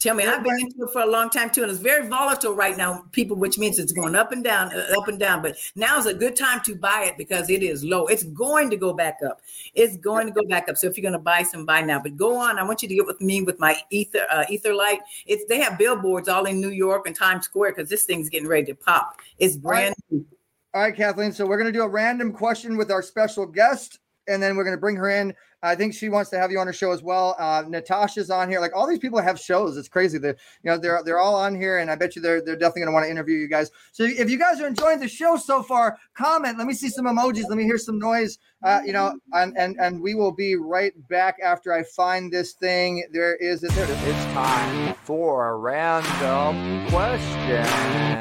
Tell 0.00 0.14
me, 0.14 0.24
I've 0.24 0.42
been 0.42 0.58
into 0.58 0.84
it 0.84 0.90
for 0.94 1.02
a 1.02 1.06
long 1.06 1.28
time 1.28 1.50
too, 1.50 1.62
and 1.62 1.70
it's 1.70 1.78
very 1.78 2.08
volatile 2.08 2.54
right 2.54 2.74
now, 2.74 3.04
people, 3.12 3.36
which 3.36 3.58
means 3.58 3.78
it's 3.78 3.92
going 3.92 4.16
up 4.16 4.32
and 4.32 4.42
down, 4.42 4.72
uh, 4.72 4.86
up 4.98 5.08
and 5.08 5.20
down. 5.20 5.42
But 5.42 5.58
now 5.76 5.98
is 5.98 6.06
a 6.06 6.14
good 6.14 6.34
time 6.34 6.62
to 6.62 6.74
buy 6.74 7.04
it 7.04 7.18
because 7.18 7.50
it 7.50 7.62
is 7.62 7.84
low. 7.84 8.06
It's 8.06 8.22
going 8.22 8.70
to 8.70 8.78
go 8.78 8.94
back 8.94 9.18
up. 9.22 9.42
It's 9.74 9.98
going 9.98 10.26
to 10.26 10.32
go 10.32 10.42
back 10.48 10.70
up. 10.70 10.78
So 10.78 10.86
if 10.86 10.96
you're 10.96 11.02
going 11.02 11.12
to 11.12 11.18
buy 11.18 11.42
some, 11.42 11.66
buy 11.66 11.82
now. 11.82 12.00
But 12.00 12.16
go 12.16 12.34
on. 12.34 12.58
I 12.58 12.62
want 12.62 12.82
you 12.82 12.88
to 12.88 12.94
get 12.94 13.06
with 13.06 13.20
me 13.20 13.42
with 13.42 13.60
my 13.60 13.76
ether, 13.90 14.26
uh, 14.30 14.44
ether 14.48 14.72
light. 14.72 15.00
It's 15.26 15.44
they 15.50 15.60
have 15.60 15.76
billboards 15.76 16.28
all 16.28 16.46
in 16.46 16.62
New 16.62 16.70
York 16.70 17.06
and 17.06 17.14
Times 17.14 17.44
Square 17.44 17.72
because 17.72 17.90
this 17.90 18.04
thing's 18.04 18.30
getting 18.30 18.48
ready 18.48 18.64
to 18.66 18.74
pop. 18.74 19.20
It's 19.38 19.58
brand 19.58 19.94
new. 20.10 20.24
All 20.72 20.80
right, 20.80 20.96
Kathleen. 20.96 21.32
So 21.32 21.44
we're 21.44 21.58
going 21.58 21.70
to 21.70 21.78
do 21.78 21.82
a 21.82 21.88
random 21.88 22.32
question 22.32 22.78
with 22.78 22.90
our 22.90 23.02
special 23.02 23.44
guest, 23.44 23.98
and 24.28 24.42
then 24.42 24.56
we're 24.56 24.64
going 24.64 24.76
to 24.76 24.80
bring 24.80 24.96
her 24.96 25.10
in. 25.10 25.34
I 25.62 25.74
think 25.74 25.94
she 25.94 26.08
wants 26.08 26.30
to 26.30 26.38
have 26.38 26.50
you 26.50 26.58
on 26.58 26.66
her 26.66 26.72
show 26.72 26.90
as 26.92 27.02
well. 27.02 27.36
Uh, 27.38 27.64
Natasha's 27.68 28.30
on 28.30 28.48
here. 28.48 28.60
Like 28.60 28.74
all 28.74 28.86
these 28.86 28.98
people 28.98 29.20
have 29.20 29.38
shows. 29.38 29.76
It's 29.76 29.88
crazy. 29.88 30.16
They, 30.18 30.28
you 30.28 30.34
know, 30.64 30.78
they're 30.78 31.02
they're 31.04 31.18
all 31.18 31.34
on 31.34 31.54
here, 31.54 31.78
and 31.78 31.90
I 31.90 31.96
bet 31.96 32.16
you 32.16 32.22
they're 32.22 32.40
they're 32.40 32.56
definitely 32.56 32.82
going 32.82 32.92
to 32.92 32.94
want 32.94 33.04
to 33.04 33.10
interview 33.10 33.36
you 33.36 33.48
guys. 33.48 33.70
So 33.92 34.04
if 34.04 34.30
you 34.30 34.38
guys 34.38 34.60
are 34.60 34.66
enjoying 34.66 35.00
the 35.00 35.08
show 35.08 35.36
so 35.36 35.62
far, 35.62 35.98
comment. 36.14 36.56
Let 36.58 36.66
me 36.66 36.74
see 36.74 36.88
some 36.88 37.04
emojis. 37.06 37.44
Let 37.48 37.58
me 37.58 37.64
hear 37.64 37.78
some 37.78 37.98
noise. 37.98 38.38
Uh, 38.62 38.80
you 38.84 38.92
know, 38.92 39.18
and 39.32 39.56
and 39.56 39.76
and 39.80 40.00
we 40.00 40.14
will 40.14 40.32
be 40.32 40.56
right 40.56 40.92
back 41.08 41.36
after 41.42 41.72
I 41.72 41.82
find 41.82 42.32
this 42.32 42.52
thing. 42.52 43.04
There 43.12 43.36
is 43.36 43.62
it. 43.62 43.72
There 43.72 43.84
it 43.84 43.90
is. 43.90 44.02
It's 44.02 44.24
time 44.32 44.94
for 45.04 45.58
random 45.58 46.86
questions. 46.88 48.20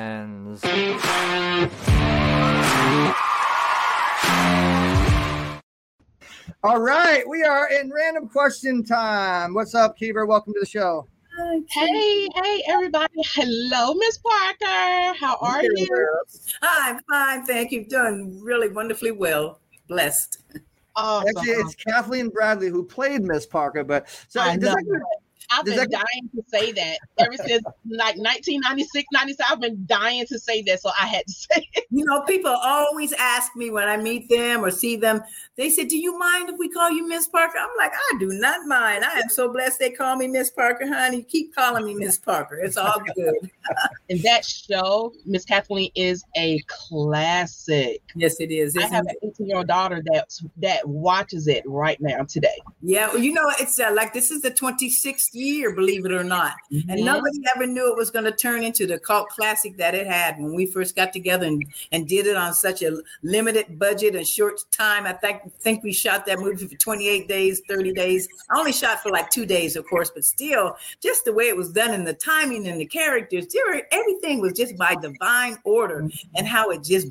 All 6.63 6.79
right, 6.81 7.27
we 7.27 7.43
are 7.43 7.69
in 7.69 7.91
random 7.91 8.27
question 8.27 8.83
time. 8.83 9.53
What's 9.53 9.75
up, 9.75 9.97
Keever? 9.97 10.25
Welcome 10.25 10.53
to 10.53 10.59
the 10.59 10.65
show. 10.65 11.07
Hey, 11.69 12.27
hey, 12.35 12.63
everybody. 12.67 13.13
Hello, 13.33 13.93
Miss 13.93 14.17
Parker. 14.17 15.17
How 15.17 15.37
are 15.39 15.63
you? 15.63 16.19
I'm 16.61 16.99
fine, 17.09 17.45
thank 17.45 17.71
you. 17.71 17.85
Doing 17.85 18.39
really 18.43 18.69
wonderfully 18.69 19.11
well. 19.11 19.59
Blessed. 19.87 20.43
Awesome. 20.95 21.29
Actually, 21.37 21.53
it's 21.53 21.75
Kathleen 21.75 22.29
Bradley 22.29 22.67
who 22.67 22.83
played 22.83 23.23
Miss 23.23 23.45
Parker, 23.45 23.83
but 23.85 24.07
so 24.27 24.41
I 24.41 24.57
does 24.57 24.75
know. 24.75 24.75
that- 24.75 25.05
I've 25.51 25.65
does 25.65 25.75
been 25.75 25.89
that- 25.89 25.91
dying 25.91 26.29
to 26.35 26.43
say 26.47 26.71
that 26.71 26.97
ever 27.19 27.33
since 27.47 27.63
like 27.85 28.15
1996, 28.17 29.07
97. 29.11 29.45
I've 29.51 29.61
been 29.61 29.85
dying 29.85 30.25
to 30.27 30.39
say 30.39 30.61
that, 30.63 30.81
so 30.81 30.89
I 30.99 31.07
had 31.07 31.25
to 31.27 31.33
say 31.33 31.67
it. 31.73 31.85
You 31.89 32.05
know, 32.05 32.21
people 32.21 32.51
always 32.51 33.13
ask 33.13 33.55
me 33.55 33.69
when 33.71 33.87
I 33.87 33.97
meet 33.97 34.29
them 34.29 34.63
or 34.63 34.71
see 34.71 34.95
them, 34.95 35.21
they 35.57 35.69
say, 35.69 35.85
Do 35.85 35.97
you 35.97 36.17
mind 36.17 36.49
if 36.49 36.55
we 36.57 36.69
call 36.69 36.91
you 36.91 37.07
Miss 37.07 37.27
Parker? 37.27 37.57
I'm 37.59 37.69
like, 37.77 37.91
I 37.93 38.17
do 38.19 38.27
not 38.29 38.65
mind. 38.67 39.03
I 39.03 39.19
am 39.19 39.29
so 39.29 39.51
blessed 39.51 39.79
they 39.79 39.91
call 39.91 40.15
me 40.15 40.27
Miss 40.27 40.49
Parker, 40.49 40.87
honey. 40.87 41.23
Keep 41.23 41.55
calling 41.55 41.85
me 41.85 41.95
Miss 41.95 42.17
Parker. 42.17 42.55
It's 42.59 42.77
all 42.77 43.01
good. 43.15 43.35
And 44.09 44.19
that 44.23 44.43
show, 44.43 45.13
Miss 45.27 45.45
Kathleen, 45.45 45.91
is 45.93 46.23
a 46.35 46.59
classic. 46.67 48.01
Yes, 48.15 48.39
it 48.39 48.51
is. 48.51 48.75
I 48.75 48.87
have 48.87 49.05
it? 49.07 49.17
an 49.21 49.29
18 49.29 49.47
year 49.47 49.57
old 49.57 49.67
daughter 49.67 50.01
that 50.11 50.29
that 50.57 50.87
watches 50.87 51.47
it 51.47 51.63
right 51.67 51.99
now 52.01 52.23
today. 52.23 52.57
Yeah, 52.81 53.09
well, 53.09 53.19
you 53.19 53.31
know, 53.33 53.45
it's 53.59 53.79
uh, 53.79 53.91
like 53.93 54.13
this 54.13 54.31
is 54.31 54.41
the 54.41 54.49
26th 54.51 55.33
year, 55.39 55.73
believe 55.73 56.05
it 56.05 56.11
or 56.11 56.23
not. 56.23 56.53
And 56.71 56.99
Mhm. 56.99 57.05
nobody 57.05 57.39
ever 57.55 57.65
knew 57.65 57.89
it 57.91 57.97
was 57.97 58.11
going 58.11 58.25
to 58.25 58.31
turn 58.31 58.63
into 58.63 58.85
the 58.85 58.99
cult 58.99 59.29
classic 59.29 59.77
that 59.77 59.95
it 59.95 60.05
had 60.05 60.37
when 60.37 60.53
we 60.53 60.65
first 60.65 60.95
got 60.95 61.13
together 61.13 61.45
and, 61.47 61.63
and 61.91 62.07
did 62.07 62.27
it 62.27 62.35
on 62.35 62.53
such 62.53 62.83
a 62.83 63.01
limited 63.23 63.79
budget 63.79 64.15
and 64.15 64.27
short 64.27 64.59
time. 64.71 65.05
I 65.05 65.13
think 65.13 65.41
think 65.61 65.83
we 65.83 65.93
shot 65.93 66.25
that 66.25 66.39
movie 66.39 66.67
for 66.67 66.75
28 66.75 67.27
days, 67.27 67.61
30 67.67 67.93
days. 67.93 68.27
I 68.49 68.59
only 68.59 68.73
shot 68.73 69.01
for 69.01 69.09
like 69.11 69.29
two 69.29 69.45
days, 69.45 69.75
of 69.75 69.85
course, 69.87 70.11
but 70.13 70.25
still, 70.25 70.75
just 71.01 71.25
the 71.25 71.33
way 71.33 71.45
it 71.47 71.55
was 71.57 71.71
done 71.71 71.91
and 71.91 72.05
the 72.05 72.13
timing 72.13 72.67
and 72.67 72.79
the 72.79 72.85
characters, 72.85 73.47
everything 73.91 74.41
was 74.41 74.53
just 74.53 74.77
by 74.77 74.95
divine 74.95 75.57
order 75.63 76.09
and 76.35 76.47
how 76.47 76.69
it 76.71 76.83
just 76.83 77.07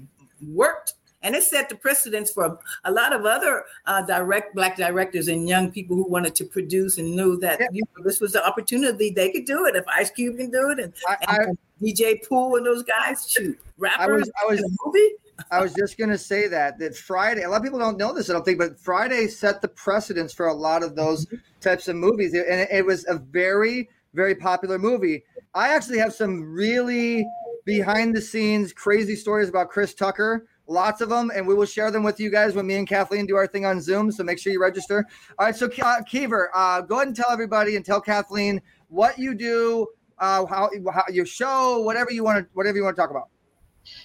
worked. 0.52 0.94
And 1.22 1.34
it 1.34 1.42
set 1.42 1.68
the 1.68 1.74
precedence 1.74 2.30
for 2.30 2.58
a 2.84 2.92
lot 2.92 3.12
of 3.12 3.24
other 3.24 3.64
uh, 3.86 4.02
direct 4.02 4.54
black 4.54 4.76
directors 4.76 5.28
and 5.28 5.48
young 5.48 5.72
people 5.72 5.96
who 5.96 6.08
wanted 6.08 6.34
to 6.36 6.44
produce 6.44 6.98
and 6.98 7.16
knew 7.16 7.36
that 7.40 7.60
you 7.72 7.82
know, 7.96 8.04
this 8.04 8.20
was 8.20 8.32
the 8.32 8.46
opportunity 8.46 9.10
they 9.10 9.32
could 9.32 9.44
do 9.44 9.66
it. 9.66 9.74
If 9.74 9.84
Ice 9.88 10.10
Cube 10.10 10.36
can 10.36 10.50
do 10.50 10.70
it, 10.70 10.78
and, 10.78 10.92
and 11.28 11.58
DJ 11.82 12.26
Pooh 12.26 12.56
and 12.56 12.64
those 12.64 12.84
guys, 12.84 13.28
shoot, 13.28 13.58
rappers. 13.78 14.04
I 14.04 14.06
was, 14.06 14.30
I 14.40 14.54
in 14.54 14.62
was, 14.62 14.78
movie. 14.84 15.08
I 15.50 15.60
was 15.60 15.72
just 15.74 15.98
gonna 15.98 16.18
say 16.18 16.48
that 16.48 16.78
that 16.78 16.96
Friday. 16.96 17.42
A 17.42 17.48
lot 17.48 17.58
of 17.58 17.62
people 17.62 17.78
don't 17.78 17.96
know 17.96 18.12
this, 18.12 18.30
I 18.30 18.32
don't 18.32 18.44
think, 18.44 18.58
but 18.58 18.78
Friday 18.78 19.26
set 19.28 19.60
the 19.60 19.68
precedence 19.68 20.32
for 20.32 20.46
a 20.48 20.54
lot 20.54 20.82
of 20.82 20.96
those 20.96 21.26
types 21.60 21.88
of 21.88 21.96
movies, 21.96 22.34
and 22.34 22.44
it, 22.44 22.68
it 22.70 22.86
was 22.86 23.06
a 23.08 23.18
very, 23.18 23.88
very 24.14 24.34
popular 24.34 24.78
movie. 24.78 25.24
I 25.54 25.74
actually 25.74 25.98
have 25.98 26.12
some 26.12 26.42
really 26.42 27.26
behind 27.64 28.16
the 28.16 28.20
scenes 28.20 28.72
crazy 28.72 29.14
stories 29.14 29.48
about 29.48 29.68
Chris 29.68 29.94
Tucker. 29.94 30.46
Lots 30.70 31.00
of 31.00 31.08
them, 31.08 31.32
and 31.34 31.46
we 31.46 31.54
will 31.54 31.64
share 31.64 31.90
them 31.90 32.02
with 32.02 32.20
you 32.20 32.30
guys 32.30 32.54
when 32.54 32.66
me 32.66 32.74
and 32.76 32.86
Kathleen 32.86 33.24
do 33.24 33.36
our 33.36 33.46
thing 33.46 33.64
on 33.64 33.80
Zoom. 33.80 34.12
So 34.12 34.22
make 34.22 34.38
sure 34.38 34.52
you 34.52 34.60
register. 34.60 35.06
All 35.38 35.46
right, 35.46 35.56
so 35.56 35.70
uh, 35.82 36.02
Keever, 36.02 36.50
uh, 36.54 36.82
go 36.82 36.96
ahead 36.96 37.08
and 37.08 37.16
tell 37.16 37.30
everybody 37.30 37.76
and 37.76 37.84
tell 37.84 38.02
Kathleen 38.02 38.60
what 38.88 39.18
you 39.18 39.34
do, 39.34 39.86
uh, 40.18 40.44
how, 40.44 40.70
how 40.92 41.04
your 41.10 41.24
show, 41.24 41.80
whatever 41.80 42.12
you 42.12 42.22
want 42.22 42.44
to, 42.44 42.50
whatever 42.52 42.76
you 42.76 42.84
want 42.84 42.96
to 42.96 43.00
talk 43.00 43.10
about. 43.10 43.28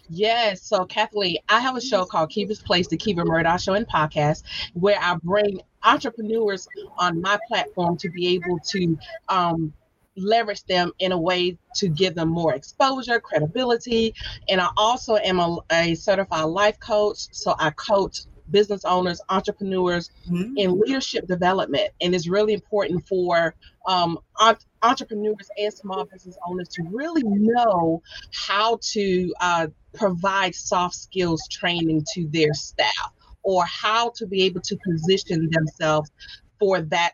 Yes. 0.10 0.62
So, 0.62 0.86
Kathleen, 0.86 1.38
I 1.50 1.60
have 1.60 1.76
a 1.76 1.82
show 1.82 2.06
called 2.06 2.30
Kiva's 2.30 2.62
Place, 2.62 2.88
the 2.88 2.96
Kiva 2.96 3.26
Murdoch 3.26 3.60
Show 3.60 3.74
and 3.74 3.88
Podcast, 3.88 4.44
where 4.74 4.98
I 5.02 5.18
bring 5.22 5.60
entrepreneurs 5.84 6.68
on 6.98 7.22
my 7.22 7.38
platform 7.50 7.98
to 7.98 8.10
be 8.10 8.28
able 8.36 8.60
to 8.70 8.98
um, 9.28 9.74
leverage 10.16 10.64
them 10.64 10.92
in 11.00 11.12
a 11.12 11.18
way 11.18 11.58
to 11.76 11.88
give 11.88 12.16
them 12.16 12.30
more 12.30 12.54
exposure, 12.54 13.20
credibility. 13.20 14.14
And 14.50 14.62
I 14.62 14.70
also 14.78 15.16
am 15.16 15.40
a, 15.40 15.58
a 15.72 15.96
certified 15.96 16.46
life 16.46 16.80
coach. 16.80 17.28
So, 17.32 17.56
I 17.58 17.72
coach 17.72 18.22
business 18.52 18.86
owners, 18.86 19.22
entrepreneurs 19.30 20.12
in 20.58 20.80
leadership 20.80 21.28
development. 21.28 21.90
And 22.02 22.14
it's 22.14 22.28
really 22.28 22.54
important 22.54 23.06
for 23.08 23.56
um, 23.88 24.20
entrepreneurs 24.82 25.50
and 25.58 25.74
small 25.74 26.06
business 26.06 26.38
owners 26.46 26.70
to 26.70 26.84
really 26.92 27.24
know 27.24 28.02
how 28.34 28.80
to 28.94 29.34
uh, 29.40 29.68
provide 29.94 30.56
soft 30.56 30.96
skills 30.96 31.48
training 31.50 32.06
to 32.14 32.28
their 32.30 32.54
staff 32.54 33.12
or 33.44 33.66
how 33.66 34.12
to 34.16 34.26
be 34.26 34.44
able 34.44 34.62
to 34.62 34.78
position 34.86 35.50
themselves 35.52 36.12
for 36.60 36.82
that 36.82 37.14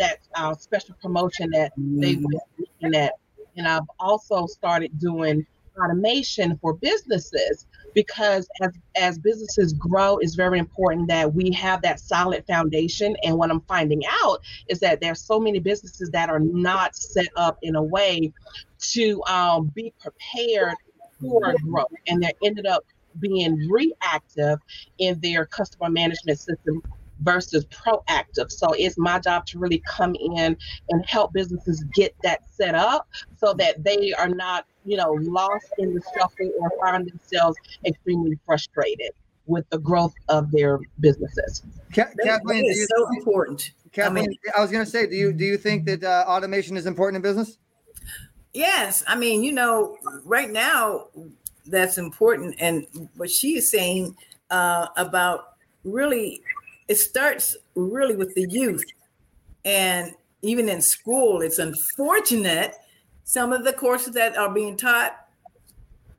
that 0.00 0.18
uh, 0.34 0.54
special 0.54 0.96
promotion 1.00 1.50
that 1.50 1.72
they 1.76 2.16
were 2.16 2.40
looking 2.58 2.98
at. 2.98 3.12
And 3.56 3.68
I've 3.68 3.88
also 3.98 4.46
started 4.46 4.98
doing 4.98 5.46
automation 5.78 6.58
for 6.60 6.74
businesses 6.74 7.66
because 7.94 8.48
as 8.60 8.72
as 8.96 9.18
businesses 9.18 9.72
grow 9.72 10.18
it's 10.18 10.34
very 10.34 10.58
important 10.58 11.08
that 11.08 11.32
we 11.32 11.50
have 11.52 11.80
that 11.80 11.98
solid 12.00 12.44
foundation 12.46 13.16
and 13.22 13.36
what 13.36 13.50
i'm 13.50 13.60
finding 13.62 14.02
out 14.22 14.40
is 14.68 14.80
that 14.80 15.00
there's 15.00 15.20
so 15.20 15.38
many 15.38 15.58
businesses 15.58 16.10
that 16.10 16.28
are 16.28 16.40
not 16.40 16.94
set 16.94 17.28
up 17.36 17.56
in 17.62 17.76
a 17.76 17.82
way 17.82 18.32
to 18.78 19.22
um, 19.24 19.70
be 19.74 19.92
prepared 20.00 20.74
for 21.20 21.54
growth 21.64 21.86
and 22.08 22.22
they 22.22 22.32
ended 22.44 22.66
up 22.66 22.84
being 23.20 23.56
reactive 23.70 24.58
in 24.98 25.18
their 25.20 25.46
customer 25.46 25.88
management 25.88 26.38
system 26.38 26.82
versus 27.22 27.66
proactive. 27.66 28.50
So 28.50 28.68
it's 28.72 28.98
my 28.98 29.18
job 29.18 29.46
to 29.46 29.58
really 29.58 29.82
come 29.86 30.14
in 30.14 30.56
and 30.88 31.06
help 31.06 31.32
businesses 31.32 31.84
get 31.94 32.14
that 32.22 32.40
set 32.50 32.74
up 32.74 33.08
so 33.36 33.52
that 33.54 33.82
they 33.84 34.12
are 34.12 34.28
not, 34.28 34.66
you 34.84 34.96
know, 34.96 35.12
lost 35.12 35.66
in 35.78 35.94
the 35.94 36.02
shuffle 36.14 36.50
or 36.58 36.70
find 36.80 37.08
themselves 37.08 37.56
extremely 37.84 38.38
frustrated 38.46 39.12
with 39.46 39.68
the 39.70 39.78
growth 39.78 40.14
of 40.28 40.50
their 40.50 40.78
businesses. 41.00 41.62
Ka- 41.94 42.10
Kathleen, 42.22 42.64
is 42.66 42.78
you- 42.78 42.86
so 42.86 43.08
important. 43.16 43.72
Kathleen, 43.92 44.32
I, 44.56 44.60
was 44.60 44.70
going 44.70 44.84
to 44.84 44.90
say, 44.90 45.08
do 45.08 45.16
you 45.16 45.32
do 45.32 45.44
you 45.44 45.56
think 45.56 45.84
that 45.86 46.04
uh, 46.04 46.24
automation 46.28 46.76
is 46.76 46.86
important 46.86 47.16
in 47.16 47.22
business? 47.22 47.58
Yes, 48.52 49.02
I 49.06 49.16
mean, 49.16 49.42
you 49.42 49.52
know, 49.52 49.96
right 50.24 50.48
now 50.48 51.08
that's 51.66 51.98
important, 51.98 52.54
and 52.60 52.86
what 53.16 53.30
she 53.30 53.56
is 53.56 53.68
saying 53.68 54.16
uh, 54.50 54.86
about 54.96 55.56
really, 55.82 56.42
it 56.90 56.98
starts 56.98 57.56
really 57.76 58.16
with 58.16 58.34
the 58.34 58.48
youth, 58.50 58.84
and 59.64 60.12
even 60.42 60.68
in 60.68 60.82
school, 60.82 61.40
it's 61.40 61.60
unfortunate 61.60 62.74
some 63.22 63.52
of 63.52 63.62
the 63.62 63.72
courses 63.72 64.12
that 64.14 64.36
are 64.36 64.52
being 64.52 64.76
taught 64.76 65.12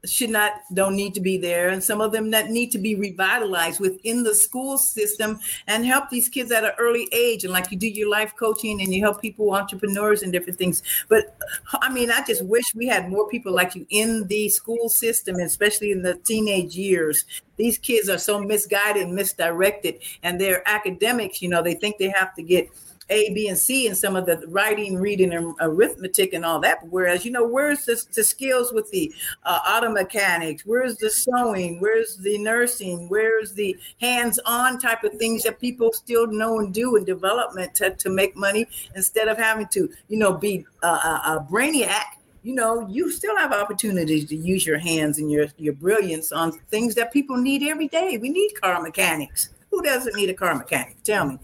should 0.05 0.29
not 0.31 0.53
don't 0.73 0.95
need 0.95 1.13
to 1.13 1.21
be 1.21 1.37
there. 1.37 1.69
And 1.69 1.83
some 1.83 2.01
of 2.01 2.11
them 2.11 2.31
that 2.31 2.49
need 2.49 2.71
to 2.71 2.79
be 2.79 2.95
revitalized 2.95 3.79
within 3.79 4.23
the 4.23 4.33
school 4.33 4.77
system 4.77 5.39
and 5.67 5.85
help 5.85 6.09
these 6.09 6.27
kids 6.27 6.51
at 6.51 6.63
an 6.63 6.71
early 6.79 7.07
age. 7.11 7.43
And 7.43 7.53
like 7.53 7.71
you 7.71 7.77
do 7.77 7.87
your 7.87 8.09
life 8.09 8.35
coaching 8.35 8.81
and 8.81 8.93
you 8.93 9.01
help 9.01 9.21
people 9.21 9.53
entrepreneurs 9.53 10.23
and 10.23 10.31
different 10.31 10.57
things. 10.57 10.81
But 11.07 11.37
i 11.81 11.91
mean 11.91 12.11
i 12.11 12.23
just 12.25 12.43
wish 12.45 12.63
we 12.75 12.87
had 12.87 13.09
more 13.09 13.27
people 13.29 13.53
like 13.53 13.75
you 13.75 13.85
in 13.89 14.27
the 14.27 14.49
school 14.49 14.89
system 14.89 15.35
especially 15.35 15.91
in 15.91 16.01
the 16.01 16.15
teenage 16.15 16.75
years. 16.75 17.25
These 17.57 17.77
kids 17.77 18.09
are 18.09 18.17
so 18.17 18.39
misguided 18.39 19.03
and 19.03 19.13
misdirected 19.15 19.99
and 20.23 20.41
their 20.41 20.67
academics 20.67 21.41
you 21.41 21.49
know 21.49 21.61
they 21.61 21.75
think 21.75 21.97
they 21.97 22.09
have 22.09 22.33
to 22.35 22.43
get 22.43 22.69
a, 23.11 23.33
B, 23.33 23.49
and 23.49 23.57
C 23.57 23.85
in 23.87 23.93
some 23.93 24.15
of 24.15 24.25
the 24.25 24.43
writing, 24.47 24.95
reading, 24.95 25.33
and 25.33 25.53
arithmetic 25.59 26.33
and 26.33 26.43
all 26.43 26.59
that. 26.61 26.79
Whereas, 26.89 27.25
you 27.25 27.31
know, 27.31 27.45
where's 27.45 27.85
the, 27.85 28.03
the 28.13 28.23
skills 28.23 28.71
with 28.71 28.89
the 28.89 29.13
uh, 29.43 29.59
auto 29.67 29.89
mechanics? 29.89 30.63
Where's 30.65 30.97
the 30.97 31.09
sewing? 31.09 31.79
Where's 31.79 32.17
the 32.17 32.37
nursing? 32.37 33.09
Where's 33.09 33.53
the 33.53 33.77
hands-on 33.99 34.79
type 34.79 35.03
of 35.03 35.13
things 35.13 35.43
that 35.43 35.59
people 35.59 35.91
still 35.93 36.25
know 36.27 36.59
and 36.59 36.73
do 36.73 36.95
in 36.95 37.03
development 37.03 37.75
to, 37.75 37.91
to 37.91 38.09
make 38.09 38.35
money 38.35 38.65
instead 38.95 39.27
of 39.27 39.37
having 39.37 39.67
to, 39.67 39.89
you 40.07 40.17
know, 40.17 40.33
be 40.33 40.65
a, 40.81 40.87
a, 40.87 41.21
a 41.25 41.47
brainiac 41.51 42.17
you 42.43 42.55
know, 42.55 42.87
you 42.87 43.11
still 43.11 43.37
have 43.37 43.51
opportunities 43.51 44.25
to 44.29 44.35
use 44.35 44.65
your 44.65 44.79
hands 44.79 45.19
and 45.19 45.29
your 45.29 45.45
your 45.57 45.73
brilliance 45.73 46.31
on 46.31 46.53
things 46.71 46.95
that 46.95 47.13
people 47.13 47.37
need 47.37 47.61
every 47.61 47.87
day. 47.87 48.17
We 48.17 48.29
need 48.29 48.59
car 48.59 48.81
mechanics. 48.81 49.51
Who 49.81 49.87
doesn't 49.87 50.15
need 50.15 50.29
a 50.29 50.35
car 50.35 50.53
mechanic? 50.53 51.01
Tell 51.03 51.25
me. 51.25 51.39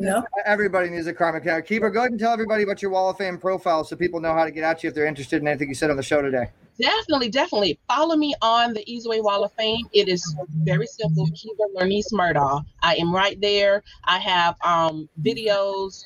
You 0.00 0.06
know, 0.06 0.24
Everybody 0.46 0.88
needs 0.88 1.06
a 1.08 1.12
car 1.12 1.30
mechanic. 1.30 1.66
Keeper, 1.66 1.90
go 1.90 1.98
ahead 2.00 2.10
and 2.10 2.18
tell 2.18 2.32
everybody 2.32 2.62
about 2.62 2.80
your 2.80 2.90
Wall 2.90 3.10
of 3.10 3.18
Fame 3.18 3.36
profile 3.36 3.84
so 3.84 3.96
people 3.96 4.18
know 4.18 4.32
how 4.32 4.46
to 4.46 4.50
get 4.50 4.64
at 4.64 4.82
you 4.82 4.88
if 4.88 4.94
they're 4.94 5.04
interested 5.04 5.42
in 5.42 5.46
anything 5.46 5.68
you 5.68 5.74
said 5.74 5.90
on 5.90 5.98
the 5.98 6.02
show 6.02 6.22
today. 6.22 6.46
Definitely, 6.80 7.28
definitely. 7.28 7.78
Follow 7.88 8.16
me 8.16 8.34
on 8.40 8.72
the 8.72 8.82
Easyway 8.86 9.22
Wall 9.22 9.44
of 9.44 9.52
Fame. 9.52 9.84
It 9.92 10.08
is 10.08 10.24
very 10.62 10.86
simple. 10.86 11.28
Kiva 11.34 11.64
Lernice 11.76 12.10
Murdaugh. 12.14 12.64
I 12.82 12.94
am 12.94 13.14
right 13.14 13.38
there. 13.42 13.82
I 14.04 14.18
have 14.20 14.56
um, 14.64 15.06
videos, 15.20 16.02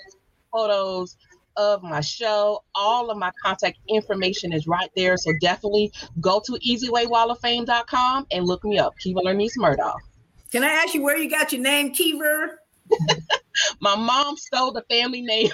photos 0.52 1.16
of 1.56 1.84
my 1.84 2.00
show. 2.00 2.64
All 2.74 3.10
of 3.10 3.16
my 3.16 3.30
contact 3.44 3.78
information 3.88 4.52
is 4.52 4.66
right 4.66 4.90
there. 4.96 5.16
So 5.16 5.30
definitely 5.40 5.92
go 6.20 6.42
to 6.46 6.58
easywaywalloffame.com 6.68 8.26
and 8.32 8.44
look 8.44 8.64
me 8.64 8.76
up. 8.76 8.94
Kiva 8.98 9.20
Lernice 9.20 9.56
Murdaugh. 9.56 9.94
Can 10.56 10.64
I 10.64 10.68
ask 10.68 10.94
you 10.94 11.02
where 11.02 11.18
you 11.18 11.28
got 11.28 11.52
your 11.52 11.60
name, 11.60 11.92
Keever? 11.92 12.62
My 13.80 13.94
mom 13.94 14.38
stole 14.38 14.72
the 14.72 14.82
family 14.88 15.20
name. 15.20 15.50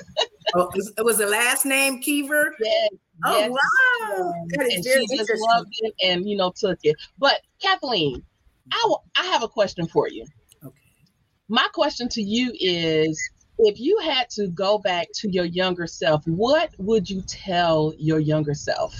oh, 0.54 0.70
it 0.96 1.04
was 1.04 1.18
the 1.18 1.26
last 1.26 1.66
name 1.66 2.00
Keever? 2.00 2.54
Yes. 2.58 2.88
Oh, 3.26 3.38
yes. 3.40 3.50
wow. 3.50 4.32
That 4.48 4.66
is 4.68 4.76
and 4.76 4.84
very 4.84 5.06
she 5.06 5.18
just 5.18 5.32
loved 5.34 5.68
it 5.80 5.94
and 6.02 6.26
you 6.26 6.34
know 6.34 6.50
took 6.56 6.78
it. 6.82 6.96
But 7.18 7.42
Kathleen, 7.60 8.24
I 8.72 8.94
I 9.18 9.26
have 9.26 9.42
a 9.42 9.48
question 9.48 9.86
for 9.86 10.08
you. 10.08 10.24
Okay. 10.64 10.74
My 11.50 11.68
question 11.74 12.08
to 12.08 12.22
you 12.22 12.50
is 12.58 13.20
if 13.58 13.78
you 13.78 13.98
had 13.98 14.30
to 14.30 14.48
go 14.48 14.78
back 14.78 15.08
to 15.16 15.30
your 15.30 15.44
younger 15.44 15.86
self, 15.86 16.26
what 16.26 16.70
would 16.78 17.10
you 17.10 17.20
tell 17.26 17.92
your 17.98 18.18
younger 18.18 18.54
self? 18.54 18.94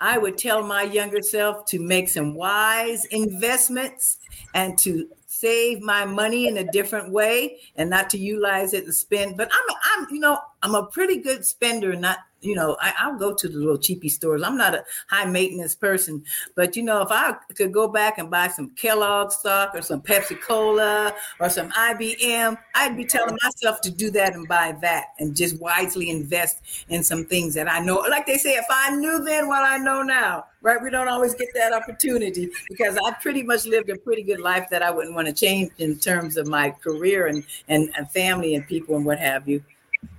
I 0.00 0.18
would 0.18 0.36
tell 0.38 0.62
my 0.66 0.82
younger 0.82 1.22
self 1.22 1.66
to 1.66 1.78
make 1.78 2.08
some 2.08 2.34
wise 2.34 3.04
investments 3.06 4.18
and 4.54 4.76
to 4.78 5.08
save 5.44 5.82
my 5.82 6.06
money 6.06 6.46
in 6.46 6.56
a 6.56 6.64
different 6.72 7.12
way 7.12 7.58
and 7.76 7.90
not 7.90 8.08
to 8.08 8.16
utilize 8.16 8.72
it 8.72 8.84
and 8.84 8.94
spend. 8.94 9.36
But 9.36 9.50
I'm, 9.52 9.76
I'm, 9.92 10.14
you 10.14 10.20
know, 10.20 10.38
I'm 10.62 10.74
a 10.74 10.86
pretty 10.86 11.18
good 11.18 11.44
spender. 11.44 11.94
Not, 11.94 12.18
you 12.40 12.54
know, 12.54 12.78
I, 12.80 12.94
I'll 12.98 13.18
go 13.18 13.34
to 13.34 13.46
the 13.46 13.58
little 13.58 13.76
cheapy 13.76 14.08
stores. 14.08 14.42
I'm 14.42 14.56
not 14.56 14.74
a 14.74 14.84
high 15.10 15.26
maintenance 15.26 15.74
person, 15.74 16.24
but 16.54 16.76
you 16.76 16.82
know, 16.82 17.02
if 17.02 17.08
I 17.10 17.34
could 17.54 17.74
go 17.74 17.88
back 17.88 18.16
and 18.16 18.30
buy 18.30 18.48
some 18.48 18.70
Kellogg 18.70 19.32
stock 19.32 19.74
or 19.74 19.82
some 19.82 20.00
Pepsi 20.00 20.40
Cola 20.40 21.14
or 21.40 21.50
some 21.50 21.70
IBM, 21.72 22.56
I'd 22.74 22.96
be 22.96 23.04
telling 23.04 23.36
myself 23.42 23.82
to 23.82 23.90
do 23.90 24.10
that 24.12 24.34
and 24.34 24.48
buy 24.48 24.74
that 24.80 25.08
and 25.18 25.36
just 25.36 25.60
wisely 25.60 26.08
invest 26.08 26.62
in 26.88 27.04
some 27.04 27.26
things 27.26 27.52
that 27.52 27.70
I 27.70 27.80
know. 27.80 27.96
Like 28.08 28.24
they 28.24 28.38
say, 28.38 28.54
if 28.54 28.66
I 28.70 28.96
knew 28.96 29.22
then 29.22 29.46
what 29.46 29.62
I 29.62 29.76
know 29.76 30.00
now, 30.00 30.46
right? 30.64 30.82
We 30.82 30.90
don't 30.90 31.06
always 31.08 31.34
get 31.34 31.48
that 31.54 31.72
opportunity 31.72 32.50
because 32.68 32.98
I 33.04 33.12
pretty 33.22 33.42
much 33.44 33.66
lived 33.66 33.90
a 33.90 33.96
pretty 33.98 34.22
good 34.22 34.40
life 34.40 34.66
that 34.70 34.82
I 34.82 34.90
wouldn't 34.90 35.14
want 35.14 35.28
to 35.28 35.32
change 35.32 35.70
in 35.78 35.96
terms 35.98 36.36
of 36.36 36.48
my 36.48 36.70
career 36.70 37.28
and 37.28 37.44
and, 37.68 37.92
and 37.96 38.10
family 38.10 38.56
and 38.56 38.66
people 38.66 38.96
and 38.96 39.04
what 39.04 39.20
have 39.20 39.46
you. 39.48 39.62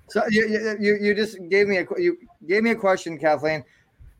So 0.07 0.21
you, 0.29 0.47
you- 0.79 0.97
you, 1.01 1.15
just 1.15 1.37
gave 1.49 1.67
me 1.67 1.77
a 1.79 1.85
you 1.97 2.17
gave 2.47 2.63
me 2.63 2.69
a 2.71 2.75
question, 2.75 3.17
Kathleen. 3.17 3.65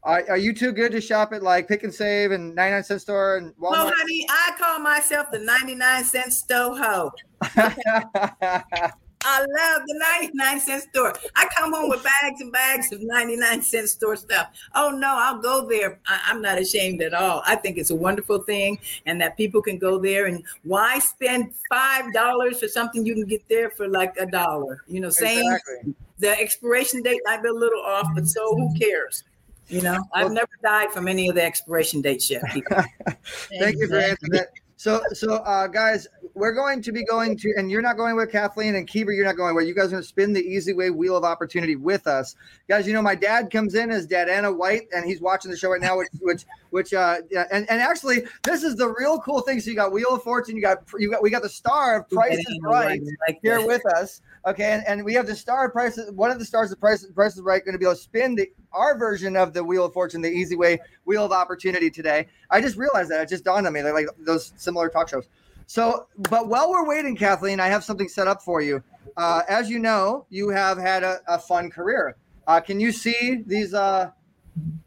Are, 0.04 0.24
are 0.30 0.38
you 0.38 0.54
too 0.54 0.72
good 0.72 0.92
to 0.92 1.02
shop 1.02 1.32
at 1.34 1.42
like 1.42 1.68
Pick 1.68 1.84
and 1.84 1.94
Save 1.94 2.32
and 2.32 2.54
99 2.54 2.84
cent 2.84 3.02
store 3.02 3.38
and 3.38 3.54
Well, 3.58 3.88
Walmart? 3.88 3.94
honey, 3.96 4.28
I 4.30 4.52
call 4.60 4.80
myself 4.80 5.32
the 5.32 5.40
99 5.40 6.04
cent 6.04 6.34
stove 6.34 6.78
hoe. 6.78 7.12
I 9.28 9.40
love 9.40 9.82
the 9.88 10.06
99 10.20 10.60
cent 10.60 10.84
store. 10.84 11.14
I 11.36 11.48
come 11.58 11.74
home 11.74 11.90
with 11.90 12.04
bags 12.04 12.42
and 12.42 12.52
bags 12.52 12.92
of 12.92 13.02
99 13.02 13.62
cent 13.64 13.90
store 13.90 14.16
stuff. 14.16 14.50
Oh 14.76 14.90
no, 14.90 15.16
I'll 15.18 15.40
go 15.42 15.68
there. 15.68 16.00
I, 16.08 16.22
I'm 16.28 16.42
not 16.42 16.60
ashamed 16.60 17.02
at 17.02 17.14
all. 17.14 17.42
I 17.46 17.56
think 17.56 17.78
it's 17.78 17.90
a 17.90 17.96
wonderful 17.96 18.44
thing 18.44 18.78
and 19.08 19.20
that 19.22 19.36
people 19.36 19.62
can 19.62 19.80
go 19.80 19.98
there 19.98 20.28
and 20.28 20.44
why 20.64 21.00
spend 21.00 21.54
five 21.70 22.14
dollars 22.14 22.60
for 22.60 22.68
something 22.68 23.06
you 23.06 23.16
can 23.16 23.26
get 23.26 23.48
there 23.50 23.72
for 23.72 23.88
like 23.88 24.16
a 24.20 24.28
dollar? 24.28 24.84
You 24.88 25.00
know, 25.00 25.10
same 25.10 25.40
Exactly. 25.40 25.96
the 26.20 26.40
expiration 26.40 27.02
date 27.02 27.22
might 27.26 27.42
be 27.42 27.50
a 27.50 27.54
little 27.54 27.82
off, 27.82 28.08
but 28.14 28.28
so 28.28 28.56
who 28.56 28.74
cares? 28.78 29.24
You 29.68 29.82
know, 29.82 30.04
I've 30.14 30.32
never 30.32 30.52
died 30.62 30.92
from 30.92 31.08
any 31.08 31.28
of 31.28 31.36
the 31.36 31.44
expiration 31.44 32.02
dates 32.02 32.30
yet. 32.30 32.44
people. 32.52 32.78
Thank 33.60 33.78
you 33.78 33.88
for 33.88 33.98
answering 33.98 34.32
that. 34.34 34.50
So, 34.78 35.02
so 35.14 35.36
uh, 35.38 35.66
guys, 35.68 36.08
we're 36.36 36.52
going 36.52 36.82
to 36.82 36.92
be 36.92 37.04
going 37.06 37.38
to, 37.38 37.54
and 37.58 37.72
you're 37.72 37.82
not 37.82 37.96
going 37.96 38.16
with 38.18 38.30
Kathleen 38.30 38.76
and 38.76 38.86
Keeper. 38.86 39.14
You're 39.14 39.26
not 39.26 39.38
going 39.38 39.56
where 39.56 39.64
you 39.64 39.74
guys 39.74 39.86
are 39.86 39.92
going 39.92 40.04
to 40.04 40.08
spin 40.08 40.34
the 40.34 40.42
Easy 40.42 40.74
Way 40.74 40.90
Wheel 40.90 41.16
of 41.16 41.24
Opportunity 41.24 41.78
with 41.78 42.08
us, 42.08 42.36
guys. 42.68 42.86
You 42.86 42.94
know, 42.94 43.02
my 43.02 43.16
dad 43.16 43.50
comes 43.50 43.74
in 43.74 43.90
as 43.90 44.06
Dad 44.06 44.28
Anna 44.28 44.52
White, 44.52 44.88
and 44.94 45.06
he's 45.06 45.22
watching 45.22 45.50
the 45.50 45.58
show 45.58 45.70
right 45.70 45.82
now. 45.82 45.98
Which, 45.98 46.10
which, 46.20 46.46
which, 46.72 46.94
uh, 46.94 47.22
yeah, 47.32 47.46
and 47.52 47.70
and 47.70 47.82
actually, 47.82 48.24
this 48.44 48.64
is 48.64 48.76
the 48.76 48.94
real 49.00 49.18
cool 49.20 49.42
thing. 49.42 49.62
So 49.62 49.70
you 49.70 49.78
got 49.78 49.94
Wheel 49.94 50.16
of 50.16 50.24
Fortune, 50.24 50.58
you 50.58 50.62
got 50.62 50.80
you 50.98 51.10
got 51.10 51.24
we 51.24 51.30
got 51.30 51.42
the 51.42 51.50
star 51.50 52.00
of 52.00 52.10
Price 52.10 52.38
is 52.38 52.60
Right 52.62 53.02
like 53.28 53.40
here 53.42 53.66
with 53.66 53.86
us. 53.96 54.22
Okay, 54.46 54.74
and, 54.74 54.86
and 54.86 55.04
we 55.04 55.14
have 55.14 55.26
the 55.28 55.36
star 55.36 55.68
of 55.68 55.72
Price. 55.72 55.98
One 56.12 56.32
of 56.32 56.38
the 56.38 56.46
stars 56.46 56.72
of 56.72 56.80
Price, 56.80 57.06
Price 57.16 57.36
is 57.36 57.42
Right 57.42 57.64
going 57.64 57.74
to 57.74 57.80
be 57.80 57.86
able 57.86 57.96
to 57.96 58.02
spin 58.02 58.36
the 58.36 58.52
our 58.74 58.98
version 58.98 59.38
of 59.38 59.54
the 59.54 59.64
Wheel 59.64 59.86
of 59.86 59.94
Fortune, 59.94 60.22
the 60.22 60.30
Easy 60.30 60.58
Way 60.58 60.80
Wheel 61.06 61.24
of 61.24 61.32
Opportunity 61.32 61.90
today. 61.90 62.28
I 62.52 62.60
just 62.60 62.76
realized 62.76 63.10
that 63.10 63.22
it 63.22 63.30
just 63.30 63.46
dawned 63.46 63.66
on 63.66 63.72
me, 63.72 63.82
like, 63.82 63.94
like 63.94 64.08
those 64.20 64.52
similar 64.58 64.90
talk 64.90 65.08
shows. 65.08 65.30
So, 65.68 66.08
but 66.30 66.48
while 66.48 66.70
we're 66.70 66.88
waiting, 66.88 67.16
Kathleen, 67.16 67.60
I 67.60 67.68
have 67.68 67.84
something 67.84 68.08
set 68.08 68.28
up 68.28 68.42
for 68.42 68.62
you. 68.62 68.84
Uh, 69.18 69.42
as 69.50 69.70
you 69.70 69.80
know, 69.80 70.26
you 70.30 70.50
have 70.50 70.78
had 70.78 71.04
a, 71.04 71.20
a 71.28 71.40
fun 71.40 71.70
career. 71.70 72.16
Uh, 72.48 72.60
can 72.60 72.80
you 72.80 72.92
see 72.92 73.42
these 73.46 73.74
uh, 73.74 74.12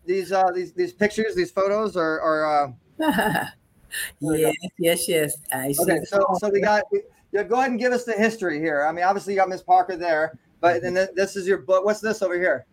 these 0.05 0.33
uh, 0.33 0.51
these 0.55 0.73
these 0.73 0.93
pictures, 0.93 1.35
these 1.35 1.51
photos, 1.51 1.97
or, 1.97 2.21
or 2.21 2.47
uh... 2.47 3.47
yes, 4.21 4.55
yes, 4.79 5.09
yes. 5.09 5.37
I 5.53 5.73
see. 5.73 5.83
okay? 5.83 6.05
So, 6.05 6.25
so 6.39 6.51
we 6.51 6.61
got. 6.61 6.85
Yeah, 7.31 7.43
go 7.43 7.57
ahead 7.57 7.71
and 7.71 7.79
give 7.79 7.93
us 7.93 8.05
the 8.05 8.15
history 8.15 8.59
here. 8.59 8.87
I 8.87 8.93
mean, 8.93 9.05
obviously 9.05 9.35
you 9.35 9.39
got 9.39 9.51
Miss 9.51 9.63
Parker 9.63 9.97
there, 9.97 10.39
but 10.61 10.81
then 10.81 10.95
this 10.95 11.37
is 11.37 11.47
your 11.47 11.59
book. 11.59 11.85
What's 11.85 12.01
this 12.01 12.23
over 12.23 12.39
here? 12.39 12.65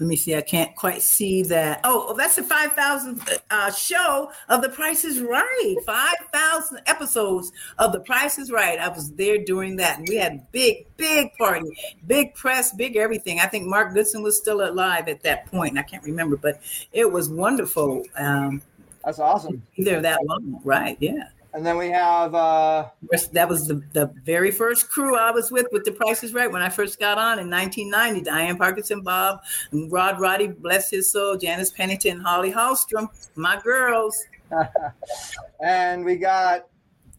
Let 0.00 0.06
me 0.06 0.14
see. 0.14 0.36
I 0.36 0.42
can't 0.42 0.74
quite 0.76 1.02
see 1.02 1.42
that. 1.44 1.80
Oh, 1.82 2.14
that's 2.16 2.36
the 2.36 2.44
5,000 2.44 3.20
uh, 3.50 3.72
show 3.72 4.30
of 4.48 4.62
The 4.62 4.68
Price 4.68 5.04
is 5.04 5.20
Right. 5.20 5.74
5,000 5.84 6.80
episodes 6.86 7.50
of 7.78 7.92
The 7.92 8.00
Price 8.00 8.38
is 8.38 8.52
Right. 8.52 8.78
I 8.78 8.88
was 8.88 9.10
there 9.12 9.38
during 9.38 9.74
that. 9.76 9.98
And 9.98 10.08
we 10.08 10.14
had 10.14 10.50
big, 10.52 10.86
big 10.96 11.34
party, 11.36 11.68
big 12.06 12.34
press, 12.34 12.72
big 12.72 12.96
everything. 12.96 13.40
I 13.40 13.46
think 13.46 13.66
Mark 13.66 13.92
Goodson 13.92 14.22
was 14.22 14.36
still 14.36 14.68
alive 14.68 15.08
at 15.08 15.22
that 15.24 15.46
point. 15.46 15.76
I 15.76 15.82
can't 15.82 16.04
remember, 16.04 16.36
but 16.36 16.60
it 16.92 17.10
was 17.10 17.28
wonderful. 17.28 18.04
Um, 18.16 18.62
That's 19.04 19.18
awesome. 19.18 19.62
There 19.78 20.00
that 20.00 20.24
long. 20.26 20.60
Right. 20.64 20.96
Yeah. 21.00 21.28
And 21.54 21.64
then 21.64 21.78
we 21.78 21.88
have 21.88 22.34
uh 22.34 22.88
that 23.32 23.48
was 23.48 23.66
the, 23.66 23.82
the 23.92 24.12
very 24.24 24.50
first 24.50 24.90
crew 24.90 25.16
I 25.16 25.30
was 25.30 25.50
with 25.50 25.66
with 25.72 25.84
the 25.84 25.92
Price 25.92 26.22
is 26.22 26.34
Right 26.34 26.50
when 26.50 26.62
I 26.62 26.68
first 26.68 27.00
got 27.00 27.16
on 27.16 27.38
in 27.38 27.50
1990. 27.50 28.22
Diane 28.22 28.56
Parkinson, 28.56 29.00
Bob, 29.00 29.40
and 29.72 29.90
Rod 29.90 30.20
Roddy, 30.20 30.48
bless 30.48 30.90
his 30.90 31.10
soul, 31.10 31.36
Janice 31.36 31.70
Pennington, 31.70 32.20
Holly 32.20 32.52
Hallstrom, 32.52 33.08
my 33.34 33.60
girls. 33.62 34.24
and 35.64 36.04
we 36.04 36.16
got 36.16 36.66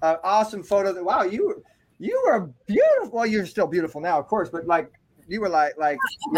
an 0.01 0.17
awesome 0.23 0.63
photo 0.63 0.93
that 0.93 1.03
wow, 1.03 1.23
you 1.23 1.63
you 1.97 2.21
were 2.25 2.51
beautiful. 2.67 3.09
Well, 3.11 3.25
you're 3.25 3.45
still 3.45 3.67
beautiful 3.67 3.99
now, 3.99 4.19
of 4.19 4.27
course, 4.27 4.49
but 4.49 4.67
like 4.67 4.91
you 5.27 5.41
were 5.41 5.49
like 5.49 5.77
like 5.77 5.97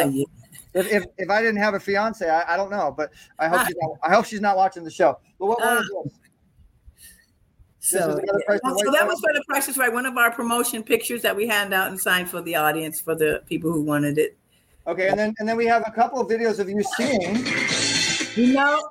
if, 0.74 0.92
if, 0.92 1.06
if 1.18 1.30
I 1.30 1.42
didn't 1.42 1.58
have 1.58 1.74
a 1.74 1.80
fiance, 1.80 2.28
I, 2.28 2.54
I 2.54 2.58
don't 2.58 2.72
know, 2.72 2.94
but 2.96 3.12
I 3.38 3.48
hope 3.48 3.68
she's 3.68 3.76
not, 3.82 3.92
I 4.04 4.16
hope 4.16 4.26
she's 4.26 4.42
not 4.42 4.58
watching 4.58 4.84
the 4.84 4.92
show. 4.92 5.20
But 5.39 5.48
what, 5.48 5.60
what 5.60 5.82
is 5.82 5.92
this? 6.06 6.21
So, 7.84 8.22
yeah. 8.24 8.58
so 8.62 8.92
that 8.92 9.08
was 9.08 9.20
for 9.20 9.34
the 9.34 9.44
Price 9.48 9.68
is 9.68 9.76
Right, 9.76 9.92
one 9.92 10.06
of 10.06 10.16
our 10.16 10.32
promotion 10.32 10.84
pictures 10.84 11.24
that 11.24 11.36
we 11.36 11.48
hand 11.48 11.74
out 11.74 11.90
and 11.90 12.00
signed 12.00 12.30
for 12.30 12.40
the 12.40 12.56
audience 12.56 13.02
for 13.02 13.16
the 13.16 13.42
people 13.48 13.72
who 13.72 13.82
wanted 13.82 14.20
it. 14.20 14.38
Okay, 14.86 15.10
and 15.10 15.18
then 15.18 15.34
and 15.40 15.50
then 15.50 15.58
we 15.58 15.66
have 15.66 15.84
a 15.88 15.92
couple 15.92 16.22
of 16.22 16.28
videos 16.28 16.60
of 16.60 16.70
you 16.70 16.84
singing. 16.96 17.44
You 18.36 18.54
know, 18.54 18.90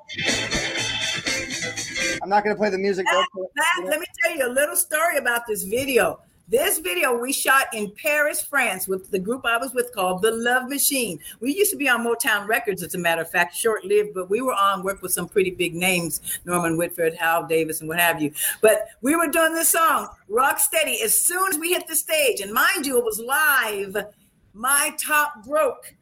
I'm 2.21 2.27
not 2.27 2.43
going 2.43 2.53
to 2.53 2.59
play 2.59 2.69
the 2.69 2.77
music. 2.77 3.05
That, 3.05 3.27
that, 3.33 3.85
let 3.85 3.99
me 4.01 4.05
tell 4.21 4.35
you 4.35 4.45
a 4.45 4.51
little 4.51 4.75
story 4.75 5.17
about 5.17 5.47
this 5.47 5.63
video. 5.63 6.19
This 6.51 6.79
video 6.79 7.17
we 7.17 7.31
shot 7.31 7.67
in 7.73 7.91
Paris, 7.91 8.41
France, 8.41 8.85
with 8.85 9.09
the 9.09 9.17
group 9.17 9.45
I 9.45 9.55
was 9.55 9.73
with 9.73 9.93
called 9.93 10.21
The 10.21 10.31
Love 10.31 10.67
Machine. 10.67 11.17
We 11.39 11.55
used 11.55 11.71
to 11.71 11.77
be 11.77 11.87
on 11.87 12.05
Motown 12.05 12.45
Records, 12.45 12.83
as 12.83 12.93
a 12.93 12.97
matter 12.97 13.21
of 13.21 13.31
fact, 13.31 13.55
short 13.55 13.85
lived, 13.85 14.13
but 14.13 14.29
we 14.29 14.41
were 14.41 14.53
on 14.53 14.83
work 14.83 15.01
with 15.01 15.13
some 15.13 15.29
pretty 15.29 15.51
big 15.51 15.73
names 15.73 16.41
Norman 16.43 16.75
Whitfield, 16.75 17.13
Hal 17.13 17.47
Davis, 17.47 17.79
and 17.79 17.87
what 17.87 18.01
have 18.01 18.21
you. 18.21 18.33
But 18.59 18.87
we 18.99 19.15
were 19.15 19.29
doing 19.29 19.53
this 19.53 19.69
song, 19.69 20.09
Rock 20.27 20.59
Steady, 20.59 21.01
as 21.01 21.15
soon 21.15 21.47
as 21.53 21.57
we 21.57 21.69
hit 21.69 21.87
the 21.87 21.95
stage. 21.95 22.41
And 22.41 22.51
mind 22.51 22.85
you, 22.85 22.97
it 22.97 23.05
was 23.05 23.21
live. 23.21 24.07
My 24.53 24.93
top 24.99 25.45
broke 25.45 25.95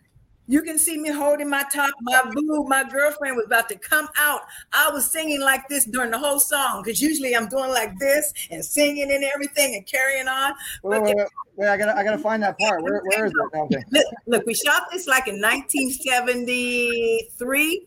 you 0.50 0.62
can 0.64 0.78
see 0.80 0.98
me 0.98 1.10
holding 1.10 1.48
my 1.48 1.64
top, 1.72 1.94
my 2.02 2.20
boob. 2.34 2.68
My 2.68 2.84
girlfriend 2.84 3.36
was 3.36 3.46
about 3.46 3.70
to 3.70 3.78
come 3.78 4.10
out. 4.18 4.42
I 4.74 4.90
was 4.92 5.06
singing 5.10 5.42
like 5.42 5.70
this 5.70 5.86
during 5.86 6.10
the 6.10 6.18
whole 6.18 6.40
song 6.40 6.82
because 6.84 7.00
usually 7.00 7.36
I'm 7.36 7.48
doing 7.48 7.70
like 7.70 8.00
this 8.00 8.34
and 8.50 8.66
singing 8.66 9.12
and 9.12 9.24
everything 9.24 9.76
and 9.76 9.86
carrying 9.86 10.28
on. 10.28 10.54
Wait, 10.82 11.04
wait, 11.04 11.16
wait, 11.16 11.28
wait, 11.56 11.68
I 11.68 11.78
gotta, 11.78 11.96
I 11.96 12.04
gotta 12.04 12.18
find 12.18 12.42
that 12.42 12.58
part. 12.58 12.82
Where, 12.82 13.04
where 13.06 13.28
is 13.28 13.32
it? 13.32 13.58
Okay. 13.58 13.84
Look, 13.92 14.06
look, 14.26 14.44
we 14.48 14.56
shot 14.56 14.88
this 14.92 15.06
like 15.06 15.28
in 15.28 15.40
1973. 15.40 17.86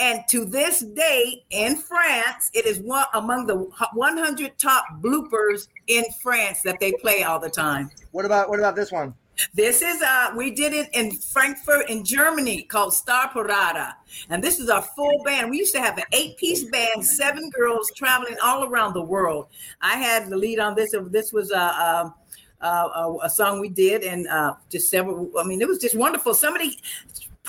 And 0.00 0.24
to 0.30 0.44
this 0.46 0.80
day 0.80 1.44
in 1.50 1.76
France, 1.76 2.50
it 2.54 2.66
is 2.66 2.80
one 2.80 3.04
among 3.14 3.46
the 3.46 3.70
100 3.92 4.58
top 4.58 4.84
bloopers 5.00 5.68
in 5.86 6.04
France 6.22 6.62
that 6.62 6.80
they 6.80 6.90
play 6.92 7.22
all 7.22 7.38
the 7.38 7.50
time. 7.50 7.88
What 8.10 8.24
about 8.24 8.48
what 8.48 8.58
about 8.58 8.74
this 8.74 8.90
one? 8.90 9.14
This 9.54 9.80
is 9.82 10.02
uh 10.02 10.32
we 10.36 10.50
did 10.50 10.72
it 10.72 10.90
in 10.92 11.12
Frankfurt 11.12 11.88
in 11.88 12.04
Germany 12.04 12.62
called 12.62 12.92
Starparade. 12.92 13.94
And 14.28 14.44
this 14.44 14.58
is 14.58 14.68
our 14.68 14.82
full 14.82 15.22
band. 15.24 15.50
We 15.50 15.58
used 15.58 15.74
to 15.74 15.80
have 15.80 15.96
an 15.98 16.04
eight-piece 16.12 16.64
band, 16.64 17.04
seven 17.04 17.48
girls 17.50 17.90
traveling 17.96 18.36
all 18.42 18.64
around 18.64 18.94
the 18.94 19.02
world. 19.02 19.46
I 19.80 19.96
had 19.96 20.28
the 20.28 20.36
lead 20.36 20.58
on 20.58 20.74
this. 20.74 20.94
This 21.10 21.32
was 21.32 21.50
a 21.52 21.58
uh, 21.58 22.10
uh, 22.60 22.88
uh, 22.94 23.16
a 23.22 23.30
song 23.30 23.58
we 23.58 23.70
did, 23.70 24.02
and 24.02 24.28
uh, 24.28 24.54
just 24.70 24.90
several. 24.90 25.30
I 25.38 25.44
mean, 25.44 25.62
it 25.62 25.68
was 25.68 25.78
just 25.78 25.96
wonderful. 25.96 26.34
Somebody 26.34 26.78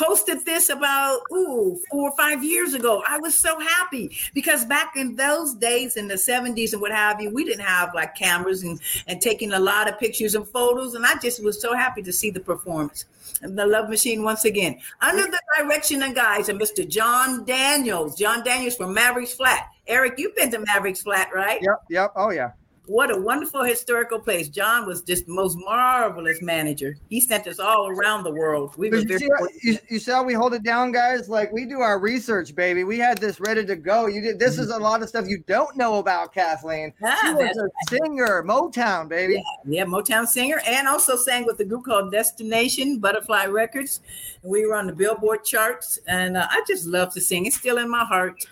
posted 0.02 0.44
this 0.46 0.70
about 0.70 1.22
ooh 1.32 1.80
four 1.90 2.10
or 2.10 2.18
five 2.18 2.44
years 2.44 2.74
ago. 2.74 3.04
I 3.08 3.20
was 3.20 3.36
so 3.36 3.60
happy 3.60 4.18
because 4.34 4.66
back 4.66 4.96
in 4.96 5.16
those 5.16 5.54
days 5.54 5.96
in 5.96 6.08
the 6.08 6.16
70s 6.16 6.74
and 6.74 6.82
what 6.82 6.92
have 6.92 7.22
you, 7.22 7.30
we 7.30 7.46
didn't 7.46 7.66
have 7.66 7.94
like 7.94 8.16
cameras 8.16 8.64
and, 8.64 8.80
and 9.08 9.22
taking 9.22 9.54
a 9.54 9.60
lot 9.60 9.88
of 9.88 10.00
pictures 10.00 10.36
and 10.36 10.48
photos. 10.48 10.96
And 10.96 11.06
I 11.06 11.16
just 11.20 11.44
was 11.44 11.62
so 11.62 11.76
happy 11.76 12.02
to 12.02 12.12
see 12.12 12.32
the 12.32 12.40
performance. 12.40 13.06
And 13.42 13.58
the 13.58 13.66
Love 13.66 13.90
Machine 13.90 14.24
once 14.24 14.46
again, 14.46 14.80
under 15.02 15.24
the 15.24 15.40
direction 15.58 16.04
and 16.04 16.16
guides 16.16 16.50
of 16.50 16.58
Mr. 16.58 16.88
John 16.88 17.46
Daniels. 17.46 18.16
John 18.16 18.44
Daniels 18.44 18.76
from 18.76 18.94
Mavericks 18.94 19.34
Flat. 19.34 19.70
Eric, 19.88 20.16
you've 20.18 20.36
been 20.36 20.52
to 20.52 20.60
Mavericks 20.60 21.02
Flat, 21.02 21.30
right? 21.34 21.60
Yep, 21.62 21.84
yep. 21.90 22.12
Oh 22.16 22.30
yeah. 22.30 22.52
What 22.88 23.16
a 23.16 23.22
wonderful 23.22 23.64
historical 23.64 24.20
place. 24.20 24.50
John 24.50 24.88
was 24.88 25.04
just 25.04 25.28
the 25.28 25.34
most 25.34 25.56
marvelous 25.60 26.42
manager. 26.42 26.98
He 27.10 27.22
sent 27.22 27.46
us 27.46 27.60
all 27.60 27.88
around 27.88 28.24
the 28.24 28.32
world. 28.32 28.76
We 28.76 28.90
were 28.90 28.98
you, 28.98 29.20
see 29.20 29.30
how, 29.38 29.48
you, 29.62 29.78
you 29.88 30.00
see 30.00 30.12
how 30.12 30.24
we 30.24 30.34
hold 30.34 30.56
it 30.56 30.64
down, 30.64 30.92
guys? 30.92 31.30
Like 31.30 31.52
we 31.52 31.66
do 31.66 31.82
our 31.82 32.00
research, 32.00 32.56
baby. 32.56 32.84
We 32.84 32.98
had 32.98 33.20
this 33.20 33.40
ready 33.40 33.66
to 33.66 33.76
go. 33.76 34.08
You 34.08 34.22
did 34.22 34.40
this 34.40 34.58
is 34.58 34.72
a 34.72 34.78
lot 34.78 35.04
of 35.04 35.10
stuff 35.10 35.28
you 35.28 35.44
don't 35.48 35.78
know 35.78 36.00
about 36.00 36.34
Kathleen. 36.34 36.92
Ah, 37.04 37.18
she 37.22 37.34
was 37.34 37.56
a 37.56 37.96
singer, 37.96 38.44
Motown, 38.44 39.08
baby. 39.08 39.36
Yeah, 39.66 39.80
yeah, 39.80 39.86
Motown 39.86 40.26
singer, 40.26 40.60
and 40.68 40.88
also 40.88 41.16
sang 41.16 41.46
with 41.46 41.60
a 41.60 41.66
group 41.66 41.86
called 41.86 42.12
Destination 42.12 42.98
Butterfly 42.98 43.46
Records. 43.46 44.02
We 44.42 44.66
were 44.66 44.76
on 44.76 44.88
the 44.88 44.94
Billboard 44.94 45.46
charts, 45.46 46.00
and 46.08 46.36
uh, 46.36 46.48
I 46.50 46.64
just 46.68 46.88
love 46.88 47.14
to 47.14 47.22
sing. 47.22 47.46
It's 47.46 47.58
still 47.58 47.78
in 47.78 47.90
my 47.90 48.06
heart. 48.06 48.44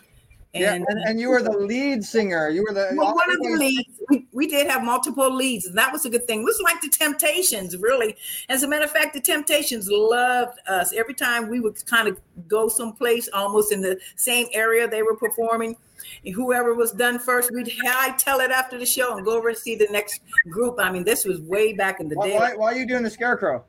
And, 0.56 0.64
yeah, 0.64 0.74
and, 0.74 0.86
and, 1.06 1.20
you 1.20 1.30
were 1.30 1.44
the 1.44 1.52
lead 1.52 2.04
singer. 2.04 2.50
You 2.50 2.64
were 2.64 2.74
the 2.74 2.90
well, 2.96 3.14
one 3.14 3.32
of 3.32 3.38
the 3.38 3.50
leads. 3.50 4.00
We, 4.10 4.26
we 4.32 4.48
did 4.48 4.66
have 4.66 4.84
multiple 4.84 5.32
leads, 5.32 5.68
and 5.68 5.78
that 5.78 5.94
was 5.94 6.06
a 6.06 6.10
good 6.10 6.26
thing. 6.26 6.42
It 6.42 6.46
was 6.46 6.60
like 6.64 6.82
the 6.82 6.90
Temptations, 6.90 7.78
really. 7.78 8.16
As 8.50 8.64
a 8.64 8.68
matter 8.68 8.86
of 8.86 8.90
fact, 8.90 9.14
the 9.14 9.22
Temptations 9.22 9.90
loved 9.92 10.58
us. 10.68 10.92
Every 10.92 11.14
time 11.14 11.50
we 11.50 11.60
would 11.60 11.86
kind 11.86 12.08
of 12.08 12.20
go 12.48 12.68
someplace 12.68 13.30
almost 13.32 13.72
in 13.72 13.80
the 13.80 14.00
same 14.16 14.48
area 14.52 14.88
they 14.88 15.04
were 15.04 15.16
performing, 15.16 15.76
and 16.26 16.34
whoever 16.34 16.74
was 16.74 16.94
done 16.94 17.20
first, 17.20 17.52
we'd 17.52 17.72
high 17.86 18.18
tell 18.18 18.40
it 18.40 18.50
after 18.50 18.80
the 18.80 18.88
show 18.88 19.18
and 19.18 19.26
go 19.26 19.38
over 19.38 19.50
and 19.50 19.58
see 19.58 19.76
the 19.76 19.88
next 19.92 20.22
group. 20.50 20.78
I 20.80 20.92
mean, 20.92 21.04
this 21.04 21.26
was 21.26 21.42
way 21.42 21.74
back 21.74 22.00
in 22.00 22.10
the 22.10 22.16
why, 22.16 22.28
day. 22.28 22.36
Why, 22.36 22.56
why, 22.56 22.74
are 22.74 22.76
you 22.76 22.88
doing 22.88 23.04
the 23.04 23.12
Scarecrow? 23.12 23.64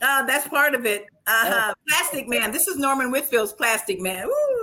Uh, 0.00 0.22
that's 0.24 0.48
part 0.48 0.74
of 0.74 0.86
it. 0.86 1.06
Uh-huh. 1.26 1.72
Oh. 1.72 1.74
Plastic 1.88 2.28
Man. 2.28 2.50
This 2.50 2.66
is 2.66 2.76
Norman 2.78 3.10
Whitfield's 3.10 3.52
Plastic 3.52 4.00
Man. 4.00 4.26
Ooh, 4.26 4.53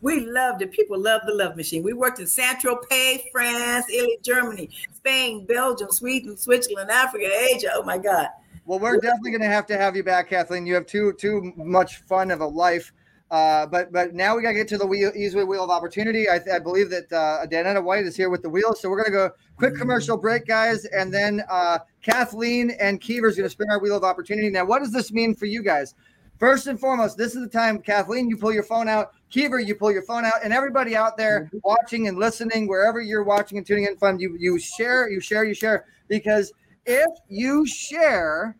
we 0.00 0.20
loved 0.20 0.62
it. 0.62 0.72
People 0.72 0.98
love 0.98 1.22
the 1.26 1.34
Love 1.34 1.56
Machine. 1.56 1.82
We 1.82 1.92
worked 1.92 2.18
in 2.18 2.26
Saint 2.26 2.60
Tropez, 2.60 3.22
France, 3.32 3.86
Italy, 3.92 4.18
Germany, 4.22 4.70
Spain, 4.92 5.44
Belgium, 5.46 5.90
Sweden, 5.90 6.36
Switzerland, 6.36 6.90
Africa, 6.90 7.26
Asia. 7.52 7.70
Oh 7.74 7.82
my 7.82 7.98
God. 7.98 8.28
Well, 8.64 8.80
we're 8.80 8.98
definitely 8.98 9.30
going 9.30 9.42
to 9.42 9.48
have 9.48 9.66
to 9.66 9.78
have 9.78 9.94
you 9.94 10.02
back, 10.02 10.30
Kathleen. 10.30 10.66
You 10.66 10.74
have 10.74 10.86
too 10.86 11.12
too 11.12 11.52
much 11.56 11.98
fun 12.02 12.30
of 12.30 12.40
a 12.40 12.46
life. 12.46 12.92
Uh, 13.30 13.66
but 13.66 13.92
but 13.92 14.14
now 14.14 14.36
we 14.36 14.42
got 14.42 14.50
to 14.50 14.54
get 14.54 14.68
to 14.68 14.78
the 14.78 14.86
wheel, 14.86 15.10
easy 15.16 15.42
wheel 15.42 15.64
of 15.64 15.70
opportunity. 15.70 16.28
I, 16.28 16.40
I 16.52 16.58
believe 16.60 16.90
that 16.90 17.12
uh, 17.12 17.46
Danetta 17.46 17.82
White 17.82 18.04
is 18.04 18.16
here 18.16 18.30
with 18.30 18.42
the 18.42 18.48
wheel, 18.48 18.72
so 18.74 18.88
we're 18.88 19.02
going 19.02 19.06
to 19.06 19.10
go 19.10 19.30
quick 19.56 19.74
commercial 19.76 20.16
break, 20.16 20.46
guys, 20.46 20.84
and 20.84 21.12
then 21.12 21.42
uh, 21.50 21.78
Kathleen 22.02 22.70
and 22.78 23.00
Keever 23.00 23.26
is 23.26 23.36
going 23.36 23.46
to 23.46 23.50
spin 23.50 23.66
our 23.70 23.80
wheel 23.80 23.96
of 23.96 24.04
opportunity. 24.04 24.48
Now, 24.48 24.64
what 24.64 24.78
does 24.78 24.92
this 24.92 25.12
mean 25.12 25.34
for 25.34 25.46
you 25.46 25.62
guys? 25.62 25.96
First 26.38 26.66
and 26.66 26.78
foremost, 26.78 27.16
this 27.16 27.34
is 27.34 27.42
the 27.42 27.48
time, 27.48 27.80
Kathleen, 27.80 28.28
you 28.28 28.36
pull 28.36 28.52
your 28.52 28.62
phone 28.62 28.88
out. 28.88 29.12
Keever, 29.30 29.58
you 29.58 29.74
pull 29.74 29.90
your 29.90 30.02
phone 30.02 30.24
out, 30.24 30.34
and 30.44 30.52
everybody 30.52 30.94
out 30.94 31.16
there 31.16 31.44
mm-hmm. 31.44 31.58
watching 31.64 32.08
and 32.08 32.18
listening, 32.18 32.68
wherever 32.68 33.00
you're 33.00 33.24
watching 33.24 33.58
and 33.58 33.66
tuning 33.66 33.84
in 33.84 33.96
from, 33.96 34.18
you 34.18 34.36
you 34.38 34.58
share, 34.58 35.08
you 35.08 35.20
share, 35.20 35.44
you 35.44 35.54
share. 35.54 35.86
Because 36.08 36.52
if 36.84 37.08
you 37.28 37.66
share, 37.66 38.56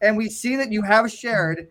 and 0.00 0.16
we 0.16 0.28
see 0.28 0.56
that 0.56 0.72
you 0.72 0.82
have 0.82 1.10
shared, 1.10 1.68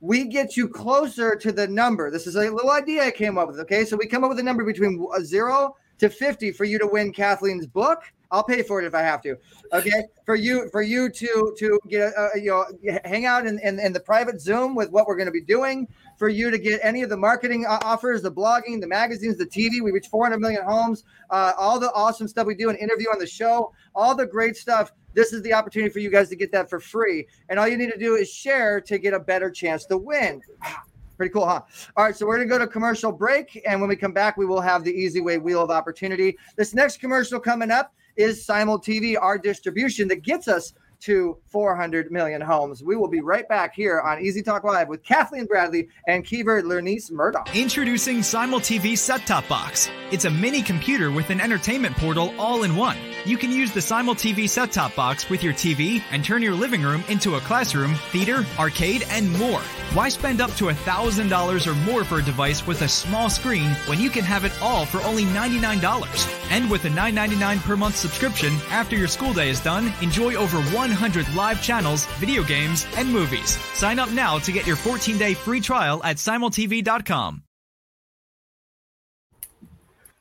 we 0.00 0.24
get 0.24 0.56
you 0.56 0.68
closer 0.68 1.36
to 1.36 1.52
the 1.52 1.66
number. 1.68 2.10
This 2.10 2.26
is 2.26 2.36
a 2.36 2.50
little 2.50 2.70
idea 2.70 3.04
I 3.04 3.10
came 3.10 3.36
up 3.38 3.48
with. 3.48 3.60
Okay, 3.60 3.84
so 3.84 3.96
we 3.96 4.06
come 4.06 4.24
up 4.24 4.30
with 4.30 4.38
a 4.38 4.42
number 4.42 4.64
between 4.64 5.04
zero 5.22 5.76
to 5.98 6.08
50 6.08 6.52
for 6.52 6.64
you 6.64 6.78
to 6.78 6.86
win 6.86 7.12
Kathleen's 7.12 7.66
book. 7.66 8.02
I'll 8.30 8.44
pay 8.44 8.62
for 8.62 8.80
it 8.82 8.86
if 8.86 8.94
I 8.94 9.02
have 9.02 9.22
to. 9.22 9.36
Okay, 9.72 10.04
for 10.24 10.34
you 10.34 10.68
for 10.70 10.82
you 10.82 11.10
to 11.10 11.54
to 11.58 11.80
get 11.88 12.12
a, 12.16 12.30
you 12.36 12.50
know 12.50 12.66
hang 13.04 13.26
out 13.26 13.46
in, 13.46 13.58
in 13.60 13.78
in 13.78 13.92
the 13.92 14.00
private 14.00 14.40
Zoom 14.40 14.74
with 14.74 14.90
what 14.90 15.06
we're 15.06 15.16
going 15.16 15.26
to 15.26 15.32
be 15.32 15.42
doing. 15.42 15.88
For 16.16 16.28
you 16.28 16.50
to 16.50 16.58
get 16.58 16.80
any 16.82 17.02
of 17.02 17.10
the 17.10 17.16
marketing 17.16 17.66
offers, 17.66 18.22
the 18.22 18.30
blogging, 18.30 18.80
the 18.80 18.86
magazines, 18.86 19.36
the 19.36 19.46
TV. 19.46 19.82
We 19.82 19.90
reach 19.90 20.06
400 20.06 20.38
million 20.38 20.62
homes. 20.62 21.02
Uh, 21.28 21.52
all 21.58 21.80
the 21.80 21.92
awesome 21.92 22.28
stuff 22.28 22.46
we 22.46 22.54
do, 22.54 22.70
an 22.70 22.76
interview 22.76 23.08
on 23.08 23.18
the 23.18 23.26
show, 23.26 23.72
all 23.96 24.14
the 24.14 24.26
great 24.26 24.56
stuff. 24.56 24.92
This 25.14 25.32
is 25.32 25.42
the 25.42 25.52
opportunity 25.52 25.92
for 25.92 25.98
you 25.98 26.10
guys 26.10 26.28
to 26.28 26.36
get 26.36 26.52
that 26.52 26.70
for 26.70 26.78
free. 26.78 27.26
And 27.48 27.58
all 27.58 27.66
you 27.66 27.76
need 27.76 27.90
to 27.90 27.98
do 27.98 28.14
is 28.14 28.30
share 28.30 28.80
to 28.82 28.98
get 28.98 29.12
a 29.12 29.18
better 29.18 29.50
chance 29.50 29.86
to 29.86 29.96
win. 29.96 30.40
Pretty 31.16 31.32
cool, 31.32 31.46
huh? 31.46 31.62
All 31.96 32.04
right, 32.04 32.16
so 32.16 32.26
we're 32.26 32.36
gonna 32.36 32.48
go 32.48 32.58
to 32.58 32.66
commercial 32.66 33.12
break, 33.12 33.62
and 33.66 33.80
when 33.80 33.88
we 33.88 33.94
come 33.94 34.12
back, 34.12 34.36
we 34.36 34.46
will 34.46 34.60
have 34.60 34.82
the 34.82 34.92
Easy 34.92 35.20
Way 35.20 35.38
Wheel 35.38 35.62
of 35.62 35.70
Opportunity. 35.70 36.36
This 36.56 36.74
next 36.74 36.98
commercial 36.98 37.38
coming 37.38 37.70
up 37.70 37.94
is 38.16 38.44
Simul 38.44 38.78
TV, 38.78 39.16
our 39.20 39.38
distribution 39.38 40.08
that 40.08 40.22
gets 40.22 40.48
us 40.48 40.72
to 41.04 41.36
400 41.48 42.10
million 42.10 42.40
homes. 42.40 42.82
We 42.82 42.96
will 42.96 43.08
be 43.08 43.20
right 43.20 43.46
back 43.48 43.74
here 43.74 44.00
on 44.00 44.22
Easy 44.22 44.42
Talk 44.42 44.64
Live 44.64 44.88
with 44.88 45.04
Kathleen 45.04 45.44
Bradley 45.44 45.88
and 46.06 46.24
Kiever 46.24 46.62
Lernice 46.62 47.10
Murdoch. 47.10 47.54
Introducing 47.54 48.22
Simul 48.22 48.58
TV 48.58 48.96
Set 48.96 49.26
Top 49.26 49.46
Box. 49.46 49.90
It's 50.10 50.24
a 50.24 50.30
mini 50.30 50.62
computer 50.62 51.10
with 51.10 51.28
an 51.30 51.40
entertainment 51.40 51.96
portal 51.96 52.32
all 52.38 52.62
in 52.62 52.74
one. 52.74 52.96
You 53.26 53.36
can 53.36 53.50
use 53.50 53.72
the 53.72 53.82
Simul 53.82 54.14
TV 54.14 54.48
Set 54.48 54.72
Top 54.72 54.94
Box 54.94 55.28
with 55.28 55.42
your 55.42 55.52
TV 55.52 56.02
and 56.10 56.24
turn 56.24 56.42
your 56.42 56.54
living 56.54 56.82
room 56.82 57.04
into 57.08 57.36
a 57.36 57.40
classroom, 57.40 57.94
theater, 58.10 58.44
arcade, 58.58 59.04
and 59.10 59.30
more. 59.38 59.60
Why 59.92 60.08
spend 60.08 60.40
up 60.40 60.52
to 60.54 60.64
$1,000 60.66 61.66
or 61.66 61.74
more 61.90 62.04
for 62.04 62.18
a 62.18 62.22
device 62.22 62.66
with 62.66 62.82
a 62.82 62.88
small 62.88 63.28
screen 63.28 63.70
when 63.86 64.00
you 64.00 64.10
can 64.10 64.24
have 64.24 64.44
it 64.44 64.52
all 64.62 64.86
for 64.86 65.02
only 65.02 65.24
$99? 65.24 66.50
And 66.50 66.70
with 66.70 66.84
a 66.84 66.90
$9.99 66.90 67.62
per 67.62 67.76
month 67.76 67.96
subscription, 67.96 68.54
after 68.70 68.96
your 68.96 69.08
school 69.08 69.32
day 69.32 69.48
is 69.50 69.60
done, 69.60 69.92
enjoy 70.00 70.34
over 70.34 70.58
100 70.74 70.93
live 71.34 71.62
channels, 71.62 72.06
video 72.18 72.42
games, 72.42 72.86
and 72.96 73.08
movies. 73.08 73.58
Sign 73.74 73.98
up 73.98 74.10
now 74.10 74.38
to 74.38 74.52
get 74.52 74.66
your 74.66 74.76
14 74.76 75.18
day 75.18 75.34
free 75.34 75.60
trial 75.60 76.02
at 76.04 76.16
simultv.com. 76.16 77.42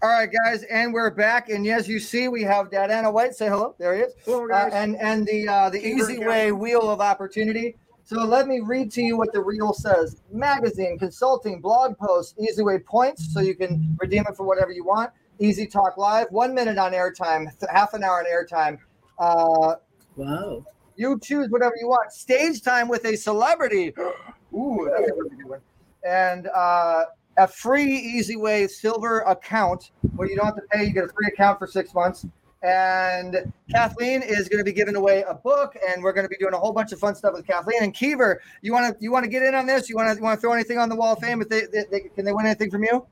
All 0.03 0.09
right, 0.09 0.29
guys, 0.29 0.63
and 0.63 0.93
we're 0.93 1.11
back. 1.11 1.47
And 1.47 1.65
as 1.65 1.87
you 1.87 1.97
see, 1.97 2.27
we 2.27 2.41
have 2.43 2.69
Dadana 2.69 3.11
White. 3.13 3.35
Say 3.35 3.47
hello. 3.47 3.73
There 3.79 3.95
he 3.95 4.01
is. 4.01 4.13
Hello, 4.25 4.49
Uh, 4.51 4.69
and 4.73 4.97
and 4.97 5.25
the 5.25 5.47
uh, 5.47 5.69
the 5.69 5.79
Easy 5.79 6.19
Way 6.19 6.51
Wheel 6.51 6.89
of 6.89 6.99
Opportunity. 6.99 7.77
So 8.03 8.25
let 8.25 8.49
me 8.49 8.59
read 8.59 8.91
to 8.91 9.01
you 9.01 9.15
what 9.15 9.31
the 9.31 9.39
reel 9.39 9.71
says: 9.71 10.21
magazine, 10.29 10.99
consulting, 10.99 11.61
blog 11.61 11.97
posts, 11.97 12.35
Easy 12.37 12.61
Way 12.61 12.79
points, 12.79 13.33
so 13.33 13.39
you 13.39 13.55
can 13.55 13.95
redeem 13.97 14.25
it 14.27 14.35
for 14.35 14.43
whatever 14.45 14.71
you 14.71 14.83
want. 14.83 15.09
Easy 15.39 15.65
Talk 15.65 15.95
Live, 15.95 16.27
one 16.31 16.53
minute 16.53 16.77
on 16.77 16.91
airtime, 16.91 17.47
half 17.69 17.93
an 17.93 18.03
hour 18.03 18.19
on 18.19 18.25
airtime. 18.25 18.79
Uh, 19.17 19.75
wow. 20.15 20.65
You 20.95 21.19
choose 21.19 21.49
whatever 21.49 21.73
you 21.79 21.87
want. 21.87 22.11
Stage 22.11 22.61
time 22.61 22.87
with 22.87 23.05
a 23.05 23.15
celebrity. 23.15 23.93
Ooh, 24.53 24.89
that's 24.95 25.09
a 25.09 25.13
really 25.15 25.35
good 25.35 25.49
one. 25.49 25.59
And 26.07 26.47
uh, 26.47 27.05
a 27.37 27.47
free 27.47 27.95
Easy 27.95 28.35
Way 28.35 28.67
silver 28.67 29.21
account 29.21 29.91
where 30.15 30.29
you 30.29 30.35
don't 30.35 30.45
have 30.45 30.55
to 30.55 30.61
pay. 30.71 30.85
You 30.85 30.93
get 30.93 31.05
a 31.05 31.07
free 31.07 31.27
account 31.27 31.59
for 31.59 31.67
six 31.67 31.93
months. 31.93 32.25
And 32.61 33.51
Kathleen 33.71 34.21
is 34.21 34.47
going 34.47 34.59
to 34.59 34.63
be 34.63 34.71
giving 34.71 34.95
away 34.95 35.25
a 35.27 35.33
book, 35.33 35.75
and 35.89 36.01
we're 36.01 36.13
going 36.13 36.23
to 36.23 36.29
be 36.29 36.37
doing 36.37 36.53
a 36.53 36.57
whole 36.57 36.71
bunch 36.71 36.93
of 36.93 36.99
fun 36.99 37.13
stuff 37.13 37.33
with 37.33 37.45
Kathleen 37.45 37.83
and 37.83 37.93
Kiever. 37.93 38.37
You 38.61 38.71
want 38.71 38.97
to 38.97 39.03
you 39.03 39.11
want 39.11 39.25
to 39.25 39.29
get 39.29 39.43
in 39.43 39.53
on 39.53 39.65
this? 39.65 39.89
You 39.89 39.97
want 39.97 40.09
to 40.11 40.15
you 40.15 40.23
want 40.23 40.37
to 40.37 40.41
throw 40.41 40.53
anything 40.53 40.77
on 40.77 40.87
the 40.87 40.95
wall 40.95 41.13
of 41.13 41.19
fame? 41.19 41.41
If 41.41 41.49
they, 41.49 41.61
they, 41.65 41.83
they 41.91 41.99
can 42.15 42.23
they 42.23 42.31
win 42.31 42.45
anything 42.45 42.71
from 42.71 42.83
you? 42.83 43.05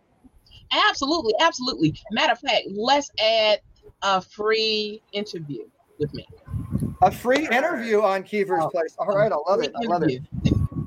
Absolutely, 0.72 1.34
absolutely. 1.42 2.00
Matter 2.12 2.32
of 2.32 2.40
fact, 2.40 2.68
let's 2.70 3.12
add 3.20 3.60
a 4.04 4.22
free 4.22 5.02
interview 5.12 5.66
with 6.00 6.14
me. 6.14 6.26
A 7.02 7.12
free 7.12 7.48
interview 7.48 8.02
on 8.02 8.24
Kiever's 8.24 8.66
place. 8.72 8.96
All 8.98 9.08
right, 9.08 9.32
I 9.32 9.36
love 9.36 9.62
it. 9.64 9.74
I 9.76 9.86
love 9.86 10.04
it. 10.04 10.22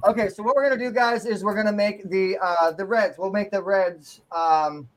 Okay, 0.04 0.28
so 0.28 0.42
what 0.42 0.54
we're 0.54 0.68
gonna 0.68 0.80
do, 0.80 0.90
guys, 0.90 1.24
is 1.24 1.42
we're 1.42 1.54
gonna 1.54 1.72
make 1.72 2.08
the 2.10 2.36
uh 2.42 2.72
the 2.72 2.84
reds. 2.84 3.16
We'll 3.18 3.32
make 3.32 3.50
the 3.50 3.62
reds. 3.62 4.20
Um, 4.30 4.88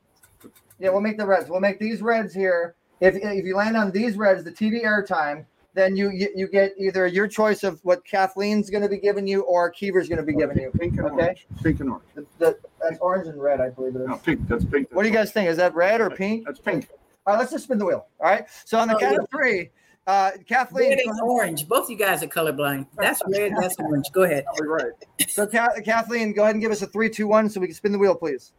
yeah, 0.78 0.90
we'll 0.90 1.00
make 1.00 1.18
the 1.18 1.26
reds. 1.26 1.48
We'll 1.48 1.60
make 1.60 1.78
these 1.78 2.02
reds 2.02 2.34
here. 2.34 2.74
If 3.00 3.16
if 3.16 3.44
you 3.44 3.56
land 3.56 3.76
on 3.76 3.90
these 3.90 4.16
reds, 4.16 4.44
the 4.44 4.52
TV 4.52 4.84
airtime, 4.84 5.46
then 5.74 5.96
you 5.96 6.10
you, 6.10 6.28
you 6.34 6.48
get 6.48 6.74
either 6.78 7.06
your 7.06 7.26
choice 7.26 7.62
of 7.64 7.80
what 7.84 8.04
Kathleen's 8.04 8.68
gonna 8.68 8.88
be 8.88 8.98
giving 8.98 9.26
you 9.26 9.42
or 9.42 9.70
Kiever's 9.70 10.08
gonna 10.08 10.22
be 10.22 10.34
giving 10.34 10.58
you. 10.58 10.70
Pink 10.78 10.98
and 10.98 11.06
okay. 11.06 11.14
orange. 11.14 11.46
Pink 11.62 11.80
and 11.80 11.90
orange. 11.90 12.04
The, 12.14 12.26
the, 12.38 12.58
that's 12.82 12.98
orange 13.00 13.28
and 13.28 13.40
red, 13.40 13.60
I 13.60 13.70
believe 13.70 13.96
it 13.96 14.02
is. 14.02 14.08
No, 14.08 14.16
pink. 14.16 14.46
That's 14.48 14.64
pink. 14.64 14.88
What 14.92 15.04
do 15.04 15.08
you 15.08 15.14
guys 15.14 15.32
think? 15.32 15.48
Is 15.48 15.56
that 15.56 15.74
red 15.74 16.00
or 16.00 16.10
pink? 16.10 16.44
That's 16.46 16.60
pink. 16.60 16.88
All 17.26 17.34
right, 17.34 17.40
let's 17.40 17.52
just 17.52 17.64
spin 17.64 17.78
the 17.78 17.84
wheel. 17.84 18.06
All 18.20 18.26
right. 18.26 18.46
So 18.64 18.78
on 18.78 18.88
the 18.88 18.96
Oh, 18.96 18.98
count 18.98 19.12
yeah. 19.14 19.22
of 19.22 19.30
three, 19.30 19.70
uh, 20.08 20.30
Kathleen. 20.46 20.90
Red 20.90 21.00
and 21.04 21.20
orange. 21.20 21.68
Both 21.68 21.90
you 21.90 21.96
guys 21.96 22.22
are 22.22 22.28
colorblind. 22.28 22.86
That's 22.96 23.20
red. 23.28 23.52
That's 23.60 23.76
orange. 23.78 24.06
Go 24.12 24.22
ahead. 24.22 24.44
right. 24.60 24.92
So 25.28 25.46
Ka- 25.46 25.74
Kathleen, 25.84 26.32
go 26.32 26.42
ahead 26.42 26.54
and 26.54 26.62
give 26.62 26.72
us 26.72 26.80
a 26.80 26.86
three, 26.86 27.10
two, 27.10 27.28
one, 27.28 27.50
so 27.50 27.60
we 27.60 27.66
can 27.66 27.76
spin 27.76 27.92
the 27.92 27.98
wheel, 27.98 28.14
please. 28.14 28.52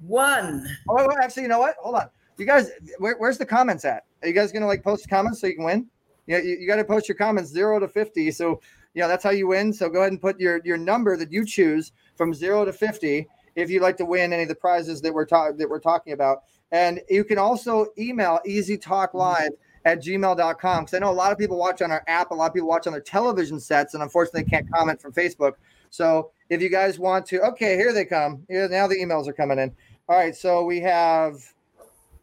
One. 0.00 0.66
Oh, 0.88 0.94
wait, 0.94 1.08
wait, 1.08 1.18
actually, 1.22 1.42
you 1.42 1.48
know 1.48 1.58
what? 1.58 1.76
Hold 1.80 1.96
on. 1.96 2.08
You 2.38 2.46
guys, 2.46 2.70
where, 2.98 3.16
where's 3.18 3.38
the 3.38 3.46
comments 3.46 3.84
at? 3.84 4.04
Are 4.22 4.28
you 4.28 4.34
guys 4.34 4.50
gonna 4.50 4.66
like 4.66 4.82
post 4.82 5.08
comments 5.08 5.40
so 5.40 5.46
you 5.46 5.56
can 5.56 5.64
win? 5.64 5.86
Yeah, 6.26 6.38
you, 6.38 6.56
you 6.58 6.66
got 6.66 6.76
to 6.76 6.84
post 6.84 7.08
your 7.08 7.16
comments 7.16 7.50
zero 7.50 7.78
to 7.78 7.88
fifty. 7.88 8.30
So 8.30 8.60
you 8.94 9.02
know 9.02 9.08
that's 9.08 9.22
how 9.24 9.30
you 9.30 9.46
win. 9.46 9.72
So 9.72 9.88
go 9.90 10.00
ahead 10.00 10.12
and 10.12 10.20
put 10.20 10.40
your 10.40 10.60
your 10.64 10.78
number 10.78 11.16
that 11.18 11.30
you 11.30 11.44
choose 11.44 11.92
from 12.16 12.32
zero 12.34 12.64
to 12.64 12.72
fifty 12.72 13.26
if 13.54 13.70
you'd 13.70 13.82
like 13.82 13.96
to 13.98 14.04
win 14.04 14.32
any 14.32 14.42
of 14.42 14.48
the 14.48 14.54
prizes 14.54 15.00
that 15.02 15.12
we're 15.12 15.26
talking 15.26 15.56
that 15.58 15.68
we're 15.68 15.80
talking 15.80 16.14
about. 16.14 16.44
And 16.72 17.00
you 17.08 17.24
can 17.24 17.38
also 17.38 17.86
email 17.98 18.40
Easy 18.46 18.76
Talk 18.76 19.14
Live 19.14 19.50
at 19.86 20.02
gmail.com 20.02 20.84
because 20.84 20.94
I 20.94 20.98
know 20.98 21.10
a 21.10 21.12
lot 21.12 21.30
of 21.30 21.38
people 21.38 21.56
watch 21.56 21.80
on 21.80 21.92
our 21.92 22.02
app, 22.08 22.32
a 22.32 22.34
lot 22.34 22.48
of 22.48 22.54
people 22.54 22.68
watch 22.68 22.88
on 22.88 22.92
their 22.92 23.00
television 23.00 23.60
sets, 23.60 23.94
and 23.94 24.02
unfortunately 24.02 24.44
can't 24.44 24.70
comment 24.70 25.00
from 25.00 25.12
Facebook. 25.12 25.52
So 25.90 26.32
if 26.50 26.60
you 26.60 26.68
guys 26.68 26.98
want 26.98 27.24
to, 27.26 27.40
okay, 27.42 27.76
here 27.76 27.92
they 27.92 28.04
come. 28.04 28.44
Yeah, 28.50 28.66
now 28.66 28.88
the 28.88 28.96
emails 28.96 29.28
are 29.28 29.32
coming 29.32 29.60
in. 29.60 29.72
All 30.08 30.16
right, 30.16 30.34
so 30.34 30.64
we 30.64 30.80
have. 30.80 31.36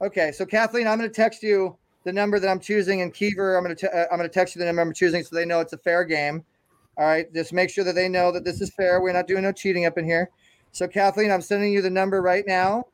Okay, 0.02 0.34
so 0.34 0.46
Kathleen, 0.46 0.88
I'm 0.88 0.98
going 0.98 1.10
to 1.10 1.16
text 1.16 1.42
you 1.42 1.78
the 2.04 2.12
number 2.12 2.38
that 2.38 2.50
I'm 2.50 2.60
choosing, 2.60 3.02
and 3.02 3.14
Kiever, 3.14 3.58
I'm 3.58 3.64
going 3.64 3.78
to 3.78 3.98
uh, 3.98 4.08
I'm 4.12 4.18
going 4.18 4.30
to 4.30 4.34
text 4.34 4.56
you 4.56 4.60
the 4.60 4.66
number 4.66 4.82
I'm 4.82 4.94
choosing, 4.94 5.24
so 5.24 5.34
they 5.34 5.46
know 5.46 5.62
it's 5.62 5.72
a 5.74 5.78
fair 5.78 6.04
game. 6.04 6.44
All 6.98 7.06
right, 7.06 7.34
just 7.34 7.54
make 7.54 7.70
sure 7.70 7.86
that 7.86 7.96
they 7.96 8.10
know 8.10 8.34
that 8.34 8.44
this 8.44 8.60
is 8.60 8.72
fair. 8.72 9.00
We're 9.00 9.14
not 9.14 9.26
doing 9.26 9.44
no 9.44 9.54
cheating 9.54 9.86
up 9.86 9.98
in 9.98 10.04
here. 10.04 10.30
So 10.74 10.86
Kathleen, 10.86 11.32
I'm 11.32 11.42
sending 11.42 11.72
you 11.72 11.82
the 11.82 11.90
number 11.90 12.22
right 12.22 12.44
now 12.46 12.88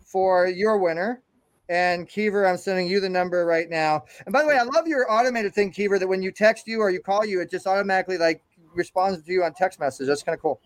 for 0.00 0.48
your 0.48 0.78
winner, 0.78 1.22
and 1.68 2.08
Kiever, 2.08 2.48
I'm 2.48 2.56
sending 2.56 2.86
you 2.86 3.00
the 3.00 3.08
number 3.08 3.44
right 3.44 3.68
now. 3.68 4.04
And 4.24 4.32
by 4.32 4.42
the 4.42 4.48
way, 4.48 4.56
I 4.56 4.62
love 4.62 4.86
your 4.86 5.10
automated 5.10 5.54
thing, 5.54 5.72
Kiever, 5.72 5.98
that 5.98 6.06
when 6.06 6.22
you 6.22 6.30
text 6.30 6.66
you 6.66 6.80
or 6.80 6.90
you 6.90 7.00
call 7.00 7.24
you, 7.24 7.40
it 7.40 7.50
just 7.50 7.66
automatically 7.66 8.18
like 8.18 8.42
responds 8.74 9.22
to 9.22 9.32
you 9.32 9.42
on 9.44 9.54
text 9.54 9.80
message. 9.80 10.06
That's 10.06 10.22
kind 10.22 10.34
of 10.34 10.42
cool. 10.42 10.60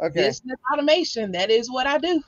Okay. 0.00 0.26
Business 0.26 0.58
automation. 0.72 1.32
That 1.32 1.50
is 1.50 1.70
what 1.70 1.86
I 1.86 1.98
do. 1.98 2.22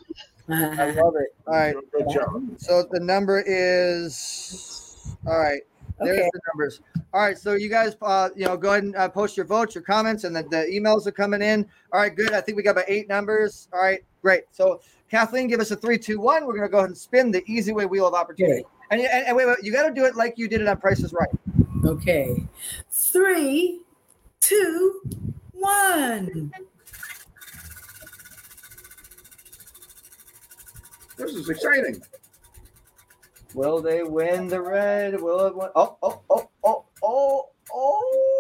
I 0.49 0.91
love 0.91 1.15
it. 1.17 1.35
All 1.47 1.55
right. 1.55 1.75
Good 1.93 2.11
job. 2.11 2.43
So 2.59 2.87
the 2.91 3.01
number 3.01 3.43
is 3.47 5.17
all 5.27 5.39
right. 5.39 5.63
There's 6.01 6.19
Okay. 6.19 6.29
the 6.33 6.41
numbers. 6.53 6.81
All 7.13 7.21
right. 7.21 7.39
So 7.39 7.55
you 7.55 7.69
guys, 7.69 7.97
uh, 8.03 8.31
you 8.35 8.47
know, 8.47 8.57
go 8.57 8.71
ahead 8.71 8.83
and 8.85 8.97
uh, 8.97 9.09
post 9.09 9.37
your 9.37 9.47
votes, 9.47 9.75
your 9.75 9.85
comments, 9.85 10.25
and 10.25 10.35
the, 10.35 10.43
the 10.43 10.67
emails 10.73 11.07
are 11.07 11.13
coming 11.13 11.41
in. 11.41 11.67
All 11.93 12.01
right. 12.01 12.15
Good. 12.15 12.33
I 12.33 12.41
think 12.41 12.57
we 12.57 12.63
got 12.63 12.73
about 12.73 12.87
eight 12.89 13.09
numbers. 13.09 13.69
All 13.73 13.81
right. 13.81 14.01
Great. 14.23 14.45
So 14.51 14.81
Kathleen, 15.11 15.47
give 15.47 15.61
us 15.61 15.71
a 15.71 15.77
three, 15.77 15.99
two, 15.99 16.21
one. 16.21 16.47
We're 16.47 16.57
gonna 16.57 16.69
go 16.69 16.79
ahead 16.79 16.91
and 16.91 16.99
spin 16.99 17.31
the 17.31 17.45
easy 17.47 17.73
way 17.73 17.87
wheel 17.87 18.07
of 18.09 18.15
opportunity. 18.15 18.65
And, 18.91 19.01
and, 19.01 19.27
and 19.29 19.37
wait, 19.37 19.47
wait, 19.47 19.59
you 19.63 19.73
got 19.73 19.89
to 19.89 19.95
do 19.95 20.05
it 20.05 20.15
like 20.15 20.35
you 20.37 20.47
did 20.47 20.61
it 20.61 20.69
on 20.69 20.77
Prices 20.77 21.13
Right. 21.13 21.29
Okay. 21.85 22.47
Three, 22.91 23.81
two, 24.41 25.01
one. 25.53 26.53
This 31.17 31.33
is 31.33 31.49
exciting. 31.49 32.03
Will 33.55 33.81
they 33.81 34.03
win 34.03 34.49
the 34.49 34.61
red? 34.61 35.21
Will 35.21 35.47
it 35.47 35.57
win? 35.57 35.69
Oh, 35.77 35.97
oh, 36.03 36.21
oh, 36.29 36.49
oh, 36.65 36.87
oh, 37.03 37.49
oh, 37.73 38.33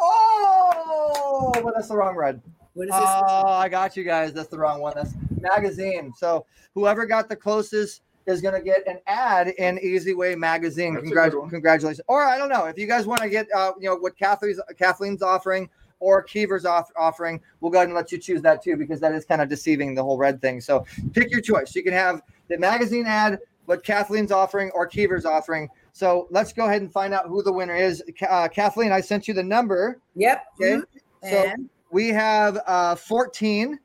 oh, 0.00 1.52
but 1.62 1.74
that's 1.74 1.88
the 1.88 1.96
wrong 1.96 2.16
red. 2.16 2.40
What 2.74 2.88
is 2.88 2.90
this? 2.90 3.00
Oh, 3.00 3.46
I 3.46 3.68
got 3.68 3.96
you 3.96 4.02
guys. 4.02 4.32
That's 4.32 4.48
the 4.48 4.58
wrong 4.58 4.80
one. 4.80 4.94
That's 4.96 5.14
magazine. 5.40 6.12
So 6.16 6.44
whoever 6.74 7.06
got 7.06 7.28
the 7.28 7.36
closest 7.36 8.02
is 8.26 8.40
going 8.40 8.54
to 8.54 8.60
get 8.60 8.86
an 8.88 8.98
ad 9.06 9.48
in 9.48 9.78
Easy 9.78 10.12
Way 10.14 10.34
magazine. 10.34 10.94
That's 10.94 11.06
a 11.06 11.10
Congrat- 11.10 11.30
good 11.30 11.38
one. 11.40 11.50
congratulations. 11.50 12.00
Or 12.08 12.24
I 12.24 12.36
don't 12.36 12.48
know 12.48 12.64
if 12.64 12.76
you 12.78 12.86
guys 12.88 13.06
want 13.06 13.20
to 13.20 13.28
get, 13.28 13.46
uh, 13.54 13.72
you 13.78 13.88
know, 13.88 13.96
what 13.96 14.16
Kathleen's 14.18 14.60
Kathleen's 14.76 15.22
offering 15.22 15.68
or 16.00 16.22
Kiever's 16.22 16.64
off- 16.64 16.90
offering. 16.96 17.40
We'll 17.60 17.70
go 17.70 17.78
ahead 17.78 17.88
and 17.88 17.94
let 17.96 18.10
you 18.10 18.18
choose 18.18 18.42
that 18.42 18.60
too 18.62 18.76
because 18.76 18.98
that 19.00 19.12
is 19.14 19.24
kind 19.24 19.40
of 19.40 19.48
deceiving 19.48 19.94
the 19.94 20.02
whole 20.02 20.18
red 20.18 20.40
thing. 20.40 20.60
So 20.60 20.84
pick 21.12 21.30
your 21.30 21.40
choice. 21.42 21.76
You 21.76 21.84
can 21.84 21.92
have 21.92 22.22
the 22.48 22.58
magazine 22.58 23.06
ad, 23.06 23.38
what 23.66 23.82
Kathleen's 23.84 24.32
offering, 24.32 24.70
or 24.74 24.86
Kiever's 24.86 25.24
offering. 25.24 25.68
So 25.92 26.26
let's 26.30 26.52
go 26.52 26.66
ahead 26.66 26.82
and 26.82 26.92
find 26.92 27.14
out 27.14 27.26
who 27.28 27.42
the 27.42 27.52
winner 27.52 27.74
is. 27.74 28.02
Uh, 28.28 28.48
Kathleen, 28.48 28.92
I 28.92 29.00
sent 29.00 29.26
you 29.28 29.34
the 29.34 29.42
number. 29.42 30.00
Yep. 30.16 30.44
Okay. 30.60 30.72
Mhm. 30.76 30.84
So 31.22 31.28
And? 31.28 31.70
we 31.90 32.08
have 32.08 32.60
uh, 32.66 32.94
14 32.96 33.78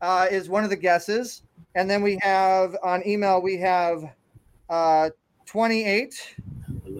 uh, 0.00 0.26
is 0.30 0.48
one 0.48 0.64
of 0.64 0.70
the 0.70 0.76
guesses. 0.76 1.42
and 1.76 1.88
then 1.88 2.02
we 2.02 2.18
have 2.22 2.74
on 2.82 3.06
email 3.06 3.40
we 3.40 3.56
have 3.58 4.02
uh, 4.68 5.10
28. 5.46 6.36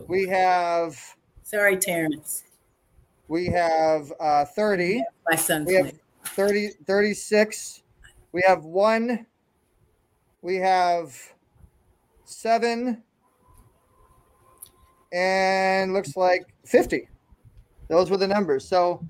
We 0.07 0.29
have 0.29 0.97
Sorry, 1.43 1.77
Terrence. 1.77 2.45
we 3.27 3.47
have 3.47 4.13
uh, 4.21 4.45
30. 4.45 5.03
My 5.29 5.35
son's 5.37 5.67
We 5.67 5.75
have 5.75 5.87
name. 5.87 5.99
30, 6.27 6.69
36. 6.87 7.83
We 8.33 8.43
have 8.47 8.65
one. 8.65 9.27
We 10.43 10.57
have 10.57 11.17
seven. 12.31 13.03
And 15.13 15.93
looks 15.93 16.17
like 16.17 16.43
50. 16.65 17.09
Those 17.89 18.11
were 18.11 18.17
the 18.17 18.29
numbers. 18.29 18.69
So 18.69 19.05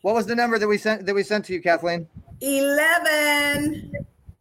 what 0.00 0.14
was 0.14 0.26
the 0.26 0.34
number 0.34 0.58
that 0.58 0.66
we 0.66 0.78
sent 0.78 1.06
that 1.06 1.14
we 1.14 1.22
sent 1.22 1.44
to 1.46 1.52
you, 1.52 1.60
Kathleen? 1.60 2.08
11. 2.40 3.92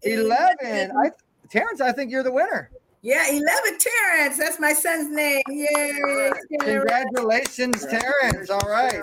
11. 0.03 0.91
I 0.97 1.11
Terrence, 1.49 1.81
I 1.81 1.91
think 1.91 2.11
you're 2.11 2.23
the 2.23 2.31
winner. 2.31 2.71
Yeah, 3.03 3.25
11 3.29 3.43
Terrence. 3.79 4.37
That's 4.37 4.59
my 4.59 4.73
son's 4.73 5.09
name. 5.09 5.41
Yay. 5.49 6.31
Congratulations, 6.59 7.83
Terrence. 7.87 8.51
All 8.51 8.59
right. 8.69 9.01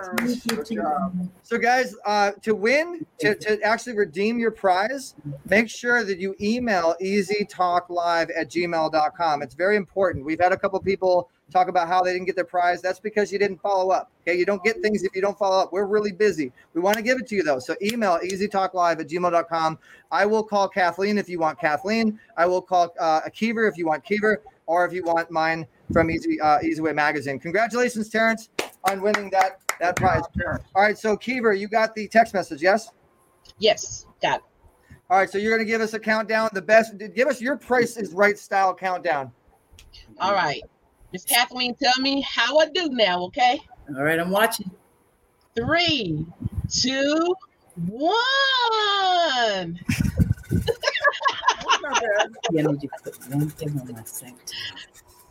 So, 1.42 1.58
guys, 1.58 1.96
uh, 2.06 2.30
to 2.42 2.54
win, 2.54 3.04
to, 3.18 3.34
to 3.34 3.60
actually 3.62 3.96
redeem 3.96 4.38
your 4.38 4.52
prize, 4.52 5.16
make 5.50 5.68
sure 5.68 6.04
that 6.04 6.18
you 6.20 6.36
email 6.40 6.94
easytalklive 7.02 8.30
at 8.36 8.48
gmail.com. 8.50 9.42
It's 9.42 9.54
very 9.54 9.76
important. 9.76 10.24
We've 10.24 10.40
had 10.40 10.52
a 10.52 10.56
couple 10.56 10.78
people 10.78 11.28
talk 11.50 11.68
about 11.68 11.88
how 11.88 12.02
they 12.02 12.12
didn't 12.12 12.26
get 12.26 12.36
their 12.36 12.44
prize. 12.44 12.82
That's 12.82 13.00
because 13.00 13.32
you 13.32 13.38
didn't 13.38 13.60
follow 13.60 13.90
up. 13.90 14.10
Okay. 14.22 14.38
You 14.38 14.44
don't 14.44 14.62
get 14.62 14.80
things 14.82 15.02
if 15.02 15.14
you 15.14 15.22
don't 15.22 15.38
follow 15.38 15.62
up. 15.62 15.72
We're 15.72 15.86
really 15.86 16.12
busy. 16.12 16.52
We 16.74 16.80
want 16.80 16.96
to 16.96 17.02
give 17.02 17.18
it 17.18 17.26
to 17.28 17.36
you, 17.36 17.42
though. 17.42 17.58
So, 17.58 17.74
email 17.82 18.18
easytalklive 18.18 19.00
at 19.00 19.08
gmail.com. 19.08 19.78
I 20.10 20.26
will 20.26 20.42
call 20.42 20.68
Kathleen 20.68 21.18
if 21.18 21.28
you 21.28 21.38
want 21.38 21.58
Kathleen. 21.58 22.18
I 22.36 22.46
will 22.46 22.62
call 22.62 22.94
uh, 22.98 23.22
Akiver 23.22 23.68
if 23.68 23.76
you 23.78 23.86
want 23.86 24.04
Keever, 24.04 24.42
or 24.66 24.86
if 24.86 24.92
you 24.92 25.02
want 25.04 25.30
mine 25.30 25.66
from 25.92 26.10
Easy 26.10 26.40
uh, 26.40 26.58
Easy 26.62 26.80
Way 26.80 26.92
Magazine. 26.92 27.38
Congratulations, 27.38 28.08
Terrence, 28.08 28.50
on 28.84 29.00
winning 29.00 29.30
that 29.30 29.60
that 29.80 29.96
prize. 29.96 30.22
All 30.74 30.82
right, 30.82 30.98
so 30.98 31.16
Keever, 31.16 31.52
you 31.52 31.68
got 31.68 31.94
the 31.94 32.08
text 32.08 32.34
message, 32.34 32.62
yes? 32.62 32.90
Yes, 33.58 34.06
got 34.20 34.40
it. 34.40 34.44
All 35.10 35.16
right, 35.16 35.30
so 35.30 35.38
you're 35.38 35.52
going 35.52 35.66
to 35.66 35.70
give 35.70 35.80
us 35.80 35.94
a 35.94 35.98
countdown. 35.98 36.50
The 36.52 36.60
best, 36.60 36.92
give 37.14 37.28
us 37.28 37.40
your 37.40 37.56
Price 37.56 37.96
is 37.96 38.12
Right 38.12 38.38
style 38.38 38.74
countdown. 38.74 39.32
All 40.20 40.32
right. 40.32 40.62
Miss 41.12 41.24
Kathleen, 41.24 41.74
tell 41.74 41.98
me 42.00 42.20
how 42.20 42.58
I 42.58 42.68
do 42.68 42.90
now, 42.90 43.22
okay? 43.24 43.60
All 43.96 44.02
right, 44.02 44.18
I'm 44.18 44.30
watching. 44.30 44.70
Three, 45.56 46.26
two, 46.70 47.34
one. 47.76 49.78
Yeah, 52.52 52.64
I 52.64 52.72
need 52.72 52.82
you 52.82 52.88
to 52.88 53.02
put 53.02 53.30
one 53.30 53.48
thing 53.50 53.80
on 53.80 53.92
my 53.92 54.02
site. 54.04 54.34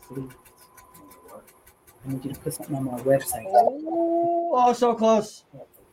Please. 0.08 0.30
I 2.06 2.12
need 2.12 2.24
you 2.24 2.32
to 2.32 2.40
put 2.40 2.54
something 2.54 2.74
on 2.74 2.84
my 2.84 2.98
website. 3.00 3.44
Oh, 3.46 4.50
oh, 4.54 4.72
so 4.72 4.94
close. 4.94 5.44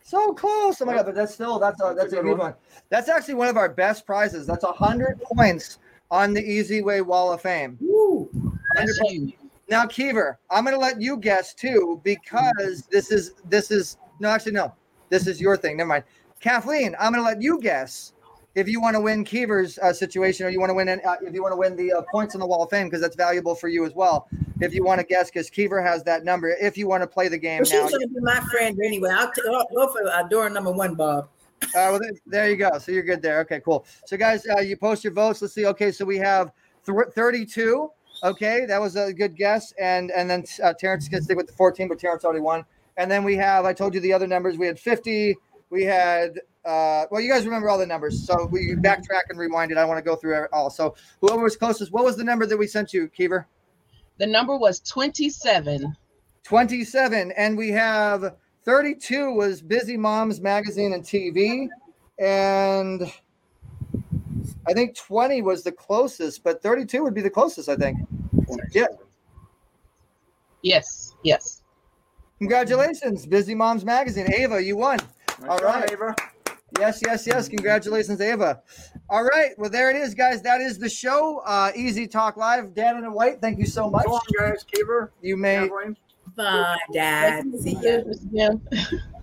So 0.02 0.32
close. 0.32 0.80
Oh 0.80 0.84
my 0.84 0.94
god, 0.94 1.06
but 1.06 1.14
that's 1.14 1.34
still 1.34 1.58
that's 1.58 1.80
a 1.80 1.94
that's 1.96 2.12
a 2.12 2.22
good 2.22 2.38
one. 2.38 2.54
That's 2.88 3.08
actually 3.08 3.34
one 3.34 3.48
of 3.48 3.56
our 3.56 3.68
best 3.68 4.06
prizes. 4.06 4.46
That's 4.46 4.64
a 4.64 4.72
hundred 4.72 5.20
points 5.20 5.78
on 6.10 6.32
the 6.32 6.42
Easy 6.42 6.82
Way 6.82 7.00
Wall 7.00 7.32
of 7.32 7.42
Fame. 7.42 7.76
Woo! 7.80 8.30
That's 8.74 8.98
huge. 9.00 9.34
Now, 9.68 9.86
Keever, 9.86 10.38
I'm 10.50 10.64
going 10.64 10.76
to 10.76 10.80
let 10.80 11.00
you 11.00 11.16
guess 11.16 11.52
too 11.52 12.00
because 12.04 12.86
this 12.90 13.10
is 13.10 13.34
this 13.48 13.70
is 13.70 13.98
no, 14.20 14.28
actually 14.28 14.52
no, 14.52 14.72
this 15.08 15.26
is 15.26 15.40
your 15.40 15.56
thing. 15.56 15.76
Never 15.76 15.88
mind. 15.88 16.04
Kathleen, 16.40 16.94
I'm 17.00 17.12
going 17.12 17.24
to 17.24 17.28
let 17.28 17.42
you 17.42 17.60
guess 17.60 18.12
if 18.54 18.68
you 18.68 18.80
want 18.80 18.94
to 18.94 19.00
win 19.00 19.24
Keever's 19.24 19.78
uh, 19.78 19.92
situation 19.92 20.46
or 20.46 20.50
you 20.50 20.60
want 20.60 20.70
to 20.70 20.74
win 20.74 20.88
uh, 20.88 21.16
if 21.22 21.34
you 21.34 21.42
want 21.42 21.52
to 21.52 21.56
win 21.56 21.76
the 21.76 21.92
uh, 21.92 22.02
points 22.10 22.34
on 22.34 22.40
the 22.40 22.46
Wall 22.46 22.62
of 22.62 22.70
Fame 22.70 22.86
because 22.86 23.00
that's 23.00 23.16
valuable 23.16 23.54
for 23.54 23.68
you 23.68 23.84
as 23.84 23.94
well. 23.94 24.28
If 24.60 24.72
you 24.72 24.84
want 24.84 25.00
to 25.00 25.06
guess, 25.06 25.30
because 25.30 25.50
Keever 25.50 25.82
has 25.82 26.02
that 26.04 26.24
number. 26.24 26.48
If 26.48 26.78
you 26.78 26.88
want 26.88 27.02
to 27.02 27.06
play 27.06 27.28
the 27.28 27.36
game 27.36 27.58
Well, 27.58 27.70
she's 27.70 27.90
going 27.90 28.00
to 28.00 28.08
be 28.08 28.20
my 28.20 28.40
friend 28.50 28.78
anyway. 28.84 29.10
I'll, 29.12 29.30
t- 29.30 29.42
I'll 29.46 29.66
go 29.74 29.92
for 29.92 30.08
uh, 30.08 30.22
door 30.24 30.48
number 30.48 30.72
one, 30.72 30.94
Bob. 30.94 31.28
Uh, 31.62 31.68
well, 31.74 31.98
there, 31.98 32.12
there 32.26 32.50
you 32.50 32.56
go. 32.56 32.78
So 32.78 32.92
you're 32.92 33.02
good 33.02 33.20
there. 33.20 33.40
Okay, 33.40 33.60
cool. 33.60 33.84
So 34.06 34.16
guys, 34.16 34.46
uh, 34.56 34.60
you 34.60 34.76
post 34.76 35.04
your 35.04 35.12
votes. 35.12 35.42
Let's 35.42 35.54
see. 35.54 35.66
Okay, 35.66 35.92
so 35.92 36.04
we 36.04 36.16
have 36.16 36.52
th- 36.86 37.08
32. 37.14 37.90
Okay, 38.22 38.66
that 38.66 38.80
was 38.80 38.96
a 38.96 39.12
good 39.12 39.36
guess. 39.36 39.72
And 39.78 40.10
and 40.10 40.28
then 40.28 40.44
uh, 40.62 40.72
Terrence 40.74 41.08
can 41.08 41.22
stick 41.22 41.36
with 41.36 41.46
the 41.46 41.52
14, 41.52 41.88
but 41.88 41.98
Terrence 41.98 42.24
already 42.24 42.40
won. 42.40 42.64
And 42.96 43.10
then 43.10 43.24
we 43.24 43.36
have. 43.36 43.64
I 43.64 43.72
told 43.72 43.94
you 43.94 44.00
the 44.00 44.12
other 44.12 44.26
numbers. 44.26 44.56
We 44.56 44.66
had 44.66 44.78
50. 44.78 45.36
We 45.70 45.84
had. 45.84 46.40
Uh, 46.64 47.06
well, 47.12 47.20
you 47.20 47.30
guys 47.30 47.44
remember 47.44 47.68
all 47.68 47.78
the 47.78 47.86
numbers, 47.86 48.26
so 48.26 48.46
we 48.50 48.74
backtrack 48.74 49.22
and 49.28 49.38
rewind 49.38 49.70
it. 49.70 49.78
I 49.78 49.84
want 49.84 49.98
to 49.98 50.02
go 50.02 50.16
through 50.16 50.42
it 50.42 50.48
all. 50.52 50.68
So 50.68 50.96
whoever 51.20 51.42
was 51.42 51.56
closest, 51.56 51.92
what 51.92 52.04
was 52.04 52.16
the 52.16 52.24
number 52.24 52.44
that 52.44 52.56
we 52.56 52.66
sent 52.66 52.92
you, 52.92 53.06
Keever? 53.06 53.46
The 54.18 54.26
number 54.26 54.56
was 54.56 54.80
27. 54.80 55.96
27 56.46 57.32
and 57.32 57.58
we 57.58 57.70
have 57.70 58.36
32 58.64 59.32
was 59.32 59.60
busy 59.60 59.96
moms 59.96 60.40
magazine 60.40 60.92
and 60.92 61.02
tv 61.02 61.66
and 62.20 63.12
i 64.68 64.72
think 64.72 64.96
20 64.96 65.42
was 65.42 65.62
the 65.62 65.72
closest 65.72 66.42
but 66.42 66.62
32 66.62 67.02
would 67.02 67.14
be 67.14 67.22
the 67.22 67.30
closest 67.30 67.68
i 67.68 67.76
think. 67.76 67.98
Yeah. 68.72 68.86
Yes, 70.62 71.14
yes. 71.22 71.62
congratulations 72.38 73.26
busy 73.26 73.54
moms 73.54 73.84
magazine. 73.84 74.32
Ava 74.32 74.62
you 74.62 74.76
won. 74.76 74.98
All 75.48 75.58
right. 75.58 75.90
Ava. 75.90 76.14
Yes 76.78 77.00
yes 77.04 77.26
yes. 77.26 77.48
Congratulations 77.48 78.20
ava. 78.20 78.62
All 79.08 79.24
right 79.24 79.50
well 79.58 79.70
there 79.70 79.90
it 79.90 79.96
is 79.96 80.14
guys. 80.14 80.42
That 80.42 80.60
is 80.60 80.78
the 80.78 80.88
show 80.88 81.42
uh 81.46 81.72
easy 81.74 82.06
talk 82.06 82.36
live. 82.36 82.74
Dan 82.74 82.96
and 82.96 83.14
white 83.14 83.40
thank 83.40 83.58
you 83.58 83.66
so 83.66 83.88
much. 83.88 84.04
So 84.04 84.10
long, 84.12 84.20
guys. 84.38 84.64
Keeper. 84.64 85.12
you 85.22 85.36
may 85.36 85.68
Bye, 86.34 86.76
Dad. 86.92 87.44
See 87.60 87.78
ya. 88.32 88.50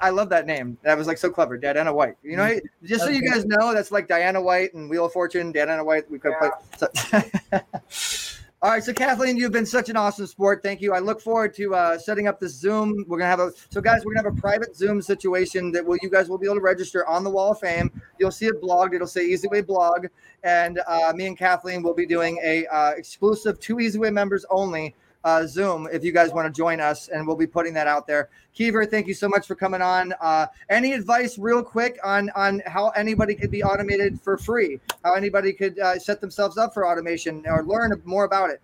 I 0.00 0.10
love 0.10 0.28
that 0.30 0.46
name. 0.46 0.78
That 0.82 0.96
was 0.96 1.06
like 1.06 1.18
so 1.18 1.30
clever, 1.30 1.56
Diana 1.56 1.92
White. 1.92 2.16
You 2.22 2.36
know, 2.36 2.58
just 2.84 3.04
so 3.04 3.10
you 3.10 3.22
guys 3.22 3.44
know, 3.44 3.74
that's 3.74 3.90
like 3.90 4.08
Diana 4.08 4.40
White 4.40 4.74
and 4.74 4.88
Wheel 4.90 5.06
of 5.06 5.12
Fortune. 5.12 5.52
Diana 5.52 5.84
White. 5.84 6.10
We 6.10 6.18
could 6.18 6.34
play. 6.38 6.50
So- 6.78 7.60
All 8.62 8.70
right, 8.70 8.84
so 8.84 8.92
Kathleen, 8.92 9.38
you've 9.38 9.52
been 9.52 9.64
such 9.64 9.88
an 9.88 9.96
awesome 9.96 10.26
sport. 10.26 10.62
Thank 10.62 10.82
you. 10.82 10.92
I 10.92 10.98
look 10.98 11.22
forward 11.22 11.54
to 11.54 11.74
uh, 11.74 11.98
setting 11.98 12.28
up 12.28 12.38
this 12.38 12.52
Zoom. 12.52 13.06
We're 13.08 13.16
gonna 13.16 13.30
have 13.30 13.40
a 13.40 13.52
so 13.70 13.80
guys, 13.80 14.04
we're 14.04 14.12
gonna 14.12 14.28
have 14.28 14.36
a 14.36 14.40
private 14.40 14.76
Zoom 14.76 15.00
situation 15.00 15.72
that 15.72 15.82
will 15.82 15.96
you 16.02 16.10
guys 16.10 16.28
will 16.28 16.36
be 16.36 16.44
able 16.44 16.56
to 16.56 16.60
register 16.60 17.08
on 17.08 17.24
the 17.24 17.30
Wall 17.30 17.52
of 17.52 17.58
Fame. 17.58 17.90
You'll 18.18 18.30
see 18.30 18.44
it 18.48 18.60
blogged. 18.60 18.92
It'll 18.92 19.06
say 19.06 19.24
Easy 19.24 19.48
Way 19.48 19.62
Blog, 19.62 20.08
and 20.44 20.78
uh, 20.86 21.10
me 21.16 21.26
and 21.26 21.38
Kathleen 21.38 21.82
will 21.82 21.94
be 21.94 22.04
doing 22.04 22.38
a 22.44 22.66
uh, 22.66 22.90
exclusive 22.90 23.58
to 23.60 23.80
Easy 23.80 23.98
Way 23.98 24.10
members 24.10 24.44
only 24.50 24.94
uh, 25.24 25.46
Zoom 25.46 25.88
if 25.92 26.04
you 26.04 26.12
guys 26.12 26.32
want 26.32 26.52
to 26.52 26.56
join 26.56 26.80
us, 26.80 27.08
and 27.08 27.26
we'll 27.26 27.36
be 27.36 27.46
putting 27.46 27.74
that 27.74 27.86
out 27.86 28.06
there. 28.06 28.28
Keever, 28.54 28.84
thank 28.84 29.06
you 29.06 29.14
so 29.14 29.28
much 29.28 29.46
for 29.46 29.54
coming 29.54 29.82
on. 29.82 30.14
Uh, 30.20 30.46
any 30.68 30.92
advice, 30.92 31.38
real 31.38 31.62
quick, 31.62 31.98
on 32.04 32.30
on 32.34 32.62
how 32.66 32.88
anybody 32.90 33.34
could 33.34 33.50
be 33.50 33.62
automated 33.62 34.20
for 34.20 34.36
free? 34.36 34.80
How 35.04 35.14
anybody 35.14 35.52
could 35.52 35.78
uh, 35.78 35.98
set 35.98 36.20
themselves 36.20 36.58
up 36.58 36.74
for 36.74 36.86
automation 36.86 37.44
or 37.46 37.62
learn 37.64 38.00
more 38.04 38.24
about 38.24 38.50
it? 38.50 38.60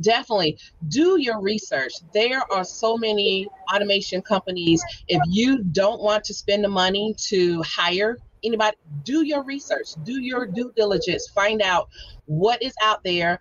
Definitely 0.00 0.58
do 0.88 1.20
your 1.20 1.40
research. 1.40 1.92
There 2.12 2.40
are 2.52 2.64
so 2.64 2.96
many 2.96 3.48
automation 3.74 4.22
companies. 4.22 4.82
If 5.08 5.20
you 5.28 5.62
don't 5.64 6.00
want 6.00 6.24
to 6.24 6.34
spend 6.34 6.62
the 6.62 6.68
money 6.68 7.14
to 7.28 7.62
hire 7.62 8.18
anybody, 8.44 8.76
do 9.04 9.24
your 9.24 9.42
research, 9.44 9.88
do 10.04 10.20
your 10.20 10.46
due 10.46 10.72
diligence, 10.76 11.28
find 11.28 11.62
out 11.62 11.88
what 12.26 12.62
is 12.62 12.74
out 12.82 13.02
there, 13.04 13.40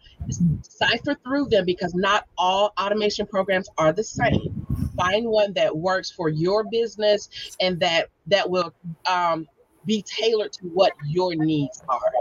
cipher 0.61 1.15
through 1.23 1.45
them 1.47 1.65
because 1.65 1.93
not 1.93 2.27
all 2.37 2.73
automation 2.79 3.25
programs 3.25 3.69
are 3.77 3.93
the 3.93 4.03
same. 4.03 4.65
Find 4.97 5.27
one 5.27 5.53
that 5.53 5.75
works 5.75 6.11
for 6.11 6.29
your 6.29 6.63
business 6.65 7.29
and 7.59 7.79
that 7.79 8.09
that 8.27 8.49
will 8.49 8.73
um, 9.09 9.47
be 9.85 10.03
tailored 10.03 10.53
to 10.53 10.65
what 10.67 10.93
your 11.05 11.35
needs 11.35 11.81
are. 11.89 12.11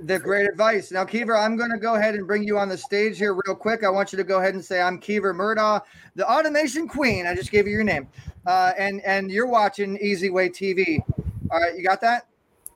The 0.00 0.18
great 0.18 0.46
advice. 0.48 0.92
Now, 0.92 1.04
Keever, 1.04 1.36
I'm 1.36 1.56
going 1.56 1.70
to 1.70 1.78
go 1.78 1.94
ahead 1.94 2.14
and 2.14 2.26
bring 2.26 2.42
you 2.42 2.58
on 2.58 2.68
the 2.68 2.76
stage 2.76 3.16
here 3.16 3.32
real 3.46 3.56
quick. 3.56 3.82
I 3.82 3.88
want 3.88 4.12
you 4.12 4.18
to 4.18 4.24
go 4.24 4.40
ahead 4.40 4.54
and 4.54 4.62
say, 4.62 4.80
"I'm 4.80 4.98
Keever 4.98 5.32
Murdaugh, 5.32 5.80
the 6.14 6.30
Automation 6.30 6.86
Queen." 6.86 7.26
I 7.26 7.34
just 7.34 7.50
gave 7.50 7.66
you 7.66 7.72
your 7.72 7.82
name, 7.84 8.06
uh, 8.46 8.72
and 8.76 9.00
and 9.06 9.30
you're 9.30 9.46
watching 9.46 9.96
Easy 9.96 10.28
Way 10.28 10.50
TV. 10.50 11.02
All 11.50 11.60
right, 11.60 11.76
you 11.76 11.84
got 11.84 12.00
that? 12.00 12.26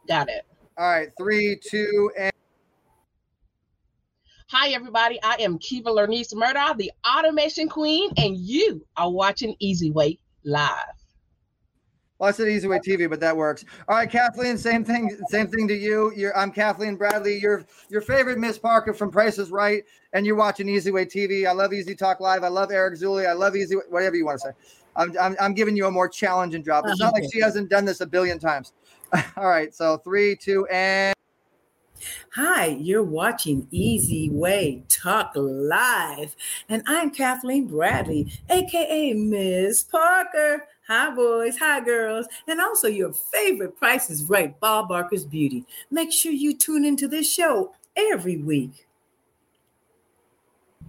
Got 0.06 0.28
it. 0.28 0.46
All 0.78 0.88
right, 0.88 1.08
three, 1.18 1.58
two, 1.62 2.10
and 2.18 2.32
Hi, 4.48 4.70
everybody. 4.70 5.20
I 5.22 5.36
am 5.40 5.58
Kiva 5.58 5.90
Lernice 5.90 6.34
Murdaugh, 6.34 6.76
the 6.76 6.90
Automation 7.06 7.68
Queen, 7.68 8.10
and 8.16 8.36
you 8.36 8.84
are 8.96 9.10
watching 9.10 9.54
Easy 9.60 9.90
Way 9.90 10.18
Live. 10.44 10.99
Well, 12.20 12.28
I 12.28 12.32
said 12.32 12.48
Easy 12.48 12.68
Way 12.68 12.80
TV, 12.80 13.08
but 13.08 13.18
that 13.20 13.34
works. 13.34 13.64
All 13.88 13.96
right, 13.96 14.08
Kathleen, 14.08 14.58
same 14.58 14.84
thing. 14.84 15.16
Same 15.30 15.48
thing 15.48 15.66
to 15.68 15.74
you. 15.74 16.12
You're, 16.14 16.36
I'm 16.36 16.52
Kathleen 16.52 16.96
Bradley. 16.96 17.38
Your 17.38 17.64
your 17.88 18.02
favorite 18.02 18.36
Miss 18.36 18.58
Parker 18.58 18.92
from 18.92 19.10
Price 19.10 19.38
is 19.38 19.50
Right, 19.50 19.84
and 20.12 20.26
you're 20.26 20.36
watching 20.36 20.68
Easy 20.68 20.90
Way 20.90 21.06
TV. 21.06 21.46
I 21.46 21.52
love 21.52 21.72
Easy 21.72 21.94
Talk 21.94 22.20
Live. 22.20 22.44
I 22.44 22.48
love 22.48 22.70
Eric 22.70 22.98
Zuley. 22.98 23.26
I 23.26 23.32
love 23.32 23.56
Easy, 23.56 23.74
whatever 23.88 24.16
you 24.16 24.26
want 24.26 24.38
to 24.42 24.48
say. 24.48 24.52
I'm, 24.96 25.16
I'm, 25.18 25.34
I'm 25.40 25.54
giving 25.54 25.74
you 25.74 25.86
a 25.86 25.90
more 25.90 26.10
challenging 26.10 26.62
job. 26.62 26.84
It's 26.86 27.00
not 27.00 27.14
like 27.14 27.24
she 27.32 27.40
hasn't 27.40 27.70
done 27.70 27.86
this 27.86 28.02
a 28.02 28.06
billion 28.06 28.38
times. 28.38 28.74
All 29.38 29.48
right, 29.48 29.74
so 29.74 29.96
three, 29.96 30.36
two, 30.36 30.66
and 30.66 31.14
Hi, 32.34 32.66
you're 32.66 33.02
watching 33.02 33.66
Easy 33.70 34.30
Way 34.30 34.84
Talk 34.88 35.32
Live, 35.34 36.36
and 36.68 36.82
I'm 36.86 37.10
Kathleen 37.10 37.66
Bradley, 37.66 38.32
aka 38.48 39.12
Miss 39.14 39.82
Parker. 39.82 40.66
Hi, 40.90 41.08
boys. 41.14 41.56
Hi, 41.58 41.78
girls. 41.78 42.26
And 42.48 42.60
also 42.60 42.88
your 42.88 43.12
favorite 43.12 43.76
Price 43.76 44.10
is 44.10 44.24
Right, 44.24 44.58
Bob 44.58 44.88
Barker's 44.88 45.24
Beauty. 45.24 45.64
Make 45.88 46.12
sure 46.12 46.32
you 46.32 46.52
tune 46.52 46.84
into 46.84 47.06
this 47.06 47.32
show 47.32 47.72
every 47.94 48.38
week. 48.38 48.88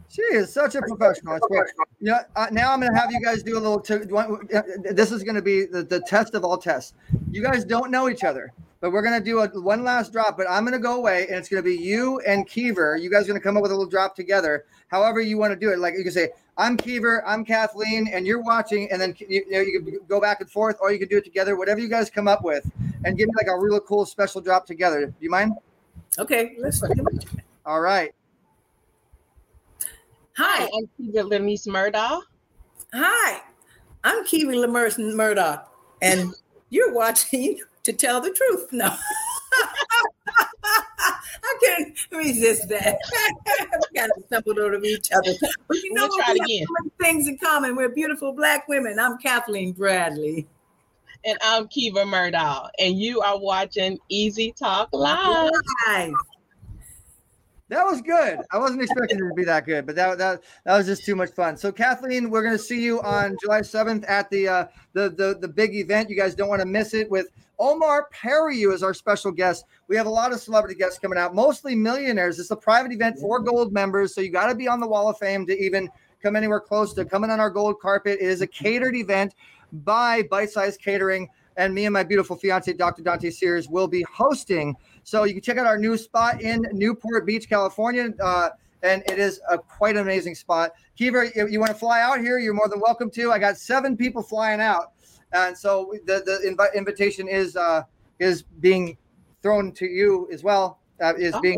She 0.10 0.24
is 0.24 0.52
such 0.52 0.74
a 0.74 0.82
professional. 0.82 1.36
I 1.36 1.40
swear. 1.46 1.72
You 2.00 2.14
know, 2.14 2.20
uh, 2.36 2.48
now 2.52 2.74
I'm 2.74 2.80
going 2.80 2.92
to 2.92 3.00
have 3.00 3.12
you 3.12 3.22
guys 3.22 3.44
do 3.44 3.60
a 3.60 3.62
little. 3.62 3.80
T- 3.80 3.94
uh, 3.94 4.64
this 4.92 5.12
is 5.12 5.22
going 5.22 5.36
to 5.36 5.42
be 5.44 5.68
the, 5.68 5.84
the 5.84 6.00
test 6.00 6.34
of 6.34 6.44
all 6.44 6.58
tests. 6.58 6.96
You 7.30 7.44
guys 7.44 7.64
don't 7.64 7.92
know 7.92 8.10
each 8.10 8.24
other, 8.24 8.52
but 8.80 8.92
we're 8.92 9.04
going 9.04 9.20
to 9.20 9.24
do 9.24 9.42
a 9.42 9.48
one 9.50 9.84
last 9.84 10.12
drop. 10.12 10.36
But 10.36 10.50
I'm 10.50 10.64
going 10.64 10.74
to 10.74 10.80
go 10.80 10.98
away, 10.98 11.28
and 11.28 11.38
it's 11.38 11.48
going 11.48 11.64
to 11.64 11.70
be 11.70 11.78
you 11.78 12.20
and 12.22 12.48
Keever. 12.48 12.98
You 12.98 13.12
guys 13.12 13.26
are 13.26 13.28
going 13.28 13.40
to 13.40 13.44
come 13.44 13.56
up 13.56 13.62
with 13.62 13.72
a 13.72 13.76
little 13.76 13.90
drop 13.90 14.16
together. 14.16 14.66
However 14.88 15.22
you 15.22 15.38
want 15.38 15.54
to 15.54 15.60
do 15.60 15.72
it. 15.72 15.78
Like 15.78 15.94
you 15.96 16.04
can 16.04 16.12
say, 16.12 16.30
"I'm 16.62 16.78
Keever, 16.78 17.26
I'm 17.26 17.44
Kathleen," 17.44 18.08
and 18.14 18.28
you're 18.28 18.44
watching, 18.44 18.92
and 18.92 19.02
then 19.02 19.16
you, 19.18 19.28
you 19.30 19.52
know 19.52 19.60
you 19.62 19.82
can 19.82 20.00
go 20.08 20.22
back 20.22 20.42
and 20.42 20.50
forth, 20.50 20.78
or 20.80 20.92
you 20.92 21.00
can 21.00 21.08
do 21.08 21.18
it 21.18 21.26
together. 21.26 21.58
Whatever 21.58 21.80
you 21.80 21.88
guys 21.88 22.12
come 22.12 22.28
up 22.28 22.44
with, 22.44 22.70
and 23.04 23.18
give 23.18 23.28
me 23.28 23.34
like 23.36 23.48
a 23.48 23.58
really 23.58 23.80
cool 23.88 24.06
special 24.06 24.42
drop 24.42 24.68
together. 24.68 25.08
Do 25.08 25.14
you 25.20 25.32
mind? 25.32 25.54
Okay, 26.20 26.56
let's. 26.60 26.84
All 27.66 27.82
right. 27.82 28.14
Hi, 30.38 30.64
I'm 30.64 30.90
Kiva 30.98 31.24
Lernice 31.24 31.68
Murdoch. 31.68 32.24
Hi, 32.94 33.42
I'm 34.04 34.24
Kiwi 34.26 34.56
Lemurs 34.56 35.00
Murdoch, 35.00 35.74
and 36.02 36.34
you're 36.70 36.94
watching 36.94 37.60
To 37.84 37.94
Tell 37.94 38.22
the 38.22 38.30
Truth. 38.32 38.68
No. 38.72 38.88
I 41.52 41.58
can't 41.66 41.98
resist 42.12 42.70
that. 42.70 42.98
we 43.94 44.00
kind 44.00 44.12
of 44.18 44.24
stumbled 44.28 44.60
over 44.60 44.76
each 44.84 45.10
other. 45.12 45.34
But 45.68 45.78
you 45.78 45.94
know 45.94 46.04
We'll 46.04 46.10
what? 46.18 46.26
try 46.26 46.34
We 46.34 46.40
it 46.40 46.42
have 46.42 46.46
again. 46.46 46.66
so 46.68 46.74
many 46.80 47.14
things 47.14 47.28
in 47.28 47.38
common. 47.38 47.76
We're 47.76 47.90
beautiful 47.90 48.34
black 48.34 48.68
women. 48.68 49.00
I'm 49.00 49.18
Kathleen 49.18 49.74
Bradley. 49.74 50.48
And 51.26 51.38
I'm 51.44 51.68
Kiva 51.68 52.06
Murdoch. 52.06 52.72
And 52.80 52.98
you 52.98 53.22
are 53.22 53.40
watching 53.40 54.00
Easy 54.10 54.54
Talk 54.58 54.90
Live. 54.92 55.52
Live. 55.88 56.14
That 57.70 57.86
was 57.86 58.02
good. 58.02 58.40
I 58.52 58.58
wasn't 58.58 58.82
expecting 58.82 59.18
it 59.18 59.22
to 59.30 59.34
be 59.34 59.46
that 59.46 59.66
good, 59.66 59.86
but 59.86 59.96
that 59.96 60.18
that 60.18 60.42
that 60.66 60.78
was 60.78 60.86
just 60.88 61.06
too 61.06 61.16
much 61.16 61.30
fun. 61.32 61.56
So 61.56 61.72
Kathleen, 61.72 62.30
we're 62.30 62.42
going 62.42 62.58
to 62.58 62.62
see 62.62 62.82
you 62.82 63.02
on 63.02 63.38
July 63.42 63.62
7th 63.62 64.04
at 64.10 64.30
the 64.30 64.48
uh, 64.48 64.66
the 64.92 65.10
the 65.10 65.38
the 65.40 65.48
big 65.48 65.74
event. 65.76 66.10
You 66.10 66.18
guys 66.18 66.36
don't 66.36 66.50
want 66.50 66.60
to 66.62 66.68
miss 66.68 66.94
it 66.94 67.10
with 67.10 67.28
Omar 67.62 68.08
Periu 68.12 68.74
is 68.74 68.82
our 68.82 68.94
special 68.96 69.32
guest. 69.32 69.66
We 69.88 69.96
have 69.96 70.08
a 70.08 70.10
lot 70.10 70.34
of 70.34 70.40
celebrity 70.40 70.74
guests 70.74 70.98
coming 70.98 71.20
out, 71.20 71.36
mostly 71.36 71.76
millionaires. 71.76 72.40
It's 72.40 72.50
a 72.50 72.56
private 72.56 72.92
event 72.92 73.20
for 73.20 73.40
gold 73.40 73.72
members, 73.72 74.16
so 74.16 74.22
you 74.22 74.32
got 74.32 74.48
to 74.48 74.56
be 74.56 74.68
on 74.68 74.80
the 74.80 74.88
Wall 74.88 75.10
of 75.10 75.20
Fame 75.20 75.46
to 75.46 75.56
even 75.64 75.88
come 76.24 76.36
anywhere 76.36 76.60
close 76.60 76.96
to 76.96 77.06
coming 77.06 77.30
on 77.30 77.40
our 77.40 77.52
gold 77.52 77.80
carpet. 77.80 78.18
It 78.20 78.26
is 78.26 78.42
a 78.42 78.48
catered 78.48 78.96
event 78.96 79.36
by 79.72 80.24
Bite 80.24 80.50
Size 80.50 80.76
Catering, 80.76 81.30
and 81.56 81.72
me 81.72 81.86
and 81.86 81.94
my 81.94 82.02
beautiful 82.02 82.36
fiance, 82.36 82.74
Dr. 82.74 83.04
Dante 83.04 83.30
Sears, 83.30 83.70
will 83.70 83.88
be 83.88 84.02
hosting. 84.12 84.76
So 85.04 85.26
you 85.26 85.34
can 85.34 85.44
check 85.44 85.58
out 85.58 85.68
our 85.68 85.78
new 85.78 85.98
spot 85.98 86.42
in 86.42 86.66
Newport 86.72 87.28
Beach, 87.28 87.48
California. 87.48 88.10
Uh, 88.20 88.50
and 88.84 89.04
it 89.08 89.20
is 89.20 89.40
a 89.50 89.58
quite 89.58 89.96
an 89.96 90.02
amazing 90.02 90.36
spot. 90.36 90.72
Kiva, 90.98 91.28
you, 91.36 91.48
you 91.48 91.60
want 91.60 91.72
to 91.72 91.78
fly 91.78 92.02
out 92.02 92.20
here? 92.20 92.40
You're 92.40 92.54
more 92.54 92.68
than 92.68 92.80
welcome 92.80 93.10
to. 93.12 93.32
I 93.32 93.40
got 93.40 93.58
seven 93.58 93.96
people 93.96 94.24
flying 94.24 94.62
out, 94.62 94.94
and 95.34 95.58
so 95.58 95.94
the 96.06 96.22
the 96.26 96.40
invi- 96.50 96.74
invitation 96.76 97.28
is 97.28 97.56
uh, 97.56 97.84
is 98.20 98.44
being 98.44 98.98
thrown 99.42 99.72
to 99.74 99.86
you 99.86 100.28
as 100.32 100.44
well. 100.44 100.80
Uh, 101.02 101.14
is 101.18 101.34
being 101.42 101.58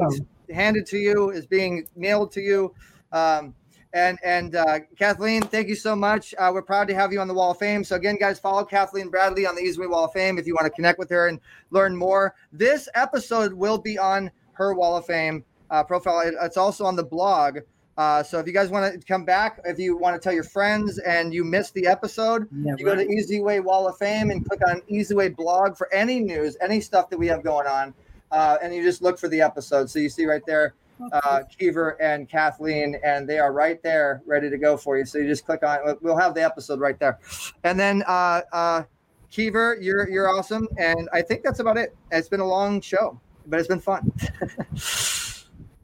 handed 0.54 0.86
to 0.88 0.98
you. 0.98 1.30
Is 1.32 1.46
being 1.46 1.88
mailed 1.96 2.32
to 2.34 2.42
you. 2.42 2.74
Um, 3.12 3.54
and 3.94 4.18
and 4.24 4.56
uh, 4.56 4.80
Kathleen, 4.98 5.42
thank 5.44 5.68
you 5.68 5.76
so 5.76 5.96
much. 5.96 6.34
Uh, 6.38 6.50
we're 6.54 6.62
proud 6.64 6.88
to 6.88 6.96
have 6.96 7.14
you 7.14 7.20
on 7.20 7.28
the 7.28 7.34
Wall 7.34 7.52
of 7.52 7.60
Fame. 7.60 7.84
So 7.84 7.96
again, 7.96 8.18
guys, 8.20 8.40
follow 8.40 8.64
Kathleen 8.66 9.10
Bradley 9.10 9.46
on 9.46 9.56
the 9.56 9.62
Easyway 9.62 9.90
Wall 9.90 10.06
of 10.06 10.14
Fame 10.14 10.38
if 10.40 10.48
you 10.48 10.56
want 10.56 10.66
to 10.66 10.72
connect 10.72 10.98
with 10.98 11.10
her 11.12 11.28
and 11.28 11.40
learn 11.70 11.96
more. 11.96 12.34
This 12.52 12.90
episode 12.96 13.54
will 13.54 13.78
be 13.78 13.98
on 14.00 14.32
her 14.54 14.74
Wall 14.74 14.98
of 14.98 15.06
Fame 15.06 15.44
uh, 15.70 15.84
profile. 15.84 16.22
It- 16.22 16.34
it's 16.42 16.58
also 16.58 16.86
on 16.86 16.96
the 16.96 17.04
blog. 17.04 17.60
Uh, 17.98 18.24
so 18.24 18.40
if 18.40 18.48
you 18.48 18.54
guys 18.54 18.70
want 18.70 19.00
to 19.00 19.06
come 19.08 19.24
back, 19.24 19.60
if 19.66 19.78
you 19.78 19.96
want 19.96 20.16
to 20.16 20.20
tell 20.20 20.34
your 20.34 20.44
friends 20.44 20.98
and 21.00 21.34
you 21.34 21.44
missed 21.44 21.74
the 21.76 21.86
episode, 21.86 22.48
Yeah, 22.52 22.74
you 22.78 22.86
go 22.86 22.96
to 22.96 23.06
right. 23.06 23.08
Easyway 23.08 23.64
Wall 23.64 23.88
of 23.88 23.98
Fame 23.98 24.32
and 24.32 24.44
click 24.48 24.62
on 24.68 24.82
Easyway 24.92 25.36
blog 25.36 25.78
for 25.78 25.94
any 25.94 26.20
news, 26.20 26.58
any 26.62 26.82
stuff 26.82 27.10
that 27.12 27.18
we 27.20 27.28
have 27.28 27.44
going 27.44 27.68
on, 27.68 27.94
uh, 28.32 28.58
and 28.64 28.74
you 28.74 28.82
just 28.82 29.02
look 29.04 29.20
for 29.20 29.28
the 29.28 29.42
episode. 29.42 29.90
So 29.92 30.00
you 30.00 30.10
see 30.10 30.26
right 30.26 30.42
there, 30.48 30.74
uh, 31.12 31.42
Keever 31.56 32.02
and 32.02 32.28
Kathleen, 32.28 32.98
and 33.04 33.30
they 33.30 33.38
are 33.38 33.54
right 33.54 33.82
there, 33.84 34.24
ready 34.26 34.50
to 34.50 34.58
go 34.58 34.76
for 34.76 34.98
you. 34.98 35.06
So 35.06 35.20
you 35.20 35.28
just 35.28 35.46
click 35.46 35.62
on. 35.64 35.98
We'll 36.02 36.18
have 36.18 36.34
the 36.34 36.44
episode 36.44 36.80
right 36.80 36.98
there, 37.00 37.20
and 37.64 37.80
then 37.80 38.04
uh, 38.08 38.42
uh, 38.52 38.84
Keever, 39.30 39.78
you're 39.80 40.10
you're 40.10 40.30
awesome, 40.30 40.68
and 40.80 41.10
I 41.14 41.22
think 41.22 41.44
that's 41.44 41.60
about 41.60 41.78
it. 41.78 41.96
It's 42.12 42.28
been 42.30 42.40
a 42.40 42.48
long 42.48 42.82
show, 42.82 43.20
but 43.46 43.60
it's 43.60 43.68
been 43.68 43.80
fun. 43.80 44.12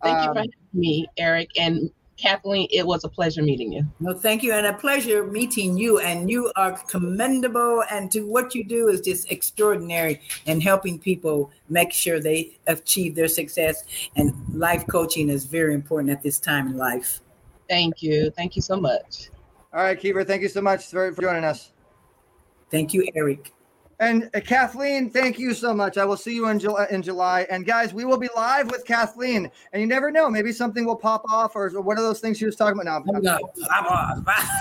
Thank 0.01 0.17
you 0.17 0.23
for 0.23 0.29
Um, 0.29 0.35
having 0.37 0.51
me, 0.73 1.07
Eric. 1.17 1.49
And 1.59 1.91
Kathleen, 2.19 2.67
it 2.71 2.85
was 2.85 3.03
a 3.03 3.09
pleasure 3.09 3.41
meeting 3.41 3.71
you. 3.71 3.85
No, 3.99 4.13
thank 4.13 4.43
you, 4.43 4.53
and 4.53 4.65
a 4.65 4.73
pleasure 4.73 5.25
meeting 5.25 5.77
you. 5.77 5.99
And 5.99 6.29
you 6.29 6.51
are 6.55 6.77
commendable, 6.87 7.83
and 7.91 8.11
to 8.11 8.21
what 8.21 8.53
you 8.53 8.63
do 8.63 8.89
is 8.89 9.01
just 9.01 9.31
extraordinary. 9.31 10.21
And 10.45 10.61
helping 10.61 10.99
people 10.99 11.51
make 11.69 11.93
sure 11.93 12.19
they 12.19 12.57
achieve 12.67 13.15
their 13.15 13.27
success. 13.27 13.83
And 14.15 14.33
life 14.53 14.85
coaching 14.87 15.29
is 15.29 15.45
very 15.45 15.73
important 15.73 16.11
at 16.11 16.21
this 16.21 16.39
time 16.39 16.67
in 16.67 16.77
life. 16.77 17.21
Thank 17.69 18.03
you. 18.03 18.31
Thank 18.31 18.55
you 18.55 18.61
so 18.61 18.79
much. 18.79 19.29
All 19.73 19.83
right, 19.83 19.99
Keever, 19.99 20.23
thank 20.23 20.41
you 20.41 20.49
so 20.49 20.61
much 20.61 20.87
for, 20.87 21.13
for 21.13 21.21
joining 21.21 21.43
us. 21.43 21.71
Thank 22.71 22.93
you, 22.93 23.07
Eric. 23.15 23.53
And 24.01 24.29
uh, 24.33 24.39
Kathleen, 24.39 25.09
thank 25.09 25.37
you 25.37 25.53
so 25.53 25.73
much. 25.73 25.97
I 25.97 26.05
will 26.05 26.15
see 26.15 26.33
you 26.33 26.47
in 26.47 26.57
July. 26.59 26.87
In 26.89 27.01
July, 27.01 27.45
and 27.49 27.65
guys, 27.65 27.93
we 27.93 28.05
will 28.05 28.17
be 28.17 28.29
live 28.35 28.71
with 28.71 28.85
Kathleen. 28.85 29.51
And 29.73 29.81
you 29.81 29.87
never 29.87 30.09
know, 30.09 30.29
maybe 30.29 30.53
something 30.53 30.85
will 30.85 30.95
pop 30.95 31.23
off, 31.29 31.55
or, 31.55 31.65
or 31.75 31.81
what 31.81 31.97
are 31.97 32.01
those 32.01 32.21
things 32.21 32.37
she 32.37 32.45
was 32.45 32.55
talking 32.55 32.79
about 32.79 33.05
now? 33.05 33.19
No, 33.19 33.39
pop 33.67 33.91
off. 34.25 34.45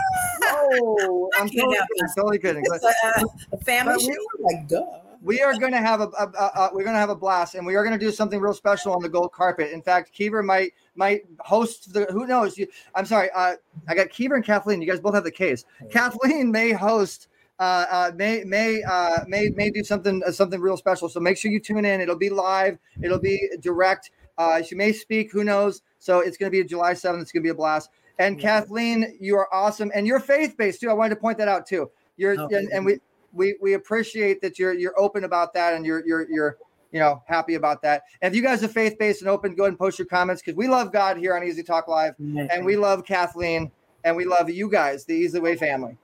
Oh, 0.50 1.30
I'm 1.38 1.48
totally, 1.48 1.76
kidding, 1.76 2.08
totally 2.16 2.38
kidding. 2.38 2.62
It's 2.66 2.84
But- 2.84 3.22
a, 3.22 3.56
a 3.56 3.58
family 3.58 3.94
but 3.96 4.02
we- 4.06 4.56
Like, 4.56 4.68
duh. 4.68 4.84
we 5.22 5.42
are 5.42 5.52
going 5.58 5.72
to 5.72 5.78
have 5.78 6.00
a, 6.00 6.04
a, 6.18 6.24
a, 6.26 6.70
we're 6.72 6.84
going 6.84 6.94
to 6.94 7.00
have 7.00 7.10
a 7.10 7.14
blast 7.16 7.54
and 7.54 7.66
we 7.66 7.74
are 7.74 7.84
going 7.84 7.98
to 7.98 8.02
do 8.04 8.10
something 8.10 8.40
real 8.40 8.54
special 8.54 8.92
on 8.94 9.02
the 9.02 9.08
gold 9.08 9.32
carpet 9.32 9.72
in 9.72 9.82
fact 9.82 10.12
Keever 10.12 10.42
might 10.42 10.72
might 10.94 11.22
host 11.40 11.92
the 11.92 12.04
who 12.06 12.26
knows 12.26 12.56
you 12.56 12.66
i'm 12.94 13.04
sorry 13.04 13.28
uh 13.34 13.54
i 13.88 13.94
got 13.94 14.08
Keever 14.10 14.36
and 14.36 14.44
kathleen 14.44 14.80
you 14.80 14.88
guys 14.88 15.00
both 15.00 15.14
have 15.14 15.24
the 15.24 15.30
case 15.30 15.64
kathleen 15.90 16.50
may 16.52 16.70
host 16.72 17.28
uh, 17.58 17.86
uh 17.90 18.12
may 18.14 18.44
may 18.44 18.82
uh 18.82 19.24
may 19.26 19.48
may 19.50 19.70
do 19.70 19.82
something 19.82 20.22
uh, 20.26 20.32
something 20.32 20.60
real 20.60 20.76
special. 20.76 21.08
So 21.08 21.20
make 21.20 21.36
sure 21.36 21.50
you 21.50 21.60
tune 21.60 21.84
in. 21.84 22.00
It'll 22.00 22.16
be 22.16 22.30
live. 22.30 22.78
It'll 23.02 23.18
be 23.18 23.50
direct. 23.60 24.10
Uh 24.36 24.62
she 24.62 24.74
may 24.74 24.92
speak. 24.92 25.32
Who 25.32 25.44
knows? 25.44 25.82
So 25.98 26.20
it's 26.20 26.36
going 26.36 26.50
to 26.50 26.56
be 26.56 26.66
july 26.66 26.92
7th 26.92 27.22
it's 27.22 27.32
going 27.32 27.42
to 27.42 27.46
be 27.46 27.50
a 27.50 27.54
blast. 27.54 27.90
And 28.18 28.38
kathleen 28.38 29.16
you 29.20 29.36
are 29.36 29.52
awesome. 29.52 29.90
And 29.94 30.06
you're 30.06 30.20
faith-based 30.20 30.80
too. 30.80 30.90
I 30.90 30.92
wanted 30.92 31.14
to 31.16 31.20
point 31.20 31.38
that 31.38 31.48
out 31.48 31.66
too. 31.66 31.90
You're 32.16 32.40
Okay. 32.40 32.56
and, 32.56 32.68
and 32.72 32.84
we 32.84 33.00
we 33.32 33.56
we 33.60 33.74
appreciate 33.74 34.40
that 34.42 34.58
you're 34.58 34.72
you're 34.72 34.98
open 34.98 35.24
about 35.24 35.52
that 35.54 35.74
and 35.74 35.84
you're 35.84 36.06
you're 36.06 36.30
you're 36.30 36.58
you 36.92 37.00
know 37.00 37.22
happy 37.26 37.54
about 37.54 37.82
that. 37.82 38.02
And 38.22 38.32
if 38.32 38.36
you 38.36 38.42
guys 38.42 38.62
are 38.62 38.68
faith 38.68 38.98
based 38.98 39.20
and 39.20 39.28
open, 39.28 39.54
go 39.54 39.64
ahead 39.64 39.72
and 39.72 39.78
post 39.78 39.98
your 39.98 40.06
comments 40.06 40.42
because 40.42 40.56
we 40.56 40.68
love 40.68 40.92
God 40.92 41.16
here 41.16 41.36
on 41.36 41.44
Easy 41.44 41.62
Talk 41.62 41.88
Live, 41.88 42.14
and 42.50 42.64
we 42.64 42.76
love 42.76 43.04
Kathleen, 43.04 43.70
and 44.04 44.16
we 44.16 44.24
love 44.24 44.48
you 44.50 44.70
guys, 44.70 45.04
the 45.04 45.14
Easy 45.14 45.38
Way 45.38 45.56
family. 45.56 45.96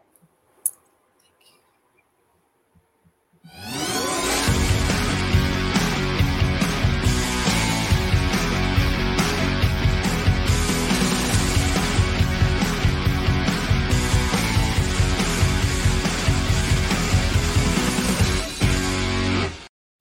Yeah. 3.62 3.83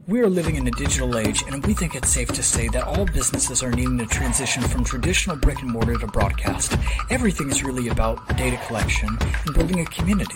We 0.06 0.20
are 0.20 0.28
living 0.28 0.58
in 0.58 0.68
a 0.68 0.72
digital 0.72 1.18
age, 1.18 1.46
and 1.48 1.66
we 1.66 1.74
think 1.74 1.96
it's 1.96 2.10
safe 2.10 2.28
to 2.34 2.44
say 2.44 2.68
that 2.70 2.84
all 2.84 3.06
businesses 3.06 3.64
are 3.64 3.72
needing 3.72 3.98
to 4.00 4.06
transition 4.06 4.62
from 4.62 4.84
traditional 4.84 5.38
brick 5.38 5.62
and 5.62 5.72
mortar 5.72 5.96
to 5.98 6.08
broadcast. 6.08 6.76
Everything 7.10 7.50
is 7.50 7.64
really 7.64 7.88
about 7.88 8.28
data 8.36 8.60
collection 8.68 9.08
and 9.46 9.56
building 9.56 9.80
a 9.80 9.86
community. 9.86 10.36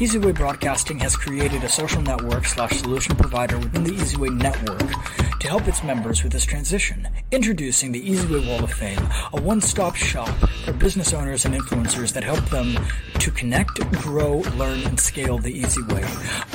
EasyWay 0.00 0.34
Broadcasting 0.34 0.98
has 1.00 1.14
created 1.14 1.62
a 1.62 1.68
social 1.68 2.00
network 2.00 2.46
slash 2.46 2.80
solution 2.80 3.14
provider 3.16 3.58
within 3.58 3.84
the 3.84 3.90
EasyWay 3.90 4.34
network 4.34 5.38
to 5.40 5.48
help 5.48 5.68
its 5.68 5.84
members 5.84 6.22
with 6.22 6.32
this 6.32 6.46
transition. 6.46 7.06
Introducing 7.30 7.92
the 7.92 8.02
EasyWay 8.02 8.46
Wall 8.46 8.64
of 8.64 8.72
Fame, 8.72 9.06
a 9.34 9.40
one-stop 9.40 9.94
shop 9.94 10.34
for 10.64 10.72
business 10.72 11.12
owners 11.12 11.44
and 11.44 11.54
influencers 11.54 12.14
that 12.14 12.24
help 12.24 12.44
them 12.46 12.78
to 13.18 13.30
connect, 13.30 13.78
grow, 13.92 14.38
learn, 14.56 14.80
and 14.84 14.98
scale 14.98 15.36
the 15.38 15.52
easy 15.52 15.82
way. 15.82 16.04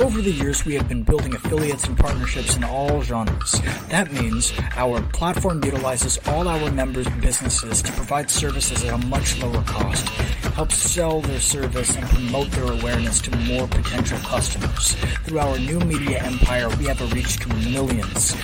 Over 0.00 0.20
the 0.20 0.32
years, 0.32 0.64
we 0.64 0.74
have 0.74 0.88
been 0.88 1.04
building 1.04 1.34
affiliates 1.34 1.84
and 1.86 1.96
partnerships 1.96 2.31
in 2.36 2.64
all 2.64 3.02
genres. 3.02 3.60
That 3.90 4.10
means 4.10 4.52
our 4.76 5.02
platform 5.02 5.62
utilizes 5.62 6.18
all 6.26 6.48
our 6.48 6.70
members' 6.70 7.08
businesses 7.20 7.82
to 7.82 7.92
provide 7.92 8.30
services 8.30 8.82
at 8.84 8.94
a 8.94 9.06
much 9.06 9.38
lower 9.42 9.62
cost, 9.64 10.08
help 10.54 10.72
sell 10.72 11.20
their 11.20 11.40
service, 11.40 11.94
and 11.94 12.06
promote 12.06 12.50
their 12.52 12.72
awareness 12.72 13.20
to 13.22 13.36
more 13.36 13.68
potential 13.68 14.18
customers. 14.20 14.94
Through 15.24 15.40
our 15.40 15.58
new 15.58 15.78
media 15.80 16.22
empire, 16.22 16.68
we 16.76 16.86
have 16.86 17.02
a 17.02 17.14
reach 17.14 17.38
to 17.40 17.48
millions. 17.70 18.34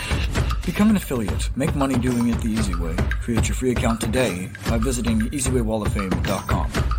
Become 0.67 0.91
an 0.91 0.97
affiliate. 0.97 1.49
Make 1.57 1.75
money 1.75 1.97
doing 1.97 2.29
it 2.29 2.41
the 2.43 2.49
easy 2.49 2.75
way. 2.75 2.95
Create 3.23 3.49
your 3.49 3.55
free 3.55 3.71
account 3.71 4.03
today 4.03 4.51
by 4.69 4.77
visiting 4.77 5.21
easywaywalloffame.com. 5.31 6.98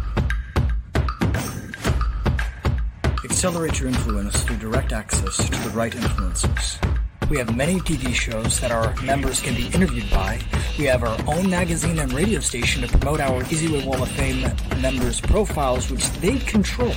Accelerate 3.39 3.79
your 3.79 3.87
influence 3.87 4.43
through 4.43 4.57
direct 4.57 4.91
access 4.91 5.37
to 5.37 5.57
the 5.63 5.69
right 5.69 5.93
influencers. 5.93 7.29
We 7.29 7.37
have 7.37 7.55
many 7.55 7.79
TV 7.79 8.13
shows 8.13 8.59
that 8.59 8.69
our 8.69 8.93
members 9.01 9.39
can 9.39 9.55
be 9.55 9.67
interviewed 9.67 10.11
by. 10.11 10.41
We 10.77 10.83
have 10.87 11.03
our 11.03 11.17
own 11.25 11.49
magazine 11.49 11.99
and 11.99 12.11
radio 12.11 12.41
station 12.41 12.81
to 12.81 12.89
promote 12.89 13.21
our 13.21 13.41
Easyway 13.43 13.85
Wall 13.85 14.03
of 14.03 14.09
Fame 14.09 14.41
members' 14.81 15.21
profiles, 15.21 15.89
which 15.89 16.11
they 16.19 16.37
control. 16.39 16.93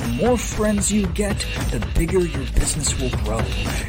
The 0.00 0.16
more 0.20 0.36
friends 0.36 0.92
you 0.92 1.06
get, 1.06 1.38
the 1.70 1.82
bigger 1.94 2.26
your 2.26 2.44
business 2.52 3.00
will 3.00 3.16
grow. 3.24 3.40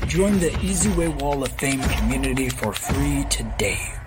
Join 0.07 0.39
the 0.39 0.51
Easyway 0.61 1.19
Wall 1.19 1.43
of 1.43 1.51
Fame 1.59 1.81
community 1.81 2.47
for 2.47 2.71
free 2.71 3.25
today. 3.25 4.00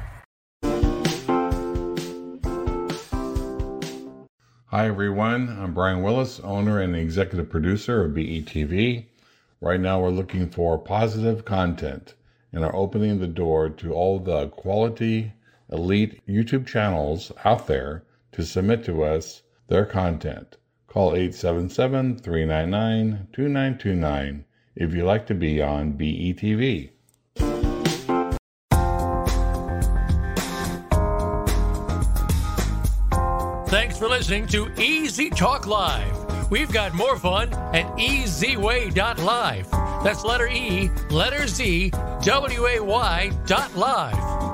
Hi, 4.74 4.88
everyone. 4.88 5.56
I'm 5.60 5.72
Brian 5.72 6.02
Willis, 6.02 6.40
owner 6.40 6.80
and 6.80 6.96
executive 6.96 7.48
producer 7.48 8.04
of 8.04 8.10
BETV. 8.10 9.04
Right 9.60 9.78
now, 9.78 10.00
we're 10.00 10.10
looking 10.10 10.50
for 10.50 10.78
positive 10.78 11.44
content 11.44 12.14
and 12.50 12.64
are 12.64 12.74
opening 12.74 13.20
the 13.20 13.28
door 13.28 13.70
to 13.70 13.92
all 13.92 14.18
the 14.18 14.48
quality, 14.48 15.32
elite 15.70 16.20
YouTube 16.26 16.66
channels 16.66 17.30
out 17.44 17.68
there 17.68 18.02
to 18.32 18.42
submit 18.42 18.84
to 18.86 19.04
us 19.04 19.42
their 19.68 19.86
content. 19.86 20.56
Call 20.88 21.14
877 21.14 22.18
399 22.18 23.28
2929 23.32 24.44
if 24.74 24.92
you'd 24.92 25.04
like 25.04 25.28
to 25.28 25.34
be 25.34 25.62
on 25.62 25.92
BETV. 25.92 27.73
Listening 34.18 34.46
to 34.46 34.70
Easy 34.80 35.28
Talk 35.28 35.66
Live. 35.66 36.48
We've 36.48 36.70
got 36.70 36.94
more 36.94 37.18
fun 37.18 37.52
at 37.74 37.84
easyway.live. 37.96 39.70
That's 40.04 40.22
letter 40.24 40.46
E, 40.46 40.88
letter 41.10 41.48
Z, 41.48 41.90
W 42.22 42.66
A 42.68 42.78
Y 42.78 43.32
dot 43.44 43.74
live. 43.74 44.53